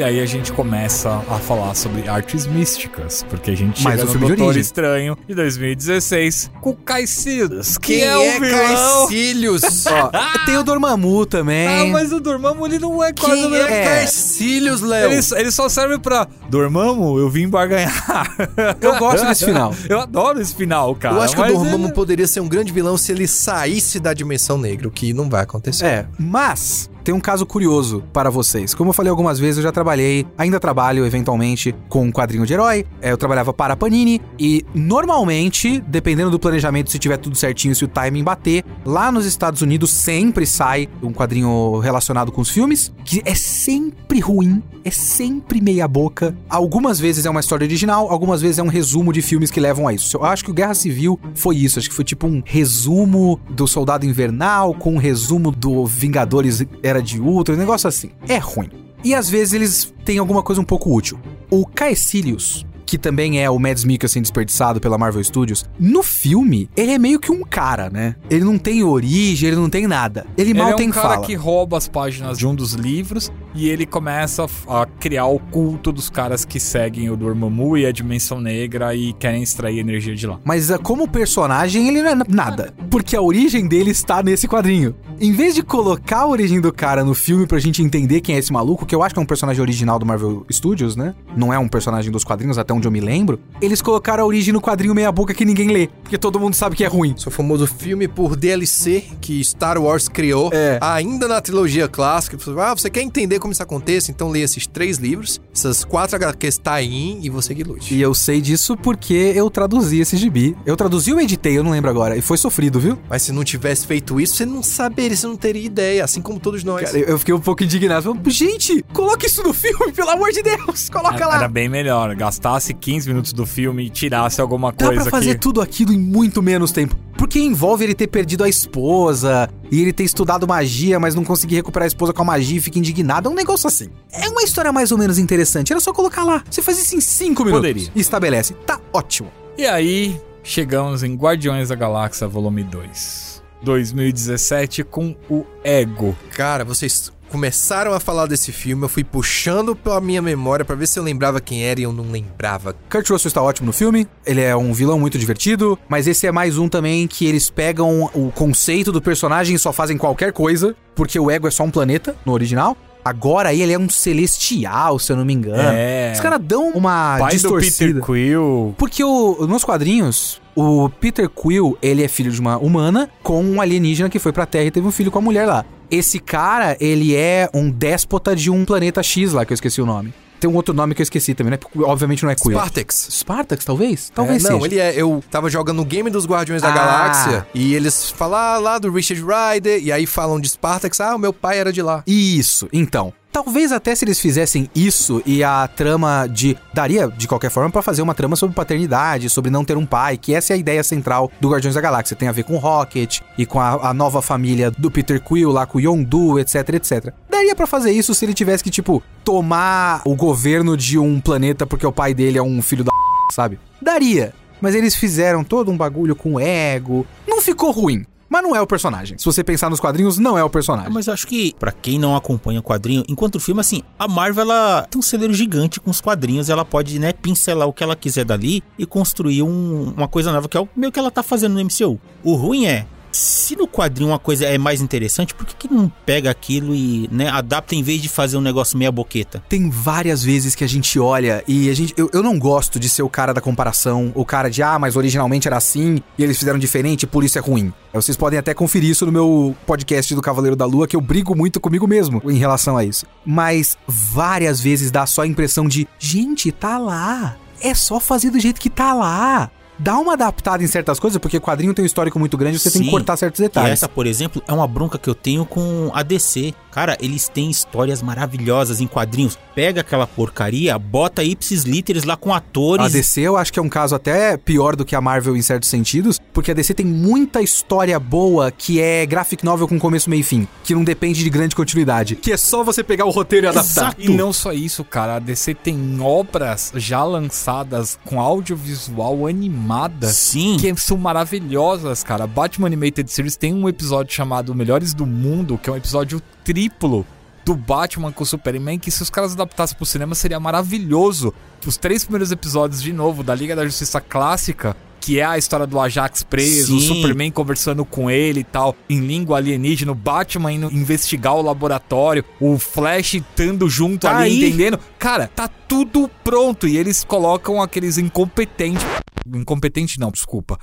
E 0.00 0.02
aí 0.02 0.18
a 0.18 0.24
gente 0.24 0.50
começa 0.52 1.10
a 1.28 1.38
falar 1.38 1.74
sobre 1.74 2.08
artes 2.08 2.46
místicas, 2.46 3.22
porque 3.28 3.50
a 3.50 3.54
gente 3.54 3.84
Mais 3.84 4.00
chega 4.00 4.10
um 4.10 4.14
no 4.14 4.20
Doutor 4.28 4.44
origem. 4.46 4.62
Estranho 4.62 5.18
de 5.28 5.34
2016 5.34 6.50
com 6.58 6.74
Caecilius, 6.74 7.76
que 7.76 7.96
Quem 7.98 8.04
é 8.04 8.16
o 8.16 8.40
vilão. 8.40 8.66
Caecilius? 9.08 9.62
Ó, 9.86 10.10
tem 10.46 10.56
o 10.56 10.64
Dormammu 10.64 11.26
também. 11.26 11.68
Ah, 11.68 11.86
mas 11.92 12.14
o 12.14 12.18
Dormammu 12.20 12.64
ele 12.66 12.78
não 12.78 13.04
é 13.04 13.12
quase 13.12 13.34
o 13.34 13.36
Quem 13.42 13.50
mesmo. 13.50 13.66
é 13.68 13.80
É. 13.82 13.84
Caecilius, 13.84 14.80
Léo? 14.80 15.12
Ele, 15.12 15.20
ele 15.36 15.50
só 15.50 15.68
serve 15.68 15.98
pra 15.98 16.26
Dormammu, 16.48 17.18
eu 17.18 17.28
vim 17.28 17.46
barganhar. 17.46 17.92
Eu 18.80 18.96
gosto 18.98 19.26
desse 19.26 19.44
final. 19.44 19.74
Eu 19.86 20.00
adoro 20.00 20.40
esse 20.40 20.54
final, 20.54 20.94
cara. 20.94 21.16
Eu 21.16 21.20
acho 21.20 21.36
que 21.36 21.42
o 21.42 21.46
Dormammu 21.46 21.86
ele- 21.88 21.92
poderia 21.94 22.26
ser 22.26 22.40
um 22.40 22.48
grande 22.48 22.72
vilão 22.72 22.96
se 22.96 23.12
ele 23.12 23.28
saísse 23.28 24.00
da 24.00 24.14
dimensão 24.14 24.56
negra, 24.56 24.88
o 24.88 24.90
que 24.90 25.12
não 25.12 25.28
vai 25.28 25.42
acontecer. 25.42 25.84
É, 25.84 26.06
mas 26.18 26.88
tem 27.02 27.14
um 27.14 27.20
caso 27.20 27.44
curioso 27.46 28.02
para 28.12 28.30
vocês. 28.30 28.74
Como 28.74 28.90
eu 28.90 28.94
falei 28.94 29.10
algumas 29.10 29.38
vezes, 29.38 29.58
eu 29.58 29.62
já 29.62 29.72
trabalhei, 29.72 30.26
ainda 30.36 30.60
trabalho 30.60 31.04
eventualmente 31.04 31.74
com 31.88 32.04
um 32.04 32.12
quadrinho 32.12 32.46
de 32.46 32.52
herói. 32.52 32.86
É, 33.00 33.12
eu 33.12 33.16
trabalhava 33.16 33.52
para 33.52 33.74
a 33.74 33.76
Panini 33.76 34.20
e 34.38 34.64
normalmente, 34.74 35.80
dependendo 35.80 36.30
do 36.30 36.38
planejamento, 36.38 36.90
se 36.90 36.98
tiver 36.98 37.16
tudo 37.16 37.36
certinho, 37.36 37.74
se 37.74 37.84
o 37.84 37.88
timing 37.88 38.24
bater, 38.24 38.64
lá 38.84 39.10
nos 39.10 39.26
Estados 39.26 39.62
Unidos 39.62 39.90
sempre 39.90 40.46
sai 40.46 40.88
um 41.02 41.12
quadrinho 41.12 41.78
relacionado 41.78 42.32
com 42.32 42.40
os 42.40 42.50
filmes, 42.50 42.92
que 43.04 43.22
é 43.24 43.34
sempre 43.34 44.20
ruim, 44.20 44.62
é 44.84 44.90
sempre 44.90 45.60
meia 45.60 45.86
boca. 45.86 46.36
Algumas 46.48 46.98
vezes 46.98 47.26
é 47.26 47.30
uma 47.30 47.40
história 47.40 47.64
original, 47.64 48.10
algumas 48.10 48.40
vezes 48.40 48.58
é 48.58 48.62
um 48.62 48.68
resumo 48.68 49.12
de 49.12 49.22
filmes 49.22 49.50
que 49.50 49.60
levam 49.60 49.86
a 49.86 49.92
isso. 49.92 50.16
Eu 50.16 50.24
acho 50.24 50.44
que 50.44 50.50
o 50.50 50.54
Guerra 50.54 50.74
Civil 50.74 51.18
foi 51.34 51.56
isso, 51.56 51.78
acho 51.78 51.88
que 51.88 51.94
foi 51.94 52.04
tipo 52.04 52.26
um 52.26 52.42
resumo 52.44 53.40
do 53.50 53.66
Soldado 53.66 54.06
Invernal 54.06 54.74
com 54.74 54.94
um 54.94 54.98
resumo 54.98 55.50
do 55.50 55.86
Vingadores 55.86 56.64
Era 56.90 57.02
de 57.02 57.20
Ultron, 57.20 57.54
um 57.54 57.58
negócio 57.58 57.86
assim. 57.88 58.10
É 58.28 58.38
ruim. 58.38 58.68
E 59.04 59.14
às 59.14 59.30
vezes 59.30 59.54
eles 59.54 59.94
têm 60.04 60.18
alguma 60.18 60.42
coisa 60.42 60.60
um 60.60 60.64
pouco 60.64 60.94
útil. 60.94 61.18
O 61.50 61.64
Caecilius, 61.66 62.66
que 62.84 62.98
também 62.98 63.40
é 63.40 63.48
o 63.48 63.58
Mads 63.58 63.84
Mikkelsen 63.84 64.20
desperdiçado 64.20 64.80
pela 64.80 64.98
Marvel 64.98 65.22
Studios, 65.22 65.64
no 65.78 66.02
filme, 66.02 66.68
ele 66.76 66.90
é 66.92 66.98
meio 66.98 67.20
que 67.20 67.30
um 67.30 67.42
cara, 67.42 67.88
né? 67.88 68.16
Ele 68.28 68.44
não 68.44 68.58
tem 68.58 68.82
origem, 68.82 69.46
ele 69.48 69.56
não 69.56 69.70
tem 69.70 69.86
nada. 69.86 70.26
Ele, 70.36 70.50
Ele 70.50 70.58
mal 70.58 70.70
é 70.70 70.74
um 70.74 70.76
tem 70.76 70.90
cara 70.90 71.14
fala. 71.14 71.26
que 71.26 71.34
rouba 71.34 71.78
as 71.78 71.86
páginas 71.86 72.36
de 72.36 72.46
um 72.46 72.54
dos 72.54 72.72
livros 72.74 73.30
e 73.54 73.68
ele 73.68 73.86
começa 73.86 74.46
a 74.68 74.86
criar 74.98 75.26
o 75.26 75.38
culto 75.38 75.92
dos 75.92 76.08
caras 76.10 76.44
que 76.44 76.60
seguem 76.60 77.10
o 77.10 77.16
Dormammu 77.16 77.76
e 77.78 77.86
a 77.86 77.92
Dimensão 77.92 78.40
Negra 78.40 78.94
e 78.94 79.12
querem 79.12 79.42
extrair 79.42 79.78
energia 79.78 80.14
de 80.14 80.26
lá. 80.26 80.38
Mas 80.44 80.70
ah, 80.70 80.78
como 80.78 81.08
personagem, 81.08 81.88
ele 81.88 82.02
não 82.02 82.10
é 82.10 82.14
nada. 82.28 82.72
Porque 82.90 83.16
a 83.16 83.22
origem 83.22 83.66
dele 83.66 83.90
está 83.90 84.22
nesse 84.22 84.46
quadrinho. 84.46 84.94
Em 85.20 85.32
vez 85.32 85.54
de 85.54 85.62
colocar 85.62 86.20
a 86.20 86.26
origem 86.26 86.60
do 86.60 86.72
cara 86.72 87.04
no 87.04 87.14
filme 87.14 87.46
pra 87.46 87.58
gente 87.58 87.82
entender 87.82 88.20
quem 88.20 88.36
é 88.36 88.38
esse 88.38 88.52
maluco, 88.52 88.86
que 88.86 88.94
eu 88.94 89.02
acho 89.02 89.14
que 89.14 89.18
é 89.18 89.22
um 89.22 89.26
personagem 89.26 89.60
original 89.60 89.98
do 89.98 90.06
Marvel 90.06 90.46
Studios, 90.50 90.96
né? 90.96 91.14
Não 91.36 91.52
é 91.52 91.58
um 91.58 91.68
personagem 91.68 92.10
dos 92.10 92.24
quadrinhos, 92.24 92.56
até 92.56 92.72
onde 92.72 92.86
eu 92.86 92.92
me 92.92 93.00
lembro. 93.00 93.38
Eles 93.60 93.82
colocaram 93.82 94.22
a 94.24 94.26
origem 94.26 94.52
no 94.52 94.60
quadrinho 94.60 94.94
meia 94.94 95.10
boca 95.10 95.34
que 95.34 95.44
ninguém 95.44 95.68
lê. 95.68 95.88
Porque 96.02 96.16
todo 96.16 96.38
mundo 96.38 96.54
sabe 96.54 96.76
que 96.76 96.84
é 96.84 96.88
ruim. 96.88 97.14
Seu 97.18 97.30
famoso 97.30 97.66
filme 97.66 98.06
por 98.06 98.36
DLC 98.36 99.04
que 99.20 99.42
Star 99.44 99.76
Wars 99.80 100.08
criou, 100.08 100.50
É. 100.52 100.78
ainda 100.80 101.26
na 101.26 101.40
trilogia 101.40 101.88
clássica. 101.88 102.38
Ah, 102.60 102.74
você 102.74 102.88
quer 102.88 103.02
entender 103.02 103.39
como 103.40 103.52
isso 103.52 103.62
acontece? 103.62 104.10
Então 104.10 104.28
lê 104.28 104.40
esses 104.42 104.66
três 104.66 104.98
livros, 104.98 105.40
essas 105.52 105.84
quatro 105.84 106.16
HQs 106.16 106.58
tie-in 106.58 107.20
e 107.22 107.30
você 107.30 107.54
que 107.54 107.64
lute. 107.64 107.94
E 107.94 108.00
eu 108.00 108.14
sei 108.14 108.40
disso 108.40 108.76
porque 108.76 109.32
eu 109.34 109.50
traduzi 109.50 110.00
esse 110.00 110.16
gibi. 110.16 110.56
Eu 110.64 110.76
traduzi 110.76 111.12
ou 111.12 111.20
editei, 111.20 111.58
eu 111.58 111.64
não 111.64 111.70
lembro 111.72 111.90
agora. 111.90 112.16
E 112.16 112.22
foi 112.22 112.36
sofrido, 112.36 112.78
viu? 112.78 112.98
Mas 113.08 113.22
se 113.22 113.32
não 113.32 113.42
tivesse 113.42 113.86
feito 113.86 114.20
isso, 114.20 114.36
você 114.36 114.46
não 114.46 114.62
saberia, 114.62 115.16
você 115.16 115.26
não 115.26 115.36
teria 115.36 115.64
ideia, 115.64 116.04
assim 116.04 116.20
como 116.20 116.38
todos 116.38 116.62
nós. 116.62 116.84
Cara, 116.84 116.98
eu 116.98 117.18
fiquei 117.18 117.34
um 117.34 117.40
pouco 117.40 117.64
indignado. 117.64 118.14
Falei, 118.14 118.30
Gente, 118.30 118.84
coloca 118.92 119.26
isso 119.26 119.42
no 119.42 119.52
filme, 119.52 119.92
pelo 119.92 120.10
amor 120.10 120.30
de 120.32 120.42
Deus. 120.42 120.88
Coloca 120.88 121.16
Era, 121.16 121.26
lá. 121.26 121.36
era 121.36 121.48
bem 121.48 121.68
melhor, 121.68 122.14
gastasse 122.14 122.72
15 122.74 123.08
minutos 123.08 123.32
do 123.32 123.46
filme 123.46 123.86
e 123.86 123.90
tirasse 123.90 124.40
alguma 124.40 124.72
Dá 124.72 124.86
coisa 124.86 125.02
pra 125.02 125.10
fazer 125.10 125.34
que... 125.34 125.40
tudo 125.40 125.60
aquilo 125.60 125.92
em 125.92 125.98
muito 125.98 126.42
menos 126.42 126.72
tempo. 126.72 126.96
Porque 127.20 127.38
envolve 127.38 127.84
ele 127.84 127.94
ter 127.94 128.06
perdido 128.06 128.42
a 128.42 128.48
esposa 128.48 129.46
e 129.70 129.82
ele 129.82 129.92
ter 129.92 130.04
estudado 130.04 130.48
magia, 130.48 130.98
mas 130.98 131.14
não 131.14 131.22
conseguir 131.22 131.56
recuperar 131.56 131.84
a 131.84 131.86
esposa 131.86 132.14
com 132.14 132.22
a 132.22 132.24
magia 132.24 132.56
e 132.56 132.60
fica 132.62 132.78
indignado. 132.78 133.28
É 133.28 133.30
um 133.30 133.34
negócio 133.34 133.68
assim. 133.68 133.90
É 134.10 134.26
uma 134.26 134.42
história 134.42 134.72
mais 134.72 134.90
ou 134.90 134.96
menos 134.96 135.18
interessante. 135.18 135.70
Era 135.70 135.80
só 135.80 135.92
colocar 135.92 136.24
lá. 136.24 136.42
Você 136.50 136.62
faz 136.62 136.78
isso 136.78 136.96
em 136.96 137.00
5 137.02 137.44
minutos. 137.44 137.68
Poderia. 137.68 137.92
E 137.94 138.00
estabelece. 138.00 138.54
Tá 138.64 138.80
ótimo. 138.90 139.30
E 139.58 139.66
aí, 139.66 140.18
chegamos 140.42 141.02
em 141.02 141.14
Guardiões 141.14 141.68
da 141.68 141.74
Galáxia 141.74 142.26
Volume 142.26 142.64
2. 142.64 143.42
2017 143.62 144.82
com 144.82 145.14
o 145.28 145.44
Ego. 145.62 146.16
Cara, 146.30 146.64
vocês 146.64 147.12
começaram 147.30 147.92
a 147.92 148.00
falar 148.00 148.26
desse 148.26 148.52
filme, 148.52 148.84
eu 148.84 148.88
fui 148.88 149.04
puxando 149.04 149.76
pela 149.76 150.00
minha 150.00 150.20
memória 150.20 150.64
pra 150.64 150.74
ver 150.74 150.86
se 150.86 150.98
eu 150.98 151.02
lembrava 151.02 151.40
quem 151.40 151.64
era 151.64 151.80
e 151.80 151.84
eu 151.84 151.92
não 151.92 152.10
lembrava. 152.10 152.74
Kurt 152.90 153.08
Russell 153.08 153.28
está 153.28 153.40
ótimo 153.40 153.68
no 153.68 153.72
filme. 153.72 154.06
Ele 154.26 154.40
é 154.40 154.54
um 154.56 154.72
vilão 154.72 154.98
muito 154.98 155.18
divertido. 155.18 155.78
Mas 155.88 156.06
esse 156.06 156.26
é 156.26 156.32
mais 156.32 156.58
um 156.58 156.68
também 156.68 157.06
que 157.06 157.24
eles 157.26 157.48
pegam 157.48 158.10
o 158.12 158.32
conceito 158.32 158.90
do 158.90 159.00
personagem 159.00 159.54
e 159.54 159.58
só 159.58 159.72
fazem 159.72 159.96
qualquer 159.96 160.32
coisa. 160.32 160.74
Porque 160.94 161.18
o 161.18 161.30
Ego 161.30 161.46
é 161.46 161.50
só 161.50 161.62
um 161.62 161.70
planeta 161.70 162.16
no 162.26 162.32
original. 162.32 162.76
Agora 163.04 163.54
ele 163.54 163.72
é 163.72 163.78
um 163.78 163.88
celestial, 163.88 164.98
se 164.98 165.10
eu 165.10 165.16
não 165.16 165.24
me 165.24 165.32
engano. 165.32 165.70
É. 165.72 166.12
Os 166.12 166.20
caras 166.20 166.40
dão 166.42 166.70
uma 166.70 167.16
Pai 167.18 167.30
do 167.30 167.34
distorcida. 167.34 167.94
Peter 167.94 168.04
Quill. 168.04 168.74
Porque 168.76 169.02
o, 169.02 169.46
nos 169.46 169.64
quadrinhos, 169.64 170.40
o 170.54 170.90
Peter 171.00 171.28
Quill, 171.28 171.78
ele 171.80 172.04
é 172.04 172.08
filho 172.08 172.30
de 172.30 172.40
uma 172.40 172.58
humana 172.58 173.08
com 173.22 173.42
um 173.42 173.60
alienígena 173.60 174.10
que 174.10 174.18
foi 174.18 174.32
pra 174.32 174.44
Terra 174.44 174.66
e 174.66 174.70
teve 174.70 174.86
um 174.86 174.90
filho 174.92 175.10
com 175.10 175.18
a 175.18 175.22
mulher 175.22 175.46
lá. 175.46 175.64
Esse 175.90 176.20
cara, 176.20 176.76
ele 176.80 177.14
é 177.14 177.48
um 177.52 177.70
déspota 177.70 178.36
de 178.36 178.50
um 178.50 178.64
planeta 178.64 179.02
X 179.02 179.32
lá, 179.32 179.44
que 179.44 179.52
eu 179.52 179.54
esqueci 179.54 179.82
o 179.82 179.86
nome. 179.86 180.14
Tem 180.40 180.48
um 180.50 180.54
outro 180.56 180.74
nome 180.74 180.94
que 180.94 181.02
eu 181.02 181.04
esqueci 181.04 181.34
também, 181.34 181.50
né? 181.52 181.58
Obviamente 181.84 182.22
não 182.24 182.30
é 182.30 182.34
Quill. 182.34 182.52
Spartax. 182.56 183.08
Spartax, 183.10 183.64
talvez? 183.64 184.10
Talvez 184.14 184.44
É, 184.44 184.50
não, 184.50 184.60
seja. 184.60 184.66
ele 184.74 184.80
é. 184.80 184.94
Eu 185.00 185.22
tava 185.30 185.50
jogando 185.50 185.82
o 185.82 185.84
game 185.84 186.08
dos 186.10 186.26
Guardiões 186.26 186.62
da 186.62 186.68
Ah. 186.68 186.72
Galáxia 186.72 187.46
e 187.54 187.74
eles 187.74 188.10
falam 188.10 188.38
ah, 188.40 188.58
lá 188.58 188.78
do 188.78 188.90
Richard 188.90 189.22
Rider 189.22 189.82
e 189.82 189.92
aí 189.92 190.06
falam 190.06 190.40
de 190.40 190.48
Spartax. 190.48 191.00
Ah, 191.00 191.14
o 191.14 191.18
meu 191.18 191.32
pai 191.32 191.58
era 191.58 191.72
de 191.72 191.82
lá. 191.82 192.02
Isso, 192.06 192.68
então. 192.72 193.12
Talvez 193.32 193.70
até 193.70 193.94
se 193.94 194.04
eles 194.04 194.18
fizessem 194.18 194.68
isso 194.74 195.22
e 195.24 195.44
a 195.44 195.68
trama 195.68 196.26
de. 196.26 196.56
Daria, 196.74 197.06
de 197.06 197.28
qualquer 197.28 197.48
forma, 197.48 197.70
pra 197.70 197.80
fazer 197.80 198.02
uma 198.02 198.12
trama 198.12 198.34
sobre 198.34 198.56
paternidade, 198.56 199.30
sobre 199.30 199.52
não 199.52 199.64
ter 199.64 199.76
um 199.76 199.86
pai, 199.86 200.16
que 200.16 200.34
essa 200.34 200.52
é 200.52 200.54
a 200.54 200.56
ideia 200.56 200.82
central 200.82 201.30
do 201.40 201.48
Guardiões 201.48 201.76
da 201.76 201.80
Galáxia. 201.80 202.16
Tem 202.16 202.26
a 202.28 202.32
ver 202.32 202.42
com 202.42 202.54
o 202.54 202.58
Rocket 202.58 203.20
e 203.38 203.46
com 203.46 203.60
a, 203.60 203.90
a 203.90 203.94
nova 203.94 204.20
família 204.20 204.68
do 204.72 204.90
Peter 204.90 205.20
Quill 205.22 205.52
lá 205.52 205.64
com 205.64 205.78
o 205.78 205.80
Yondu, 205.80 206.40
etc, 206.40 206.70
etc. 206.70 207.14
Daria 207.40 207.56
pra 207.56 207.66
fazer 207.66 207.90
isso 207.90 208.14
se 208.14 208.22
ele 208.24 208.34
tivesse 208.34 208.62
que, 208.62 208.68
tipo, 208.68 209.02
tomar 209.24 210.02
o 210.04 210.14
governo 210.14 210.76
de 210.76 210.98
um 210.98 211.18
planeta 211.18 211.66
porque 211.66 211.86
o 211.86 211.92
pai 211.92 212.12
dele 212.12 212.36
é 212.36 212.42
um 212.42 212.60
filho 212.60 212.84
da. 212.84 212.90
sabe? 213.32 213.58
Daria. 213.80 214.34
Mas 214.60 214.74
eles 214.74 214.94
fizeram 214.94 215.42
todo 215.42 215.70
um 215.70 215.76
bagulho 215.76 216.14
com 216.14 216.38
ego. 216.38 217.06
Não 217.26 217.40
ficou 217.40 217.70
ruim. 217.70 218.04
Mas 218.28 218.42
não 218.42 218.54
é 218.54 218.60
o 218.60 218.66
personagem. 218.66 219.16
Se 219.18 219.24
você 219.24 219.42
pensar 219.42 219.70
nos 219.70 219.80
quadrinhos, 219.80 220.18
não 220.18 220.36
é 220.36 220.44
o 220.44 220.50
personagem. 220.50 220.92
Mas 220.92 221.06
eu 221.06 221.14
acho 221.14 221.26
que, 221.26 221.54
pra 221.58 221.72
quem 221.72 221.98
não 221.98 222.14
acompanha 222.14 222.60
o 222.60 222.62
quadrinho, 222.62 223.02
enquanto 223.08 223.36
o 223.36 223.40
filme, 223.40 223.60
assim, 223.62 223.82
a 223.98 224.06
Marvel, 224.06 224.42
ela 224.42 224.86
tem 224.90 224.98
um 224.98 225.02
celeiro 225.02 225.32
gigante 225.32 225.80
com 225.80 225.90
os 225.90 226.00
quadrinhos, 226.00 226.50
ela 226.50 226.64
pode, 226.64 226.98
né, 226.98 227.12
pincelar 227.14 227.66
o 227.66 227.72
que 227.72 227.82
ela 227.82 227.96
quiser 227.96 228.24
dali 228.26 228.62
e 228.78 228.84
construir 228.84 229.42
um- 229.42 229.94
uma 229.96 230.06
coisa 230.06 230.30
nova, 230.30 230.46
que 230.46 230.56
é 230.56 230.60
o 230.60 230.68
meio 230.76 230.92
que 230.92 230.98
ela 230.98 231.10
tá 231.10 231.22
fazendo 231.22 231.54
no 231.54 231.60
MCU. 231.60 231.98
O 232.22 232.34
ruim 232.34 232.66
é, 232.66 232.86
se 233.12 233.56
no 233.56 233.66
quadrinho 233.66 234.10
uma 234.10 234.18
coisa 234.18 234.44
é 234.46 234.58
mais 234.58 234.80
interessante, 234.80 235.34
por 235.34 235.46
que, 235.46 235.54
que 235.54 235.72
não 235.72 235.90
pega 236.04 236.30
aquilo 236.30 236.74
e, 236.74 237.08
né, 237.10 237.28
adapta 237.28 237.74
em 237.74 237.82
vez 237.82 238.00
de 238.00 238.08
fazer 238.08 238.36
um 238.36 238.40
negócio 238.40 238.78
meia 238.78 238.92
boqueta? 238.92 239.42
Tem 239.48 239.68
várias 239.68 240.22
vezes 240.22 240.54
que 240.54 240.64
a 240.64 240.68
gente 240.68 240.98
olha 240.98 241.42
e 241.46 241.68
a 241.68 241.74
gente. 241.74 241.94
Eu, 241.96 242.10
eu 242.12 242.22
não 242.22 242.38
gosto 242.38 242.78
de 242.78 242.88
ser 242.88 243.02
o 243.02 243.08
cara 243.08 243.32
da 243.32 243.40
comparação, 243.40 244.12
o 244.14 244.24
cara 244.24 244.48
de, 244.48 244.62
ah, 244.62 244.78
mas 244.78 244.96
originalmente 244.96 245.48
era 245.48 245.56
assim 245.56 246.00
e 246.16 246.22
eles 246.22 246.38
fizeram 246.38 246.58
diferente 246.58 247.06
por 247.06 247.24
isso 247.24 247.38
é 247.38 247.40
ruim. 247.40 247.72
É, 247.92 248.00
Vocês 248.00 248.16
podem 248.16 248.38
até 248.38 248.54
conferir 248.54 248.90
isso 248.90 249.04
no 249.04 249.12
meu 249.12 249.56
podcast 249.66 250.14
do 250.14 250.22
Cavaleiro 250.22 250.56
da 250.56 250.64
Lua, 250.64 250.86
que 250.86 250.96
eu 250.96 251.00
brigo 251.00 251.34
muito 251.34 251.60
comigo 251.60 251.86
mesmo 251.86 252.22
em 252.24 252.36
relação 252.36 252.76
a 252.76 252.84
isso. 252.84 253.06
Mas 253.24 253.76
várias 253.86 254.60
vezes 254.60 254.90
dá 254.90 255.06
só 255.06 255.22
a 255.22 255.26
impressão 255.26 255.66
de, 255.66 255.88
gente, 255.98 256.52
tá 256.52 256.78
lá. 256.78 257.36
É 257.60 257.74
só 257.74 258.00
fazer 258.00 258.30
do 258.30 258.40
jeito 258.40 258.60
que 258.60 258.70
tá 258.70 258.94
lá. 258.94 259.50
Dá 259.80 259.98
uma 259.98 260.12
adaptada 260.12 260.62
em 260.62 260.66
certas 260.66 261.00
coisas, 261.00 261.18
porque 261.18 261.40
quadrinho 261.40 261.72
tem 261.72 261.82
um 261.82 261.86
histórico 261.86 262.18
muito 262.18 262.36
grande, 262.36 262.58
você 262.58 262.70
tem 262.70 262.82
que 262.82 262.86
Sim. 262.86 262.90
cortar 262.90 263.16
certos 263.16 263.40
E 263.40 263.44
detalhes. 263.44 263.72
essa, 263.72 263.88
por 263.88 264.06
exemplo, 264.06 264.42
é 264.46 264.52
uma 264.52 264.66
bronca 264.66 264.98
que 264.98 265.08
eu 265.08 265.14
tenho 265.14 265.46
com 265.46 265.90
a 265.94 266.02
DC. 266.02 266.52
Cara, 266.70 266.98
eles 267.00 267.28
têm 267.28 267.50
histórias 267.50 268.02
maravilhosas 268.02 268.80
em 268.80 268.86
quadrinhos. 268.86 269.38
Pega 269.54 269.80
aquela 269.80 270.06
porcaria, 270.06 270.78
bota 270.78 271.24
ipsis 271.24 271.64
literis 271.64 272.04
lá 272.04 272.16
com 272.16 272.32
atores. 272.32 272.84
A 272.84 272.88
DC 272.88 273.22
eu 273.22 273.36
acho 273.38 273.52
que 273.52 273.58
é 273.58 273.62
um 273.62 273.68
caso 273.68 273.94
até 273.94 274.36
pior 274.36 274.76
do 274.76 274.84
que 274.84 274.94
a 274.94 275.00
Marvel 275.00 275.34
em 275.34 275.42
certos 275.42 275.68
sentidos, 275.68 276.20
porque 276.32 276.50
a 276.50 276.54
DC 276.54 276.74
tem 276.74 276.86
muita 276.86 277.40
história 277.40 277.98
boa 277.98 278.50
que 278.50 278.80
é 278.80 279.04
graphic 279.06 279.44
novel 279.44 279.66
com 279.66 279.78
começo, 279.78 280.10
meio 280.10 280.20
e 280.20 280.22
fim, 280.22 280.46
que 280.62 280.74
não 280.74 280.84
depende 280.84 281.24
de 281.24 281.30
grande 281.30 281.56
continuidade, 281.56 282.16
que 282.16 282.32
é 282.32 282.36
só 282.36 282.62
você 282.62 282.84
pegar 282.84 283.06
o 283.06 283.10
roteiro 283.10 283.46
e 283.46 283.48
adaptar. 283.48 283.94
Exato. 283.96 284.02
E 284.02 284.08
não 284.10 284.32
só 284.32 284.52
isso, 284.52 284.84
cara. 284.84 285.16
A 285.16 285.18
DC 285.18 285.54
tem 285.54 285.98
obras 286.00 286.70
já 286.76 287.02
lançadas 287.02 287.98
com 288.04 288.20
audiovisual 288.20 289.24
animada 289.70 290.08
Sim. 290.08 290.56
que 290.58 290.74
são 290.76 290.96
maravilhosas, 290.96 292.02
cara. 292.02 292.26
Batman 292.26 292.66
Animated 292.66 293.10
Series 293.10 293.36
tem 293.36 293.54
um 293.54 293.68
episódio 293.68 294.12
chamado 294.14 294.54
Melhores 294.54 294.92
do 294.92 295.06
Mundo, 295.06 295.58
que 295.58 295.70
é 295.70 295.72
um 295.72 295.76
episódio 295.76 296.20
triplo 296.44 297.06
do 297.44 297.54
Batman 297.54 298.12
com 298.12 298.22
o 298.22 298.26
Superman, 298.26 298.78
que 298.78 298.90
se 298.90 299.02
os 299.02 299.10
caras 299.10 299.32
adaptassem 299.32 299.76
pro 299.76 299.86
cinema 299.86 300.14
seria 300.14 300.38
maravilhoso. 300.40 301.32
Os 301.66 301.76
três 301.76 302.04
primeiros 302.04 302.30
episódios, 302.32 302.82
de 302.82 302.92
novo, 302.92 303.22
da 303.22 303.34
Liga 303.34 303.56
da 303.56 303.64
Justiça 303.64 304.00
Clássica, 304.00 304.76
que 305.00 305.18
é 305.18 305.24
a 305.24 305.38
história 305.38 305.66
do 305.66 305.80
Ajax 305.80 306.22
preso, 306.22 306.76
o 306.76 306.80
Sim. 306.80 306.88
Superman 306.94 307.30
conversando 307.30 307.84
com 307.86 308.10
ele 308.10 308.40
e 308.40 308.44
tal, 308.44 308.76
em 308.88 309.00
língua 309.00 309.38
alienígena, 309.38 309.92
o 309.92 309.94
Batman 309.94 310.52
indo 310.52 310.70
investigar 310.70 311.34
o 311.34 311.42
laboratório, 311.42 312.24
o 312.38 312.58
Flash 312.58 313.14
estando 313.14 313.68
junto 313.68 314.02
Tá 314.02 314.18
ali, 314.18 314.30
aí. 314.30 314.48
entendendo? 314.48 314.78
Cara, 314.98 315.26
tá 315.26 315.48
tudo 315.48 316.08
pronto 316.22 316.68
e 316.68 316.76
eles 316.76 317.02
colocam 317.02 317.62
aqueles 317.62 317.96
incompetentes. 317.96 318.84
Incompetente 319.26 319.98
não, 319.98 320.10
desculpa. 320.10 320.58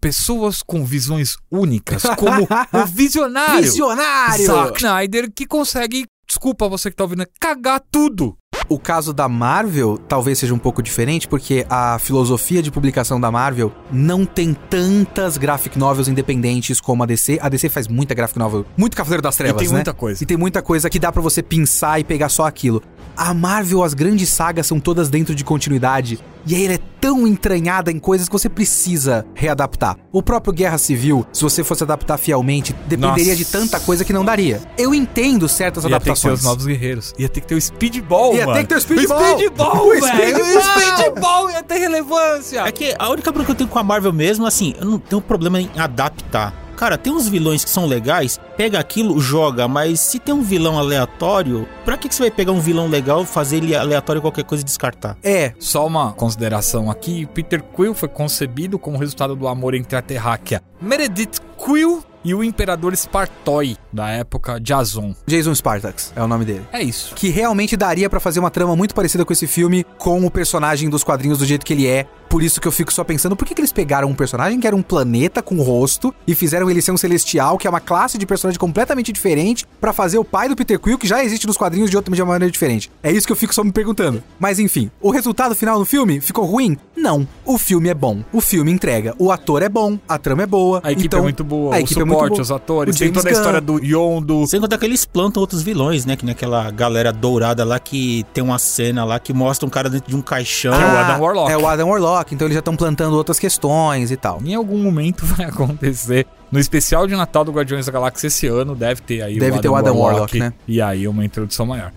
Pessoas 0.00 0.62
com 0.62 0.84
visões 0.84 1.36
únicas, 1.50 2.02
como 2.16 2.42
o 2.72 2.86
visionário. 2.86 3.62
Visionário! 3.62 4.44
Zack 4.46 4.76
Snyder, 4.78 5.32
que 5.32 5.46
consegue, 5.46 6.06
desculpa 6.26 6.68
você 6.68 6.90
que 6.90 6.96
tá 6.96 7.04
ouvindo, 7.04 7.26
cagar 7.40 7.80
tudo. 7.90 8.36
O 8.68 8.80
caso 8.80 9.12
da 9.12 9.28
Marvel 9.28 9.96
talvez 9.96 10.40
seja 10.40 10.52
um 10.52 10.58
pouco 10.58 10.82
diferente, 10.82 11.28
porque 11.28 11.64
a 11.70 11.98
filosofia 12.00 12.60
de 12.60 12.70
publicação 12.70 13.20
da 13.20 13.30
Marvel 13.30 13.72
não 13.92 14.26
tem 14.26 14.54
tantas 14.54 15.36
graphic 15.36 15.78
novels 15.78 16.08
independentes 16.08 16.80
como 16.80 17.04
a 17.04 17.06
DC. 17.06 17.38
A 17.40 17.48
DC 17.48 17.68
faz 17.68 17.86
muita 17.86 18.12
graphic 18.12 18.38
novel, 18.38 18.66
muito 18.76 18.96
Cavaleiro 18.96 19.22
das 19.22 19.36
Trevas, 19.36 19.60
tem 19.60 19.68
né? 19.68 19.74
muita 19.74 19.94
coisa. 19.94 20.22
E 20.22 20.26
tem 20.26 20.36
muita 20.36 20.62
coisa 20.62 20.90
que 20.90 20.98
dá 20.98 21.12
pra 21.12 21.22
você 21.22 21.42
pensar 21.42 22.00
e 22.00 22.04
pegar 22.04 22.28
só 22.28 22.44
aquilo. 22.44 22.82
A 23.16 23.32
Marvel, 23.32 23.82
as 23.82 23.94
grandes 23.94 24.28
sagas 24.28 24.66
são 24.66 24.78
todas 24.78 25.08
dentro 25.08 25.34
de 25.34 25.42
continuidade. 25.42 26.18
E 26.46 26.54
aí 26.54 26.64
ela 26.66 26.74
é 26.74 26.78
tão 27.00 27.26
entranhada 27.26 27.90
em 27.90 27.98
coisas 27.98 28.28
que 28.28 28.32
você 28.32 28.48
precisa 28.48 29.26
readaptar. 29.34 29.96
O 30.12 30.22
próprio 30.22 30.52
Guerra 30.52 30.78
Civil, 30.78 31.26
se 31.32 31.42
você 31.42 31.64
fosse 31.64 31.82
adaptar 31.82 32.18
fielmente, 32.18 32.72
dependeria 32.86 33.32
Nossa. 33.32 33.36
de 33.36 33.44
tanta 33.46 33.80
coisa 33.80 34.04
que 34.04 34.12
não 34.12 34.24
daria. 34.24 34.60
Eu 34.78 34.94
entendo 34.94 35.48
certas 35.48 35.82
Ia 35.84 35.90
ter 35.90 35.96
que 35.98 36.04
ter 36.04 36.10
adaptações. 36.10 36.38
os 36.40 36.44
novos 36.44 36.66
guerreiros. 36.66 37.14
Ia 37.18 37.28
ter 37.28 37.40
que 37.40 37.46
ter 37.48 37.54
o 37.56 37.60
Speedball, 37.60 38.34
Ia 38.36 38.46
mano. 38.46 38.58
ter 38.58 38.62
que 38.64 38.68
ter 38.68 38.76
o 38.76 38.80
Speedball. 38.80 39.18
O 39.18 39.38
Speedball, 39.38 39.86
O 39.86 39.88
velho. 39.90 40.04
Speedball. 40.06 40.56
O 40.58 40.96
Speedball 40.96 41.50
ia 41.50 41.62
ter 41.62 41.78
relevância. 41.78 42.60
É 42.60 42.70
que 42.72 42.94
a 42.98 43.08
única 43.10 43.32
bronca 43.32 43.46
que 43.46 43.52
eu 43.52 43.56
tenho 43.56 43.70
com 43.70 43.78
a 43.78 43.82
Marvel 43.82 44.12
mesmo, 44.12 44.46
assim, 44.46 44.74
eu 44.78 44.84
não 44.84 44.98
tenho 44.98 45.20
problema 45.22 45.60
em 45.60 45.70
adaptar. 45.76 46.54
Cara, 46.76 46.98
tem 46.98 47.12
uns 47.12 47.26
vilões 47.26 47.64
que 47.64 47.70
são 47.70 47.86
legais, 47.86 48.38
pega 48.56 48.78
aquilo, 48.78 49.18
joga, 49.18 49.66
mas 49.66 49.98
se 50.00 50.18
tem 50.18 50.34
um 50.34 50.42
vilão 50.42 50.78
aleatório, 50.78 51.66
pra 51.84 51.96
que, 51.96 52.08
que 52.08 52.14
você 52.14 52.24
vai 52.24 52.30
pegar 52.30 52.52
um 52.52 52.60
vilão 52.60 52.86
legal, 52.86 53.24
fazer 53.24 53.56
ele 53.56 53.74
aleatório 53.74 54.20
qualquer 54.20 54.44
coisa 54.44 54.62
e 54.62 54.64
descartar? 54.64 55.16
É, 55.22 55.54
Só 55.58 55.86
uma 55.86 56.12
consideração 56.12 56.90
aqui: 56.90 57.26
Peter 57.26 57.62
Quill 57.62 57.94
foi 57.94 58.08
concebido 58.08 58.78
como 58.78 58.98
resultado 58.98 59.34
do 59.34 59.48
amor 59.48 59.74
entre 59.74 59.96
a 59.96 60.02
terráquea 60.02 60.62
Meredith 60.80 61.40
Quill 61.56 62.04
e 62.26 62.34
o 62.34 62.42
imperador 62.42 62.94
Spartoi, 62.96 63.76
da 63.92 64.08
época 64.08 64.58
de 64.58 64.74
Azon. 64.74 65.14
Jason 65.28 65.54
Spartax 65.54 66.12
é 66.16 66.20
o 66.20 66.26
nome 66.26 66.44
dele. 66.44 66.66
É 66.72 66.82
isso. 66.82 67.14
Que 67.14 67.28
realmente 67.28 67.76
daria 67.76 68.10
pra 68.10 68.18
fazer 68.18 68.40
uma 68.40 68.50
trama 68.50 68.74
muito 68.74 68.96
parecida 68.96 69.24
com 69.24 69.32
esse 69.32 69.46
filme, 69.46 69.86
com 69.96 70.26
o 70.26 70.30
personagem 70.30 70.90
dos 70.90 71.04
quadrinhos 71.04 71.38
do 71.38 71.46
jeito 71.46 71.64
que 71.64 71.72
ele 71.72 71.86
é. 71.86 72.04
Por 72.28 72.42
isso 72.42 72.60
que 72.60 72.66
eu 72.66 72.72
fico 72.72 72.92
só 72.92 73.04
pensando, 73.04 73.36
por 73.36 73.46
que, 73.46 73.54
que 73.54 73.60
eles 73.60 73.72
pegaram 73.72 74.08
um 74.08 74.14
personagem 74.14 74.58
que 74.58 74.66
era 74.66 74.74
um 74.74 74.82
planeta 74.82 75.40
com 75.40 75.62
rosto 75.62 76.12
e 76.26 76.34
fizeram 76.34 76.68
ele 76.68 76.82
ser 76.82 76.90
um 76.90 76.96
celestial, 76.96 77.56
que 77.56 77.68
é 77.68 77.70
uma 77.70 77.78
classe 77.78 78.18
de 78.18 78.26
personagem 78.26 78.58
completamente 78.58 79.12
diferente, 79.12 79.64
pra 79.80 79.92
fazer 79.92 80.18
o 80.18 80.24
pai 80.24 80.48
do 80.48 80.56
Peter 80.56 80.80
Quill, 80.80 80.98
que 80.98 81.06
já 81.06 81.22
existe 81.22 81.46
nos 81.46 81.56
quadrinhos 81.56 81.88
de 81.88 81.96
outra 81.96 82.12
de 82.12 82.20
uma 82.20 82.32
maneira 82.32 82.50
diferente? 82.50 82.90
É 83.00 83.12
isso 83.12 83.26
que 83.26 83.32
eu 83.32 83.36
fico 83.36 83.54
só 83.54 83.62
me 83.62 83.70
perguntando. 83.70 84.22
Mas 84.40 84.58
enfim, 84.58 84.90
o 85.00 85.10
resultado 85.10 85.54
final 85.54 85.78
no 85.78 85.84
filme 85.84 86.20
ficou 86.20 86.44
ruim? 86.44 86.76
Não. 86.96 87.26
O 87.44 87.56
filme 87.58 87.88
é 87.88 87.94
bom. 87.94 88.24
O 88.32 88.40
filme 88.40 88.72
entrega. 88.72 89.14
O 89.18 89.30
ator 89.30 89.62
é 89.62 89.68
bom, 89.68 89.96
a 90.08 90.18
trama 90.18 90.42
é 90.42 90.46
boa. 90.46 90.80
A 90.82 90.90
equipe 90.90 91.06
então, 91.06 91.20
é 91.20 91.22
muito 91.22 91.44
boa, 91.44 91.76
a 91.76 91.78
o 91.78 91.80
equipe 91.80 92.00
é 92.00 92.04
suporte, 92.04 92.15
boa. 92.16 92.40
os 92.40 92.50
atores, 92.50 92.96
O 92.96 92.98
tem 92.98 93.12
toda 93.12 93.28
a 93.28 93.32
história 93.32 93.60
do 93.60 93.78
Yondo. 93.82 94.46
Sem 94.46 94.60
contar 94.60 94.78
que 94.78 94.84
eles 94.84 95.04
plantam 95.04 95.40
outros 95.40 95.62
vilões, 95.62 96.04
né? 96.04 96.16
Que 96.16 96.24
nem 96.24 96.32
aquela 96.32 96.70
galera 96.70 97.12
dourada 97.12 97.64
lá 97.64 97.78
que 97.78 98.24
tem 98.32 98.42
uma 98.42 98.58
cena 98.58 99.04
lá 99.04 99.18
que 99.18 99.32
mostra 99.32 99.66
um 99.66 99.70
cara 99.70 99.88
dentro 99.88 100.08
de 100.08 100.16
um 100.16 100.22
caixão. 100.22 100.74
é 100.74 100.76
o 100.78 100.98
Adam 100.98 101.20
Warlock. 101.20 101.52
É 101.52 101.56
o 101.58 101.66
Adam 101.66 101.88
Warlock, 101.88 102.34
então 102.34 102.46
eles 102.46 102.54
já 102.54 102.60
estão 102.60 102.76
plantando 102.76 103.16
outras 103.16 103.38
questões 103.38 104.10
e 104.10 104.16
tal. 104.16 104.40
Em 104.44 104.54
algum 104.54 104.78
momento 104.78 105.24
vai 105.26 105.46
acontecer. 105.46 106.26
No 106.50 106.60
especial 106.60 107.06
de 107.06 107.16
Natal 107.16 107.44
do 107.44 107.50
Guardiões 107.52 107.86
da 107.86 107.92
Galáxia 107.92 108.28
esse 108.28 108.46
ano, 108.46 108.74
deve 108.74 109.00
ter 109.02 109.22
aí 109.22 109.38
Deve 109.38 109.58
ter 109.58 109.68
o 109.68 109.74
Adam 109.74 109.96
Warlock, 109.96 110.38
né? 110.38 110.52
E 110.66 110.80
aí 110.80 111.08
uma 111.08 111.24
introdução 111.24 111.66
maior. 111.66 111.92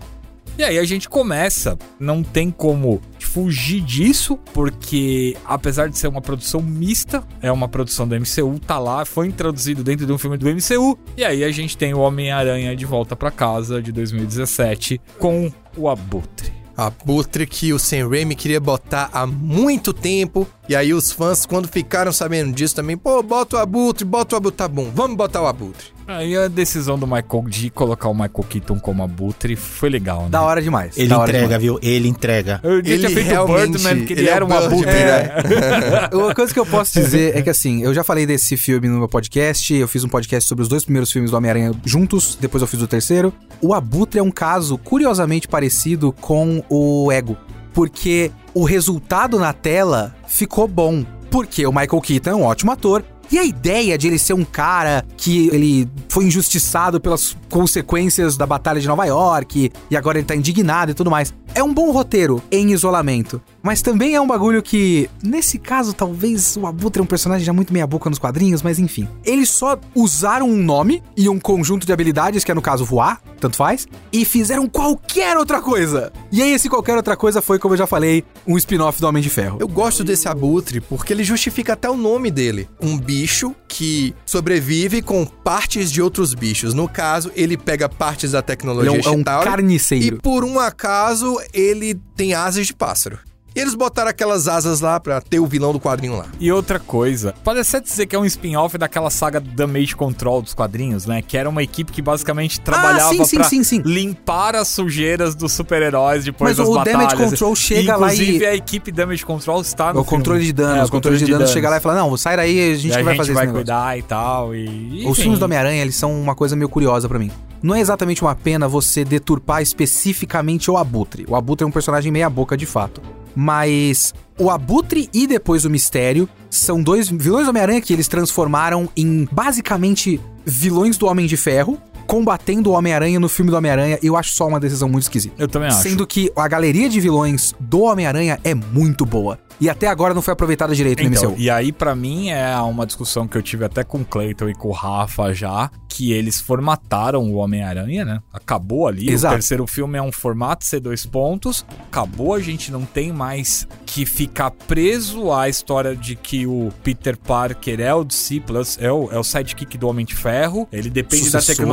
E 0.60 0.62
aí 0.62 0.78
a 0.78 0.84
gente 0.84 1.08
começa, 1.08 1.78
não 1.98 2.22
tem 2.22 2.50
como 2.50 3.00
fugir 3.18 3.80
disso, 3.80 4.36
porque 4.52 5.34
apesar 5.42 5.88
de 5.88 5.96
ser 5.96 6.06
uma 6.06 6.20
produção 6.20 6.60
mista, 6.60 7.26
é 7.40 7.50
uma 7.50 7.66
produção 7.66 8.06
do 8.06 8.14
MCU, 8.14 8.60
tá 8.66 8.78
lá, 8.78 9.06
foi 9.06 9.26
introduzido 9.26 9.82
dentro 9.82 10.04
de 10.04 10.12
um 10.12 10.18
filme 10.18 10.36
do 10.36 10.46
MCU, 10.46 10.98
e 11.16 11.24
aí 11.24 11.44
a 11.44 11.50
gente 11.50 11.78
tem 11.78 11.94
o 11.94 12.00
Homem-Aranha 12.00 12.76
de 12.76 12.84
volta 12.84 13.16
pra 13.16 13.30
casa 13.30 13.80
de 13.80 13.90
2017 13.90 15.00
com 15.18 15.50
o 15.74 15.88
Abutre. 15.88 16.52
Abutre 16.76 17.46
que 17.46 17.72
o 17.72 17.78
Sam 17.78 18.10
Raimi 18.10 18.34
queria 18.34 18.60
botar 18.60 19.10
há 19.12 19.26
muito 19.26 19.92
tempo. 19.92 20.46
E 20.66 20.74
aí 20.74 20.94
os 20.94 21.12
fãs, 21.12 21.44
quando 21.44 21.68
ficaram 21.68 22.10
sabendo 22.10 22.54
disso 22.54 22.74
também, 22.74 22.96
pô, 22.96 23.22
bota 23.22 23.56
o 23.56 23.58
Abutre, 23.58 24.04
bota 24.04 24.34
o 24.34 24.38
Abutre, 24.38 24.56
tá 24.56 24.68
bom, 24.68 24.90
vamos 24.94 25.16
botar 25.16 25.42
o 25.42 25.46
Abutre. 25.46 25.92
Aí 26.12 26.36
a 26.36 26.48
decisão 26.48 26.98
do 26.98 27.06
Michael 27.06 27.44
de 27.48 27.70
colocar 27.70 28.08
o 28.08 28.12
Michael 28.14 28.44
Keaton 28.48 28.78
como 28.80 29.02
Abutre 29.02 29.54
foi 29.54 29.88
legal, 29.88 30.24
né? 30.24 30.28
Da 30.30 30.42
hora 30.42 30.60
demais. 30.60 30.98
Ele 30.98 31.12
hora 31.14 31.30
entrega, 31.30 31.46
demais. 31.46 31.62
viu? 31.62 31.78
Ele 31.82 32.08
entrega. 32.08 32.60
Eu 32.62 32.78
Ele 32.78 32.98
tinha 32.98 33.10
feito 33.10 33.26
o 33.28 33.30
realmente- 33.30 33.70
Birdman, 33.78 34.04
que 34.06 34.12
ele, 34.12 34.20
ele 34.22 34.28
é 34.28 34.32
era 34.32 34.44
o 34.44 34.48
um 34.48 34.52
abutre. 34.52 34.90
Birdman, 34.90 35.04
né? 35.06 36.08
Uma 36.12 36.34
coisa 36.34 36.52
que 36.52 36.58
eu 36.58 36.66
posso 36.66 36.92
dizer 37.00 37.36
é 37.36 37.42
que 37.42 37.50
assim, 37.50 37.82
eu 37.82 37.94
já 37.94 38.02
falei 38.02 38.26
desse 38.26 38.56
filme 38.56 38.88
no 38.88 38.98
meu 38.98 39.08
podcast, 39.08 39.72
eu 39.72 39.86
fiz 39.88 40.02
um 40.04 40.08
podcast 40.08 40.48
sobre 40.48 40.62
os 40.62 40.68
dois 40.68 40.84
primeiros 40.84 41.12
filmes 41.12 41.30
do 41.30 41.36
Homem-Aranha 41.36 41.72
juntos, 41.84 42.36
depois 42.40 42.60
eu 42.60 42.66
fiz 42.68 42.82
o 42.82 42.86
terceiro. 42.88 43.32
O 43.60 43.72
Abutre 43.72 44.18
é 44.18 44.22
um 44.22 44.30
caso 44.30 44.76
curiosamente 44.78 45.46
parecido 45.46 46.12
com 46.12 46.62
o 46.68 47.12
Ego, 47.12 47.36
porque 47.72 48.30
o 48.52 48.64
resultado 48.64 49.38
na 49.38 49.52
tela 49.52 50.14
ficou 50.26 50.66
bom, 50.66 51.04
porque 51.30 51.64
o 51.66 51.70
Michael 51.72 52.00
Keaton 52.00 52.30
é 52.30 52.34
um 52.34 52.42
ótimo 52.42 52.72
ator. 52.72 53.04
E 53.32 53.38
a 53.38 53.44
ideia 53.44 53.96
de 53.96 54.08
ele 54.08 54.18
ser 54.18 54.34
um 54.34 54.44
cara 54.44 55.04
que 55.16 55.48
ele 55.52 55.88
foi 56.08 56.24
injustiçado 56.24 57.00
pelas 57.00 57.36
consequências 57.48 58.36
da 58.36 58.44
Batalha 58.44 58.80
de 58.80 58.88
Nova 58.88 59.04
York 59.04 59.70
e 59.88 59.96
agora 59.96 60.18
ele 60.18 60.26
tá 60.26 60.34
indignado 60.34 60.90
e 60.90 60.94
tudo 60.94 61.10
mais. 61.10 61.32
É 61.54 61.62
um 61.62 61.72
bom 61.72 61.92
roteiro 61.92 62.42
em 62.50 62.72
isolamento. 62.72 63.40
Mas 63.62 63.82
também 63.82 64.14
é 64.14 64.20
um 64.20 64.26
bagulho 64.26 64.62
que, 64.62 65.08
nesse 65.22 65.58
caso, 65.58 65.92
talvez 65.92 66.56
o 66.56 66.66
Abutre 66.66 67.00
é 67.00 67.02
um 67.02 67.06
personagem 67.06 67.44
já 67.44 67.52
muito 67.52 67.72
meia-boca 67.72 68.08
nos 68.08 68.18
quadrinhos, 68.18 68.62
mas 68.62 68.78
enfim. 68.78 69.08
Eles 69.24 69.50
só 69.50 69.78
usaram 69.94 70.48
um 70.48 70.56
nome 70.56 71.02
e 71.16 71.28
um 71.28 71.38
conjunto 71.38 71.86
de 71.86 71.92
habilidades, 71.92 72.44
que 72.44 72.50
é 72.50 72.54
no 72.54 72.62
caso 72.62 72.84
voar, 72.84 73.20
tanto 73.38 73.56
faz, 73.56 73.86
e 74.12 74.24
fizeram 74.24 74.66
qualquer 74.68 75.36
outra 75.36 75.60
coisa. 75.60 76.12
E 76.32 76.42
aí, 76.42 76.52
esse 76.52 76.68
qualquer 76.68 76.96
outra 76.96 77.16
coisa 77.16 77.42
foi, 77.42 77.58
como 77.58 77.74
eu 77.74 77.78
já 77.78 77.86
falei, 77.86 78.24
um 78.46 78.56
spin-off 78.56 79.00
do 79.00 79.06
Homem 79.06 79.22
de 79.22 79.30
Ferro. 79.30 79.58
Eu 79.60 79.68
gosto 79.68 80.02
desse 80.02 80.28
abutre 80.28 80.80
porque 80.80 81.12
ele 81.12 81.24
justifica 81.24 81.74
até 81.74 81.88
o 81.88 81.96
nome 81.96 82.30
dele. 82.30 82.68
Um 82.80 82.98
bicho 82.98 83.54
que 83.68 84.14
sobrevive 84.24 85.02
com 85.02 85.24
partes 85.24 85.90
de 85.92 86.00
outros 86.02 86.34
bichos. 86.34 86.74
No 86.74 86.88
caso, 86.88 87.30
ele 87.34 87.56
pega 87.56 87.88
partes 87.88 88.32
da 88.32 88.38
Ele 88.38 88.46
tecnologia 88.46 88.90
é 88.90 88.92
um, 88.92 88.96
é 88.96 89.10
um 89.10 89.18
Chitauri 89.18 89.46
e 89.46 89.50
carniceiro. 89.50 90.18
por 90.22 90.44
um 90.44 90.58
acaso 90.58 91.36
ele 91.52 91.94
tem 92.16 92.34
asas 92.34 92.66
de 92.66 92.74
pássaro. 92.74 93.18
E 93.54 93.60
eles 93.60 93.74
botaram 93.74 94.08
aquelas 94.10 94.46
asas 94.46 94.80
lá 94.80 95.00
pra 95.00 95.20
ter 95.20 95.40
o 95.40 95.46
vilão 95.46 95.72
do 95.72 95.80
quadrinho 95.80 96.16
lá. 96.16 96.26
E 96.38 96.52
outra 96.52 96.78
coisa, 96.78 97.34
pode 97.42 97.58
até 97.60 97.80
dizer 97.80 98.06
que 98.06 98.14
é 98.14 98.18
um 98.18 98.24
spin-off 98.24 98.78
daquela 98.78 99.10
saga 99.10 99.40
Damage 99.40 99.96
Control 99.96 100.40
dos 100.40 100.54
quadrinhos, 100.54 101.04
né? 101.06 101.20
Que 101.20 101.36
era 101.36 101.48
uma 101.48 101.62
equipe 101.62 101.90
que 101.92 102.00
basicamente 102.00 102.60
trabalhava 102.60 103.12
sim, 103.12 103.24
sim, 103.24 103.36
pra 103.36 103.44
sim, 103.44 103.64
sim. 103.64 103.82
limpar 103.84 104.54
as 104.54 104.68
sujeiras 104.68 105.34
dos 105.34 105.52
super-heróis 105.52 106.24
depois 106.24 106.50
Mas 106.50 106.58
das 106.58 106.68
o 106.68 106.74
batalhas. 106.78 106.98
Damage 107.12 107.16
Control 107.30 107.56
chega 107.56 107.96
lá 107.96 108.12
e- 108.14 108.16
Inclusive, 108.20 108.46
a 108.46 108.54
equipe 108.54 108.92
Damage 108.92 109.26
Control 109.26 109.60
está 109.62 109.92
no 109.92 110.00
O 110.00 110.04
controle 110.04 110.44
de 110.44 110.52
danos, 110.52 110.78
É, 110.78 110.84
o 110.84 110.88
controle 110.90 111.18
de 111.18 111.26
danos 111.26 111.50
chega 111.50 111.68
lá 111.68 111.76
e 111.78 111.80
fala: 111.80 111.96
Não, 111.96 112.16
sai 112.16 112.36
daí, 112.36 112.72
a 112.72 112.74
gente 112.76 112.88
e 112.88 112.92
a 112.92 112.96
que 112.98 113.02
vai 113.02 113.14
gente 113.14 113.18
fazer 113.18 113.32
vai 113.32 113.44
esse 113.44 113.52
negócio. 113.52 113.64
cuidar 113.66 113.98
e 113.98 114.02
tal. 114.02 114.54
E, 114.54 115.04
Os 115.06 115.18
filmes 115.18 115.38
do 115.38 115.44
Homem-Aranha, 115.44 115.82
eles 115.82 115.96
são 115.96 116.12
uma 116.20 116.34
coisa 116.36 116.54
meio 116.54 116.68
curiosa 116.68 117.08
pra 117.08 117.18
mim. 117.18 117.30
Não 117.62 117.74
é 117.74 117.80
exatamente 117.80 118.22
uma 118.22 118.34
pena 118.34 118.66
você 118.68 119.04
deturpar 119.04 119.60
especificamente 119.60 120.70
o 120.70 120.76
Abutre. 120.76 121.26
O 121.28 121.34
Abutre 121.36 121.64
é 121.64 121.66
um 121.66 121.70
personagem 121.70 122.10
meia-boca 122.10 122.56
de 122.56 122.64
fato. 122.64 123.02
Mas 123.34 124.14
o 124.38 124.50
Abutre 124.50 125.08
e 125.12 125.26
depois 125.26 125.64
o 125.64 125.70
Mistério 125.70 126.28
são 126.48 126.82
dois 126.82 127.08
vilões 127.08 127.46
do 127.46 127.50
Homem-Aranha 127.50 127.80
que 127.80 127.92
eles 127.92 128.08
transformaram 128.08 128.88
em 128.96 129.28
basicamente 129.30 130.20
vilões 130.44 130.96
do 130.96 131.06
Homem 131.06 131.26
de 131.26 131.36
Ferro, 131.36 131.80
combatendo 132.10 132.70
o 132.70 132.72
Homem-Aranha 132.72 133.20
no 133.20 133.28
filme 133.28 133.52
do 133.52 133.56
Homem-Aranha. 133.56 133.98
Eu 134.02 134.16
acho 134.16 134.32
só 134.32 134.48
uma 134.48 134.58
decisão 134.58 134.88
muito 134.88 135.04
esquisita. 135.04 135.34
Eu 135.38 135.46
também 135.46 135.68
acho. 135.68 135.80
Sendo 135.82 136.04
que 136.04 136.30
a 136.34 136.48
galeria 136.48 136.88
de 136.88 136.98
vilões 136.98 137.54
do 137.60 137.82
Homem-Aranha 137.82 138.38
é 138.42 138.52
muito 138.52 139.06
boa. 139.06 139.38
E 139.60 139.68
até 139.68 139.86
agora 139.88 140.14
não 140.14 140.22
foi 140.22 140.32
aproveitada 140.32 140.74
direito 140.74 141.02
no 141.02 141.08
Então, 141.10 141.30
MCU. 141.32 141.38
e 141.40 141.50
aí 141.50 141.70
pra 141.70 141.94
mim 141.94 142.30
é 142.30 142.56
uma 142.62 142.86
discussão 142.86 143.28
que 143.28 143.36
eu 143.36 143.42
tive 143.42 143.64
até 143.64 143.84
com 143.84 143.98
o 143.98 144.04
Clayton 144.04 144.48
e 144.48 144.54
com 144.54 144.68
o 144.68 144.72
Rafa 144.72 145.34
já, 145.34 145.70
que 145.86 146.12
eles 146.12 146.40
formataram 146.40 147.30
o 147.30 147.34
Homem-Aranha, 147.34 148.04
né? 148.06 148.20
Acabou 148.32 148.88
ali. 148.88 149.10
Exato. 149.10 149.34
O 149.34 149.36
terceiro 149.36 149.66
filme 149.66 149.98
é 149.98 150.02
um 150.02 150.10
formato 150.10 150.64
C2 150.64 151.06
pontos. 151.10 151.64
Acabou, 151.88 152.32
a 152.32 152.40
gente 152.40 152.72
não 152.72 152.86
tem 152.86 153.12
mais 153.12 153.68
que 153.84 154.06
ficar 154.06 154.50
preso 154.50 155.30
à 155.30 155.46
história 155.48 155.94
de 155.94 156.16
que 156.16 156.46
o 156.46 156.70
Peter 156.82 157.18
Parker 157.18 157.80
é 157.80 157.92
o 157.92 158.02
discípulo, 158.02 158.62
é 158.78 158.90
o, 158.90 159.12
é 159.12 159.18
o 159.18 159.24
sidekick 159.24 159.76
do 159.76 159.88
Homem 159.88 160.06
de 160.06 160.14
Ferro. 160.14 160.66
Ele 160.72 160.88
depende 160.88 161.28
da 161.30 161.40
Sucessor. 161.40 161.66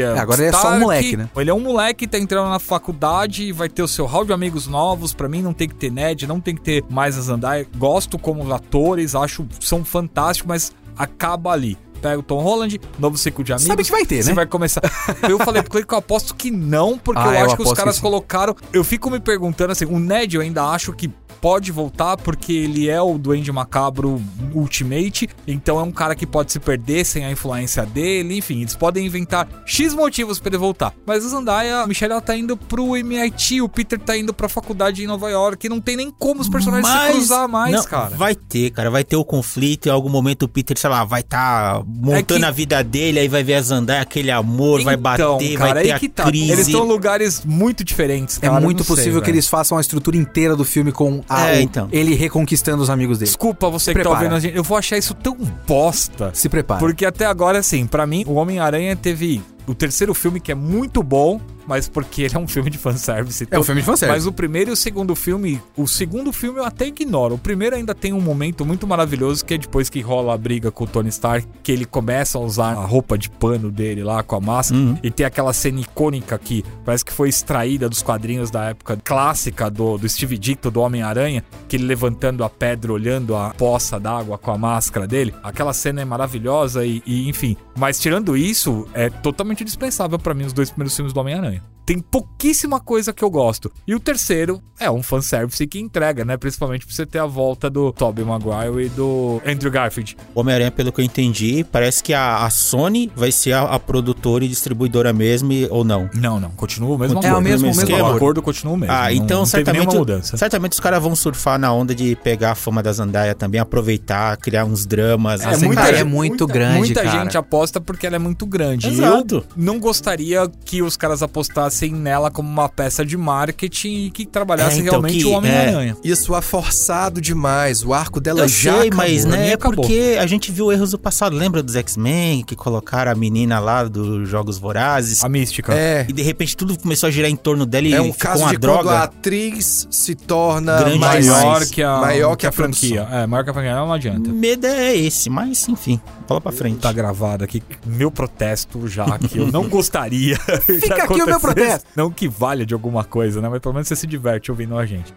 É, 0.00 0.18
agora 0.18 0.42
é 0.44 0.52
só 0.52 0.58
um 0.58 0.60
Stark. 0.60 0.80
moleque, 0.80 1.16
né? 1.16 1.28
Ele 1.36 1.50
é 1.50 1.54
um 1.54 1.60
moleque, 1.60 2.06
tá 2.06 2.18
entrando 2.18 2.48
na 2.48 2.58
faculdade 2.58 3.44
e 3.44 3.52
vai 3.52 3.68
ter 3.68 3.82
o 3.82 3.88
seu 3.88 4.06
hall 4.06 4.24
de 4.24 4.32
amigos 4.32 4.66
novos. 4.66 5.12
Pra 5.12 5.28
mim, 5.28 5.42
não 5.42 5.52
tem 5.52 5.68
que 5.68 5.74
ter 5.74 5.90
Ned, 5.90 6.26
não 6.26 6.40
tem 6.40 6.54
que 6.54 6.62
ter 6.62 6.84
mais 6.90 7.16
as 7.18 7.24
Zendaya. 7.24 7.66
Gosto 7.76 8.18
como 8.18 8.52
atores, 8.52 9.14
acho 9.14 9.46
são 9.60 9.84
fantásticos, 9.84 10.48
mas 10.48 10.72
acaba 10.96 11.52
ali. 11.52 11.78
Pega 12.00 12.18
o 12.18 12.22
Tom 12.22 12.40
Holland, 12.40 12.80
novo 12.98 13.16
ciclo 13.18 13.44
de 13.44 13.52
amigos. 13.52 13.66
Sabe 13.66 13.84
que 13.84 13.90
vai 13.90 14.04
ter, 14.06 14.22
Você 14.22 14.30
né? 14.30 14.34
vai 14.34 14.46
começar. 14.46 14.80
Eu 15.28 15.38
falei 15.38 15.62
pro 15.62 15.84
que 15.84 15.94
eu 15.94 15.98
aposto 15.98 16.34
que 16.34 16.50
não, 16.50 16.96
porque 16.98 17.20
Ah, 17.20 17.26
eu 17.26 17.32
eu 17.40 17.46
acho 17.46 17.56
que 17.56 17.62
os 17.62 17.72
caras 17.72 17.96
que 17.96 18.02
colocaram. 18.02 18.54
Eu 18.72 18.82
fico 18.84 19.10
me 19.10 19.20
perguntando 19.20 19.72
assim, 19.72 19.84
o 19.84 19.98
Ned 19.98 20.34
eu 20.36 20.42
ainda 20.42 20.64
acho 20.64 20.92
que 20.92 21.10
pode 21.40 21.72
voltar 21.72 22.18
porque 22.18 22.52
ele 22.52 22.88
é 22.90 23.00
o 23.00 23.16
Duende 23.16 23.50
Macabro 23.50 24.20
Ultimate, 24.54 25.28
então 25.46 25.80
é 25.80 25.82
um 25.82 25.90
cara 25.90 26.14
que 26.14 26.26
pode 26.26 26.52
se 26.52 26.60
perder 26.60 27.02
sem 27.04 27.24
a 27.24 27.30
influência 27.30 27.86
dele, 27.86 28.36
enfim, 28.36 28.60
eles 28.60 28.74
podem 28.76 29.06
inventar 29.06 29.48
X 29.64 29.94
motivos 29.94 30.38
pra 30.38 30.50
ele 30.50 30.58
voltar. 30.58 30.92
Mas 31.06 31.24
a 31.24 31.28
Zendaya, 31.30 31.78
a 31.80 31.86
Michelle 31.86 32.12
ela 32.12 32.20
tá 32.20 32.36
indo 32.36 32.58
pro 32.58 32.94
MIT, 32.94 33.62
o 33.62 33.68
Peter 33.70 33.98
tá 33.98 34.16
indo 34.18 34.34
pra 34.34 34.50
faculdade 34.50 35.02
em 35.02 35.06
Nova 35.06 35.30
York, 35.30 35.66
não 35.68 35.80
tem 35.80 35.96
nem 35.96 36.10
como 36.10 36.42
os 36.42 36.48
personagens 36.48 36.86
se 36.86 36.92
Mas- 36.94 37.12
cruzar 37.12 37.48
mais, 37.48 37.74
não, 37.74 37.84
cara. 37.84 38.16
Vai 38.16 38.34
ter, 38.34 38.70
cara. 38.70 38.90
Vai 38.90 39.02
ter 39.04 39.16
o 39.16 39.24
conflito. 39.24 39.86
Em 39.86 39.90
algum 39.90 40.10
momento 40.10 40.42
o 40.42 40.48
Peter, 40.48 40.78
sei 40.78 40.90
lá, 40.90 41.04
vai 41.04 41.20
estar 41.22 41.82
montando 42.00 42.36
É 42.36 42.38
que- 42.40 42.44
a 42.46 42.50
vida 42.50 42.84
dele. 42.84 43.20
Aí 43.20 43.28
vai 43.28 43.42
ver 43.42 43.54
a 43.54 43.62
Zandaya, 43.62 44.02
aquele 44.02 44.30
amor, 44.30 44.82
vai 44.82 44.96
bater, 44.96 45.22
Então, 45.22 45.38
cara, 45.58 45.74
vai 45.74 45.82
ter 45.84 45.92
a 45.92 45.98
que 45.98 46.08
tá. 46.08 46.24
crise. 46.24 46.52
Eles 46.52 46.66
estão 46.66 46.84
em 46.84 46.88
lugares 46.88 47.42
muito 47.44 47.82
diferentes, 47.84 48.38
É 48.38 48.40
cara. 48.46 48.54
eu 48.58 48.60
muito 48.62 48.78
não 48.78 48.84
sei, 48.84 48.96
possível 48.96 49.20
que 49.20 49.26
velho. 49.26 49.36
eles 49.36 49.48
façam 49.48 49.76
a 49.78 49.80
estrutura 49.80 50.16
inteira 50.16 50.54
do 50.56 50.64
filme 50.64 50.92
com 50.92 51.22
a- 51.28 51.50
É, 51.50 51.62
então. 51.62 51.88
ele 51.90 52.14
reconquistando 52.14 52.82
os 52.82 52.90
amigos 52.90 53.18
dele. 53.18 53.28
Desculpa 53.28 53.68
você 53.68 53.86
Se 53.86 53.90
que 53.90 53.94
tá 53.98 54.00
prepara. 54.02 54.18
ouvindo 54.24 54.36
a 54.36 54.40
gente. 54.40 54.56
Eu 54.56 54.62
vou 54.62 54.76
achar 54.76 54.96
isso 54.98 55.14
tão 55.14 55.36
bosta. 55.66 56.30
Se 56.34 56.48
prepara. 56.48 56.80
Porque 56.80 57.04
até 57.04 57.24
agora, 57.26 57.58
assim, 57.58 57.86
pra 57.86 58.06
mim, 58.06 58.24
o 58.26 58.34
Homem-Aranha 58.34 58.94
teve 58.96 59.42
o 59.66 59.74
terceiro 59.74 60.12
filme 60.14 60.40
que 60.40 60.50
é 60.50 60.54
muito 60.54 61.02
bom, 61.02 61.40
mas 61.70 61.88
porque 61.88 62.22
ele 62.22 62.34
é 62.34 62.38
um 62.38 62.48
filme 62.48 62.68
de 62.68 62.76
fanservice. 62.76 63.46
É 63.48 63.56
um 63.56 63.62
filme 63.62 63.80
de 63.80 63.86
fanservice. 63.86 64.18
Mas 64.18 64.26
o 64.26 64.32
primeiro 64.32 64.70
e 64.70 64.72
o 64.72 64.76
segundo 64.76 65.14
filme, 65.14 65.62
o 65.76 65.86
segundo 65.86 66.32
filme 66.32 66.58
eu 66.58 66.64
até 66.64 66.88
ignoro. 66.88 67.36
O 67.36 67.38
primeiro 67.38 67.76
ainda 67.76 67.94
tem 67.94 68.12
um 68.12 68.20
momento 68.20 68.66
muito 68.66 68.88
maravilhoso 68.88 69.44
que 69.44 69.54
é 69.54 69.58
depois 69.58 69.88
que 69.88 70.00
rola 70.00 70.34
a 70.34 70.36
briga 70.36 70.72
com 70.72 70.82
o 70.82 70.86
Tony 70.88 71.10
Stark, 71.10 71.46
que 71.62 71.70
ele 71.70 71.84
começa 71.84 72.36
a 72.38 72.40
usar 72.40 72.72
a 72.72 72.84
roupa 72.84 73.16
de 73.16 73.30
pano 73.30 73.70
dele 73.70 74.02
lá 74.02 74.20
com 74.24 74.34
a 74.34 74.40
máscara 74.40 74.80
Uhum. 74.80 74.98
e 75.02 75.10
tem 75.12 75.24
aquela 75.24 75.52
cena 75.52 75.80
icônica 75.80 76.36
que 76.38 76.64
parece 76.84 77.04
que 77.04 77.12
foi 77.12 77.28
extraída 77.28 77.88
dos 77.88 78.02
quadrinhos 78.02 78.50
da 78.50 78.64
época 78.70 78.98
clássica 79.02 79.70
do, 79.70 79.96
do 79.96 80.08
Steve 80.08 80.36
Ditko, 80.36 80.70
do 80.72 80.80
Homem-Aranha, 80.80 81.44
que 81.68 81.76
ele 81.76 81.84
levantando 81.84 82.42
a 82.42 82.50
pedra, 82.50 82.92
olhando 82.92 83.36
a 83.36 83.50
poça 83.50 84.00
d'água 84.00 84.36
com 84.38 84.50
a 84.50 84.58
máscara 84.58 85.06
dele. 85.06 85.32
Aquela 85.42 85.72
cena 85.72 86.00
é 86.00 86.04
maravilhosa 86.04 86.84
e, 86.84 87.00
e, 87.06 87.28
enfim. 87.28 87.56
Mas 87.78 88.00
tirando 88.00 88.36
isso, 88.36 88.86
é 88.92 89.08
totalmente 89.08 89.64
dispensável 89.64 90.18
pra 90.18 90.34
mim 90.34 90.44
os 90.44 90.52
dois 90.52 90.70
primeiros 90.70 90.94
filmes 90.96 91.12
do 91.12 91.20
Homem-Aranha. 91.20 91.59
Tem 91.90 91.98
pouquíssima 91.98 92.78
coisa 92.78 93.12
que 93.12 93.24
eu 93.24 93.28
gosto. 93.28 93.68
E 93.84 93.96
o 93.96 93.98
terceiro 93.98 94.62
é 94.78 94.88
um 94.88 95.02
fanservice 95.02 95.66
que 95.66 95.80
entrega, 95.80 96.24
né? 96.24 96.36
Principalmente 96.36 96.86
pra 96.86 96.94
você 96.94 97.04
ter 97.04 97.18
a 97.18 97.26
volta 97.26 97.68
do 97.68 97.92
Tobey 97.92 98.24
Maguire 98.24 98.86
e 98.86 98.88
do 98.90 99.42
Andrew 99.44 99.72
Garfield. 99.72 100.16
Homem-Aranha, 100.32 100.70
pelo 100.70 100.92
que 100.92 101.00
eu 101.00 101.04
entendi, 101.04 101.64
parece 101.64 102.00
que 102.00 102.14
a, 102.14 102.44
a 102.44 102.50
Sony 102.50 103.10
vai 103.16 103.32
ser 103.32 103.54
a, 103.54 103.62
a 103.62 103.78
produtora 103.80 104.44
e 104.44 104.48
distribuidora 104.48 105.12
mesmo, 105.12 105.52
e- 105.52 105.66
ou 105.68 105.82
não. 105.82 106.08
Não, 106.14 106.38
não. 106.38 106.50
Continua 106.50 106.94
o 106.94 106.98
mesmo 106.98 107.18
É 107.18 107.26
acordo. 107.26 107.38
o 107.38 107.40
mesmo- 107.42 107.72
o 107.72 107.76
mesmo 107.76 107.96
o 107.96 108.06
acordo. 108.06 108.40
continua 108.40 108.74
o 108.74 108.76
mesmo. 108.76 108.94
Ah, 108.94 109.06
não- 109.06 109.10
então 109.10 109.38
não 109.40 109.44
teve 109.50 109.64
certamente, 109.64 109.96
mudança. 109.96 110.36
certamente 110.36 110.72
os 110.74 110.80
caras 110.80 111.02
vão 111.02 111.16
surfar 111.16 111.58
na 111.58 111.72
onda 111.72 111.92
de 111.92 112.14
pegar 112.14 112.52
a 112.52 112.54
fama 112.54 112.84
da 112.84 112.92
Zandaya 112.92 113.34
também, 113.34 113.60
aproveitar, 113.60 114.36
criar 114.36 114.64
uns 114.64 114.86
dramas. 114.86 115.40
É, 115.40 115.46
assim, 115.48 115.66
muita 115.66 115.82
cara, 115.82 115.98
é 115.98 116.04
muito 116.04 116.46
grande, 116.46 116.78
Muita 116.78 117.02
cara. 117.02 117.24
gente 117.24 117.36
aposta 117.36 117.80
porque 117.80 118.06
ela 118.06 118.14
é 118.14 118.20
muito 118.20 118.46
grande. 118.46 118.86
Exato. 118.86 119.34
Eu 119.38 119.44
não 119.56 119.80
gostaria 119.80 120.48
que 120.64 120.82
os 120.82 120.96
caras 120.96 121.20
apostassem 121.20 121.79
nela 121.88 122.30
como 122.30 122.48
uma 122.48 122.68
peça 122.68 123.04
de 123.04 123.16
marketing 123.16 124.06
e 124.06 124.10
que 124.10 124.26
trabalhasse 124.26 124.76
É, 124.76 124.80
então, 124.80 124.92
realmente 125.00 125.18
que- 125.18 125.24
o 125.24 125.30
Homem-Aranha. 125.30 125.96
Ia 126.04 126.16
soar 126.16 126.42
forçado 126.42 127.20
demais. 127.20 127.84
O 127.84 127.94
arco 127.94 128.20
dela 128.20 128.40
Eu 128.40 128.48
já 128.48 128.72
sei, 128.72 128.88
acabou. 128.88 128.96
mas 128.96 129.24
né, 129.24 129.52
é 129.52 129.56
porque 129.56 130.16
a 130.20 130.26
gente 130.26 130.50
viu 130.52 130.72
erros 130.72 130.90
do 130.90 130.98
passado. 130.98 131.36
Lembra 131.36 131.62
dos 131.62 131.76
X-Men 131.76 132.42
que 132.44 132.56
colocaram 132.56 133.12
a 133.12 133.14
menina 133.14 133.58
lá 133.58 133.84
dos 133.84 134.28
Jogos 134.28 134.58
Vorazes? 134.58 135.22
A 135.24 135.28
mística. 135.28 135.72
É. 135.72 136.04
E 136.08 136.12
de 136.12 136.22
repente 136.22 136.56
tudo 136.56 136.76
começou 136.78 137.06
a 137.06 137.10
girar 137.10 137.30
em 137.30 137.36
torno 137.36 137.64
dela 137.64 137.86
e 137.86 137.94
É 137.94 138.00
um 138.00 138.12
caso 138.12 138.46
de 138.48 138.56
droga. 138.58 138.82
quando 138.82 138.88
a 138.94 139.02
atriz 139.04 139.86
se 139.90 140.14
torna 140.14 140.78
Grande 140.78 140.98
maior 140.98 141.64
que 141.66 141.82
a, 141.82 141.98
maior 142.00 142.36
que 142.36 142.46
a 142.46 142.52
franquia. 142.52 142.96
produção. 143.02 143.18
É, 143.20 143.26
maior 143.26 143.44
que 143.44 143.50
a 143.50 143.54
franquia. 143.54 143.74
Não 143.74 143.92
adianta. 143.92 144.30
Medo 144.30 144.66
é 144.66 144.96
esse, 144.96 145.30
mas 145.30 145.68
enfim, 145.68 146.00
bola 146.28 146.40
pra 146.40 146.50
frente. 146.52 146.78
Tá 146.80 146.92
gravado 146.92 147.44
aqui 147.44 147.62
meu 147.86 148.10
protesto 148.10 148.88
já, 148.88 149.18
que 149.18 149.38
eu 149.38 149.46
não 149.46 149.66
gostaria. 149.70 150.36
Fica 150.66 151.04
aqui 151.04 151.22
o 151.22 151.26
meu 151.26 151.38
protesto. 151.40 151.69
Não 151.94 152.10
que 152.10 152.28
valha 152.28 152.64
de 152.64 152.74
alguma 152.74 153.04
coisa, 153.04 153.40
né? 153.40 153.48
Mas 153.48 153.60
pelo 153.60 153.74
menos 153.74 153.88
você 153.88 153.96
se 153.96 154.06
diverte 154.06 154.50
ouvindo 154.50 154.76
a 154.76 154.86
gente. 154.86 155.12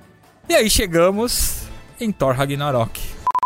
E 0.49 0.54
aí 0.54 0.70
chegamos 0.70 1.64
em 1.99 2.12
Thor 2.12 2.36
Ragnarok. 2.36 3.01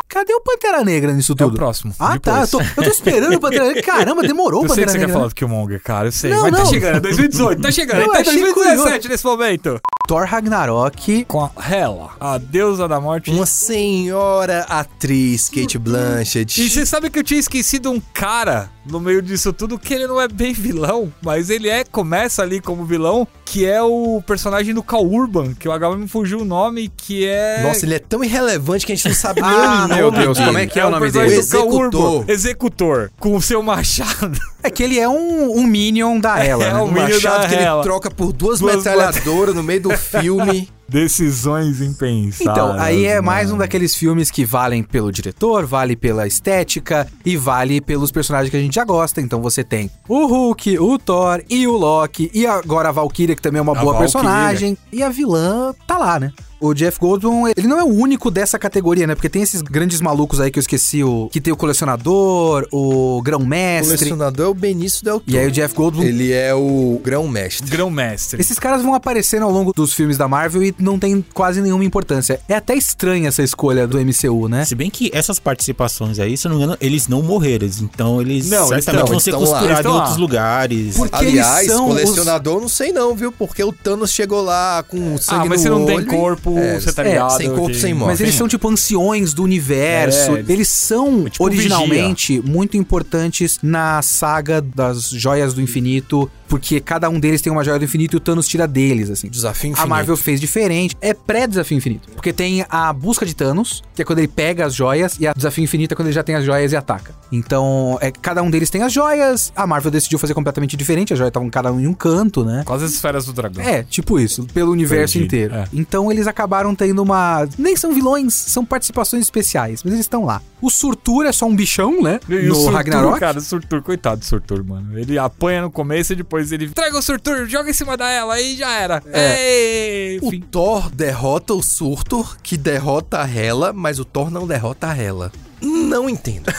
Cadê 0.10 0.34
o 0.34 0.41
Pantera 0.41 0.84
Negra 0.84 1.12
nisso 1.14 1.34
É 1.34 1.36
o 1.36 1.36
tudo? 1.36 1.55
próximo. 1.55 1.93
ah, 1.99 2.18
tá. 2.18 2.41
Eu 2.41 2.45
depois. 2.45 2.49
tô, 2.76 2.82
eu 2.82 2.84
tô 2.86 2.89
esperando 2.89 3.36
o 3.36 3.39
Pantera 3.39 3.66
Negra. 3.66 3.84
Caramba, 3.84 4.22
demorou 4.24 4.62
o 4.62 4.66
Eu 4.68 4.70
sei 4.70 4.86
Pantera 4.86 4.86
que 4.86 4.91
você 4.91 4.97
quer 4.97 5.05
Negra. 5.08 5.14
falar 5.14 5.28
do 5.30 5.36
Killmonger, 5.36 5.82
cara, 5.84 6.08
eu 6.08 6.12
sei. 6.12 6.32
Não, 6.32 6.43
mas 6.43 6.51
tá 6.51 6.58
não. 6.60 6.66
chegando, 6.66 6.95
é 6.97 6.99
2018, 7.01 7.62
tá 7.62 7.72
chegando, 7.72 7.99
Não, 8.01 8.12
tá 8.14 8.20
achei 8.20 8.41
2017 8.41 9.10
nesse 9.10 9.26
momento. 9.26 9.80
Thor 10.08 10.26
Ragnarok. 10.26 11.26
Com 11.26 11.43
a 11.43 11.51
Hela, 11.70 12.12
a 12.20 12.38
deusa 12.38 12.88
da 12.88 12.99
morte. 13.01 13.30
Uma 13.30 13.45
senhora 13.45 14.62
atriz, 14.70 15.49
Kate 15.49 15.78
Blanchett. 15.78 16.62
E 16.62 16.70
você 16.70 16.86
sabe 16.86 17.10
que 17.10 17.20
eu 17.20 17.24
tinha 17.24 17.39
esquecido 17.39 17.91
um 17.91 17.99
cara 18.14 18.70
no 18.86 19.01
meio 19.01 19.22
disso 19.22 19.51
tudo 19.51 19.78
que 19.78 19.93
ele 19.93 20.08
não 20.08 20.22
é 20.22 20.30
bem 20.30 20.53
vilão, 20.53 21.12
mas 21.22 21.49
ele 21.49 21.68
é 21.68 21.84
começa 21.84 22.41
ali 22.41 22.62
como 22.62 22.86
vilão, 22.86 23.28
que 23.43 23.66
é 23.66 23.82
o 23.84 24.22
personagem 24.26 24.74
do 24.74 24.82
Cal 24.82 25.05
Urban, 25.05 25.53
que 25.53 25.68
o 25.68 25.72
agora 25.74 25.97
me 25.97 26.08
fugiu 26.08 26.39
o 26.39 26.45
nome, 26.45 26.88
que 26.95 27.28
é 27.28 27.64
Nossa, 27.64 27.86
ele 27.86 27.95
é 27.95 27.99
tão 27.99 28.24
irrelevante 28.24 28.86
que 28.86 28.93
a 28.93 28.95
gente 28.95 29.10
não 29.10 29.16
sabe 29.16 29.41
nem 29.43 29.49
Ah, 29.49 29.84
o 29.84 29.88
nome 29.89 29.97
meu 29.98 30.12
Deus, 30.12 30.38
como 30.39 30.58
é 30.58 30.66
que 30.66 30.80
é 30.80 30.86
o 30.86 30.89
nome 30.89 31.12
dele? 31.12 31.30
Cal 31.30 31.39
Executor. 31.39 32.26
Executor, 32.28 33.12
com 33.20 33.36
o 33.36 33.41
seu 33.41 33.62
machado. 33.62 34.39
É 34.64 34.70
que 34.70 34.84
ele 34.84 35.00
é 35.00 35.08
um, 35.08 35.58
um 35.58 35.66
Minion 35.66 36.20
da 36.20 36.43
Ela, 36.43 36.64
É, 36.66 36.74
né? 36.74 36.80
o 36.80 36.84
Um 36.86 36.91
Minion 36.91 37.08
machado 37.16 37.41
da 37.43 37.48
que 37.48 37.56
ele 37.56 37.64
Hela. 37.64 37.84
troca 37.84 38.10
por 38.12 38.34
duas, 38.34 38.60
Duas 38.60 38.76
metralhadoras 38.78 39.56
no 39.56 39.64
meio 39.64 39.82
do 39.82 39.91
filme. 39.98 40.70
Decisões 40.90 41.82
impensadas. 41.82 42.42
Então, 42.54 42.76
aí 42.80 43.06
é 43.06 43.16
mano. 43.16 43.26
mais 43.26 43.52
um 43.52 43.58
daqueles 43.58 43.96
filmes 43.96 44.32
que 44.32 44.46
valem 44.46 44.84
pelo 44.84 45.12
diretor, 45.12 45.66
vale 45.66 45.96
pela 45.96 46.26
estética 46.28 47.08
e 47.26 47.36
vale 47.38 47.82
pelos 47.82 48.12
personagens 48.12 48.50
que 48.50 48.58
a 48.58 48.62
gente 48.62 48.76
já 48.76 48.84
gosta. 48.86 49.22
Então 49.22 49.42
você 49.42 49.64
tem 49.64 49.90
o 50.08 50.26
Hulk, 50.26 50.80
o 50.80 50.98
Thor 50.98 51.44
e 51.50 51.68
o 51.68 51.78
Loki 51.78 52.32
e 52.34 52.46
agora 52.46 52.90
a 52.90 52.92
Valkyria, 52.92 53.36
que 53.36 53.42
também 53.42 53.60
é 53.60 53.62
uma 53.62 53.74
A 53.78 53.82
boa 53.82 53.94
Valkyria. 53.94 54.00
personagem. 54.22 54.78
E 54.92 55.04
a 55.04 55.10
vilã 55.10 55.74
tá 55.86 55.98
lá, 55.98 56.20
né? 56.20 56.32
O 56.60 56.74
Jeff 56.74 57.00
Goldblum, 57.00 57.48
ele 57.56 57.68
não 57.68 57.80
é 57.80 57.84
o 57.84 57.88
único 57.88 58.32
dessa 58.32 58.58
categoria, 58.58 59.06
né? 59.06 59.14
Porque 59.14 59.30
tem 59.30 59.44
esses 59.44 59.62
grandes 59.62 60.02
malucos 60.02 60.40
aí 60.42 60.50
que 60.50 60.58
eu 60.58 60.62
esqueci, 60.62 61.04
o 61.04 61.30
que 61.32 61.40
tem 61.40 61.54
o 61.54 61.56
colecionador, 61.56 62.68
o 62.72 63.18
O 63.18 63.22
grão-mestre. 63.22 63.96
colecionador 63.96 64.48
é 64.48 64.50
o 64.50 64.54
Benício 64.56 65.04
Del 65.06 65.20
Toro. 65.20 65.32
E 65.32 65.38
aí 65.38 65.46
o 65.46 65.52
Jeff 65.52 65.76
Goldblum 65.76 66.04
Ele 66.04 66.34
é 66.34 66.56
o 66.56 67.00
grão-mestre. 67.04 67.70
Grão-mestre. 67.70 68.42
Esses 68.42 68.58
caras 68.58 68.82
vão 68.82 68.96
aparecendo 68.96 69.44
ao 69.44 69.52
longo 69.52 69.72
dos 69.72 69.94
filmes 69.94 70.18
da 70.18 70.28
Marvel 70.28 70.64
e 70.64 70.74
não 70.78 70.98
tem 71.00 71.24
quase 71.34 71.62
nenhuma 71.62 71.84
importância. 71.84 72.40
É 72.48 72.56
até 72.56 72.76
estranha 72.76 73.28
essa 73.30 73.42
escolha 73.44 73.88
do 73.88 73.98
MCU, 74.00 74.48
né? 74.48 74.66
Se 74.66 74.76
bem 74.76 74.90
que 74.90 75.10
essas 75.14 75.40
participações 75.40 76.20
aí, 76.20 76.38
se 76.38 76.48
eu 76.48 76.50
não 76.52 76.58
me 76.58 76.64
engano, 76.64 76.78
eles 76.82 77.08
não 77.08 77.22
morreram. 77.22 77.68
Então 77.82 78.22
eles 78.22 78.50
Não, 78.50 78.68
certamente 78.68 79.00
tão- 79.00 79.08
vão 79.08 79.20
ser 79.20 79.32
costurados 79.34 79.86
em 79.86 79.90
outros 79.90 80.12
lá. 80.14 80.18
lugares. 80.18 80.96
Porque 80.96 81.16
Aliás, 81.16 81.68
são 81.68 81.88
os- 81.90 81.94
colecionador, 82.02 82.62
não 82.62 82.70
sei 82.70 82.92
não, 82.92 83.16
viu? 83.16 83.32
Porque 83.32 83.64
o 83.64 83.72
Thanos 83.72 84.12
chegou 84.12 84.42
lá 84.42 84.84
com 84.84 85.18
sangue 85.18 85.46
Ah, 85.46 85.50
mas 85.50 85.64
no 85.64 85.64
você 85.64 85.70
não 85.70 85.86
tem 85.86 85.96
olho 85.98 86.06
e- 86.08 86.10
corpo, 86.10 86.58
É, 86.58 86.80
você 86.80 86.94
tá 86.94 87.04
é, 87.04 87.10
ligado? 87.10 87.38
sem 87.38 87.50
corpo, 87.50 87.68
que- 87.70 87.76
sem 87.76 87.94
morte. 87.94 88.12
Mas 88.12 88.22
eles 88.22 88.36
são 88.36 88.48
tipo 88.48 88.70
anciões 88.70 89.34
do 89.34 89.44
universo. 89.44 90.38
É, 90.38 90.44
eles 90.48 90.68
são 90.68 91.28
tipo 91.30 91.44
originalmente 91.44 92.42
muito 92.46 92.78
importantes 92.78 93.60
na 93.62 94.02
saga 94.02 94.62
das 94.62 95.10
joias 95.10 95.54
do 95.54 95.62
infinito, 95.62 96.30
porque 96.48 96.80
cada 96.80 97.10
um 97.10 97.20
deles 97.20 97.41
tem 97.41 97.52
uma 97.52 97.64
joia 97.64 97.78
do 97.80 97.86
infinito 97.86 98.16
e 98.16 98.18
o 98.18 98.20
Thanos 98.20 98.48
tira 98.48 98.68
deles, 98.68 99.10
assim. 99.10 99.28
Desafio 99.30 99.70
A 99.70 99.72
infinito. 99.74 99.89
Marvel 99.89 100.18
fez 100.18 100.39
diferente. 100.39 100.95
É 101.02 101.14
pré-desafio 101.14 101.78
infinito. 101.78 102.10
Porque 102.12 102.32
tem 102.34 102.66
a 102.70 102.91
busca 102.93 103.26
de 103.26 103.36
Thanos, 103.36 103.84
que 103.95 104.02
é 104.02 104.06
quando 104.06 104.20
ele 104.20 104.28
pega 104.28 104.66
as 104.66 104.74
joias, 104.74 105.18
e 105.20 105.28
a 105.28 105.34
desafio 105.34 105.64
infinito 105.64 105.93
é 105.93 105.95
quando 105.95 106.08
ele 106.08 106.16
já 106.16 106.24
tem 106.24 106.36
as 106.36 106.45
joias 106.45 106.72
e 106.72 106.76
ataca. 106.76 107.14
Então, 107.32 107.98
é, 108.02 108.12
cada 108.12 108.41
um 108.41 108.50
deles 108.50 108.70
tem 108.70 108.84
as 108.84 108.93
joias. 108.93 109.52
A 109.56 109.68
Marvel 109.68 109.91
decidiu 109.91 110.18
fazer 110.20 110.34
completamente 110.34 110.78
diferente. 110.78 111.14
As 111.14 111.20
joias 111.20 111.30
estavam 111.30 111.50
cada 111.50 111.72
um 111.72 111.80
em 111.80 111.88
um 111.88 111.93
canto, 111.93 112.43
né? 112.45 112.64
Quase 112.66 112.86
as 112.86 112.91
esferas 112.91 113.26
do 113.26 113.34
dragão. 113.34 113.64
É, 113.64 113.84
tipo 113.84 114.20
isso, 114.20 114.45
pelo 114.54 114.72
universo 114.72 115.18
Entendi, 115.18 115.26
inteiro. 115.45 115.56
é. 115.56 115.66
Então 115.74 116.12
eles 116.12 116.28
acabaram 116.28 116.74
tendo 116.74 117.02
uma. 117.02 117.48
Nem 117.58 117.76
são 117.76 117.93
vilões, 117.93 118.34
são 118.34 118.64
participações 118.66 119.24
especiais, 119.24 119.84
mas 119.84 119.93
eles 119.93 120.06
estão 120.06 120.26
lá. 120.26 120.41
O 120.62 120.70
Surtur 120.70 121.26
é 121.26 121.32
só 121.32 121.45
um 121.45 121.56
bichão, 121.56 122.02
né? 122.02 122.20
E 122.28 122.34
o 122.36 122.48
no 122.50 122.56
Surtur, 122.56 122.74
Ragnarok. 122.74 123.20
cara, 123.20 123.38
o 123.38 123.41
Surtur, 123.41 123.82
coitado 123.84 124.20
do 124.22 124.26
Surtur, 124.26 124.64
mano. 124.66 124.98
Ele 124.98 125.18
apanha 125.20 125.62
no 125.62 125.70
começo 125.72 126.14
e 126.14 126.16
depois 126.16 126.37
ele 126.52 126.70
traga 126.70 126.98
o 126.98 127.02
Surtur, 127.02 127.46
joga 127.48 127.70
em 127.70 127.74
cima 127.74 127.96
dela 127.98 128.40
e 128.40 128.56
já 128.56 128.72
era. 128.74 129.02
Ei, 129.14 130.20
O 130.22 130.30
fim. 130.30 130.42
Thor 130.42 130.90
derrota 130.92 131.54
o 131.54 131.62
Surtur, 131.64 132.38
que 132.42 132.56
derrota 132.58 133.20
a 133.22 133.28
Hela, 133.30 133.74
mas 133.74 134.00
o 134.00 134.06
Thor 134.06 134.30
não 134.30 134.46
derrota 134.48 134.88
a 134.88 134.96
Hela. 134.98 135.32
Não 135.60 136.08
entendo. 136.08 136.54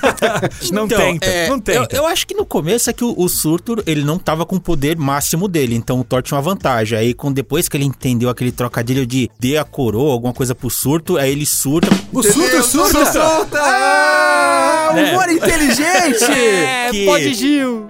Não 0.72 0.86
Então, 0.86 0.98
tenta, 0.98 1.26
é, 1.26 1.48
não 1.48 1.60
tenta. 1.60 1.94
Eu, 1.94 2.04
eu 2.04 2.06
acho 2.06 2.26
que 2.26 2.34
no 2.34 2.46
começo 2.46 2.88
é 2.88 2.92
que 2.92 3.04
o, 3.04 3.14
o 3.18 3.28
Surtur, 3.28 3.82
ele 3.86 4.02
não 4.02 4.18
tava 4.18 4.46
com 4.46 4.56
o 4.56 4.60
poder 4.60 4.96
máximo 4.96 5.46
dele, 5.46 5.74
então 5.74 6.00
o 6.00 6.04
Thor 6.04 6.22
tinha 6.22 6.36
uma 6.36 6.42
vantagem. 6.42 6.98
Aí, 6.98 7.12
com, 7.12 7.30
depois 7.30 7.68
que 7.68 7.76
ele 7.76 7.84
entendeu 7.84 8.30
aquele 8.30 8.50
trocadilho 8.50 9.06
de 9.06 9.30
dê 9.38 9.58
a 9.58 9.64
coroa, 9.64 10.12
alguma 10.14 10.32
coisa 10.32 10.54
pro 10.54 10.70
Surto, 10.70 11.18
aí 11.18 11.32
ele 11.32 11.44
surta. 11.44 11.88
O 12.12 12.22
Surtur 12.22 12.62
surta! 12.62 13.12
Surta! 13.12 13.58
Ah, 13.60 14.92
É. 14.96 15.12
humor 15.12 15.28
inteligente! 15.28 16.24
É, 16.32 16.90
que- 16.90 17.04
pode 17.04 17.34
Gil. 17.34 17.88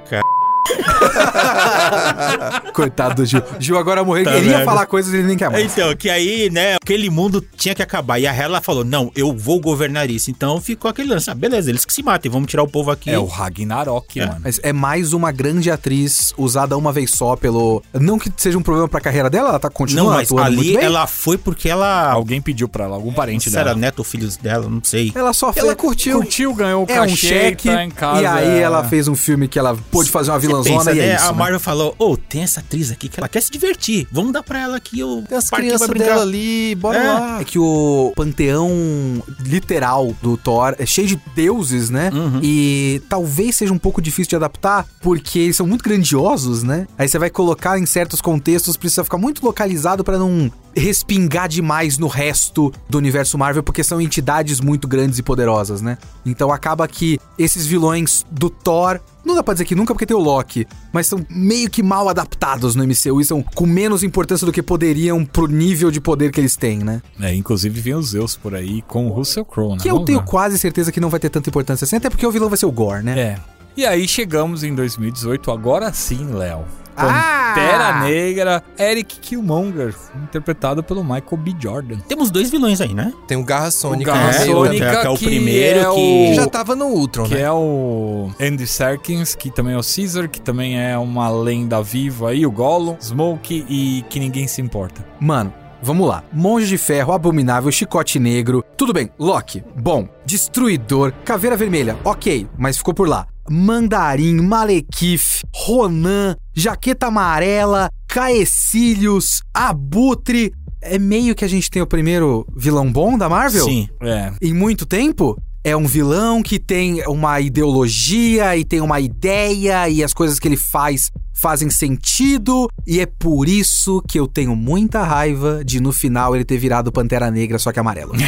Coitado 2.72 3.14
do 3.16 3.26
Gil. 3.26 3.42
Gil 3.58 3.78
agora 3.78 4.04
morreu. 4.04 4.24
Tá 4.24 4.32
Ele 4.36 4.48
queria 4.48 4.64
falar 4.64 4.86
coisas 4.86 5.12
e 5.12 5.16
ele 5.16 5.26
nem 5.28 5.36
quer 5.36 5.50
mais. 5.50 5.72
Então, 5.72 5.94
que 5.96 6.08
aí, 6.08 6.50
né, 6.50 6.76
aquele 6.76 7.10
mundo 7.10 7.44
tinha 7.56 7.74
que 7.74 7.82
acabar. 7.82 8.18
E 8.18 8.26
a 8.26 8.32
Hela 8.34 8.60
falou: 8.60 8.84
não, 8.84 9.10
eu 9.14 9.34
vou 9.36 9.60
governar 9.60 10.10
isso. 10.10 10.30
Então 10.30 10.60
ficou 10.60 10.90
aquele 10.90 11.08
lance. 11.08 11.30
Ah, 11.30 11.34
beleza, 11.34 11.70
eles 11.70 11.84
que 11.84 11.92
se 11.92 12.02
matem, 12.02 12.30
vamos 12.30 12.48
tirar 12.48 12.62
o 12.62 12.68
povo 12.68 12.90
aqui. 12.90 13.10
É 13.10 13.18
o 13.18 13.26
Ragnarok, 13.26 14.20
É. 14.20 14.26
mano. 14.26 14.40
Mas 14.42 14.60
é 14.62 14.72
mais 14.72 15.12
uma 15.12 15.32
grande 15.32 15.70
atriz 15.70 16.32
usada 16.36 16.76
uma 16.76 16.92
vez 16.92 17.10
só 17.10 17.36
pelo. 17.36 17.82
Não 17.92 18.18
que 18.18 18.30
seja 18.36 18.58
um 18.58 18.62
problema 18.62 18.88
pra 18.88 19.00
carreira 19.00 19.28
dela, 19.30 19.50
ela 19.50 19.58
tá 19.58 19.68
Não, 19.68 19.72
continuando 19.74 20.10
mas 20.12 20.28
atuando 20.28 20.52
muito 20.56 20.60
ali 20.68 20.76
bem. 20.76 20.84
ela 20.84 21.06
foi 21.06 21.38
porque 21.38 21.68
ela. 21.68 22.10
Alguém 22.12 22.40
pediu 22.40 22.68
pra 22.68 22.84
ela, 22.84 22.96
algum 22.96 23.12
parente 23.12 23.44
Se 23.44 23.50
dela. 23.56 23.70
era 23.70 23.78
neto 23.78 24.00
ou 24.00 24.04
filhos 24.04 24.36
dela, 24.36 24.68
não 24.68 24.80
sei. 24.82 25.12
Ela 25.14 25.32
só 25.32 25.52
fez. 25.52 25.64
Ela 25.64 25.74
curtiu. 25.76 26.18
Curtiu, 26.18 26.54
ganhou 26.54 26.84
o 26.84 26.90
É 26.90 27.00
um 27.00 27.06
cachê, 27.06 27.16
cheque. 27.28 27.68
tá 27.68 27.84
em 27.84 27.90
casa. 27.90 28.22
e 28.22 28.26
aí 28.26 28.48
é. 28.48 28.58
ela 28.60 28.84
fez 28.84 29.08
um 29.08 29.14
filme 29.14 29.48
que 29.48 29.58
ela 29.58 29.76
pôde 29.90 30.10
fazer 30.10 30.30
uma 30.30 30.40
Você 30.40 30.46
vilãzona 30.50 30.78
pensa, 30.78 30.92
e 30.92 30.98
é 31.00 31.06
né? 31.06 31.14
isso. 31.16 31.24
a 31.24 31.32
né? 31.32 31.38
Marvel 31.38 31.60
falou: 31.60 31.94
Ô, 31.98 32.16
tem 32.16 32.42
essa 32.42 32.60
atriz 32.60 32.90
aqui 32.90 33.08
que 33.08 33.18
ela 33.18 33.28
quer 33.28 33.40
se 33.40 33.50
divertir. 33.50 34.06
Vamos 34.10 34.32
dar 34.32 34.42
pra 34.42 34.60
ela 34.60 34.76
aqui 34.76 35.02
o 35.02 35.22
Tem 35.22 35.38
as 35.38 35.48
crianças 35.50 35.78
pra 35.86 35.88
brincar." 35.88 36.06
dela 36.10 36.22
ali, 36.22 36.74
bora 36.74 36.98
É. 36.98 37.04
lá. 37.12 37.40
É 37.40 37.44
que 37.44 37.58
o 37.58 38.12
panteão 38.16 39.22
literal 39.40 40.14
do 40.22 40.36
Thor 40.36 40.74
é 40.78 40.86
cheio 40.86 41.06
de 41.08 41.20
deuses, 41.34 41.90
né? 41.90 42.10
Uhum. 42.12 42.40
E 42.42 43.02
talvez 43.08 43.56
seja 43.56 43.72
um 43.72 43.78
pouco 43.78 44.00
difícil 44.00 44.30
de 44.30 44.36
adaptar, 44.36 44.86
porque 45.00 45.38
eles 45.38 45.56
são 45.56 45.66
muito 45.66 45.82
grandiosos, 45.84 46.62
né? 46.62 46.86
Aí 46.98 47.08
você 47.08 47.18
vai 47.18 47.30
colocar 47.30 47.78
em 47.78 47.86
certos 47.86 48.20
contextos, 48.20 48.76
precisa 48.76 49.04
ficar 49.04 49.18
muito 49.18 49.44
localizado 49.44 50.02
pra 50.04 50.18
não 50.18 50.50
respingar 50.76 51.48
demais 51.48 51.98
no 51.98 52.06
resto 52.06 52.72
do 52.88 52.98
universo 52.98 53.36
Marvel, 53.36 53.62
porque 53.62 53.82
são 53.82 54.00
entidades 54.00 54.60
muito 54.60 54.86
grandes 54.86 55.18
e 55.18 55.22
poderosas, 55.22 55.82
né? 55.82 55.98
Então 56.24 56.52
acaba 56.52 56.86
que 56.86 57.18
esses 57.38 57.66
vilões 57.66 58.24
do 58.30 58.48
Thor, 58.48 59.00
não 59.24 59.34
dá 59.34 59.42
pra 59.42 59.54
dizer 59.54 59.64
que 59.64 59.74
nunca 59.74 59.92
porque 59.94 60.06
tem 60.06 60.16
o 60.16 60.20
Loki, 60.20 60.66
mas 60.92 61.06
são 61.06 61.24
meio 61.28 61.68
que 61.70 61.82
mal 61.82 62.08
adaptados 62.08 62.74
no 62.74 62.84
MCU 62.84 63.20
e 63.20 63.24
são 63.24 63.42
com 63.42 63.66
menos 63.66 64.02
importância 64.02 64.46
do 64.46 64.52
que 64.52 64.62
poderiam 64.62 65.24
pro 65.24 65.46
nível 65.46 65.90
de 65.90 66.00
poder 66.00 66.30
que 66.30 66.40
eles 66.40 66.56
têm, 66.56 66.78
né? 66.78 67.02
É, 67.20 67.34
inclusive 67.34 67.80
vem 67.80 67.94
os 67.94 68.10
Zeus 68.10 68.36
por 68.36 68.54
aí 68.54 68.82
com 68.82 69.06
o 69.06 69.10
Russell 69.10 69.44
Crowe, 69.44 69.72
né? 69.72 69.78
Que 69.82 69.88
eu 69.88 69.94
Vamos 69.94 70.06
tenho 70.06 70.20
ver. 70.20 70.26
quase 70.26 70.58
certeza 70.58 70.92
que 70.92 71.00
não 71.00 71.10
vai 71.10 71.20
ter 71.20 71.30
tanta 71.30 71.48
importância 71.48 71.84
assim, 71.84 71.96
até 71.96 72.08
porque 72.08 72.26
o 72.26 72.30
vilão 72.30 72.48
vai 72.48 72.58
ser 72.58 72.66
o 72.66 72.72
Gore, 72.72 73.02
né? 73.02 73.18
É. 73.18 73.38
E 73.76 73.86
aí 73.86 74.06
chegamos 74.06 74.64
em 74.64 74.74
2018, 74.74 75.50
agora 75.50 75.92
sim, 75.92 76.26
Léo. 76.32 76.64
Ah! 76.96 77.52
Pantera 77.54 78.00
Negra, 78.04 78.62
Eric 78.78 79.18
Killmonger, 79.20 79.94
interpretado 80.22 80.82
pelo 80.82 81.02
Michael 81.02 81.36
B. 81.38 81.54
Jordan. 81.58 81.98
Temos 82.08 82.30
dois 82.30 82.50
vilões 82.50 82.80
aí, 82.80 82.94
né? 82.94 83.12
Tem 83.26 83.36
o 83.36 83.44
Garra 83.44 83.70
Sônica. 83.70 84.10
o 84.10 84.14
Garra 84.14 84.38
meio, 84.38 84.52
Sônica, 84.52 84.96
que 85.00 85.06
é 85.06 85.10
o 85.10 85.16
que 85.16 85.24
primeiro 85.26 85.78
é 85.80 85.82
que- 85.82 85.88
o- 85.88 85.94
Que 85.94 86.34
já 86.34 86.46
tava 86.46 86.76
no 86.76 86.86
Ultron, 86.86 87.24
Que 87.24 87.34
né? 87.34 87.40
é 87.42 87.50
o 87.52 88.30
Andy 88.40 88.66
Serkins, 88.66 89.34
que 89.34 89.50
também 89.50 89.74
é 89.74 89.78
o 89.78 89.82
Caesar, 89.82 90.28
que 90.28 90.40
também 90.40 90.78
é 90.80 90.96
uma 90.96 91.28
lenda 91.28 91.82
viva 91.82 92.30
aí, 92.30 92.46
o 92.46 92.50
Gollum, 92.50 92.96
Smoke 93.00 93.66
e 93.68 94.04
que 94.08 94.20
ninguém 94.20 94.46
se 94.46 94.60
importa. 94.62 95.04
Mano, 95.18 95.52
vamos 95.82 96.06
lá. 96.08 96.22
Monge 96.32 96.66
de 96.68 96.78
Ferro, 96.78 97.12
Abominável, 97.12 97.72
Chicote 97.72 98.18
Negro. 98.20 98.64
Tudo 98.76 98.92
bem, 98.92 99.10
Loki, 99.18 99.64
bom. 99.76 100.08
Destruidor, 100.24 101.12
Caveira 101.24 101.56
Vermelha, 101.56 101.96
ok, 102.04 102.46
mas 102.56 102.76
ficou 102.76 102.94
por 102.94 103.08
lá. 103.08 103.26
Mandarim, 103.48 104.40
Malekith, 104.42 105.42
Ronan, 105.54 106.36
Jaqueta 106.54 107.06
Amarela, 107.06 107.90
Caecilius, 108.08 109.42
Abutre. 109.54 110.52
É 110.82 110.98
meio 110.98 111.34
que 111.34 111.44
a 111.44 111.48
gente 111.48 111.70
tem 111.70 111.82
o 111.82 111.86
primeiro 111.86 112.46
vilão 112.56 112.90
bom 112.90 113.16
da 113.18 113.28
Marvel? 113.28 113.64
Sim. 113.64 113.88
É. 114.00 114.32
em 114.40 114.54
muito 114.54 114.86
tempo, 114.86 115.36
é 115.62 115.76
um 115.76 115.86
vilão 115.86 116.42
que 116.42 116.58
tem 116.58 117.02
uma 117.06 117.40
ideologia 117.40 118.56
e 118.56 118.64
tem 118.64 118.80
uma 118.80 119.00
ideia 119.00 119.88
e 119.88 120.02
as 120.02 120.12
coisas 120.12 120.38
que 120.38 120.48
ele 120.48 120.56
faz 120.56 121.10
fazem 121.40 121.70
sentido 121.70 122.68
e 122.86 123.00
é 123.00 123.06
por 123.06 123.48
isso 123.48 124.02
que 124.06 124.20
eu 124.20 124.28
tenho 124.28 124.54
muita 124.54 125.02
raiva 125.02 125.64
de 125.64 125.80
no 125.80 125.90
final 125.90 126.36
ele 126.36 126.44
ter 126.44 126.58
virado 126.58 126.92
Pantera 126.92 127.30
Negra 127.30 127.58
só 127.58 127.72
que 127.72 127.80
amarelo. 127.80 128.12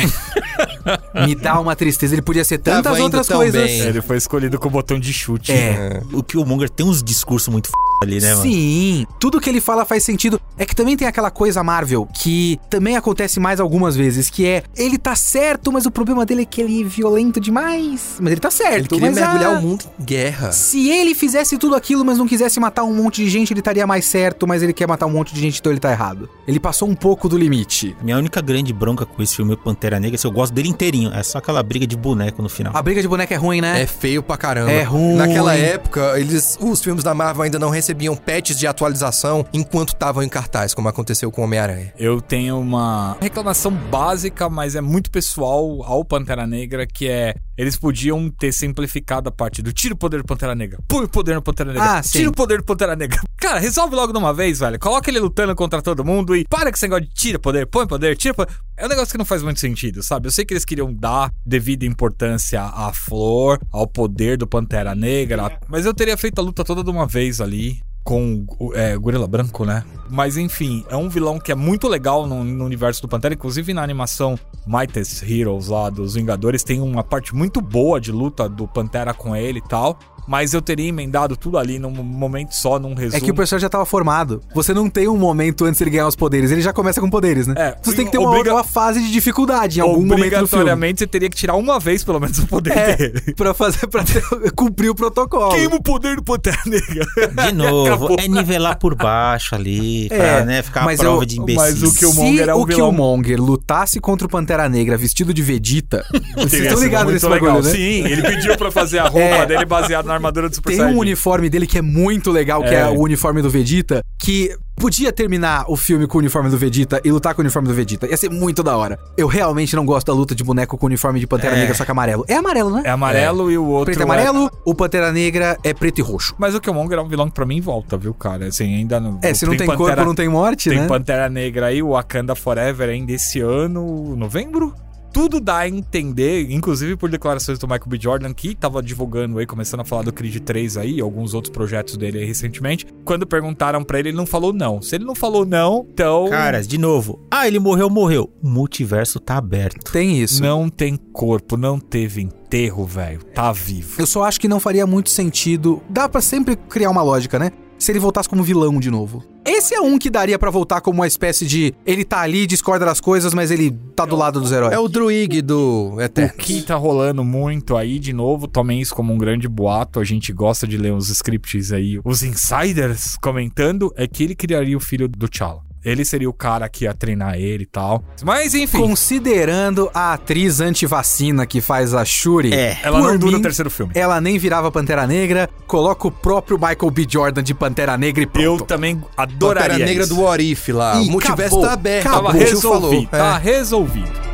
Me 1.27 1.35
dá 1.35 1.61
uma 1.61 1.77
tristeza, 1.77 2.15
ele 2.15 2.23
podia 2.23 2.45
ser 2.45 2.59
tantas 2.59 2.93
Tava 2.93 3.03
outras 3.03 3.29
coisas. 3.29 3.63
bem. 3.63 3.81
Ele 3.81 4.01
foi 4.01 4.17
escolhido 4.17 4.59
com 4.59 4.69
o 4.69 4.71
botão 4.71 4.99
de 4.99 5.13
chute. 5.13 5.53
É. 5.53 6.03
O 6.13 6.23
Killmonger 6.23 6.69
tem 6.69 6.85
uns 6.85 7.03
discursos 7.03 7.49
muito 7.49 7.67
f... 7.67 7.75
ali, 8.03 8.21
né, 8.21 8.31
mano? 8.35 8.43
Sim, 8.43 9.07
tudo 9.21 9.41
que 9.41 9.49
ele 9.49 9.61
fala 9.61 9.85
faz 9.85 10.03
sentido. 10.03 10.41
É 10.57 10.67
que 10.67 10.75
também 10.75 10.97
tem 10.97 11.07
aquela 11.07 11.31
coisa 11.31 11.63
Marvel 11.63 12.09
que 12.13 12.59
também 12.69 12.97
acontece 12.97 13.39
mais 13.39 13.61
algumas 13.61 13.95
vezes, 13.95 14.29
que 14.29 14.47
é 14.47 14.63
ele 14.77 14.99
tá 14.99 15.15
certo, 15.15 15.71
mas 15.71 15.87
o 15.87 15.91
problema 15.91 16.27
dele 16.27 16.43
é 16.43 16.45
que 16.45 16.61
ele 16.61 16.83
é 16.83 16.85
violento 16.85 17.22
demais. 17.31 18.17
Mas 18.21 18.33
ele 18.33 18.41
tá 18.41 18.51
certo. 18.51 18.77
Ele 18.77 18.89
queria 18.89 19.11
mas, 19.11 19.19
mergulhar 19.19 19.55
ah, 19.55 19.59
o 19.59 19.63
mundo 19.63 19.85
em 19.99 20.05
guerra. 20.05 20.53
Se 20.53 20.89
ele 20.89 21.15
fizesse 21.15 21.59
tudo 21.59 21.75
aquilo, 21.75 22.05
mas 22.05 22.19
não 22.19 22.27
quisesse 22.27 22.59
matar 22.59 22.85
um 22.85 22.95
monte 22.95 23.23
de 23.25 23.31
gente, 23.31 23.53
ele 23.53 23.61
estaria 23.61 23.87
mais 23.87 24.05
certo, 24.05 24.47
mas 24.47 24.63
ele 24.63 24.73
quer 24.73 24.89
matar 24.89 25.07
um 25.07 25.11
monte 25.11 25.35
de 25.35 25.41
gente, 25.41 25.61
então 25.61 25.73
ele 25.73 25.81
tá 25.81 25.91
errado. 25.91 26.29
Ele 26.47 26.59
passou 26.59 26.89
um 26.89 26.95
pouco 26.95 27.29
do 27.29 27.37
limite. 27.37 27.97
Minha 28.03 28.19
única 28.19 28.41
grande 28.41 28.73
bronca 28.73 29.07
com 29.07 29.23
esse 29.23 29.37
filme 29.37 29.57
Pantera 29.57 30.01
Negra 30.01 30.17
é 30.17 30.19
que 30.19 30.27
eu 30.27 30.31
gosto 30.31 30.53
dele 30.53 30.69
inteirinho. 30.69 31.13
É 31.13 31.23
só 31.23 31.39
aquela 31.39 31.63
briga 31.63 31.87
de 31.87 31.97
boneco 31.97 32.43
no 32.43 32.49
final. 32.49 32.77
A 32.77 32.83
briga 32.83 33.01
de 33.01 33.09
boneca 33.09 33.35
é 33.35 33.37
ruim, 33.37 33.61
né? 33.61 33.83
É 33.83 33.87
feio 33.87 34.23
pra 34.23 34.37
caramba. 34.37 34.71
É 34.71 34.83
ruim. 34.83 35.17
Naquela 35.17 35.55
época, 35.55 36.19
eles, 36.19 36.59
os 36.61 36.83
filmes 36.83 37.05
da 37.05 37.15
Marvel 37.15 37.43
ainda 37.43 37.59
não 37.59 37.71
recebiam 37.71 38.17
patches 38.17 38.59
de 38.59 38.67
atualização 38.67 39.45
enquanto 39.53 39.91
estavam 39.91 40.23
em 40.23 40.29
cartaz, 40.29 40.75
como 40.75 40.89
aconteceu 40.89 41.31
com 41.31 41.43
Homem-Aranha. 41.43 41.93
Eu 41.99 42.21
tenho 42.21 42.59
uma 42.59 43.17
reclamação 43.21 43.71
básica, 43.71 44.49
mas 44.49 44.75
é 44.75 44.81
muito 44.81 45.11
pessoal 45.11 45.83
ao 45.85 46.05
Pantera 46.05 46.47
Negra, 46.47 46.87
que 46.87 47.09
é 47.09 47.12
eles 47.57 47.77
podiam 47.77 48.29
ter 48.31 48.53
simplificado 48.53 49.29
a 49.29 49.33
parte 49.33 49.63
do 49.63 49.73
tira 49.73 49.95
o 49.95 49.97
poder 49.97 50.19
do 50.19 50.25
Pantera 50.27 50.55
Negra, 50.55 50.79
põe 50.87 51.05
o 51.05 51.09
poder 51.09 51.35
no 51.35 51.43
Pantera 51.43 51.73
Negra, 51.73 51.99
Ah, 51.99 52.03
sim. 52.03 52.19
tira 52.19 52.31
o 52.31 52.33
poder 52.33 52.59
do 52.59 52.65
Pantera 52.65 52.83
Pantera 52.83 52.97
Negra. 52.97 53.21
Cara, 53.39 53.59
resolve 53.59 53.95
logo 53.95 54.13
de 54.13 54.19
uma 54.19 54.33
vez, 54.33 54.61
velho. 54.61 54.79
Coloca 54.79 55.11
ele 55.11 55.19
lutando 55.19 55.55
contra 55.55 55.83
todo 55.83 56.05
mundo 56.05 56.35
e 56.37 56.45
para 56.49 56.71
com 56.71 56.77
esse 56.77 56.85
negócio 56.87 57.05
de 57.07 57.13
tira 57.15 57.39
poder, 57.39 57.67
põe 57.67 57.87
poder, 57.87 58.17
tira 58.17 58.35
poder. 58.35 58.53
É 58.77 58.87
um 58.87 58.89
negócio 58.89 59.13
que 59.13 59.19
não 59.19 59.25
faz 59.25 59.43
muito 59.43 59.61
sentido, 59.61 60.03
sabe? 60.03 60.27
Eu 60.29 60.33
sei 60.33 60.45
que 60.45 60.55
eles 60.55 60.65
queriam 60.65 60.93
dar 60.93 61.31
devida 61.45 61.85
importância 61.85 62.63
à 62.63 62.93
flor, 62.93 63.59
ao 63.71 63.87
poder 63.87 64.37
do 64.37 64.47
Pantera 64.47 64.95
Negra, 64.95 65.59
mas 65.69 65.85
eu 65.87 65.93
teria 65.95 66.17
feito 66.17 66.39
a 66.39 66.43
luta 66.43 66.65
toda 66.65 66.83
de 66.83 66.91
uma 66.91 67.07
vez 67.07 67.41
ali 67.41 67.81
com 68.05 68.45
é, 68.75 68.97
Gorila 68.97 69.27
Branco, 69.27 69.65
né? 69.65 69.85
Mas 70.11 70.37
enfim, 70.37 70.85
é 70.89 70.97
um 70.97 71.09
vilão 71.09 71.39
que 71.39 71.53
é 71.53 71.55
muito 71.55 71.89
legal 71.89 72.27
no, 72.27 72.43
no, 72.45 72.65
universo 72.65 73.01
do 73.03 73.09
Pantera. 73.09 73.35
Inclusive 73.35 73.73
na 73.73 73.83
animação 73.83 74.39
Mightiest 74.67 75.23
Heroes 75.23 75.69
lá 75.69 75.89
dos 75.89 76.15
Vingadores 76.15 76.63
tem 76.63 76.81
uma 76.81 77.05
parte 77.05 77.35
muito 77.35 77.61
boa 77.61 78.01
de 78.01 78.13
luta 78.13 78.49
do 78.49 78.67
Pantera 78.67 79.15
com 79.15 79.35
ele 79.35 79.59
e 79.59 79.69
tal 79.69 79.99
mas 80.27 80.55
eu 80.55 80.63
teria 80.63 80.89
emendado 80.89 81.37
tudo 81.37 81.59
ali 81.59 81.79
num 81.79 81.91
momento 81.91 82.53
só, 82.53 82.79
num 82.79 82.95
resumo. 82.95 83.17
É 83.17 83.21
que 83.21 83.31
o 83.31 83.35
personagem 83.35 83.63
já 83.63 83.69
tava 83.69 83.85
formado. 83.85 84.41
Você 84.55 84.73
não 84.73 84.89
tem 84.89 85.09
um 85.09 85.17
momento 85.17 85.65
antes 85.65 85.79
de 85.79 85.85
ele 85.85 85.91
ganhar 85.91 86.07
os 86.07 86.17
poderes, 86.17 86.51
ele 86.51 86.63
já 86.63 86.73
começa 86.73 87.01
com 87.01 87.11
poderes, 87.11 87.47
né? 87.47 87.55
É, 87.57 87.77
você 87.83 87.97
tem 87.97 88.07
que 88.07 88.13
ter 88.13 88.19
uma, 88.19 88.31
uma, 88.31 88.65
fase 88.65 89.01
de 89.01 89.11
dificuldade 89.11 89.79
em 89.79 89.83
algum 89.83 90.05
momento 90.05 90.17
do 90.17 90.21
filme. 90.21 90.25
Obrigatoriamente 90.25 91.01
você 91.01 91.07
teria 91.07 91.29
que 91.29 91.37
tirar 91.37 91.55
uma 91.55 91.79
vez 91.79 92.05
pelo 92.05 92.21
menos 92.21 92.39
o 92.39 92.47
poder 92.47 92.77
é, 92.77 92.97
dele. 92.97 93.35
Pra 93.37 93.55
fazer, 93.55 93.87
pra 93.87 94.05
ter, 94.05 94.23
cumprir 94.55 94.91
o 94.91 94.95
protocolo. 94.95 95.51
Queima 95.51 95.77
o 95.77 95.83
poder 95.83 96.17
do 96.17 96.23
Pantera 96.23 96.61
Negra. 96.67 97.07
De 97.47 97.53
novo, 97.55 98.17
é 98.19 98.29
nivelar 98.29 98.79
por 98.79 98.95
baixo 98.95 99.55
ali, 99.55 100.09
pra, 100.09 100.17
é, 100.17 100.45
né, 100.45 100.63
ficar 100.63 100.85
mas 100.85 101.01
uma 101.01 101.07
prova 101.07 101.23
eu, 101.23 101.27
de 101.27 101.41
imbecil. 101.41 101.61
Mas 101.61 101.83
o 101.83 101.95
Killmonger 101.95 102.49
é 102.49 102.55
um 102.55 102.61
o 102.61 102.67
vilão... 102.67 102.91
Killmonger 102.91 103.43
lutasse 103.43 104.01
contra 104.01 104.27
o 104.27 104.31
Pantera 104.31 104.69
Negra 104.69 104.97
vestido 104.97 105.35
de 105.35 105.43
Vegeta, 105.43 106.05
vocês 106.37 106.63
estão 106.63 106.81
ligados 106.81 107.13
nesse 107.13 107.27
legal. 107.27 107.55
bagulho, 107.55 107.65
né? 107.65 107.73
Sim, 107.73 108.05
ele 108.05 108.23
pediu 108.23 108.57
pra 108.57 108.71
fazer 108.71 108.99
a 108.99 109.09
roupa 109.09 109.21
é. 109.21 109.47
dele 109.47 109.65
baseado 109.65 110.07
na 110.13 110.17
armadura 110.17 110.49
do 110.49 110.55
Super 110.55 110.77
Tem 110.77 110.85
um 110.85 110.99
uniforme 110.99 111.49
dele 111.49 111.67
que 111.67 111.79
é 111.79 111.83
muito 111.83 112.31
legal, 112.31 112.63
que 112.63 112.75
é, 112.75 112.81
é 112.81 112.89
o 112.89 113.01
uniforme 113.01 113.43
do 113.43 113.51
Vegeta, 113.51 114.03
que 114.19 114.55
podia 114.77 115.13
terminar 115.13 115.65
o 115.69 115.77
filme 115.77 116.07
com 116.07 116.19
o 116.19 116.21
uniforme 116.21 116.51
do 116.51 116.59
Vegeta 116.59 117.01
e 117.05 117.11
lutar 117.11 117.35
com 117.35 117.41
o 117.41 117.45
uniforme 117.45 117.69
do 117.69 117.75
Vegeta. 117.75 118.07
Ia 118.07 118.17
ser 118.17 118.31
muito 118.31 118.63
da 118.63 118.77
hora. 118.77 118.99
Eu 119.17 119.27
realmente 119.27 119.75
não 119.77 119.87
gosto 119.87 120.07
da 120.07 120.13
luta 120.13 120.35
de 120.35 120.43
boneco 120.43 120.77
com 120.77 120.87
o 120.87 120.89
uniforme 120.89 121.21
de 121.21 121.27
Pantera 121.27 121.57
é. 121.57 121.61
Negra, 121.61 121.75
só 121.75 121.85
que 121.85 121.91
amarelo. 121.91 122.25
É 122.29 122.35
amarelo, 122.35 122.71
né? 122.71 122.83
É 122.85 122.91
amarelo 122.91 123.51
é. 123.51 123.55
e 123.55 123.59
o 123.59 123.67
outro. 123.67 123.87
Preto 123.87 124.01
e 124.01 124.03
amarelo, 124.03 124.47
é... 124.47 124.51
o 124.65 124.75
Pantera 124.75 125.13
Negra 125.13 125.59
é 125.63 125.73
preto 125.73 125.99
e 125.99 126.03
roxo. 126.03 126.35
Mas 126.39 126.55
o 126.55 126.61
Killmonger 126.61 126.99
é 126.99 127.03
um 127.03 127.09
vilão 127.09 127.29
que 127.29 127.35
pra 127.35 127.47
mim 127.47 127.61
volta, 127.61 127.97
viu, 127.97 128.13
cara? 128.15 128.47
Assim, 128.47 128.75
ainda 128.77 129.01
não. 129.01 129.19
É, 129.23 129.33
se 129.35 129.45
não 129.45 129.51
tem, 129.51 129.59
tem 129.59 129.67
Pantera... 129.67 129.97
corpo, 129.97 130.05
não 130.05 130.15
tem 130.15 130.29
morte, 130.29 130.69
tem 130.69 130.79
né? 130.79 130.85
Tem 130.87 130.89
Pantera 130.89 131.29
Negra 131.29 131.67
aí, 131.67 131.83
o 131.83 131.91
Wakanda 131.91 132.35
Forever 132.35 132.89
ainda 132.89 133.13
esse 133.13 133.41
ano, 133.41 134.17
novembro? 134.17 134.75
Tudo 135.13 135.41
dá 135.41 135.59
a 135.59 135.69
entender, 135.69 136.51
inclusive 136.51 136.97
por 136.97 137.11
declarações 137.11 137.59
do 137.59 137.67
Michael 137.67 137.87
B. 137.87 137.99
Jordan, 138.01 138.33
que 138.33 138.55
tava 138.55 138.83
divulgando 138.83 139.39
aí, 139.39 139.47
começando 139.47 139.81
a 139.81 139.85
falar 139.85 140.03
do 140.03 140.13
Creed 140.13 140.39
3 140.39 140.77
aí, 140.79 141.01
alguns 141.01 141.35
outros 141.35 141.53
projetos 141.53 141.97
dele 141.97 142.19
aí 142.19 142.25
recentemente. 142.25 142.87
Quando 143.05 143.27
perguntaram 143.27 143.85
para 143.85 143.99
ele, 143.99 144.09
ele 144.09 144.17
não 144.17 144.27
falou 144.27 144.53
não. 144.53 144.81
Se 144.81 144.95
ele 144.95 145.05
não 145.05 145.15
falou 145.15 145.45
não, 145.45 145.87
então. 145.93 146.29
Caras, 146.31 146.67
de 146.67 146.79
novo. 146.79 147.21
Ah, 147.31 147.47
ele 147.47 147.59
morreu, 147.59 147.91
morreu. 147.91 148.31
O 148.43 148.49
multiverso 148.49 149.21
tá 149.21 149.37
aberto. 149.37 149.93
Tem 149.93 150.21
isso. 150.21 150.43
Não 150.43 150.69
tem 150.69 150.97
corpo, 150.97 151.57
não 151.57 151.79
teve 151.79 152.23
enterro, 152.23 152.87
velho. 152.87 153.23
Tá 153.35 153.53
vivo. 153.53 154.01
Eu 154.01 154.07
só 154.07 154.25
acho 154.25 154.41
que 154.41 154.49
não 154.49 154.61
faria 154.61 154.87
muito 154.87 155.11
sentido. 155.11 155.83
Dá 155.91 156.09
para 156.09 156.21
sempre 156.21 156.57
criar 156.57 156.91
uma 156.91 157.03
lógica, 157.03 157.39
né? 157.39 157.53
Se 157.83 157.93
ele 157.93 157.99
voltasse 157.99 158.29
como 158.29 158.43
vilão 158.43 158.79
de 158.79 158.91
novo. 158.91 159.25
Esse 159.45 159.75
é 159.75 159.81
um 159.81 159.99
que 159.99 160.09
daria 160.09 160.39
para 160.39 160.51
voltar 160.51 160.81
como 160.81 161.01
uma 161.01 161.07
espécie 161.07 161.47
de. 161.47 161.75
Ele 161.85 162.05
tá 162.05 162.21
ali, 162.21 162.47
discorda 162.47 162.87
das 162.87 163.01
coisas, 163.01 163.35
mas 163.35 163.51
ele 163.51 163.71
tá 163.97 164.05
do 164.05 164.17
lado 164.17 164.41
dos 164.41 164.53
heróis. 164.53 164.73
É 164.73 164.79
o 164.79 164.89
Druig 164.89 165.43
do 165.43 166.01
Eternos. 166.01 166.35
O 166.35 166.39
que 166.39 166.63
tá 166.63 166.77
rolando 166.77 167.25
muito 167.25 167.77
aí, 167.77 167.99
de 167.99 168.13
novo, 168.13 168.47
tomem 168.47 168.81
isso 168.81 168.95
como 168.95 169.13
um 169.13 169.19
grande 169.19 169.49
boato. 169.49 169.99
A 169.99 170.05
gente 170.05 170.33
gosta 170.33 170.67
de 170.67 170.77
ler 170.77 170.93
os 170.93 171.09
scripts 171.09 171.73
aí, 171.73 172.01
os 172.05 172.23
insiders 172.23 173.17
comentando, 173.21 173.93
é 173.97 174.07
que 174.07 174.23
ele 174.23 174.35
criaria 174.35 174.77
o 174.77 174.81
filho 174.81 175.09
do 175.09 175.29
T'Challa. 175.29 175.72
Ele 175.85 176.05
seria 176.05 176.29
o 176.29 176.33
cara 176.33 176.69
que 176.69 176.85
ia 176.85 176.95
treinar 176.95 177.35
ele 177.35 177.65
e 177.65 177.67
tal. 177.67 178.05
Mas 178.25 178.55
enfim. 178.55 178.79
Considerando 178.79 179.91
a 179.93 180.13
atriz 180.15 180.61
anti-vacina 180.61 181.47
que 181.47 181.61
faz 181.61 181.95
a 181.95 182.05
Shuri. 182.05 182.53
É. 182.53 182.79
Ela 182.83 183.01
não 183.01 183.19
dura 183.19 183.33
no 183.33 183.43
terceiro 183.43 183.71
filme. 183.71 183.93
Ela 183.95 184.21
nem 184.21 184.39
virava 184.39 184.71
Pantera 184.71 185.07
Negra. 185.07 185.49
Coloca 185.67 186.07
o 186.07 186.11
próprio 186.11 186.57
Michael 186.57 186.91
B. 186.91 187.07
Jordan 187.09 187.43
de 187.43 187.55
Pantera 187.55 187.97
Negra 187.97 188.23
e 188.23 188.27
pronto. 188.27 188.63
Eu 188.63 188.67
também 188.67 189.03
adoraria. 189.17 189.71
Pantera 189.71 189.87
Negra 189.87 190.05
isso. 190.05 190.15
do 190.15 190.23
Orif 190.23 190.73
lá. 190.73 191.01
E 191.01 191.09
o 191.09 191.11
multiverso 191.11 191.57
acabou, 191.57 191.67
tá 191.67 191.73
aberto. 191.73 192.07
Acabou. 192.07 192.33
Tava 192.33 192.39
resolvido. 192.39 193.09
Tá 193.09 193.41
é. 193.41 193.45
resolvido. 193.45 194.32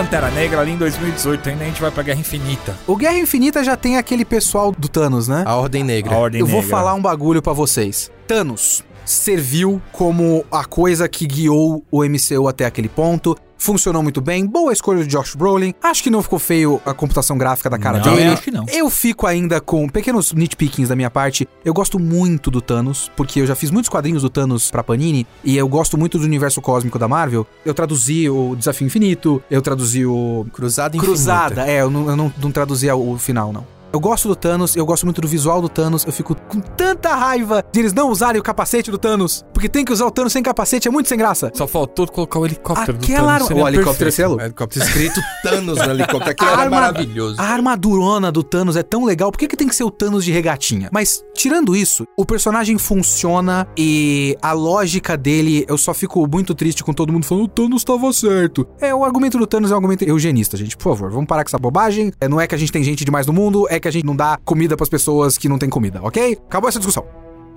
Pantera 0.00 0.30
Negra 0.30 0.62
ali 0.62 0.70
em 0.70 0.78
2018, 0.78 1.50
ainda 1.50 1.62
a 1.62 1.66
gente 1.66 1.78
vai 1.78 1.90
pra 1.90 2.02
Guerra 2.02 2.18
Infinita. 2.18 2.74
O 2.86 2.96
Guerra 2.96 3.18
Infinita 3.18 3.62
já 3.62 3.76
tem 3.76 3.98
aquele 3.98 4.24
pessoal 4.24 4.72
do 4.72 4.88
Thanos, 4.88 5.28
né? 5.28 5.44
A 5.46 5.54
Ordem 5.56 5.84
Negra. 5.84 6.14
A 6.14 6.18
Ordem 6.18 6.40
Eu 6.40 6.46
Negra. 6.46 6.62
vou 6.62 6.70
falar 6.70 6.94
um 6.94 7.02
bagulho 7.02 7.42
para 7.42 7.52
vocês. 7.52 8.10
Thanos 8.26 8.82
serviu 9.04 9.78
como 9.92 10.42
a 10.50 10.64
coisa 10.64 11.06
que 11.06 11.26
guiou 11.26 11.84
o 11.90 12.02
MCU 12.02 12.48
até 12.48 12.64
aquele 12.64 12.88
ponto 12.88 13.36
funcionou 13.60 14.02
muito 14.02 14.20
bem. 14.20 14.44
Boa 14.46 14.72
escolha 14.72 15.04
de 15.04 15.08
Josh 15.08 15.34
Brolin. 15.34 15.74
Acho 15.82 16.02
que 16.02 16.10
não 16.10 16.22
ficou 16.22 16.38
feio 16.38 16.80
a 16.84 16.92
computação 16.92 17.38
gráfica 17.38 17.70
da 17.70 17.78
cara 17.78 17.98
não, 17.98 18.16
dele. 18.16 18.30
acho 18.30 18.42
que 18.42 18.50
não. 18.50 18.64
Eu 18.68 18.90
fico 18.90 19.26
ainda 19.26 19.60
com 19.60 19.88
pequenos 19.88 20.32
nitpickings 20.32 20.88
da 20.88 20.96
minha 20.96 21.10
parte. 21.10 21.46
Eu 21.64 21.74
gosto 21.74 21.98
muito 21.98 22.50
do 22.50 22.60
Thanos, 22.60 23.10
porque 23.14 23.40
eu 23.40 23.46
já 23.46 23.54
fiz 23.54 23.70
muitos 23.70 23.88
quadrinhos 23.88 24.22
do 24.22 24.30
Thanos 24.30 24.70
pra 24.70 24.82
Panini 24.82 25.26
e 25.44 25.56
eu 25.56 25.68
gosto 25.68 25.96
muito 25.98 26.18
do 26.18 26.24
universo 26.24 26.60
cósmico 26.60 26.98
da 26.98 27.06
Marvel. 27.06 27.46
Eu 27.64 27.74
traduzi 27.74 28.28
o 28.28 28.56
Desafio 28.56 28.86
Infinito, 28.86 29.42
eu 29.50 29.60
traduzi 29.60 30.06
o 30.06 30.46
Cruzada 30.52 30.96
Infinita. 30.96 31.14
Cruzada, 31.14 31.70
é, 31.70 31.82
eu 31.82 31.90
não, 31.90 32.08
eu 32.08 32.16
não, 32.16 32.32
não 32.42 32.50
traduzia 32.50 32.96
o 32.96 33.18
final 33.18 33.52
não. 33.52 33.79
Eu 33.92 33.98
gosto 33.98 34.28
do 34.28 34.36
Thanos, 34.36 34.76
eu 34.76 34.86
gosto 34.86 35.04
muito 35.04 35.20
do 35.20 35.26
visual 35.26 35.60
do 35.60 35.68
Thanos, 35.68 36.04
eu 36.04 36.12
fico 36.12 36.36
com 36.48 36.60
tanta 36.60 37.12
raiva 37.16 37.64
de 37.72 37.80
eles 37.80 37.92
não 37.92 38.08
usarem 38.08 38.40
o 38.40 38.42
capacete 38.42 38.88
do 38.88 38.96
Thanos, 38.96 39.44
porque 39.52 39.68
tem 39.68 39.84
que 39.84 39.92
usar 39.92 40.06
o 40.06 40.12
Thanos 40.12 40.32
sem 40.32 40.44
capacete, 40.44 40.86
é 40.86 40.90
muito 40.92 41.08
sem 41.08 41.18
graça. 41.18 41.50
Só 41.52 41.66
faltou 41.66 42.06
colocar 42.06 42.38
o 42.38 42.46
helicóptero 42.46 42.98
Aquela 42.98 43.38
do 43.38 43.48
Thanos. 43.48 43.64
O 43.64 43.68
helicóptero 43.68 44.10
é 44.10 44.28
O 44.28 44.40
helicóptero 44.40 44.84
escrito 44.84 45.20
Thanos 45.42 45.78
no 45.78 45.90
helicóptero, 45.90 46.30
aquilo 46.30 46.50
era 46.50 46.62
arma... 46.62 46.76
maravilhoso. 46.80 47.40
A 47.40 47.44
armadurona 47.44 48.30
do 48.30 48.44
Thanos 48.44 48.76
é 48.76 48.82
tão 48.84 49.04
legal, 49.04 49.32
por 49.32 49.38
que, 49.38 49.48
que 49.48 49.56
tem 49.56 49.66
que 49.66 49.74
ser 49.74 49.82
o 49.82 49.90
Thanos 49.90 50.24
de 50.24 50.30
regatinha? 50.30 50.88
Mas, 50.92 51.24
tirando 51.34 51.74
isso, 51.74 52.06
o 52.16 52.24
personagem 52.24 52.78
funciona 52.78 53.66
e 53.76 54.36
a 54.40 54.52
lógica 54.52 55.16
dele, 55.16 55.64
eu 55.68 55.76
só 55.76 55.92
fico 55.92 56.24
muito 56.28 56.54
triste 56.54 56.84
com 56.84 56.92
todo 56.92 57.12
mundo 57.12 57.26
falando 57.26 57.44
o 57.44 57.48
Thanos 57.48 57.82
tava 57.82 58.12
certo. 58.12 58.68
É, 58.80 58.94
o 58.94 59.04
argumento 59.04 59.36
do 59.36 59.48
Thanos 59.48 59.72
é 59.72 59.74
um 59.74 59.78
argumento 59.78 60.04
eugenista, 60.04 60.56
gente, 60.56 60.76
por 60.76 60.90
favor, 60.90 61.10
vamos 61.10 61.26
parar 61.26 61.42
com 61.42 61.48
essa 61.48 61.58
bobagem. 61.58 62.12
É, 62.20 62.28
não 62.28 62.40
é 62.40 62.46
que 62.46 62.54
a 62.54 62.58
gente 62.58 62.70
tem 62.70 62.84
gente 62.84 63.04
demais 63.04 63.26
no 63.26 63.32
mundo, 63.32 63.66
é 63.68 63.79
que 63.80 63.88
a 63.88 63.90
gente 63.90 64.04
não 64.04 64.14
dá 64.14 64.38
comida 64.44 64.76
para 64.76 64.84
as 64.84 64.88
pessoas 64.88 65.36
que 65.36 65.48
não 65.48 65.58
têm 65.58 65.68
comida, 65.68 66.00
ok? 66.02 66.38
Acabou 66.48 66.68
essa 66.68 66.78
discussão. 66.78 67.04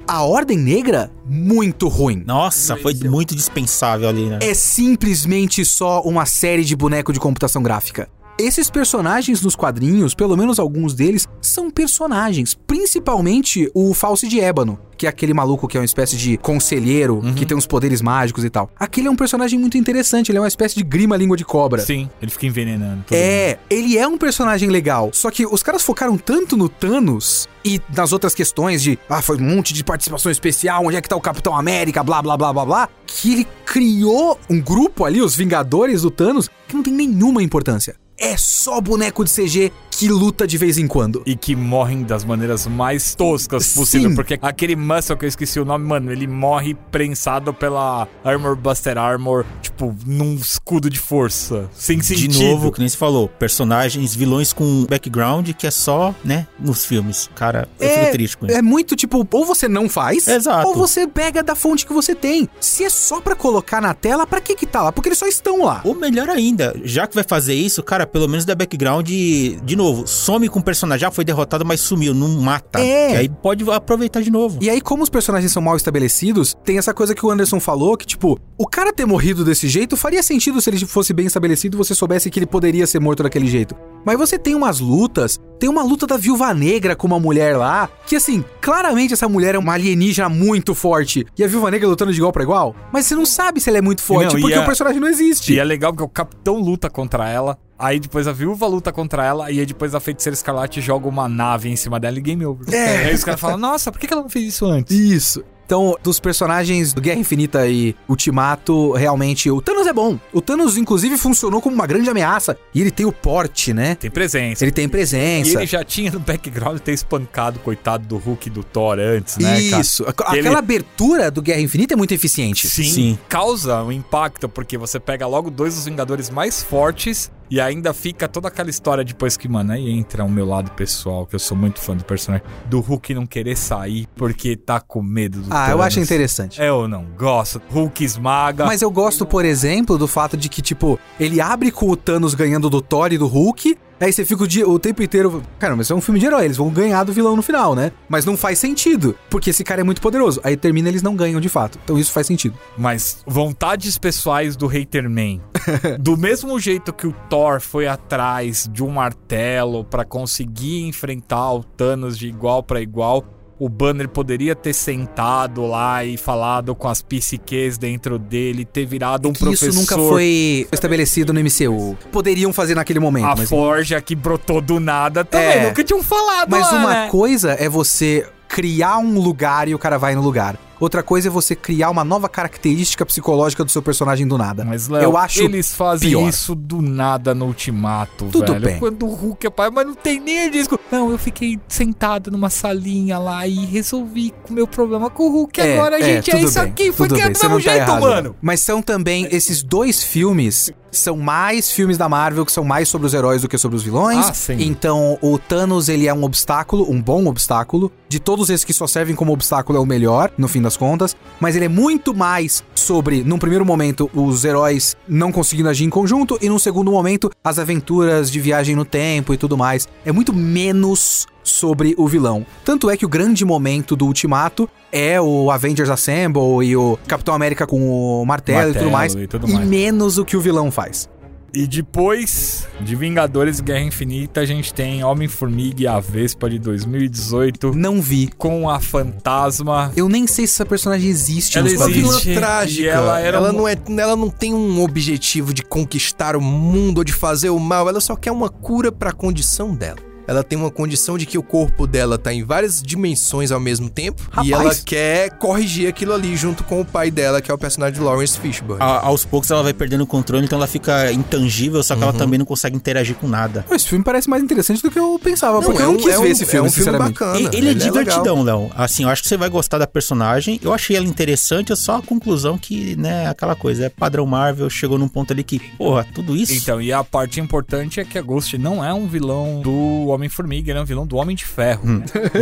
A 0.08 0.24
Ordem 0.24 0.58
Negra, 0.58 1.12
muito 1.26 1.88
ruim. 1.88 2.24
Nossa, 2.26 2.76
foi 2.76 2.94
muito 2.94 3.36
dispensável 3.36 4.10
ali, 4.10 4.26
né? 4.26 4.40
É 4.42 4.54
simplesmente 4.54 5.64
só 5.64 6.02
uma 6.02 6.26
série 6.26 6.66
de 6.66 6.76
boneco 6.76 7.14
de 7.14 7.20
computação 7.20 7.64
gráfica. 7.64 8.10
Esses 8.38 8.70
personagens 8.70 9.42
nos 9.42 9.56
quadrinhos, 9.56 10.16
pelo 10.16 10.36
menos 10.36 10.60
alguns 10.60 10.96
deles, 10.96 11.28
são 11.40 11.70
personagens. 11.70 12.56
Principalmente 12.56 13.70
o 13.76 13.94
False 13.94 14.28
de 14.28 14.40
Ébano, 14.40 14.80
que 15.04 15.08
é 15.08 15.10
aquele 15.10 15.34
maluco 15.34 15.68
que 15.68 15.76
é 15.76 15.82
uma 15.82 15.86
espécie 15.86 16.16
de 16.16 16.38
conselheiro, 16.38 17.16
uhum. 17.16 17.34
que 17.34 17.46
tem 17.46 17.58
uns 17.58 17.68
poderes 17.68 18.02
mágicos 18.02 18.46
e 18.46 18.50
tal. 18.50 18.70
Aquele 18.80 19.08
é 19.08 19.12
um 19.12 19.16
personagem 19.18 19.60
muito 19.60 19.78
interessante, 19.78 20.32
ele 20.32 20.38
é 20.38 20.42
uma 20.42 20.48
espécie 20.48 20.76
de 20.76 20.84
grima 20.84 21.18
língua 21.18 21.36
de 21.36 21.44
cobra. 21.44 21.82
Sim, 21.82 22.10
ele 22.22 22.32
fica 22.32 22.46
envenenando. 22.46 23.04
É, 23.12 23.50
mundo. 23.50 23.60
ele 23.70 23.98
é 23.98 24.08
um 24.08 24.18
personagem 24.18 24.70
legal. 24.70 25.10
Só 25.12 25.30
que 25.30 25.46
os 25.46 25.62
caras 25.62 25.84
focaram 25.84 26.18
tanto 26.18 26.56
no 26.56 26.70
Thanos 26.70 27.50
e 27.66 27.82
nas 27.94 28.14
outras 28.14 28.34
questões 28.34 28.82
de, 28.82 28.98
ah, 29.10 29.22
foi 29.22 29.36
um 29.36 29.42
monte 29.42 29.74
de 29.74 29.84
participação 29.84 30.32
especial, 30.32 30.86
onde 30.86 30.96
é 30.96 31.02
que 31.02 31.10
tá 31.10 31.18
o 31.18 31.22
Capitão 31.22 31.54
América, 31.54 32.02
blá 32.02 32.22
blá 32.22 32.38
blá 32.38 32.54
blá 32.54 32.66
blá, 32.66 32.90
que 33.06 33.34
ele 33.34 33.48
criou 33.66 34.40
um 34.50 34.62
grupo 34.62 35.04
ali, 35.04 35.22
os 35.22 35.36
Vingadores 35.36 36.04
do 36.04 36.12
Thanos, 36.12 36.50
que 36.66 36.76
não 36.76 36.84
tem 36.84 36.94
nenhuma 36.94 37.44
importância 37.44 38.02
é 38.24 38.38
só 38.38 38.80
boneco 38.80 39.24
de 39.26 39.32
CG 39.32 39.72
que 39.92 40.08
luta 40.08 40.48
de 40.48 40.58
vez 40.58 40.78
em 40.78 40.88
quando. 40.88 41.22
E 41.26 41.36
que 41.36 41.56
morrem 41.56 42.04
das 42.04 42.24
maneiras 42.24 42.66
mais 42.66 43.14
toscas 43.16 43.74
possível. 43.74 44.16
Porque 44.16 44.40
aquele 44.42 44.76
muscle 44.76 45.16
que 45.18 45.26
eu 45.26 45.30
esqueci 45.30 45.60
o 45.60 45.66
nome, 45.66 45.86
mano, 45.86 46.12
ele 46.12 46.28
morre 46.28 46.76
prensado 46.92 47.54
pela 47.54 48.08
Armor 48.24 48.56
Buster 48.56 48.98
Armor, 48.98 49.46
tipo, 49.62 49.96
num 50.06 50.36
escudo 50.36 50.90
de 50.90 51.00
força. 51.00 51.70
Sem 51.74 52.02
sentido. 52.02 52.34
De 52.34 52.44
novo, 52.44 52.72
que 52.72 52.80
nem 52.80 52.90
se 52.90 52.98
falou, 52.98 53.28
personagens, 53.28 54.16
vilões 54.16 54.52
com 54.52 54.86
background 54.90 55.52
que 55.52 55.68
é 55.68 55.72
só, 55.72 56.14
né, 56.24 56.48
nos 56.60 56.86
filmes. 56.86 57.30
Cara, 57.36 57.68
eu 57.80 57.88
é, 57.88 58.00
fico 58.00 58.12
triste 58.14 58.38
com 58.38 58.46
isso. 58.48 58.56
É 58.56 58.62
muito 58.62 58.96
tipo, 58.96 59.28
ou 59.32 59.46
você 59.46 59.68
não 59.68 59.88
faz, 59.88 60.28
Exato. 60.28 60.68
ou 60.68 60.76
você 60.76 61.08
pega 61.08 61.44
da 61.44 61.56
fonte 61.56 61.86
que 61.86 61.94
você 61.94 62.16
tem. 62.16 62.50
Se 62.60 62.84
é 62.84 62.90
só 62.90 63.22
pra 63.22 63.36
colocar 63.36 63.82
na 63.82 63.94
tela, 63.94 64.26
pra 64.26 64.42
que 64.42 64.56
que 64.56 64.66
tá 64.66 64.82
lá? 64.82 64.92
Porque 64.92 65.10
eles 65.10 65.20
só 65.20 65.28
estão 65.28 65.64
lá. 65.64 65.82
Ou 65.84 65.94
melhor 65.94 66.30
ainda, 66.30 66.76
já 66.84 67.06
que 67.06 67.14
vai 67.14 67.24
fazer 67.24 67.54
isso, 67.54 67.84
cara, 67.84 68.08
pelo 68.14 68.30
menos 68.30 68.46
dá 68.46 68.54
background 68.54 69.10
e, 69.10 69.60
de 69.66 69.76
novo, 69.76 70.08
some 70.08 70.48
com 70.48 70.60
o 70.60 70.64
personagem. 70.64 71.02
Já 71.02 71.12
foi 71.12 71.26
derrotado, 71.26 71.66
mas 71.66 71.82
sumiu, 71.82 72.14
não 72.14 72.30
mata. 72.40 72.80
É. 72.80 73.14
E 73.14 73.18
aí 73.18 73.30
pode 73.30 73.70
aproveitar 73.72 74.22
de 74.22 74.30
novo. 74.30 74.60
E 74.62 74.70
aí, 74.70 74.80
como 74.80 75.02
os 75.02 75.10
personagens 75.10 75.52
são 75.52 75.62
mal 75.62 75.76
estabelecidos, 75.76 76.56
tem 76.64 76.78
essa 76.78 76.94
coisa 76.94 77.16
que 77.16 77.26
o 77.26 77.32
Anderson 77.32 77.60
falou, 77.60 77.98
que, 77.98 78.06
tipo, 78.06 78.40
o 78.56 78.68
cara 78.68 78.94
ter 78.94 79.06
morrido 79.06 79.44
desse 79.44 79.68
jeito 79.68 79.98
faria 79.98 80.22
sentido 80.22 80.62
se 80.62 80.70
ele 80.70 80.86
fosse 80.86 81.12
bem 81.12 81.26
estabelecido 81.26 81.76
e 81.76 81.80
você 81.80 81.96
soubesse 81.96 82.30
que 82.30 82.38
ele 82.38 82.46
poderia 82.46 82.86
ser 82.86 83.00
morto 83.00 83.24
daquele 83.24 83.48
jeito. 83.48 83.76
Mas 84.06 84.18
você 84.18 84.38
tem 84.38 84.54
umas 84.54 84.80
lutas, 84.80 85.40
tem 85.64 85.70
uma 85.70 85.82
luta 85.82 86.06
da 86.06 86.18
Viúva 86.18 86.54
Negra 86.54 86.94
com 86.94 87.08
uma 87.08 87.18
mulher 87.22 87.56
lá, 87.56 87.90
que 88.06 88.18
assim, 88.18 88.44
claramente 88.60 89.14
essa 89.14 89.30
mulher 89.30 89.56
é 89.56 89.58
uma 89.58 89.72
alienígena 89.72 90.28
muito 90.28 90.76
forte. 90.76 91.26
E 91.38 91.42
a 91.42 91.48
Viúva 91.48 91.72
Negra 91.72 91.88
lutando 91.88 92.12
de 92.12 92.18
igual 92.18 92.34
pra 92.34 92.44
igual, 92.44 92.76
mas 92.92 93.06
você 93.06 93.16
não 93.16 93.26
sabe 93.26 93.62
se 93.62 93.70
ela 93.70 93.78
é 93.78 93.82
muito 93.82 94.02
forte, 94.02 94.34
Não, 94.34 94.42
porque 94.42 94.56
a- 94.56 94.62
o 94.62 94.66
personagem 94.66 95.00
não 95.00 95.08
existe. 95.08 95.54
E 95.54 95.60
é 95.60 95.64
legal 95.64 95.94
porque 95.94 96.04
o 96.04 96.10
capitão 96.10 96.58
luta 96.58 96.90
contra 96.90 97.30
ela. 97.30 97.58
Aí 97.80 97.98
depois 97.98 98.28
a 98.28 98.34
viúva 98.34 98.68
luta 98.68 98.92
contra 98.92 99.26
ela. 99.26 99.50
E 99.52 99.60
aí 99.62 99.66
depois 99.66 99.96
a 99.96 100.02
feiticeira 100.02 100.34
escarlate 100.34 100.82
joga 100.82 101.08
uma 101.08 101.30
nave 101.30 101.70
em 101.70 101.78
cima 101.78 101.98
dela 101.98 102.18
e 102.18 102.22
game 102.22 102.46
over. 102.46 102.74
É. 102.74 103.06
Aí 103.08 103.14
os 103.14 103.24
caras 103.24 103.40
falam, 103.40 103.58
nossa, 103.58 103.90
por 103.90 104.00
que 104.00 104.12
ela 104.14 104.22
não 104.22 104.30
fez 104.30 104.46
isso 104.50 104.66
antes? 104.66 104.94
Isso. 104.94 105.44
Então, 105.74 105.98
dos 106.04 106.20
personagens 106.20 106.94
do 106.94 107.02
Guerra 107.02 107.20
Infinita 107.20 107.68
e 107.68 107.96
Ultimato, 108.08 108.92
realmente, 108.92 109.50
o 109.50 109.60
Thanos 109.60 109.88
é 109.88 109.92
bom. 109.92 110.20
O 110.32 110.40
Thanos, 110.40 110.78
inclusive, 110.78 111.18
funcionou 111.18 111.60
como 111.64 111.74
uma 111.74 111.88
grande 111.88 112.08
ameaça. 112.08 112.56
E 112.76 112.80
ele 112.82 112.92
tem 112.92 113.08
o 113.08 113.12
porte, 113.12 113.74
né? 113.74 113.96
Tem 113.96 114.12
presença. 114.12 114.64
Ele 114.64 114.72
tem 114.72 114.86
E 114.86 114.88
presença. 114.88 115.58
ele 115.58 115.66
já 115.66 115.84
tinha 115.84 116.12
no 116.12 116.20
background 116.20 116.78
ter 116.80 116.92
espancado 116.94 117.58
coitado 117.58 118.06
do 118.08 118.18
Hulk 118.18 118.50
e 118.50 118.52
do 118.52 118.64
Thor 118.64 119.00
antes, 119.00 119.38
né, 119.40 119.68
cara? 119.72 119.82
Isso. 119.82 120.04
Ele- 120.04 120.42
Aquela 120.42 120.60
abertura 120.60 121.32
do 121.32 121.42
Guerra 121.42 121.62
Infinita 121.62 121.96
é 121.96 121.98
muito 121.98 122.14
eficiente. 122.14 122.68
Sim, 122.70 122.84
Sim. 122.84 123.20
causa 123.28 123.82
um 123.82 123.92
impacto, 123.92 124.48
porque 124.48 124.78
você 124.78 125.00
pega 125.00 125.26
logo 125.26 125.50
dois 125.50 125.74
dos 125.74 125.86
Vingadores 125.86 126.30
mais 126.30 126.62
fortes 126.62 127.32
e 127.50 127.60
ainda 127.62 127.94
fica 127.94 128.28
toda 128.28 128.48
aquela 128.48 128.70
história 128.70 129.04
depois 129.04 129.38
que, 129.38 129.48
mano, 129.48 129.72
aí 129.74 129.90
entra 129.92 130.24
o 130.24 130.30
meu 130.30 130.46
lado 130.46 130.72
pessoal, 130.72 131.26
que 131.26 131.36
eu 131.36 131.40
sou 131.40 131.56
muito 131.56 131.80
fã 131.80 131.96
do 131.96 132.04
personagem, 132.04 132.46
do 132.66 132.80
Hulk 132.80 133.14
não 133.14 133.26
querer 133.26 133.56
sair 133.58 134.08
porque 134.16 134.56
tá 134.56 134.80
com 134.80 135.02
medo 135.02 135.40
do 135.40 135.48
Ah, 135.52 135.66
eu 135.66 135.78
Thanos. 135.78 135.86
acho 135.86 136.00
interessante. 136.00 136.62
Eu 136.62 136.88
não 136.88 137.06
gosto. 137.18 137.62
Hulk 137.70 138.04
esmaga. 138.04 138.66
Mas 138.66 138.82
eu 138.82 138.90
gosto, 138.92 139.26
por 139.26 139.46
exemplo, 139.46 139.98
do 139.98 140.08
fato 140.08 140.36
de 140.36 140.50
que, 140.50 140.62
tipo, 140.62 141.00
ele 141.20 141.40
abre 141.42 141.72
com 141.72 141.90
o 141.90 141.96
Thanos 141.96 142.34
ganhando 142.34 142.70
do 142.70 142.82
Thor 142.82 143.12
e 143.14 143.18
do 143.18 143.28
Hulk. 143.28 143.78
Aí 144.04 144.12
você 144.12 144.26
fica 144.26 144.44
o, 144.44 144.48
dia, 144.48 144.68
o 144.68 144.78
tempo 144.78 145.02
inteiro. 145.02 145.42
Cara, 145.58 145.78
mas 145.78 145.90
é 145.90 145.96
um 145.96 146.02
filme 146.02 146.20
de 146.20 146.26
herói, 146.26 146.44
eles 146.44 146.58
vão 146.58 146.70
ganhar 146.70 147.06
do 147.06 147.14
vilão 147.14 147.38
no 147.38 147.42
final, 147.42 147.74
né? 147.74 147.94
Mas 148.10 148.26
não 148.26 148.36
faz 148.36 148.60
sentido, 148.60 149.16
porque 149.30 149.52
esse 149.52 149.64
cara 149.64 149.80
é 149.80 149.84
muito 149.84 150.02
poderoso. 150.02 150.42
Aí 150.44 150.58
termina, 150.58 150.90
eles 150.90 151.02
não 151.02 151.16
ganham 151.16 151.40
de 151.40 151.48
fato. 151.48 151.80
Então 151.82 151.98
isso 151.98 152.12
faz 152.12 152.28
sentido. 152.28 152.58
Mas 152.78 153.24
vontades 153.26 153.98
pessoais 153.98 154.58
do 154.58 154.68
Haterman. 154.68 155.42
do 155.98 156.18
mesmo 156.18 156.60
jeito 156.60 156.92
que 156.92 157.08
o 157.08 157.16
Thor 157.30 157.62
foi 157.62 157.88
atrás 157.88 158.70
de 158.70 158.84
um 158.84 158.90
martelo 158.90 159.86
pra 159.86 160.04
conseguir 160.04 160.82
enfrentar 160.82 161.54
o 161.54 161.64
Thanos 161.64 162.18
de 162.18 162.28
igual 162.28 162.62
pra 162.62 162.82
igual, 162.82 163.24
o 163.60 163.70
Banner 163.70 164.10
poderia 164.10 164.56
ter 164.56 164.74
sentado 164.74 165.66
lá 165.66 166.04
e 166.04 166.18
falado 166.18 166.74
com 166.76 166.88
as 166.88 167.02
psiques 167.02 167.78
dentro 167.78 168.18
dele, 168.20 168.66
ter 168.66 168.86
virado 168.86 169.30
um 169.30 169.34
que 169.34 169.40
professor. 169.40 169.70
isso 169.70 169.80
nunca 169.80 169.96
foi 169.96 170.68
estabelecido 170.72 171.32
no 171.34 171.40
MCU. 171.40 171.98
Poderiam 172.12 172.52
fazer 172.52 172.76
naquele 172.76 173.00
momento, 173.00 173.26
A 173.28 173.36
mas. 173.36 173.50
forja 173.50 174.02
que 174.02 174.16
brotou 174.16 174.60
do 174.62 174.80
nada 174.80 175.24
também. 175.24 175.48
É. 175.48 175.68
Nunca 175.68 175.84
tinham 175.84 176.04
falado 176.04 176.50
Mas 176.50 176.72
lá, 176.72 176.78
uma 176.78 176.94
né? 176.94 177.08
coisa 177.10 177.52
é 177.54 177.70
você 177.70 178.28
criar 178.48 178.98
um 178.98 179.20
lugar 179.20 179.68
e 179.68 179.74
o 179.76 179.80
cara 179.80 179.98
vai 179.98 180.14
no 180.16 180.22
lugar. 180.22 180.58
Outra 180.84 181.02
coisa 181.02 181.30
é 181.30 181.32
você 181.32 181.56
criar 181.56 181.90
uma 181.90 182.04
nova 182.04 182.28
característica 182.28 183.06
psicológica 183.06 183.64
do 183.64 183.72
seu 183.72 183.82
personagem 183.82 184.28
do 184.28 184.38
nada. 184.38 184.66
Mas, 184.66 184.90
Léo, 184.90 185.02
eu 185.02 185.18
acho 185.18 185.42
eles 185.42 185.74
fazem 185.74 186.10
pior. 186.10 186.28
isso 186.28 186.54
do 186.54 186.82
nada 186.82 187.34
no 187.34 187.46
ultimato, 187.46 188.26
Tudo 188.30 188.52
velho. 188.52 188.66
bem. 188.66 188.80
Quando 188.80 189.06
o 189.06 189.14
Hulk 189.14 189.48
é 189.48 189.50
pai, 189.50 189.70
mas 189.70 189.88
não 189.88 189.96
tem 189.96 190.20
nem 190.20 190.52
disco. 190.52 190.78
Não, 190.92 191.10
eu 191.10 191.18
fiquei 191.18 191.58
sentado 191.70 192.30
numa 192.30 192.50
salinha 192.50 193.18
lá 193.18 193.48
e 193.48 193.66
resolvi 193.66 194.34
o 194.50 194.52
meu 194.52 194.68
problema 194.68 195.10
com 195.10 195.24
o 195.24 195.32
Hulk. 195.32 195.62
Agora, 195.62 196.04
gente, 196.04 196.30
é 196.30 196.34
tudo 196.34 196.46
isso 196.50 196.60
bem, 196.60 196.70
aqui. 196.70 196.92
Foi 196.92 197.06
é 197.08 197.10
bem, 197.12 197.18
do 197.20 197.28
mesmo 197.30 197.50
tá 197.50 197.60
jeito, 197.60 197.78
errado. 197.78 198.02
mano. 198.02 198.36
Mas 198.42 198.60
são 198.60 198.82
também 198.82 199.26
esses 199.32 199.64
dois 199.64 200.04
filmes 200.04 200.70
são 200.94 201.18
mais 201.18 201.72
filmes 201.72 201.98
da 201.98 202.08
Marvel 202.08 202.46
que 202.46 202.52
são 202.52 202.64
mais 202.64 202.90
sobre 202.90 203.08
os 203.08 203.14
heróis 203.14 203.42
do 203.42 203.48
que 203.48 203.58
sobre 203.58 203.76
os 203.76 203.84
vilões. 203.84 204.28
Ah, 204.28 204.34
sim. 204.34 204.58
Então, 204.60 205.18
o 205.22 205.38
Thanos, 205.38 205.90
ele 205.90 206.08
é 206.08 206.14
um 206.14 206.24
obstáculo, 206.24 206.90
um 206.90 207.02
bom 207.02 207.26
obstáculo. 207.28 207.92
De 208.08 208.20
todos 208.20 208.50
esses 208.50 208.64
que 208.64 208.74
só 208.74 208.86
servem 208.86 209.16
como 209.16 209.34
obstáculo 209.34 209.78
é 209.78 209.82
o 209.82 209.86
melhor, 209.86 210.32
no 210.38 210.48
fim 210.48 210.62
das 210.62 210.78
contas, 210.78 211.16
mas 211.40 211.56
ele 211.56 211.66
é 211.66 211.70
muito 211.70 212.14
mais 212.14 212.64
sobre, 212.76 213.24
num 213.24 213.40
primeiro 213.40 213.66
momento, 213.66 214.10
os 214.14 214.46
heróis 214.46 214.96
não 215.08 215.32
conseguindo 215.32 215.70
agir 215.70 215.86
em 215.86 215.90
conjunto 215.90 216.38
e 216.42 216.50
num 216.50 216.60
segundo 216.60 216.92
momento, 216.92 217.32
as 217.44 217.58
aventuras 217.58 218.32
de 218.32 218.40
viagem 218.40 218.76
no 218.76 218.86
tempo 218.86 219.34
e 219.34 219.38
tudo 219.38 219.58
mais. 219.58 219.88
É 220.06 220.12
muito 220.12 220.34
menos 220.34 221.28
sobre 221.44 221.94
o 221.98 222.08
vilão. 222.08 222.46
Tanto 222.64 222.90
é 222.90 222.96
que 222.98 223.06
o 223.06 223.10
grande 223.10 223.44
momento 223.46 223.96
do 223.96 224.06
Ultimato 224.06 224.70
é 224.92 225.20
o 225.20 225.52
Avengers 225.52 225.90
Assemble 225.90 226.64
e 226.66 226.76
o 226.76 226.98
Capitão 227.08 227.34
América 227.34 227.68
com 227.68 228.22
o 228.22 228.26
martelo, 228.26 228.72
e 228.72 228.74
tudo 228.74 228.90
Martelo 228.90 228.92
mais, 228.92 229.16
e 229.16 229.28
tudo 229.28 229.48
mais. 229.48 229.68
menos 229.68 230.18
o 230.18 230.26
que 230.26 230.38
o 230.38 230.42
vilão 230.42 230.72
faz. 230.72 231.10
E 231.56 231.68
depois 231.68 232.68
de 232.82 232.96
Vingadores 232.96 233.60
Guerra 233.60 233.82
Infinita, 233.84 234.42
a 234.42 234.46
gente 234.46 234.74
tem 234.74 235.04
Homem-Formiga 235.04 235.84
e 235.84 235.86
a 235.88 236.00
Vespa 236.00 236.50
de 236.50 236.58
2018 236.58 237.76
Não 237.76 238.02
vi. 238.02 238.28
com 238.36 238.68
a 238.68 238.80
Fantasma. 238.80 239.92
Eu 239.96 240.10
nem 240.10 240.26
sei 240.26 240.48
se 240.48 240.54
essa 240.54 240.66
personagem 240.66 241.08
existe 241.10 241.58
Ela 241.60 241.70
nos 241.70 241.78
Uma 241.80 241.88
vilã 241.90 242.10
existe. 242.10 242.34
trágica. 242.34 242.90
Ela 242.90 243.20
era 243.20 243.40
um- 243.40 243.54
não 243.54 243.68
é, 243.68 243.78
ela 244.00 244.16
não 244.16 244.30
tem 244.30 244.52
um 244.52 244.82
objetivo 244.82 245.54
de 245.54 245.62
conquistar 245.62 246.36
o 246.36 246.42
mundo 246.42 246.98
ou 247.00 247.04
de 247.04 247.14
fazer 247.14 247.52
o 247.52 247.60
mal. 247.60 247.88
Ela 247.88 248.02
só 248.02 248.16
quer 248.16 248.32
uma 248.32 248.50
cura 248.50 248.92
pra 248.92 249.12
condição 249.12 249.76
dela. 249.76 249.98
Ela 250.28 250.44
tem 250.44 250.58
uma 250.58 250.72
condição 250.72 251.18
de 251.18 251.26
que 251.26 251.38
o 251.38 251.44
corpo 251.44 251.86
dela 251.88 252.18
tá 252.18 252.34
em 252.34 252.44
várias 252.44 252.82
dimensões 252.82 253.52
ao 253.52 253.60
mesmo 253.60 253.90
tempo. 253.90 254.22
E 254.44 254.52
Rapaz. 254.52 254.52
ela 254.52 254.76
quer 254.86 255.32
corrigir 255.38 255.88
aquilo 255.88 256.14
ali 256.14 256.36
junto 256.36 256.64
com 256.64 256.82
o 256.82 256.86
pai 256.86 257.12
dela, 257.12 257.42
que 257.42 257.52
é 257.52 257.54
o 257.54 257.58
personagem 257.58 257.96
de 257.96 258.02
Lawrence 258.06 258.40
Fishburne. 258.40 258.82
A- 258.82 259.06
aos 259.06 259.26
poucos 259.26 259.50
ela 259.52 259.64
vai 259.64 259.74
perdendo 259.74 260.02
o 260.02 260.08
controle, 260.08 260.46
então 260.46 260.58
ela 260.58 260.68
fica 260.68 261.12
intangível, 261.12 261.82
só 261.84 261.96
que 261.96 262.02
Uhum. 262.02 262.10
ela 262.10 262.18
também 262.18 262.38
não 262.40 262.46
consegue 262.46 262.76
interagir 262.76 263.16
com 263.16 263.28
nada. 263.28 263.66
Esse 263.72 263.88
filme 263.88 264.04
parece 264.04 264.30
mais 264.30 264.44
interessante 264.44 264.82
do 264.82 264.90
que 264.92 265.00
eu 265.00 265.20
pensava, 265.22 265.62
porque 265.62 265.82
eu 265.82 265.86
é 265.86 265.88
não 265.88 265.94
um- 265.94 265.98
quis 265.98 266.08
é 266.08 266.12
ver 266.12 266.18
um- 266.20 266.26
esse 266.26 266.46
filme, 266.46 266.68
é 266.68 266.70
um 266.70 266.72
filme 266.74 266.98
bacana. 266.98 267.40
E- 267.40 267.46
ele 267.58 267.70
é 267.70 267.74
legal. 267.74 267.88
divertidão, 267.92 268.44
Léo. 268.44 268.72
Assim, 268.76 269.04
eu 269.04 269.10
acho 269.10 269.22
que 269.24 269.28
você 269.28 269.38
vai 269.38 269.50
gostar 269.50 269.78
da 269.78 269.88
personagem. 269.88 270.60
Eu 270.64 270.74
achei 270.74 270.96
ela 270.96 271.06
interessante, 271.06 271.72
é 271.72 271.76
só 271.76 271.98
a 271.98 272.02
conclusão 272.02 272.58
que, 272.58 272.96
né, 272.96 273.28
aquela 273.28 273.56
coisa, 273.56 273.86
é 273.86 273.90
padrão 273.90 274.26
Marvel, 274.26 274.70
chegou 274.70 274.98
num 274.98 275.08
ponto 275.08 275.34
ali 275.34 275.44
que, 275.44 275.60
porra, 275.78 276.06
tudo 276.14 276.36
isso. 276.36 276.54
Então, 276.54 276.82
e 276.82 276.92
a 276.94 277.04
parte 277.04 277.40
importante 277.40 278.00
é 278.00 278.06
que 278.06 278.18
a 278.18 278.22
Ghost 278.22 278.58
não 278.58 278.84
é 278.84 278.94
um 278.94 279.08
vilão 279.08 279.62
do 279.62 280.13
Homem-Formiga, 280.14 280.72
ele 280.72 280.80
é 280.80 280.82
um 280.82 280.86
vilão 280.86 281.06
do 281.06 281.18
Homem 281.18 281.36
de 281.36 281.46
Ferro. 281.46 281.84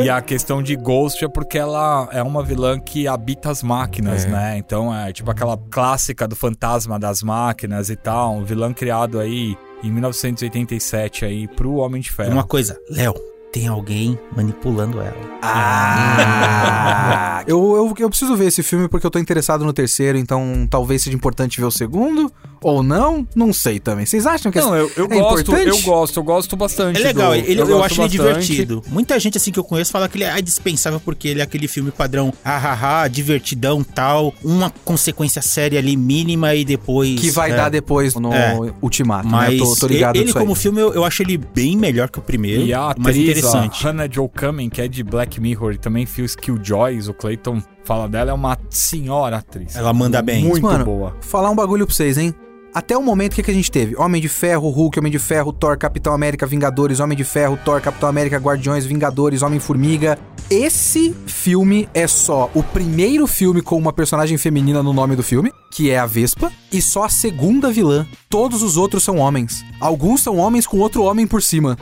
e 0.04 0.10
a 0.10 0.22
questão 0.22 0.62
de 0.62 0.76
Ghost 0.76 1.24
é 1.24 1.28
porque 1.28 1.58
ela 1.58 2.08
é 2.12 2.22
uma 2.24 2.44
vilã 2.44 2.80
que 2.80 3.08
habita 3.08 3.50
as 3.50 3.64
máquinas, 3.64 4.26
É. 4.26 4.30
né? 4.30 4.58
Então 4.58 4.94
é 4.96 5.12
tipo 5.12 5.30
aquela 5.32 5.58
clássica 5.70 6.28
do 6.28 6.36
fantasma 6.36 7.00
das 7.00 7.22
máquinas 7.24 7.90
e 7.90 7.96
tal, 7.96 8.36
um 8.36 8.44
vilão 8.44 8.74
criado 8.74 9.20
aí 9.20 9.56
em 9.84 9.92
1987 9.92 11.26
aí 11.26 11.48
pro 11.48 11.76
Homem 11.76 12.02
de 12.02 12.12
Ferro. 12.12 12.32
Uma 12.34 12.44
coisa, 12.44 12.78
Léo, 12.90 13.14
tem 13.52 13.68
alguém 13.68 14.18
manipulando 14.36 15.00
ela. 15.02 15.16
Ah! 15.42 17.44
eu, 17.48 17.58
eu, 17.76 17.94
eu 18.00 18.10
preciso 18.10 18.36
ver 18.36 18.48
esse 18.48 18.64
filme 18.64 18.88
porque 18.88 19.06
eu 19.06 19.12
tô 19.12 19.20
interessado 19.20 19.66
no 19.66 19.74
terceiro, 19.74 20.18
então 20.18 20.66
talvez 20.70 21.04
seja 21.04 21.16
importante 21.16 21.60
ver 21.60 21.66
o 21.68 21.72
segundo. 21.72 22.32
Ou 22.64 22.84
não? 22.84 23.28
Não 23.36 23.52
sei 23.52 23.80
também. 23.80 24.06
Vocês 24.06 24.28
acham 24.28 24.52
que 24.52 24.60
Não, 24.60 24.76
eu, 24.76 24.92
eu 24.96 25.06
é 25.06 25.08
gosto, 25.08 25.42
importante? 25.52 25.68
eu 25.68 25.80
gosto, 25.82 26.20
eu 26.20 26.24
gosto 26.24 26.56
bastante. 26.56 27.02
É 27.02 27.06
legal, 27.06 27.32
do- 27.32 27.36
ele, 27.38 27.60
eu, 27.60 27.66
gosto 27.66 27.86
acho 27.86 28.02
ele 28.04 28.18
bastante. 28.20 28.46
divertido. 28.46 28.84
Muita 28.88 29.20
gente 29.20 29.36
assim 29.36 29.52
que 29.52 29.58
eu 29.58 29.64
conheço 29.64 29.92
fala 29.92 30.08
que 30.08 30.16
ele 30.18 30.26
é 30.26 30.40
dispensável 30.44 31.00
porque 31.04 31.28
ele 31.28 31.40
é 31.40 31.44
aquele 31.44 31.68
filme 31.68 31.90
padrão, 31.90 32.32
hahaha, 32.44 33.08
divertidão, 33.08 33.84
tal, 33.84 34.32
uma 34.44 34.70
consequência 34.86 35.42
séria 35.42 35.80
ali 35.80 35.98
mínima 35.98 36.54
e 36.54 36.64
depois 36.64 37.20
que 37.20 37.32
vai 37.32 37.52
é. 37.52 37.56
dar 37.56 37.70
depois 37.70 38.14
no 38.14 38.32
É. 38.32 38.56
Ultimato, 38.80 39.28
Mas 39.28 39.54
né? 39.54 39.58
Tô, 39.58 39.76
tô 39.78 39.88
ligado 39.88 40.16
ele 40.18 40.26
disso 40.26 40.38
como 40.38 40.52
aí. 40.52 40.56
filme 40.56 40.82
eu, 40.82 40.94
eu 40.94 41.04
acho 41.04 41.24
ele 41.24 41.38
bem 41.38 41.76
melhor 41.76 42.12
que 42.12 42.20
o 42.20 42.22
primeiro, 42.22 42.62
E 42.62 42.76
a 42.76 42.94
mais 42.96 43.18
atriz, 43.18 43.41
interessante. 43.48 43.86
a 43.86 43.90
Hannah 43.90 44.08
Jo 44.08 44.30
Kamen, 44.30 44.70
que 44.70 44.82
é 44.82 44.88
de 44.88 45.04
Black 45.04 45.40
Mirror 45.40 45.74
e 45.74 45.78
também 45.78 46.06
fez 46.06 46.36
Killjoys, 46.36 47.08
o 47.08 47.14
Clayton 47.14 47.62
fala 47.84 48.08
dela, 48.08 48.32
é 48.32 48.34
uma 48.34 48.58
senhora 48.70 49.38
atriz. 49.38 49.76
Ela 49.76 49.94
manda 49.94 50.22
bem. 50.22 50.46
Muito 50.46 50.64
Mano, 50.64 50.86
boa. 50.86 51.16
Falar 51.22 51.50
um 51.50 51.56
bagulho 51.56 51.86
pra 51.86 51.96
vocês, 51.96 52.18
hein? 52.18 52.34
Até 52.74 52.98
o 52.98 53.04
momento, 53.04 53.34
o 53.34 53.36
que, 53.36 53.44
que 53.44 53.52
a 53.52 53.54
gente 53.54 53.70
teve? 53.70 53.98
Homem 53.98 54.22
de 54.22 54.30
Ferro, 54.30 54.70
Hulk, 54.70 54.98
Homem 54.98 55.12
de 55.12 55.20
Ferro, 55.20 55.52
Thor, 55.52 55.78
Capitão 55.78 56.14
América, 56.14 56.48
Vingadores, 56.48 57.02
Homem 57.02 57.18
de 57.18 57.26
Ferro, 57.26 57.60
Thor, 57.66 57.82
Capitão 57.82 58.08
América, 58.08 58.38
Guardiões, 58.38 58.86
Vingadores, 58.86 59.42
Homem-Formiga. 59.42 60.18
Esse 60.50 61.16
filme 61.26 61.88
é 61.94 62.08
só 62.08 62.50
o 62.54 62.64
primeiro 62.64 63.28
filme 63.28 63.62
com 63.62 63.78
uma 63.78 63.92
personagem 63.92 64.38
feminina 64.38 64.82
no 64.82 64.94
nome 64.94 65.16
do 65.16 65.24
filme, 65.24 65.52
que 65.72 65.90
é 65.90 65.98
a 65.98 66.06
Vespa, 66.06 66.52
e 66.72 66.82
só 66.82 67.04
a 67.04 67.10
segunda 67.10 67.72
vilã. 67.72 68.06
Todos 68.30 68.62
os 68.62 68.78
outros 68.78 69.04
são 69.04 69.18
homens. 69.18 69.64
Alguns 69.80 70.22
são 70.22 70.38
homens 70.38 70.66
com 70.68 70.78
outro 70.78 71.04
homem 71.04 71.28
por 71.28 71.42
cima. 71.42 71.78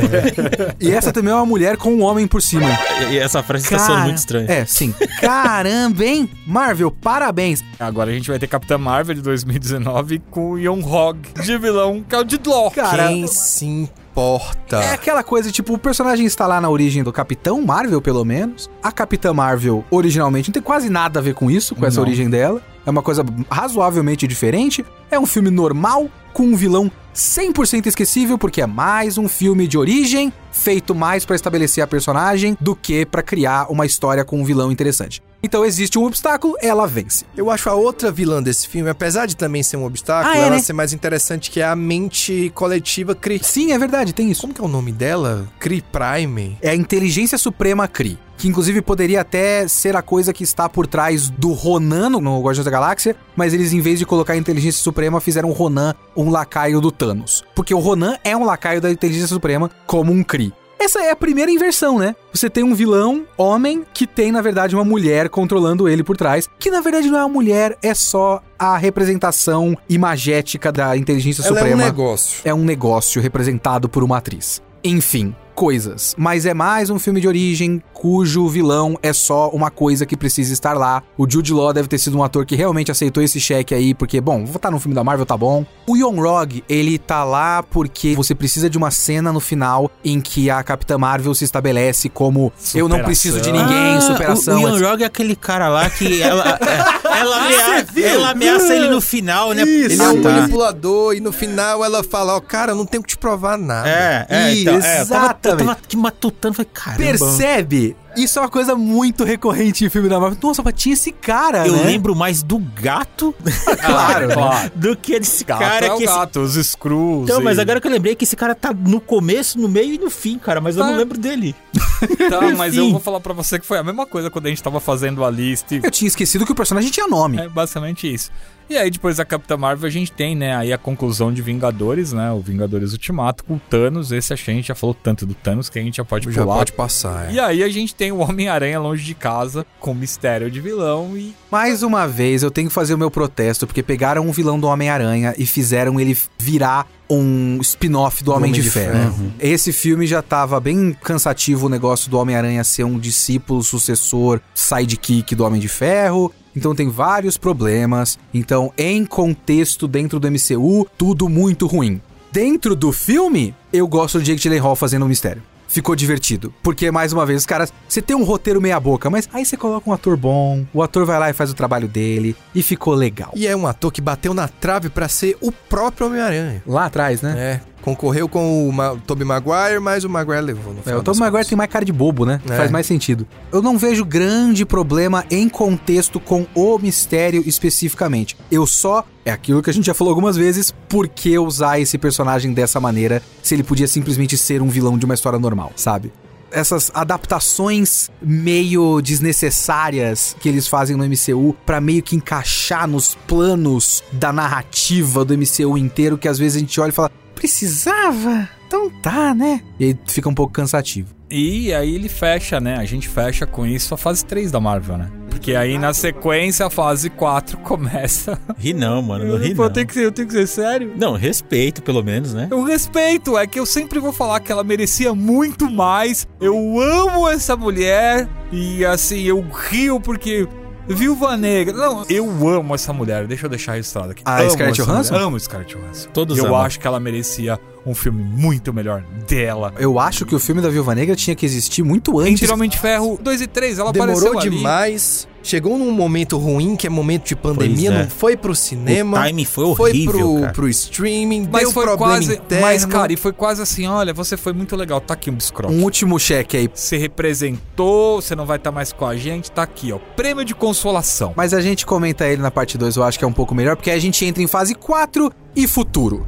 e 0.80 0.90
essa 0.90 1.12
também 1.12 1.32
é 1.32 1.34
uma 1.36 1.46
mulher 1.46 1.76
com 1.76 1.94
um 1.94 2.02
homem 2.02 2.26
por 2.26 2.42
cima. 2.42 2.68
E 3.10 3.18
essa 3.18 3.42
frase 3.42 3.64
está 3.64 3.78
sendo 3.78 4.00
muito 4.00 4.18
estranha. 4.18 4.50
É, 4.50 4.64
sim. 4.64 4.94
Caramba, 5.20 6.04
hein? 6.04 6.28
Marvel, 6.46 6.90
parabéns. 6.90 7.62
Agora 7.78 8.10
a 8.10 8.14
gente 8.14 8.28
vai 8.28 8.38
ter 8.38 8.46
Capitã 8.46 8.76
Marvel 8.76 9.14
de 9.14 9.22
2019 9.22 10.09
9 10.10 10.22
com 10.30 10.50
o 10.52 10.58
Young 10.58 10.82
Hog 10.84 11.20
de 11.42 11.58
vilão, 11.58 12.04
que 12.06 12.14
é 12.14 12.18
o 12.18 12.24
Didlock. 12.24 12.74
Cara, 12.74 13.08
Quem 13.08 13.26
se 13.28 13.64
importa? 13.64 14.78
É 14.78 14.92
aquela 14.92 15.22
coisa, 15.22 15.52
tipo, 15.52 15.74
o 15.74 15.78
personagem 15.78 16.26
está 16.26 16.46
lá 16.46 16.60
na 16.60 16.68
origem 16.68 17.02
do 17.04 17.12
Capitão 17.12 17.62
Marvel, 17.62 18.00
pelo 18.02 18.24
menos. 18.24 18.68
A 18.82 18.90
Capitã 18.90 19.32
Marvel, 19.32 19.84
originalmente, 19.90 20.48
não 20.48 20.54
tem 20.54 20.62
quase 20.62 20.90
nada 20.90 21.20
a 21.20 21.22
ver 21.22 21.34
com 21.34 21.50
isso, 21.50 21.74
com 21.76 21.86
essa 21.86 22.00
Não. 22.00 22.06
origem 22.06 22.28
dela. 22.28 22.60
É 22.84 22.90
uma 22.90 23.02
coisa 23.02 23.24
razoavelmente 23.50 24.26
diferente. 24.26 24.84
É 25.10 25.18
um 25.18 25.26
filme 25.26 25.50
normal, 25.50 26.08
com 26.32 26.42
um 26.44 26.56
vilão 26.56 26.90
100% 27.14 27.86
esquecível, 27.86 28.38
porque 28.38 28.62
é 28.62 28.66
mais 28.66 29.18
um 29.18 29.28
filme 29.28 29.66
de 29.66 29.76
origem, 29.76 30.32
feito 30.52 30.94
mais 30.94 31.24
pra 31.24 31.36
estabelecer 31.36 31.82
a 31.82 31.86
personagem 31.86 32.56
do 32.60 32.74
que 32.76 33.04
pra 33.04 33.22
criar 33.22 33.66
uma 33.70 33.86
história 33.86 34.24
com 34.24 34.40
um 34.40 34.44
vilão 34.44 34.70
interessante. 34.70 35.22
Então 35.42 35.64
existe 35.64 35.98
um 35.98 36.04
obstáculo, 36.04 36.54
ela 36.60 36.86
vence. 36.86 37.24
Eu 37.34 37.50
acho 37.50 37.70
a 37.70 37.74
outra 37.74 38.12
vilã 38.12 38.42
desse 38.42 38.68
filme, 38.68 38.90
apesar 38.90 39.24
de 39.26 39.34
também 39.36 39.62
ser 39.62 39.78
um 39.78 39.84
obstáculo, 39.86 40.34
Ah, 40.34 40.36
é, 40.36 40.40
ela 40.42 40.50
né? 40.56 40.58
ser 40.62 40.74
mais 40.74 40.92
interessante, 40.92 41.50
que 41.50 41.60
é 41.60 41.64
a 41.64 41.74
mente 41.74 42.52
coletiva 42.54 43.14
Kree. 43.14 43.40
Sim, 43.42 43.72
é 43.72 43.78
verdade, 43.78 44.12
tem 44.12 44.30
isso. 44.30 44.42
Como 44.42 44.52
que 44.52 44.60
é 44.60 44.64
o 44.64 44.68
nome 44.68 44.92
dela? 44.92 45.48
Kree 45.58 45.82
Prime? 45.82 46.58
É 46.60 46.70
a 46.70 46.74
Inteligência 46.74 47.38
Suprema 47.38 47.88
Kree. 47.88 48.18
Que 48.40 48.48
inclusive 48.48 48.80
poderia 48.80 49.20
até 49.20 49.68
ser 49.68 49.94
a 49.94 50.00
coisa 50.02 50.32
que 50.32 50.42
está 50.42 50.66
por 50.66 50.86
trás 50.86 51.28
do 51.28 51.52
Ronan 51.52 52.08
no- 52.08 52.40
Guardiões 52.40 52.64
da 52.64 52.70
Galáxia, 52.70 53.14
mas 53.36 53.52
eles, 53.52 53.74
em 53.74 53.80
vez 53.80 53.98
de 53.98 54.06
colocar 54.06 54.32
a 54.32 54.36
Inteligência 54.36 54.82
Suprema, 54.82 55.20
fizeram 55.20 55.50
o 55.50 55.52
Ronan 55.52 55.94
um 56.16 56.30
lacaio 56.30 56.80
do 56.80 56.90
Thanos. 56.90 57.44
Porque 57.54 57.74
o 57.74 57.78
Ronan 57.78 58.16
é 58.24 58.34
um 58.34 58.44
lacaio 58.44 58.80
da 58.80 58.90
Inteligência 58.90 59.28
Suprema 59.28 59.70
como 59.86 60.10
um 60.10 60.22
Kree. 60.24 60.52
Essa 60.82 61.00
é 61.02 61.10
a 61.10 61.16
primeira 61.16 61.50
inversão, 61.50 61.98
né? 61.98 62.16
Você 62.32 62.48
tem 62.48 62.64
um 62.64 62.74
vilão, 62.74 63.26
homem, 63.36 63.84
que 63.92 64.06
tem, 64.06 64.32
na 64.32 64.40
verdade, 64.40 64.74
uma 64.74 64.82
mulher 64.86 65.28
controlando 65.28 65.86
ele 65.86 66.02
por 66.02 66.16
trás. 66.16 66.48
Que, 66.58 66.70
na 66.70 66.80
verdade, 66.80 67.10
não 67.10 67.18
é 67.18 67.22
uma 67.22 67.28
mulher, 67.28 67.76
é 67.82 67.92
só 67.92 68.40
a 68.58 68.78
representação 68.78 69.76
imagética 69.86 70.72
da 70.72 70.96
Inteligência 70.96 71.42
Ela 71.42 71.48
é 71.48 71.52
um 71.52 71.56
Suprema 71.56 71.84
negócio. 71.84 72.40
é 72.46 72.54
um 72.54 72.64
negócio 72.64 73.20
representado 73.20 73.90
por 73.90 74.02
uma 74.02 74.16
atriz. 74.16 74.62
Enfim, 74.82 75.36
coisas. 75.60 76.14
Mas 76.16 76.46
é 76.46 76.54
mais 76.54 76.88
um 76.88 76.98
filme 76.98 77.20
de 77.20 77.28
origem 77.28 77.82
cujo 77.92 78.48
vilão 78.48 78.98
é 79.02 79.12
só 79.12 79.50
uma 79.50 79.70
coisa 79.70 80.06
que 80.06 80.16
precisa 80.16 80.54
estar 80.54 80.72
lá. 80.72 81.02
O 81.18 81.28
Jude 81.30 81.52
Law 81.52 81.70
deve 81.70 81.86
ter 81.86 81.98
sido 81.98 82.16
um 82.16 82.24
ator 82.24 82.46
que 82.46 82.56
realmente 82.56 82.90
aceitou 82.90 83.22
esse 83.22 83.38
cheque 83.38 83.74
aí, 83.74 83.92
porque, 83.92 84.22
bom, 84.22 84.46
vou 84.46 84.56
estar 84.56 84.70
no 84.70 84.80
filme 84.80 84.94
da 84.94 85.04
Marvel, 85.04 85.26
tá 85.26 85.36
bom. 85.36 85.66
O 85.86 85.98
Young 85.98 86.18
Rog, 86.18 86.64
ele 86.66 86.96
tá 86.98 87.24
lá 87.24 87.62
porque 87.62 88.14
você 88.14 88.34
precisa 88.34 88.70
de 88.70 88.78
uma 88.78 88.90
cena 88.90 89.30
no 89.34 89.38
final 89.40 89.90
em 90.02 90.18
que 90.18 90.48
a 90.48 90.62
Capitã 90.62 90.96
Marvel 90.96 91.34
se 91.34 91.44
estabelece 91.44 92.08
como 92.08 92.50
eu 92.74 92.88
não 92.88 92.96
Superação. 92.96 93.04
preciso 93.04 93.40
de 93.42 93.52
ninguém, 93.52 93.96
Ah, 93.96 94.00
superação. 94.00 94.62
O, 94.62 94.64
o 94.64 94.68
Ian 94.68 94.74
etc. 94.76 94.88
Rog 94.88 95.02
é 95.02 95.04
aquele 95.06 95.36
cara 95.36 95.68
lá 95.68 95.90
que 95.90 96.22
ela, 96.22 96.58
é, 96.58 97.09
ela, 97.20 97.36
amea- 97.36 97.86
ela 98.06 98.30
ameaça 98.30 98.74
ele 98.74 98.88
no 98.88 99.00
final, 99.00 99.52
né? 99.52 99.62
Isso. 99.62 99.92
Ele 99.94 100.02
é 100.02 100.04
Ah, 100.04 100.10
um 100.12 100.22
tá. 100.22 100.28
manipulador 100.30 101.14
e 101.14 101.20
no 101.20 101.32
final 101.32 101.84
ela 101.84 102.02
fala, 102.02 102.36
ó, 102.36 102.40
cara, 102.40 102.72
eu 102.72 102.76
não 102.76 102.86
tenho 102.86 103.02
que 103.02 103.10
te 103.10 103.18
provar 103.18 103.56
nada. 103.58 103.88
É, 103.88 104.26
é, 104.28 104.52
Ih, 104.54 104.62
então, 104.62 104.74
é, 104.74 104.76
eu 104.76 104.80
tava, 104.82 104.94
eu 104.96 105.02
exatamente. 105.02 105.58
tava 105.58 105.72
aqui 105.72 105.96
matutando, 105.96 106.54
falei, 106.54 106.70
caramba. 106.72 107.02
Percebe? 107.04 107.96
Isso 108.16 108.38
é 108.38 108.42
uma 108.42 108.48
coisa 108.48 108.74
muito 108.74 109.24
recorrente 109.24 109.84
em 109.84 109.88
filme 109.88 110.08
da 110.08 110.18
Marvel. 110.18 110.38
Nossa, 110.42 110.62
mas 110.62 110.74
tinha 110.74 110.92
esse 110.92 111.12
cara, 111.12 111.66
Eu 111.66 111.74
né? 111.76 111.82
lembro 111.84 112.14
mais 112.14 112.42
do 112.42 112.58
gato 112.58 113.34
Claro, 113.84 114.28
né? 114.28 114.34
claro. 114.34 114.70
do 114.74 114.96
que 114.96 115.18
desse 115.18 115.44
Gato 115.44 115.60
cara 115.60 115.86
é 115.86 115.92
o 115.92 115.96
que 115.96 116.04
esse... 116.04 116.12
gato, 116.14 116.40
os 116.40 116.54
screws. 116.54 117.24
Então, 117.24 117.40
mas 117.42 117.58
e- 117.58 117.60
agora 117.60 117.80
que 117.80 117.86
eu 117.86 117.90
lembrei 117.92 118.14
que 118.14 118.24
esse 118.24 118.36
cara 118.36 118.54
tá 118.54 118.72
no 118.74 119.00
começo, 119.00 119.58
no 119.58 119.68
meio 119.68 119.94
e 119.94 119.98
no 119.98 120.10
fim, 120.10 120.38
cara, 120.38 120.60
mas 120.60 120.76
eu 120.76 120.82
Tá. 120.84 120.90
não 120.90 120.96
lembro 120.98 121.18
dele. 121.18 121.54
Tá, 122.30 122.40
mas 122.56 122.76
eu 122.76 122.90
vou 122.90 123.00
falar 123.00 123.20
pra 123.20 123.32
você 123.34 123.58
que 123.58 123.66
foi 123.66 123.78
a 123.78 123.82
mesma 123.82 124.06
coisa 124.06 124.30
quando 124.30 124.46
a 124.46 124.48
gente 124.48 124.62
tava 124.62 124.80
fazendo 124.80 125.24
a 125.24 125.30
lista. 125.30 125.74
e- 125.74 125.80
Eu 125.84 125.90
tinha 125.90 126.08
esquecido 126.08 126.46
que 126.46 126.52
o 126.52 126.54
personagem 126.54 126.90
tinha 126.90 127.06
nome. 127.06 127.38
É 127.38 127.48
basicamente 127.48 128.12
isso. 128.12 128.30
E 128.70 128.76
aí, 128.76 128.88
depois 128.88 129.16
da 129.16 129.24
Capitã 129.24 129.56
Marvel, 129.56 129.88
a 129.88 129.90
gente 129.90 130.12
tem, 130.12 130.36
né, 130.36 130.54
aí 130.54 130.72
a 130.72 130.78
conclusão 130.78 131.32
de 131.32 131.42
Vingadores, 131.42 132.12
né? 132.12 132.30
O 132.30 132.38
Vingadores 132.38 132.92
Ultimato 132.92 133.42
com 133.42 133.54
o 133.56 133.58
Thanos. 133.58 134.12
Esse 134.12 134.32
a 134.32 134.36
gente 134.36 134.68
já 134.68 134.76
falou 134.76 134.94
tanto 134.94 135.26
do 135.26 135.34
Thanos 135.34 135.68
que 135.68 135.76
a 135.76 135.82
gente 135.82 135.96
já 135.96 136.04
pode 136.04 136.30
Já 136.30 136.42
pular. 136.42 136.58
pode 136.58 136.72
passar, 136.72 137.30
é. 137.30 137.32
E 137.32 137.40
aí 137.40 137.64
a 137.64 137.68
gente 137.68 137.92
tem 137.92 138.12
o 138.12 138.18
Homem-Aranha 138.18 138.78
longe 138.78 139.02
de 139.04 139.12
casa, 139.12 139.66
com 139.80 139.92
mistério 139.92 140.48
de 140.48 140.60
vilão 140.60 141.16
e. 141.16 141.34
Mais 141.50 141.82
uma 141.82 142.06
vez, 142.06 142.44
eu 142.44 142.50
tenho 142.50 142.68
que 142.68 142.72
fazer 142.74 142.94
o 142.94 142.98
meu 142.98 143.10
protesto, 143.10 143.66
porque 143.66 143.82
pegaram 143.82 144.24
um 144.24 144.30
vilão 144.30 144.58
do 144.60 144.68
Homem-Aranha 144.68 145.34
e 145.36 145.44
fizeram 145.46 145.98
ele 145.98 146.16
virar 146.38 146.86
um 147.10 147.58
spin-off 147.60 148.22
do 148.22 148.30
Homem, 148.30 148.50
Homem 148.50 148.52
de, 148.52 148.62
de 148.62 148.70
Ferro. 148.70 148.92
Ferro. 148.92 149.32
Esse 149.40 149.72
filme 149.72 150.06
já 150.06 150.22
tava 150.22 150.60
bem 150.60 150.96
cansativo 151.02 151.66
o 151.66 151.68
negócio 151.68 152.08
do 152.08 152.16
Homem-Aranha 152.16 152.62
ser 152.62 152.84
um 152.84 153.00
discípulo, 153.00 153.64
sucessor, 153.64 154.40
sidekick 154.54 155.34
do 155.34 155.44
Homem 155.44 155.60
de 155.60 155.66
Ferro. 155.66 156.32
Então 156.54 156.74
tem 156.74 156.88
vários 156.88 157.36
problemas. 157.36 158.18
Então, 158.32 158.72
em 158.76 159.04
contexto 159.04 159.86
dentro 159.86 160.18
do 160.18 160.30
MCU, 160.30 160.86
tudo 160.96 161.28
muito 161.28 161.66
ruim. 161.66 162.00
Dentro 162.32 162.76
do 162.76 162.92
filme, 162.92 163.54
eu 163.72 163.88
gosto 163.88 164.18
do 164.18 164.24
Jake 164.24 164.40
Gyllenhaal 164.40 164.76
fazendo 164.76 165.04
um 165.04 165.08
mistério. 165.08 165.42
Ficou 165.66 165.94
divertido. 165.94 166.52
Porque, 166.64 166.90
mais 166.90 167.12
uma 167.12 167.24
vez, 167.24 167.42
os 167.42 167.46
caras... 167.46 167.72
Você 167.88 168.02
tem 168.02 168.16
um 168.16 168.24
roteiro 168.24 168.60
meia 168.60 168.78
boca, 168.80 169.08
mas 169.08 169.28
aí 169.32 169.44
você 169.44 169.56
coloca 169.56 169.88
um 169.88 169.92
ator 169.92 170.16
bom, 170.16 170.66
o 170.74 170.82
ator 170.82 171.06
vai 171.06 171.16
lá 171.18 171.30
e 171.30 171.32
faz 171.32 171.48
o 171.48 171.54
trabalho 171.54 171.86
dele, 171.86 172.34
e 172.52 172.60
ficou 172.60 172.92
legal. 172.92 173.30
E 173.36 173.46
é 173.46 173.54
um 173.54 173.68
ator 173.68 173.92
que 173.92 174.00
bateu 174.00 174.34
na 174.34 174.48
trave 174.48 174.88
pra 174.88 175.08
ser 175.08 175.36
o 175.40 175.52
próprio 175.52 176.08
Homem-Aranha. 176.08 176.60
Lá 176.66 176.86
atrás, 176.86 177.22
né? 177.22 177.34
É, 177.38 177.60
concorreu 177.82 178.28
com 178.28 178.68
o 178.68 178.72
Ma 178.72 178.96
Tobey 179.06 179.24
Maguire, 179.24 179.80
mas 179.80 180.04
o 180.04 180.08
Maguire 180.08 180.40
levou 180.42 180.72
no 180.72 180.80
É, 180.80 180.82
final 180.82 180.98
o 181.00 181.02
Tom 181.02 181.12
das 181.12 181.18
Maguire 181.18 181.36
contas. 181.38 181.48
tem 181.48 181.58
mais 181.58 181.70
cara 181.70 181.84
de 181.84 181.92
bobo, 181.92 182.24
né? 182.26 182.40
É. 182.48 182.56
Faz 182.56 182.70
mais 182.70 182.86
sentido. 182.86 183.26
Eu 183.52 183.62
não 183.62 183.76
vejo 183.78 184.04
grande 184.04 184.64
problema 184.64 185.24
em 185.30 185.48
contexto 185.48 186.20
com 186.20 186.46
o 186.54 186.78
mistério 186.78 187.42
especificamente. 187.46 188.36
Eu 188.50 188.66
só. 188.66 189.04
É 189.24 189.30
aquilo 189.30 189.62
que 189.62 189.68
a 189.70 189.72
gente 189.72 189.84
já 189.86 189.94
falou 189.94 190.10
algumas 190.12 190.36
vezes. 190.36 190.72
Por 190.88 191.06
que 191.06 191.38
usar 191.38 191.78
esse 191.78 191.98
personagem 191.98 192.52
dessa 192.52 192.80
maneira 192.80 193.22
se 193.42 193.54
ele 193.54 193.62
podia 193.62 193.86
simplesmente 193.86 194.36
ser 194.38 194.62
um 194.62 194.68
vilão 194.68 194.96
de 194.98 195.04
uma 195.04 195.14
história 195.14 195.38
normal, 195.38 195.72
sabe? 195.76 196.10
Essas 196.52 196.90
adaptações 196.94 198.10
meio 198.20 199.00
desnecessárias 199.00 200.34
que 200.40 200.48
eles 200.48 200.66
fazem 200.66 200.96
no 200.96 201.04
MCU 201.04 201.54
pra 201.64 201.80
meio 201.80 202.02
que 202.02 202.16
encaixar 202.16 202.88
nos 202.88 203.14
planos 203.26 204.02
da 204.12 204.32
narrativa 204.32 205.24
do 205.24 205.36
MCU 205.36 205.78
inteiro, 205.78 206.18
que 206.18 206.26
às 206.28 206.38
vezes 206.38 206.56
a 206.56 206.60
gente 206.60 206.80
olha 206.80 206.90
e 206.90 206.92
fala, 206.92 207.10
precisava? 207.40 208.48
Então 208.66 208.90
tá, 208.90 209.34
né? 209.34 209.62
E 209.78 209.86
aí 209.86 209.98
fica 210.06 210.28
um 210.28 210.34
pouco 210.34 210.52
cansativo. 210.52 211.08
E 211.30 211.72
aí 211.72 211.94
ele 211.94 212.08
fecha, 212.08 212.60
né? 212.60 212.76
A 212.76 212.84
gente 212.84 213.08
fecha 213.08 213.46
com 213.46 213.66
isso 213.66 213.94
a 213.94 213.96
fase 213.96 214.24
3 214.24 214.50
da 214.50 214.60
Marvel, 214.60 214.98
né? 214.98 215.10
Porque 215.30 215.54
aí 215.54 215.78
na 215.78 215.94
sequência 215.94 216.66
a 216.66 216.70
fase 216.70 217.08
4 217.08 217.56
começa. 217.64 218.38
Ri 218.58 218.74
não, 218.74 219.00
mano, 219.00 219.24
não 219.24 219.38
ri 219.38 219.54
Pô, 219.54 219.62
não. 219.62 219.68
eu 219.68 219.72
tenho 219.72 219.86
que 219.86 219.94
ser, 219.94 220.04
eu 220.04 220.12
tenho 220.12 220.28
que 220.28 220.34
ser 220.34 220.46
sério. 220.46 220.92
Não, 220.96 221.14
respeito 221.14 221.82
pelo 221.82 222.02
menos, 222.02 222.34
né? 222.34 222.48
Eu 222.50 222.62
respeito, 222.62 223.38
é 223.38 223.46
que 223.46 223.58
eu 223.58 223.64
sempre 223.64 223.98
vou 223.98 224.12
falar 224.12 224.40
que 224.40 224.52
ela 224.52 224.62
merecia 224.62 225.14
muito 225.14 225.70
mais. 225.70 226.28
Eu 226.40 226.54
amo 226.80 227.28
essa 227.28 227.56
mulher 227.56 228.28
e 228.52 228.84
assim, 228.84 229.22
eu 229.22 229.40
rio 229.70 229.98
porque 230.00 230.46
Viúva 230.94 231.36
Negra. 231.36 231.74
Não, 231.76 232.04
eu 232.08 232.48
amo 232.48 232.74
essa 232.74 232.92
mulher. 232.92 233.26
Deixa 233.26 233.46
eu 233.46 233.50
deixar 233.50 233.72
registrado 233.72 234.10
aqui. 234.10 234.22
A 234.24 234.40
amo 234.40 234.50
Scarlett 234.50 234.82
Johansson? 234.82 235.14
Amo 235.16 235.40
Scarlett 235.40 235.76
Johansson. 235.76 236.08
Todos 236.10 236.38
Eu 236.38 236.46
amam. 236.46 236.60
acho 236.62 236.78
que 236.80 236.86
ela 236.86 236.98
merecia 237.00 237.58
um 237.86 237.94
filme 237.94 238.22
muito 238.22 238.72
melhor 238.72 239.02
dela. 239.26 239.72
Eu 239.78 239.98
acho 239.98 240.26
que 240.26 240.34
o 240.34 240.38
filme 240.38 240.60
da 240.60 240.68
Viúva 240.68 240.94
Negra 240.94 241.16
tinha 241.16 241.34
que 241.34 241.46
existir 241.46 241.82
muito 241.82 242.18
antes. 242.18 242.48
Homem 242.50 242.68
de 242.68 242.78
Ferro 242.78 243.18
2 243.22 243.40
e 243.40 243.46
3, 243.46 243.78
ela 243.78 243.92
Demorou 243.92 244.14
apareceu 244.16 244.38
ali. 244.40 244.50
demais. 244.50 245.28
Chegou 245.42 245.78
num 245.78 245.90
momento 245.90 246.36
ruim, 246.36 246.76
que 246.76 246.86
é 246.86 246.90
momento 246.90 247.26
de 247.26 247.34
pandemia, 247.34 247.90
Pois 247.90 248.00
é. 248.00 248.02
não 248.04 248.10
foi 248.10 248.36
pro 248.36 248.54
cinema. 248.54 249.18
O 249.18 249.22
timing 249.22 249.44
foi 249.44 249.74
foi 249.74 249.90
horrível, 249.90 250.12
pro, 250.12 250.40
cara. 250.40 250.52
pro 250.52 250.68
streaming, 250.68 251.48
Mas 251.50 251.62
deu 251.62 251.72
foi 251.72 251.84
problema 251.86 252.12
quase. 252.16 252.34
interno. 252.34 252.66
Mas, 252.66 252.84
cara, 252.84 253.12
e 253.12 253.16
foi 253.16 253.32
quase 253.32 253.62
assim: 253.62 253.86
olha, 253.86 254.12
você 254.12 254.36
foi 254.36 254.52
muito 254.52 254.76
legal, 254.76 255.00
tá 255.00 255.14
aqui 255.14 255.30
um 255.30 255.34
biscroque. 255.34 255.74
Um 255.74 255.82
último 255.82 256.18
cheque 256.18 256.56
aí. 256.56 256.70
Você 256.72 256.96
representou, 256.96 258.20
você 258.20 258.34
não 258.36 258.44
vai 258.46 258.56
estar 258.58 258.70
mais 258.70 258.92
com 258.92 259.06
a 259.06 259.16
gente, 259.16 259.50
tá 259.50 259.62
aqui, 259.62 259.92
ó. 259.92 259.98
Prêmio 260.16 260.44
de 260.44 260.54
consolação. 260.54 261.32
Mas 261.36 261.54
a 261.54 261.60
gente 261.60 261.86
comenta 261.86 262.26
ele 262.26 262.42
na 262.42 262.50
parte 262.50 262.76
2, 262.76 262.96
eu 262.96 263.02
acho 263.02 263.18
que 263.18 263.24
é 263.24 263.28
um 263.28 263.32
pouco 263.32 263.54
melhor, 263.54 263.76
porque 263.76 263.90
aí 263.90 263.96
a 263.96 264.00
gente 264.00 264.24
entra 264.24 264.42
em 264.42 264.46
fase 264.46 264.74
4 264.74 265.32
e 265.56 265.66
futuro. 265.66 266.26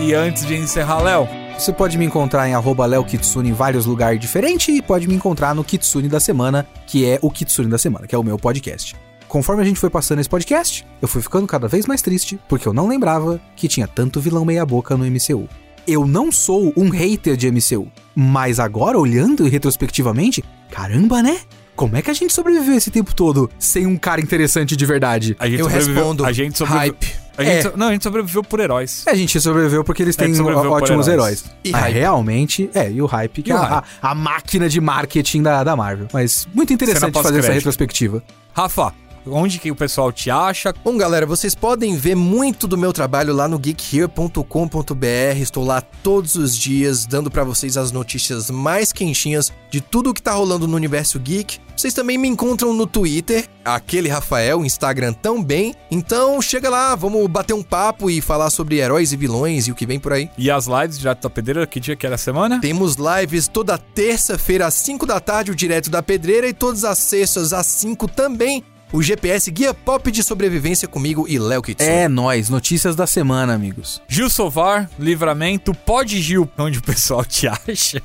E 0.00 0.14
antes 0.14 0.46
de 0.46 0.54
encerrar, 0.56 1.00
Léo, 1.02 1.28
Você 1.58 1.72
pode 1.74 1.98
me 1.98 2.06
encontrar 2.06 2.48
em 2.48 2.54
arroba 2.54 2.86
Léo 2.86 3.04
Kitsune 3.04 3.50
em 3.50 3.52
vários 3.52 3.84
lugares 3.84 4.18
diferentes 4.18 4.74
e 4.74 4.80
pode 4.80 5.06
me 5.06 5.14
encontrar 5.14 5.54
no 5.54 5.62
Kitsune 5.62 6.08
da 6.08 6.18
Semana, 6.18 6.66
que 6.86 7.04
é 7.04 7.18
o 7.20 7.30
Kitsune 7.30 7.68
da 7.68 7.76
Semana, 7.76 8.06
que 8.06 8.14
é 8.14 8.18
o 8.18 8.22
meu 8.22 8.38
podcast. 8.38 8.96
Conforme 9.28 9.60
a 9.62 9.64
gente 9.66 9.78
foi 9.78 9.90
passando 9.90 10.20
esse 10.20 10.28
podcast, 10.28 10.86
eu 11.02 11.06
fui 11.06 11.20
ficando 11.20 11.46
cada 11.46 11.68
vez 11.68 11.84
mais 11.84 12.00
triste, 12.00 12.40
porque 12.48 12.66
eu 12.66 12.72
não 12.72 12.88
lembrava 12.88 13.38
que 13.54 13.68
tinha 13.68 13.86
tanto 13.86 14.20
vilão 14.22 14.42
meia-boca 14.44 14.96
no 14.96 15.04
MCU. 15.04 15.46
Eu 15.86 16.06
não 16.06 16.32
sou 16.32 16.72
um 16.76 16.88
hater 16.88 17.36
de 17.36 17.50
MCU, 17.50 17.86
mas 18.14 18.58
agora, 18.58 18.98
olhando 18.98 19.44
retrospectivamente, 19.46 20.42
caramba, 20.70 21.22
né? 21.22 21.40
Como 21.76 21.94
é 21.94 22.00
que 22.02 22.10
a 22.10 22.14
gente 22.14 22.32
sobreviveu 22.32 22.74
esse 22.74 22.90
tempo 22.90 23.14
todo 23.14 23.50
sem 23.58 23.86
um 23.86 23.98
cara 23.98 24.20
interessante 24.22 24.74
de 24.74 24.86
verdade? 24.86 25.36
Eu 25.58 25.66
respondo, 25.66 26.24
A 26.24 26.32
gente 26.32 26.56
sobreviveu. 26.56 26.94
hype. 26.94 27.19
A 27.38 27.44
gente 27.44 27.56
É. 27.56 27.62
so- 27.62 27.72
Não, 27.76 27.88
a 27.88 27.92
gente 27.92 28.02
sobreviveu 28.02 28.42
por 28.42 28.60
heróis. 28.60 29.04
A 29.06 29.14
gente 29.14 29.40
sobreviveu 29.40 29.82
porque 29.84 30.02
eles 30.02 30.14
gente 30.14 30.34
têm 30.34 30.42
ótimos 30.42 31.08
heróis. 31.08 31.42
heróis. 31.42 31.44
E 31.64 31.72
Ah, 31.74 31.78
hype. 31.80 31.94
realmente, 31.94 32.70
é, 32.74 32.90
e 32.90 33.00
o 33.00 33.06
hype, 33.06 33.42
que 33.42 33.50
E 33.50 33.52
é 33.52 33.56
o 33.56 33.58
a, 33.58 33.66
hype. 33.66 33.84
a 34.02 34.14
máquina 34.14 34.68
de 34.68 34.80
marketing 34.80 35.42
da, 35.42 35.64
da 35.64 35.74
Marvel. 35.76 36.08
Mas 36.12 36.46
muito 36.54 36.72
interessante 36.72 37.12
fazer 37.22 37.38
essa 37.38 37.52
retrospectiva. 37.52 38.22
Rafa, 38.52 38.92
onde 39.30 39.58
que 39.58 39.70
o 39.70 39.76
pessoal 39.76 40.12
te 40.12 40.30
acha? 40.30 40.74
Bom, 40.84 40.96
galera, 40.96 41.26
vocês 41.26 41.54
podem 41.54 41.96
ver 41.96 42.14
muito 42.14 42.66
do 42.66 42.76
meu 42.76 42.92
trabalho 42.92 43.34
lá 43.34 43.48
no 43.48 43.58
geekhere.com.br. 43.58 45.40
Estou 45.40 45.64
lá 45.64 45.80
todos 45.80 46.34
os 46.34 46.56
dias 46.56 47.06
dando 47.06 47.30
pra 47.30 47.44
vocês 47.44 47.76
as 47.76 47.92
notícias 47.92 48.50
mais 48.50 48.92
quentinhas 48.92 49.52
de 49.70 49.80
tudo 49.80 50.12
que 50.12 50.22
tá 50.22 50.32
rolando 50.32 50.66
no 50.66 50.76
universo 50.76 51.18
geek. 51.18 51.58
Vocês 51.76 51.94
também 51.94 52.18
me 52.18 52.28
encontram 52.28 52.74
no 52.74 52.86
Twitter, 52.86 53.48
aquele 53.64 54.08
Rafael, 54.08 54.62
Instagram 54.64 55.14
também. 55.14 55.74
Então, 55.90 56.42
chega 56.42 56.68
lá, 56.68 56.94
vamos 56.94 57.26
bater 57.26 57.54
um 57.54 57.62
papo 57.62 58.10
e 58.10 58.20
falar 58.20 58.50
sobre 58.50 58.76
heróis 58.76 59.12
e 59.12 59.16
vilões 59.16 59.66
e 59.66 59.72
o 59.72 59.74
que 59.74 59.86
vem 59.86 59.98
por 59.98 60.12
aí. 60.12 60.28
E 60.36 60.50
as 60.50 60.66
lives 60.66 60.98
direto 60.98 61.22
da 61.22 61.30
pedreira, 61.30 61.66
que 61.66 61.80
dia 61.80 61.96
que 61.96 62.04
era 62.04 62.16
a 62.16 62.18
semana? 62.18 62.60
Temos 62.60 62.96
lives 62.96 63.48
toda 63.48 63.78
terça-feira 63.78 64.66
às 64.66 64.74
5 64.74 65.06
da 65.06 65.18
tarde, 65.20 65.50
o 65.50 65.54
Direto 65.54 65.88
da 65.88 66.02
Pedreira, 66.02 66.46
e 66.46 66.52
todas 66.52 66.84
as 66.84 66.98
sextas 66.98 67.54
às 67.54 67.66
5 67.66 68.08
também, 68.08 68.62
o 68.92 69.02
GPS 69.02 69.50
Guia 69.50 69.72
Pop 69.72 70.10
de 70.10 70.22
Sobrevivência 70.22 70.88
comigo 70.88 71.26
e 71.28 71.38
Léo 71.38 71.62
Kitsune. 71.62 71.90
É 71.90 72.08
nóis, 72.08 72.48
notícias 72.48 72.96
da 72.96 73.06
semana, 73.06 73.54
amigos. 73.54 74.02
Gil 74.08 74.28
Sovar, 74.28 74.88
Livramento, 74.98 75.72
pode 75.74 76.20
Gil, 76.20 76.48
onde 76.58 76.78
o 76.78 76.82
pessoal 76.82 77.24
te 77.24 77.46
acha? 77.48 78.02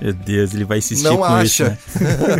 Meu 0.00 0.12
Deus, 0.12 0.54
ele 0.54 0.64
vai 0.64 0.78
insistir 0.78 1.04
Não 1.04 1.18
com 1.18 1.24
acha. 1.24 1.44
isso, 1.44 1.64
né? 1.64 1.78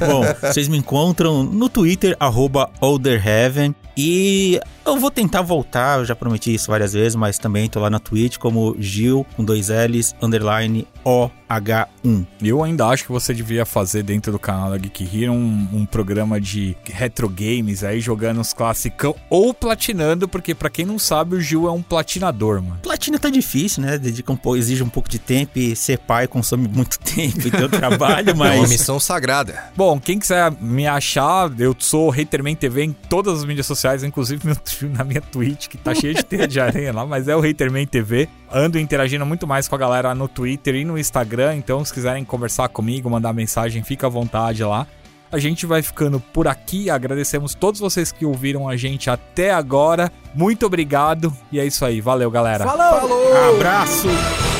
Bom, 0.07 0.23
vocês 0.41 0.69
me 0.69 0.79
encontram 0.79 1.43
no 1.43 1.69
Twitter, 1.69 2.17
arroba 2.21 2.71
Olderheaven. 2.81 3.75
E 3.97 4.61
eu 4.95 5.01
vou 5.01 5.11
tentar 5.11 5.43
voltar, 5.43 5.99
eu 5.99 6.05
já 6.05 6.15
prometi 6.15 6.55
isso 6.55 6.71
várias 6.71 6.93
vezes, 6.93 7.15
mas 7.15 7.39
também 7.39 7.69
tô 7.69 7.81
lá 7.81 7.91
na 7.91 7.99
Twitch 7.99 8.39
como 8.39 8.77
Gil, 8.79 9.27
com 9.37 9.45
dois 9.45 9.69
L's, 9.69 10.15
underline 10.21 10.87
OH1. 11.05 12.27
Eu 12.43 12.63
ainda 12.63 12.87
acho 12.87 13.05
que 13.05 13.13
você 13.13 13.33
devia 13.33 13.65
fazer 13.65 14.03
dentro 14.03 14.33
do 14.33 14.39
canal 14.39 14.71
da 14.71 14.79
Geek 14.79 15.05
Hero 15.05 15.33
um, 15.33 15.69
um 15.73 15.87
programa 15.87 16.41
de 16.41 16.77
retro 16.85 17.29
games 17.29 17.83
aí, 17.85 18.01
jogando 18.01 18.41
os 18.41 18.53
classicão 18.53 19.15
ou 19.31 19.55
platinando, 19.55 20.29
porque 20.29 20.55
pra 20.55 20.71
quem 20.71 20.85
não 20.85 20.99
sabe, 20.99 21.37
o 21.37 21.41
Gil 21.41 21.67
é 21.67 21.73
um 21.73 21.83
platinador, 21.83 22.63
mano. 22.63 22.79
Platina 22.83 23.19
tá 23.19 23.31
difícil, 23.31 23.83
né? 23.83 23.99
Dedica 23.99 24.33
um 24.33 24.37
pouco, 24.37 24.57
exige 24.57 24.83
um 24.83 24.89
pouco 24.89 25.09
de 25.09 25.19
tempo 25.19 25.59
e 25.59 25.75
ser 25.75 25.99
pai 25.99 26.27
consome 26.27 26.69
muito 26.73 26.99
tempo 26.99 27.47
e 27.47 27.51
teu 27.51 27.69
trabalho, 27.69 28.31
É 28.31 28.33
uma 28.35 28.47
mas 28.47 28.69
missão 28.69 29.01
sagrada. 29.01 29.65
Bom, 29.77 29.99
quem 29.99 30.19
quiser 30.19 30.51
me 30.61 30.87
achar, 30.87 31.51
eu 31.59 31.75
sou 31.79 32.13
Haterman 32.13 32.55
TV 32.55 32.85
em 32.85 32.93
todas 32.93 33.39
as 33.39 33.45
mídias 33.45 33.67
sociais, 33.67 34.03
inclusive 34.03 34.43
meu- 34.83 34.91
na 34.97 35.05
minha 35.05 35.21
Twitch, 35.21 35.69
que 35.69 35.77
tá 35.77 35.95
cheia 35.95 36.15
de 36.15 36.25
teia 36.25 36.47
de 36.49 36.61
aranha 36.61 36.93
lá, 36.93 37.07
mas 37.07 37.29
é 37.29 37.37
o 37.37 37.41
Haterman 37.45 37.87
TV. 37.87 38.29
Ando 38.53 38.79
interagindo 38.79 39.25
muito 39.27 39.47
mais 39.47 39.69
com 39.69 39.75
a 39.75 39.79
galera 39.79 40.15
no 40.15 40.29
Twitter 40.29 40.75
e 40.75 40.85
no 40.85 40.99
Instagram, 40.99 41.57
então 41.57 41.85
se 41.85 41.93
quiserem 41.93 42.25
conversar 42.25 42.69
comigo, 42.69 43.09
mandar 43.11 43.33
mensagem, 43.33 43.83
fica 43.83 44.07
à 44.07 44.11
vontade 44.11 44.63
lá. 44.65 44.87
A 45.31 45.39
gente 45.39 45.67
vai 45.67 45.83
ficando 45.83 46.19
por 46.19 46.49
aqui, 46.49 46.89
agradecemos 46.89 47.55
todos 47.55 47.79
vocês 47.81 48.11
que 48.11 48.25
ouviram 48.25 48.67
a 48.67 48.77
gente 48.77 49.11
até 49.11 49.53
agora. 49.53 50.11
Muito 50.35 50.65
obrigado 50.65 51.31
e 51.53 51.61
é 51.61 51.67
isso 51.67 51.85
aí, 51.85 52.01
valeu 52.01 52.31
galera. 52.31 52.65
Falou! 52.65 53.55
abraço! 53.55 54.58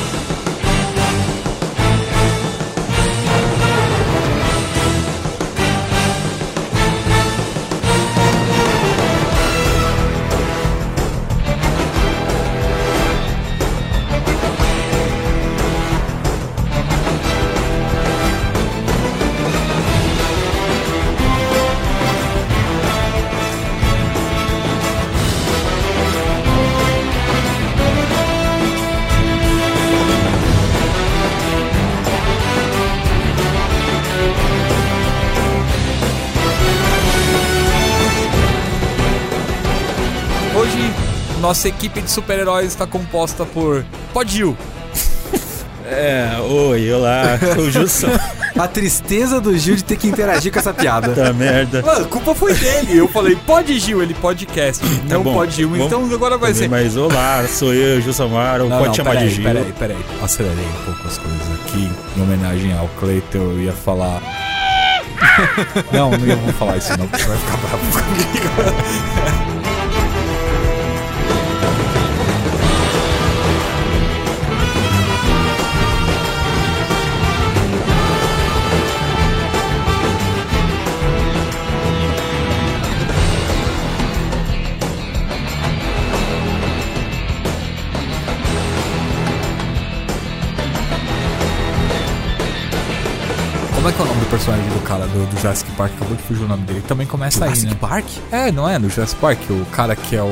Nossa 41.49 41.67
equipe 41.67 41.99
de 41.99 42.11
super-heróis 42.11 42.67
está 42.67 42.85
composta 42.85 43.43
por 43.43 43.83
Podil, 44.13 44.55
É, 45.91 46.37
oi, 46.39 46.93
olá, 46.93 47.39
o 47.57 47.71
Justo. 47.71 48.05
A 48.55 48.67
tristeza 48.67 49.41
do 49.41 49.57
Gil 49.57 49.75
de 49.75 49.83
ter 49.83 49.97
que 49.97 50.07
interagir 50.07 50.53
com 50.53 50.59
essa 50.59 50.71
piada. 50.71 51.09
Puta 51.09 51.33
merda. 51.33 51.81
Mano, 51.81 52.05
a 52.05 52.07
culpa 52.07 52.35
foi 52.35 52.53
dele. 52.53 52.95
Eu 52.97 53.07
falei, 53.07 53.35
pode 53.35 53.79
Gil, 53.79 54.03
ele 54.03 54.13
podcast. 54.13 54.85
não 55.09 55.23
bom. 55.23 55.33
pode 55.33 55.55
Gil. 55.55 55.69
Vamos- 55.69 55.87
Então 55.87 56.05
agora 56.13 56.37
vai 56.37 56.53
ser. 56.53 56.69
Mas 56.69 56.95
olá, 56.95 57.43
sou 57.47 57.73
eu, 57.73 57.99
Gil 57.99 58.13
Não, 58.69 58.77
pode 58.77 58.89
não, 58.89 58.93
chamar 58.93 59.11
peraí, 59.13 59.29
de 59.29 59.33
Gil. 59.35 59.43
Peraí, 59.45 59.73
peraí. 59.79 59.97
Acelerei 60.21 60.63
um 60.63 60.85
pouco 60.85 61.07
as 61.07 61.17
coisas 61.17 61.41
aqui. 61.65 61.91
Em 62.15 62.21
homenagem 62.21 62.77
ao 62.77 62.87
Cleiton, 62.99 63.39
eu 63.39 63.59
ia 63.59 63.73
falar. 63.73 64.21
não, 65.91 66.11
não 66.11 66.27
ia 66.27 66.35
vou 66.35 66.53
falar 66.53 66.77
isso 66.77 66.95
não, 66.99 67.07
porque 67.07 67.23
você 67.23 67.29
vai 67.29 67.37
ficar 67.39 67.57
bravo 67.57 68.03
comigo. 68.03 69.48
Como 93.89 93.91
é 93.91 93.91
que 93.91 94.01
é 94.01 94.03
o 94.03 94.07
nome 94.07 94.19
do 94.19 94.29
personagem 94.29 94.69
do 94.69 94.79
cara 94.83 95.07
do, 95.07 95.25
do 95.25 95.39
Jurassic 95.41 95.71
Park? 95.71 95.93
Acabou 95.95 96.15
de 96.15 96.21
fugir 96.23 96.43
o 96.43 96.47
nome 96.47 96.63
dele. 96.63 96.83
Também 96.87 97.07
começa 97.07 97.43
aí, 97.45 97.49
Jurassic 97.55 97.71
né? 97.71 97.77
Park? 97.81 98.05
É, 98.31 98.51
não 98.51 98.69
é? 98.69 98.77
No 98.77 98.87
Jurassic 98.89 99.19
Park, 99.19 99.39
o 99.49 99.65
cara 99.71 99.95
que 99.95 100.15
é 100.15 100.21
o, 100.21 100.25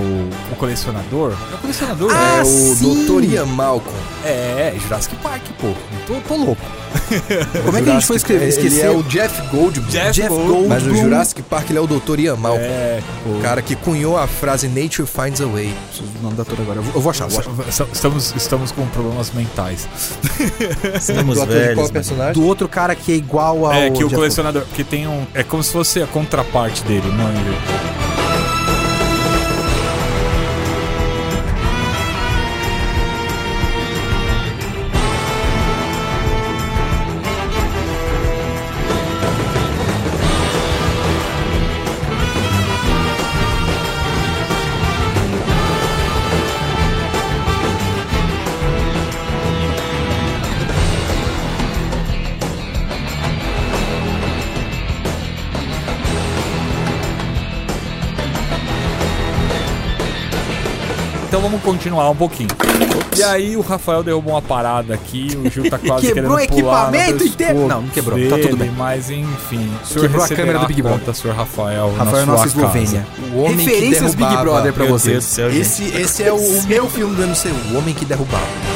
o 0.51 0.55
colecionador. 0.57 1.31
É 1.51 1.55
o 1.55 1.57
colecionador, 1.57 2.11
Ah, 2.13 2.15
né? 2.15 2.39
é 2.39 2.43
o. 2.43 2.75
Dr. 3.21 3.23
Ian 3.33 3.45
Malcolm. 3.47 3.97
É, 4.23 4.73
é 4.75 4.79
Jurassic 4.79 5.15
Park, 5.17 5.41
pô. 5.59 5.73
Tô, 6.05 6.13
tô 6.27 6.35
louco. 6.35 6.61
Como 7.65 7.77
é 7.77 7.81
que 7.81 7.89
a 7.89 7.93
gente 7.93 8.05
foi 8.05 8.15
escrever? 8.17 8.43
Ele 8.43 8.49
Esqueceu. 8.49 8.91
é 8.93 8.95
o 8.95 9.03
Jeff 9.03 9.41
Goldblum. 9.49 9.87
Jeff 9.89 10.11
Jeff 10.11 10.29
Goldblum. 10.29 10.47
Goldblum. 10.53 10.69
Mas 10.69 10.83
no 10.83 10.95
Jurassic 10.95 11.41
Park 11.43 11.69
ele 11.69 11.79
é 11.79 11.81
o 11.81 11.87
Dr. 11.87 12.19
Ian 12.19 12.35
Malcolm. 12.37 12.63
É, 12.65 13.01
O 13.25 13.41
cara 13.41 13.61
que 13.61 13.75
cunhou 13.75 14.17
a 14.17 14.27
frase 14.27 14.67
Nature 14.67 15.07
finds 15.07 15.41
a 15.41 15.45
way. 15.47 15.73
Preciso 15.89 16.09
do 16.11 16.21
nome 16.23 16.35
da 16.35 16.43
ator 16.43 16.57
agora. 16.61 16.79
Eu 16.79 16.83
vou- 16.83 16.93
Eu 16.95 17.01
vou 17.01 17.09
achar, 17.09 17.27
vou 17.27 17.39
achar. 17.67 17.85
Estamos, 17.91 18.33
estamos 18.35 18.71
com 18.71 18.85
problemas 18.87 19.31
mentais. 19.31 19.87
Estamos 20.95 21.37
Do 21.39 21.45
velhos. 21.45 21.91
personagem? 21.91 22.33
Do 22.33 22.43
outro 22.45 22.67
cara 22.67 22.95
que 22.95 23.11
é 23.11 23.15
igual 23.15 23.46
ao. 23.47 23.71
é, 23.73 23.89
que 23.89 24.03
o 24.03 24.09
colecionador. 24.09 24.63
Porque 24.63 24.83
tem 24.83 25.07
um. 25.07 25.25
É 25.33 25.43
como 25.43 25.63
se 25.63 25.71
fosse 25.71 26.01
a 26.01 26.07
contraparte 26.07 26.83
dele, 26.83 27.07
não 27.11 27.27
é? 27.27 28.06
Então 61.37 61.49
vamos 61.51 61.63
continuar 61.63 62.09
um 62.09 62.15
pouquinho. 62.15 62.49
E 63.15 63.21
aí 63.21 63.55
o 63.55 63.61
Rafael 63.61 64.01
derrubou 64.01 64.33
uma 64.33 64.41
parada 64.41 64.95
aqui, 64.95 65.37
o 65.37 65.47
Gil 65.51 65.69
tá 65.69 65.77
quase 65.85 66.07
Quebrou 66.07 66.35
querendo 66.35 66.49
pular 66.49 66.87
equipamento 66.89 67.23
inteiro. 67.23 67.67
Não, 67.67 67.81
não 67.83 67.89
quebrou, 67.89 68.17
tá 68.17 68.37
tudo 68.37 68.41
dele, 68.41 68.55
bem. 68.55 68.71
Mas 68.71 69.11
enfim, 69.11 69.71
o 69.83 69.85
senhor 69.85 70.01
Quebrou 70.01 70.25
a 70.25 70.27
câmera 70.29 70.57
do 70.57 70.65
Big 70.65 70.81
conta, 70.81 71.13
senhor 71.13 71.37
Rafael, 71.37 71.93
Rafael 71.95 72.23
é 72.23 72.25
na 72.25 72.31
nossa 72.31 72.49
sua 72.49 72.61
Eslovênia. 72.63 73.05
O 73.31 73.41
homem 73.41 73.55
que 73.55 73.65
Referências 73.65 74.15
Big 74.15 74.27
derrubava. 74.27 74.43
Brother 74.43 74.73
Deus 74.73 74.89
vocês. 74.89 75.17
do 75.17 75.21
céu, 75.29 75.51
gente. 75.51 75.61
Esse, 75.61 75.83
esse 75.95 76.23
é 76.23 76.33
o, 76.33 76.37
o 76.37 76.63
meu 76.63 76.89
filme 76.89 77.15
do 77.15 77.21
MCU, 77.21 77.71
O 77.71 77.77
Homem 77.77 77.93
que 77.93 78.03
Derrubava. 78.03 78.66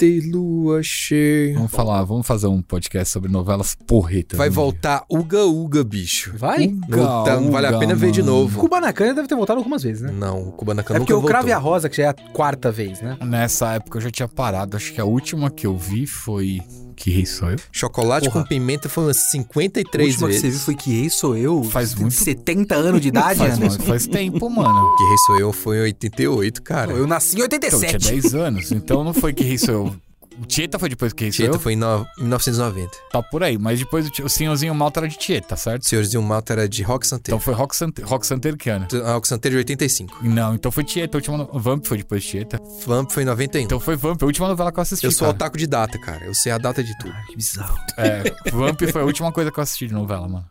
Ter 0.00 0.22
lua 0.30 0.82
cheia. 0.82 1.52
Vamos 1.52 1.70
falar, 1.70 2.02
vamos 2.04 2.26
fazer 2.26 2.46
um 2.46 2.62
podcast 2.62 3.12
sobre 3.12 3.30
novelas 3.30 3.76
porretas. 3.86 4.38
Vai 4.38 4.48
voltar 4.48 5.04
Uga 5.10 5.44
Uga, 5.44 5.84
bicho. 5.84 6.32
Vai? 6.38 6.68
dia. 6.68 6.80
Voltando, 6.88 7.50
vale 7.52 7.66
a 7.66 7.78
pena 7.78 7.94
ver 7.94 8.10
de 8.10 8.22
mano. 8.22 8.32
novo. 8.32 8.60
Kubanacan 8.60 9.12
deve 9.12 9.28
ter 9.28 9.34
voltado 9.34 9.58
algumas 9.58 9.82
vezes, 9.82 10.00
né? 10.00 10.10
Não, 10.10 10.48
o 10.48 10.52
Kubanacan 10.52 10.94
É 10.94 10.98
nunca 10.98 11.00
porque 11.00 11.12
o 11.12 11.16
voltou. 11.20 11.30
Crave 11.30 11.52
a 11.52 11.58
Rosa, 11.58 11.90
que 11.90 11.98
já 11.98 12.04
é 12.04 12.08
a 12.08 12.14
quarta 12.14 12.72
vez, 12.72 13.02
né? 13.02 13.18
Nessa 13.20 13.74
época 13.74 13.98
eu 13.98 14.02
já 14.02 14.10
tinha 14.10 14.26
parado. 14.26 14.74
Acho 14.74 14.90
que 14.90 15.00
a 15.02 15.04
última 15.04 15.50
que 15.50 15.66
eu 15.66 15.76
vi 15.76 16.06
foi. 16.06 16.62
Que 17.02 17.10
rei 17.10 17.24
sou 17.24 17.50
eu? 17.50 17.56
Chocolate 17.72 18.28
Porra. 18.28 18.42
com 18.42 18.46
pimenta 18.48 18.86
foi 18.86 19.04
umas 19.04 19.16
A 19.16 19.30
53 19.30 20.06
última 20.10 20.28
que 20.28 20.32
vezes. 20.34 20.42
você 20.42 20.50
viu 20.50 20.60
foi 20.60 20.74
Que 20.74 21.00
Rei 21.00 21.08
Sou 21.08 21.34
Eu. 21.34 21.64
Faz 21.64 21.94
muito- 21.94 22.12
70 22.14 22.74
anos 22.74 23.00
de 23.00 23.08
idade, 23.08 23.38
faz, 23.38 23.58
mano, 23.58 23.80
faz 23.84 24.06
tempo, 24.06 24.50
mano. 24.50 24.96
Que 24.98 25.04
Rei 25.04 25.16
Sou 25.26 25.40
Eu 25.40 25.50
foi 25.52 25.78
em 25.78 25.82
88, 25.84 26.60
cara. 26.62 26.92
Eu 26.92 27.06
nasci 27.06 27.36
em 27.38 27.42
Então, 27.42 27.44
eu 27.56 27.58
tinha 27.58 27.70
87. 27.70 28.10
10 28.20 28.34
anos, 28.34 28.70
então 28.70 29.02
não 29.02 29.14
foi 29.14 29.32
que 29.32 29.42
rei 29.42 29.56
sou 29.56 29.74
eu. 29.74 29.96
O 30.40 30.46
Tieta 30.46 30.78
foi 30.78 30.88
depois 30.88 31.12
que 31.12 31.24
sou 31.24 31.32
Tieta 31.32 31.56
eu? 31.56 31.60
foi 31.60 31.74
em 31.74 31.76
no- 31.76 32.06
1990. 32.18 32.90
Tá 33.12 33.22
por 33.22 33.42
aí, 33.42 33.58
mas 33.58 33.78
depois 33.78 34.06
o, 34.08 34.24
o 34.24 34.28
Senhorzinho 34.28 34.74
Malta 34.74 35.00
era 35.00 35.08
de 35.08 35.18
Tieta, 35.18 35.54
certo? 35.54 35.86
Senhorzinho 35.86 36.22
Malta 36.22 36.54
era 36.54 36.68
de 36.68 36.82
Rock 36.82 37.06
Santeiro. 37.06 37.36
Então 37.36 37.40
foi 37.44 37.52
Rock, 37.54 37.76
Sante 37.76 38.00
Rock 38.02 38.26
Santeiro 38.26 38.56
que 38.56 38.70
ano? 38.70 38.86
A 39.04 39.12
Rock 39.12 39.28
Santeiro 39.28 39.54
de 39.54 39.58
85. 39.58 40.18
Não, 40.22 40.54
então 40.54 40.72
foi 40.72 40.82
Tieta, 40.84 41.16
a 41.16 41.18
última 41.18 41.36
no... 41.36 41.46
Vamp 41.58 41.84
foi 41.86 41.98
depois 41.98 42.22
de 42.22 42.30
Tieta. 42.30 42.58
Vamp 42.86 43.10
foi 43.10 43.22
em 43.22 43.26
91. 43.26 43.62
Então 43.62 43.78
foi 43.78 43.96
Vamp, 43.96 44.22
a 44.22 44.26
última 44.26 44.48
novela 44.48 44.72
que 44.72 44.78
eu 44.78 44.82
assisti, 44.82 45.04
eu 45.04 45.12
sou 45.12 45.26
cara. 45.26 45.36
otaku 45.36 45.58
de 45.58 45.66
data, 45.66 45.98
cara. 46.00 46.24
Eu 46.24 46.32
sei 46.34 46.50
a 46.52 46.58
data 46.58 46.82
de 46.82 46.96
tudo. 46.98 47.14
Que 47.28 47.36
bizarro. 47.36 47.76
É, 47.98 48.22
Vamp 48.50 48.80
foi 48.90 49.02
a 49.02 49.04
última 49.04 49.30
coisa 49.32 49.50
que 49.52 49.58
eu 49.58 49.62
assisti 49.62 49.86
de 49.88 49.92
novela, 49.92 50.26
mano. 50.26 50.46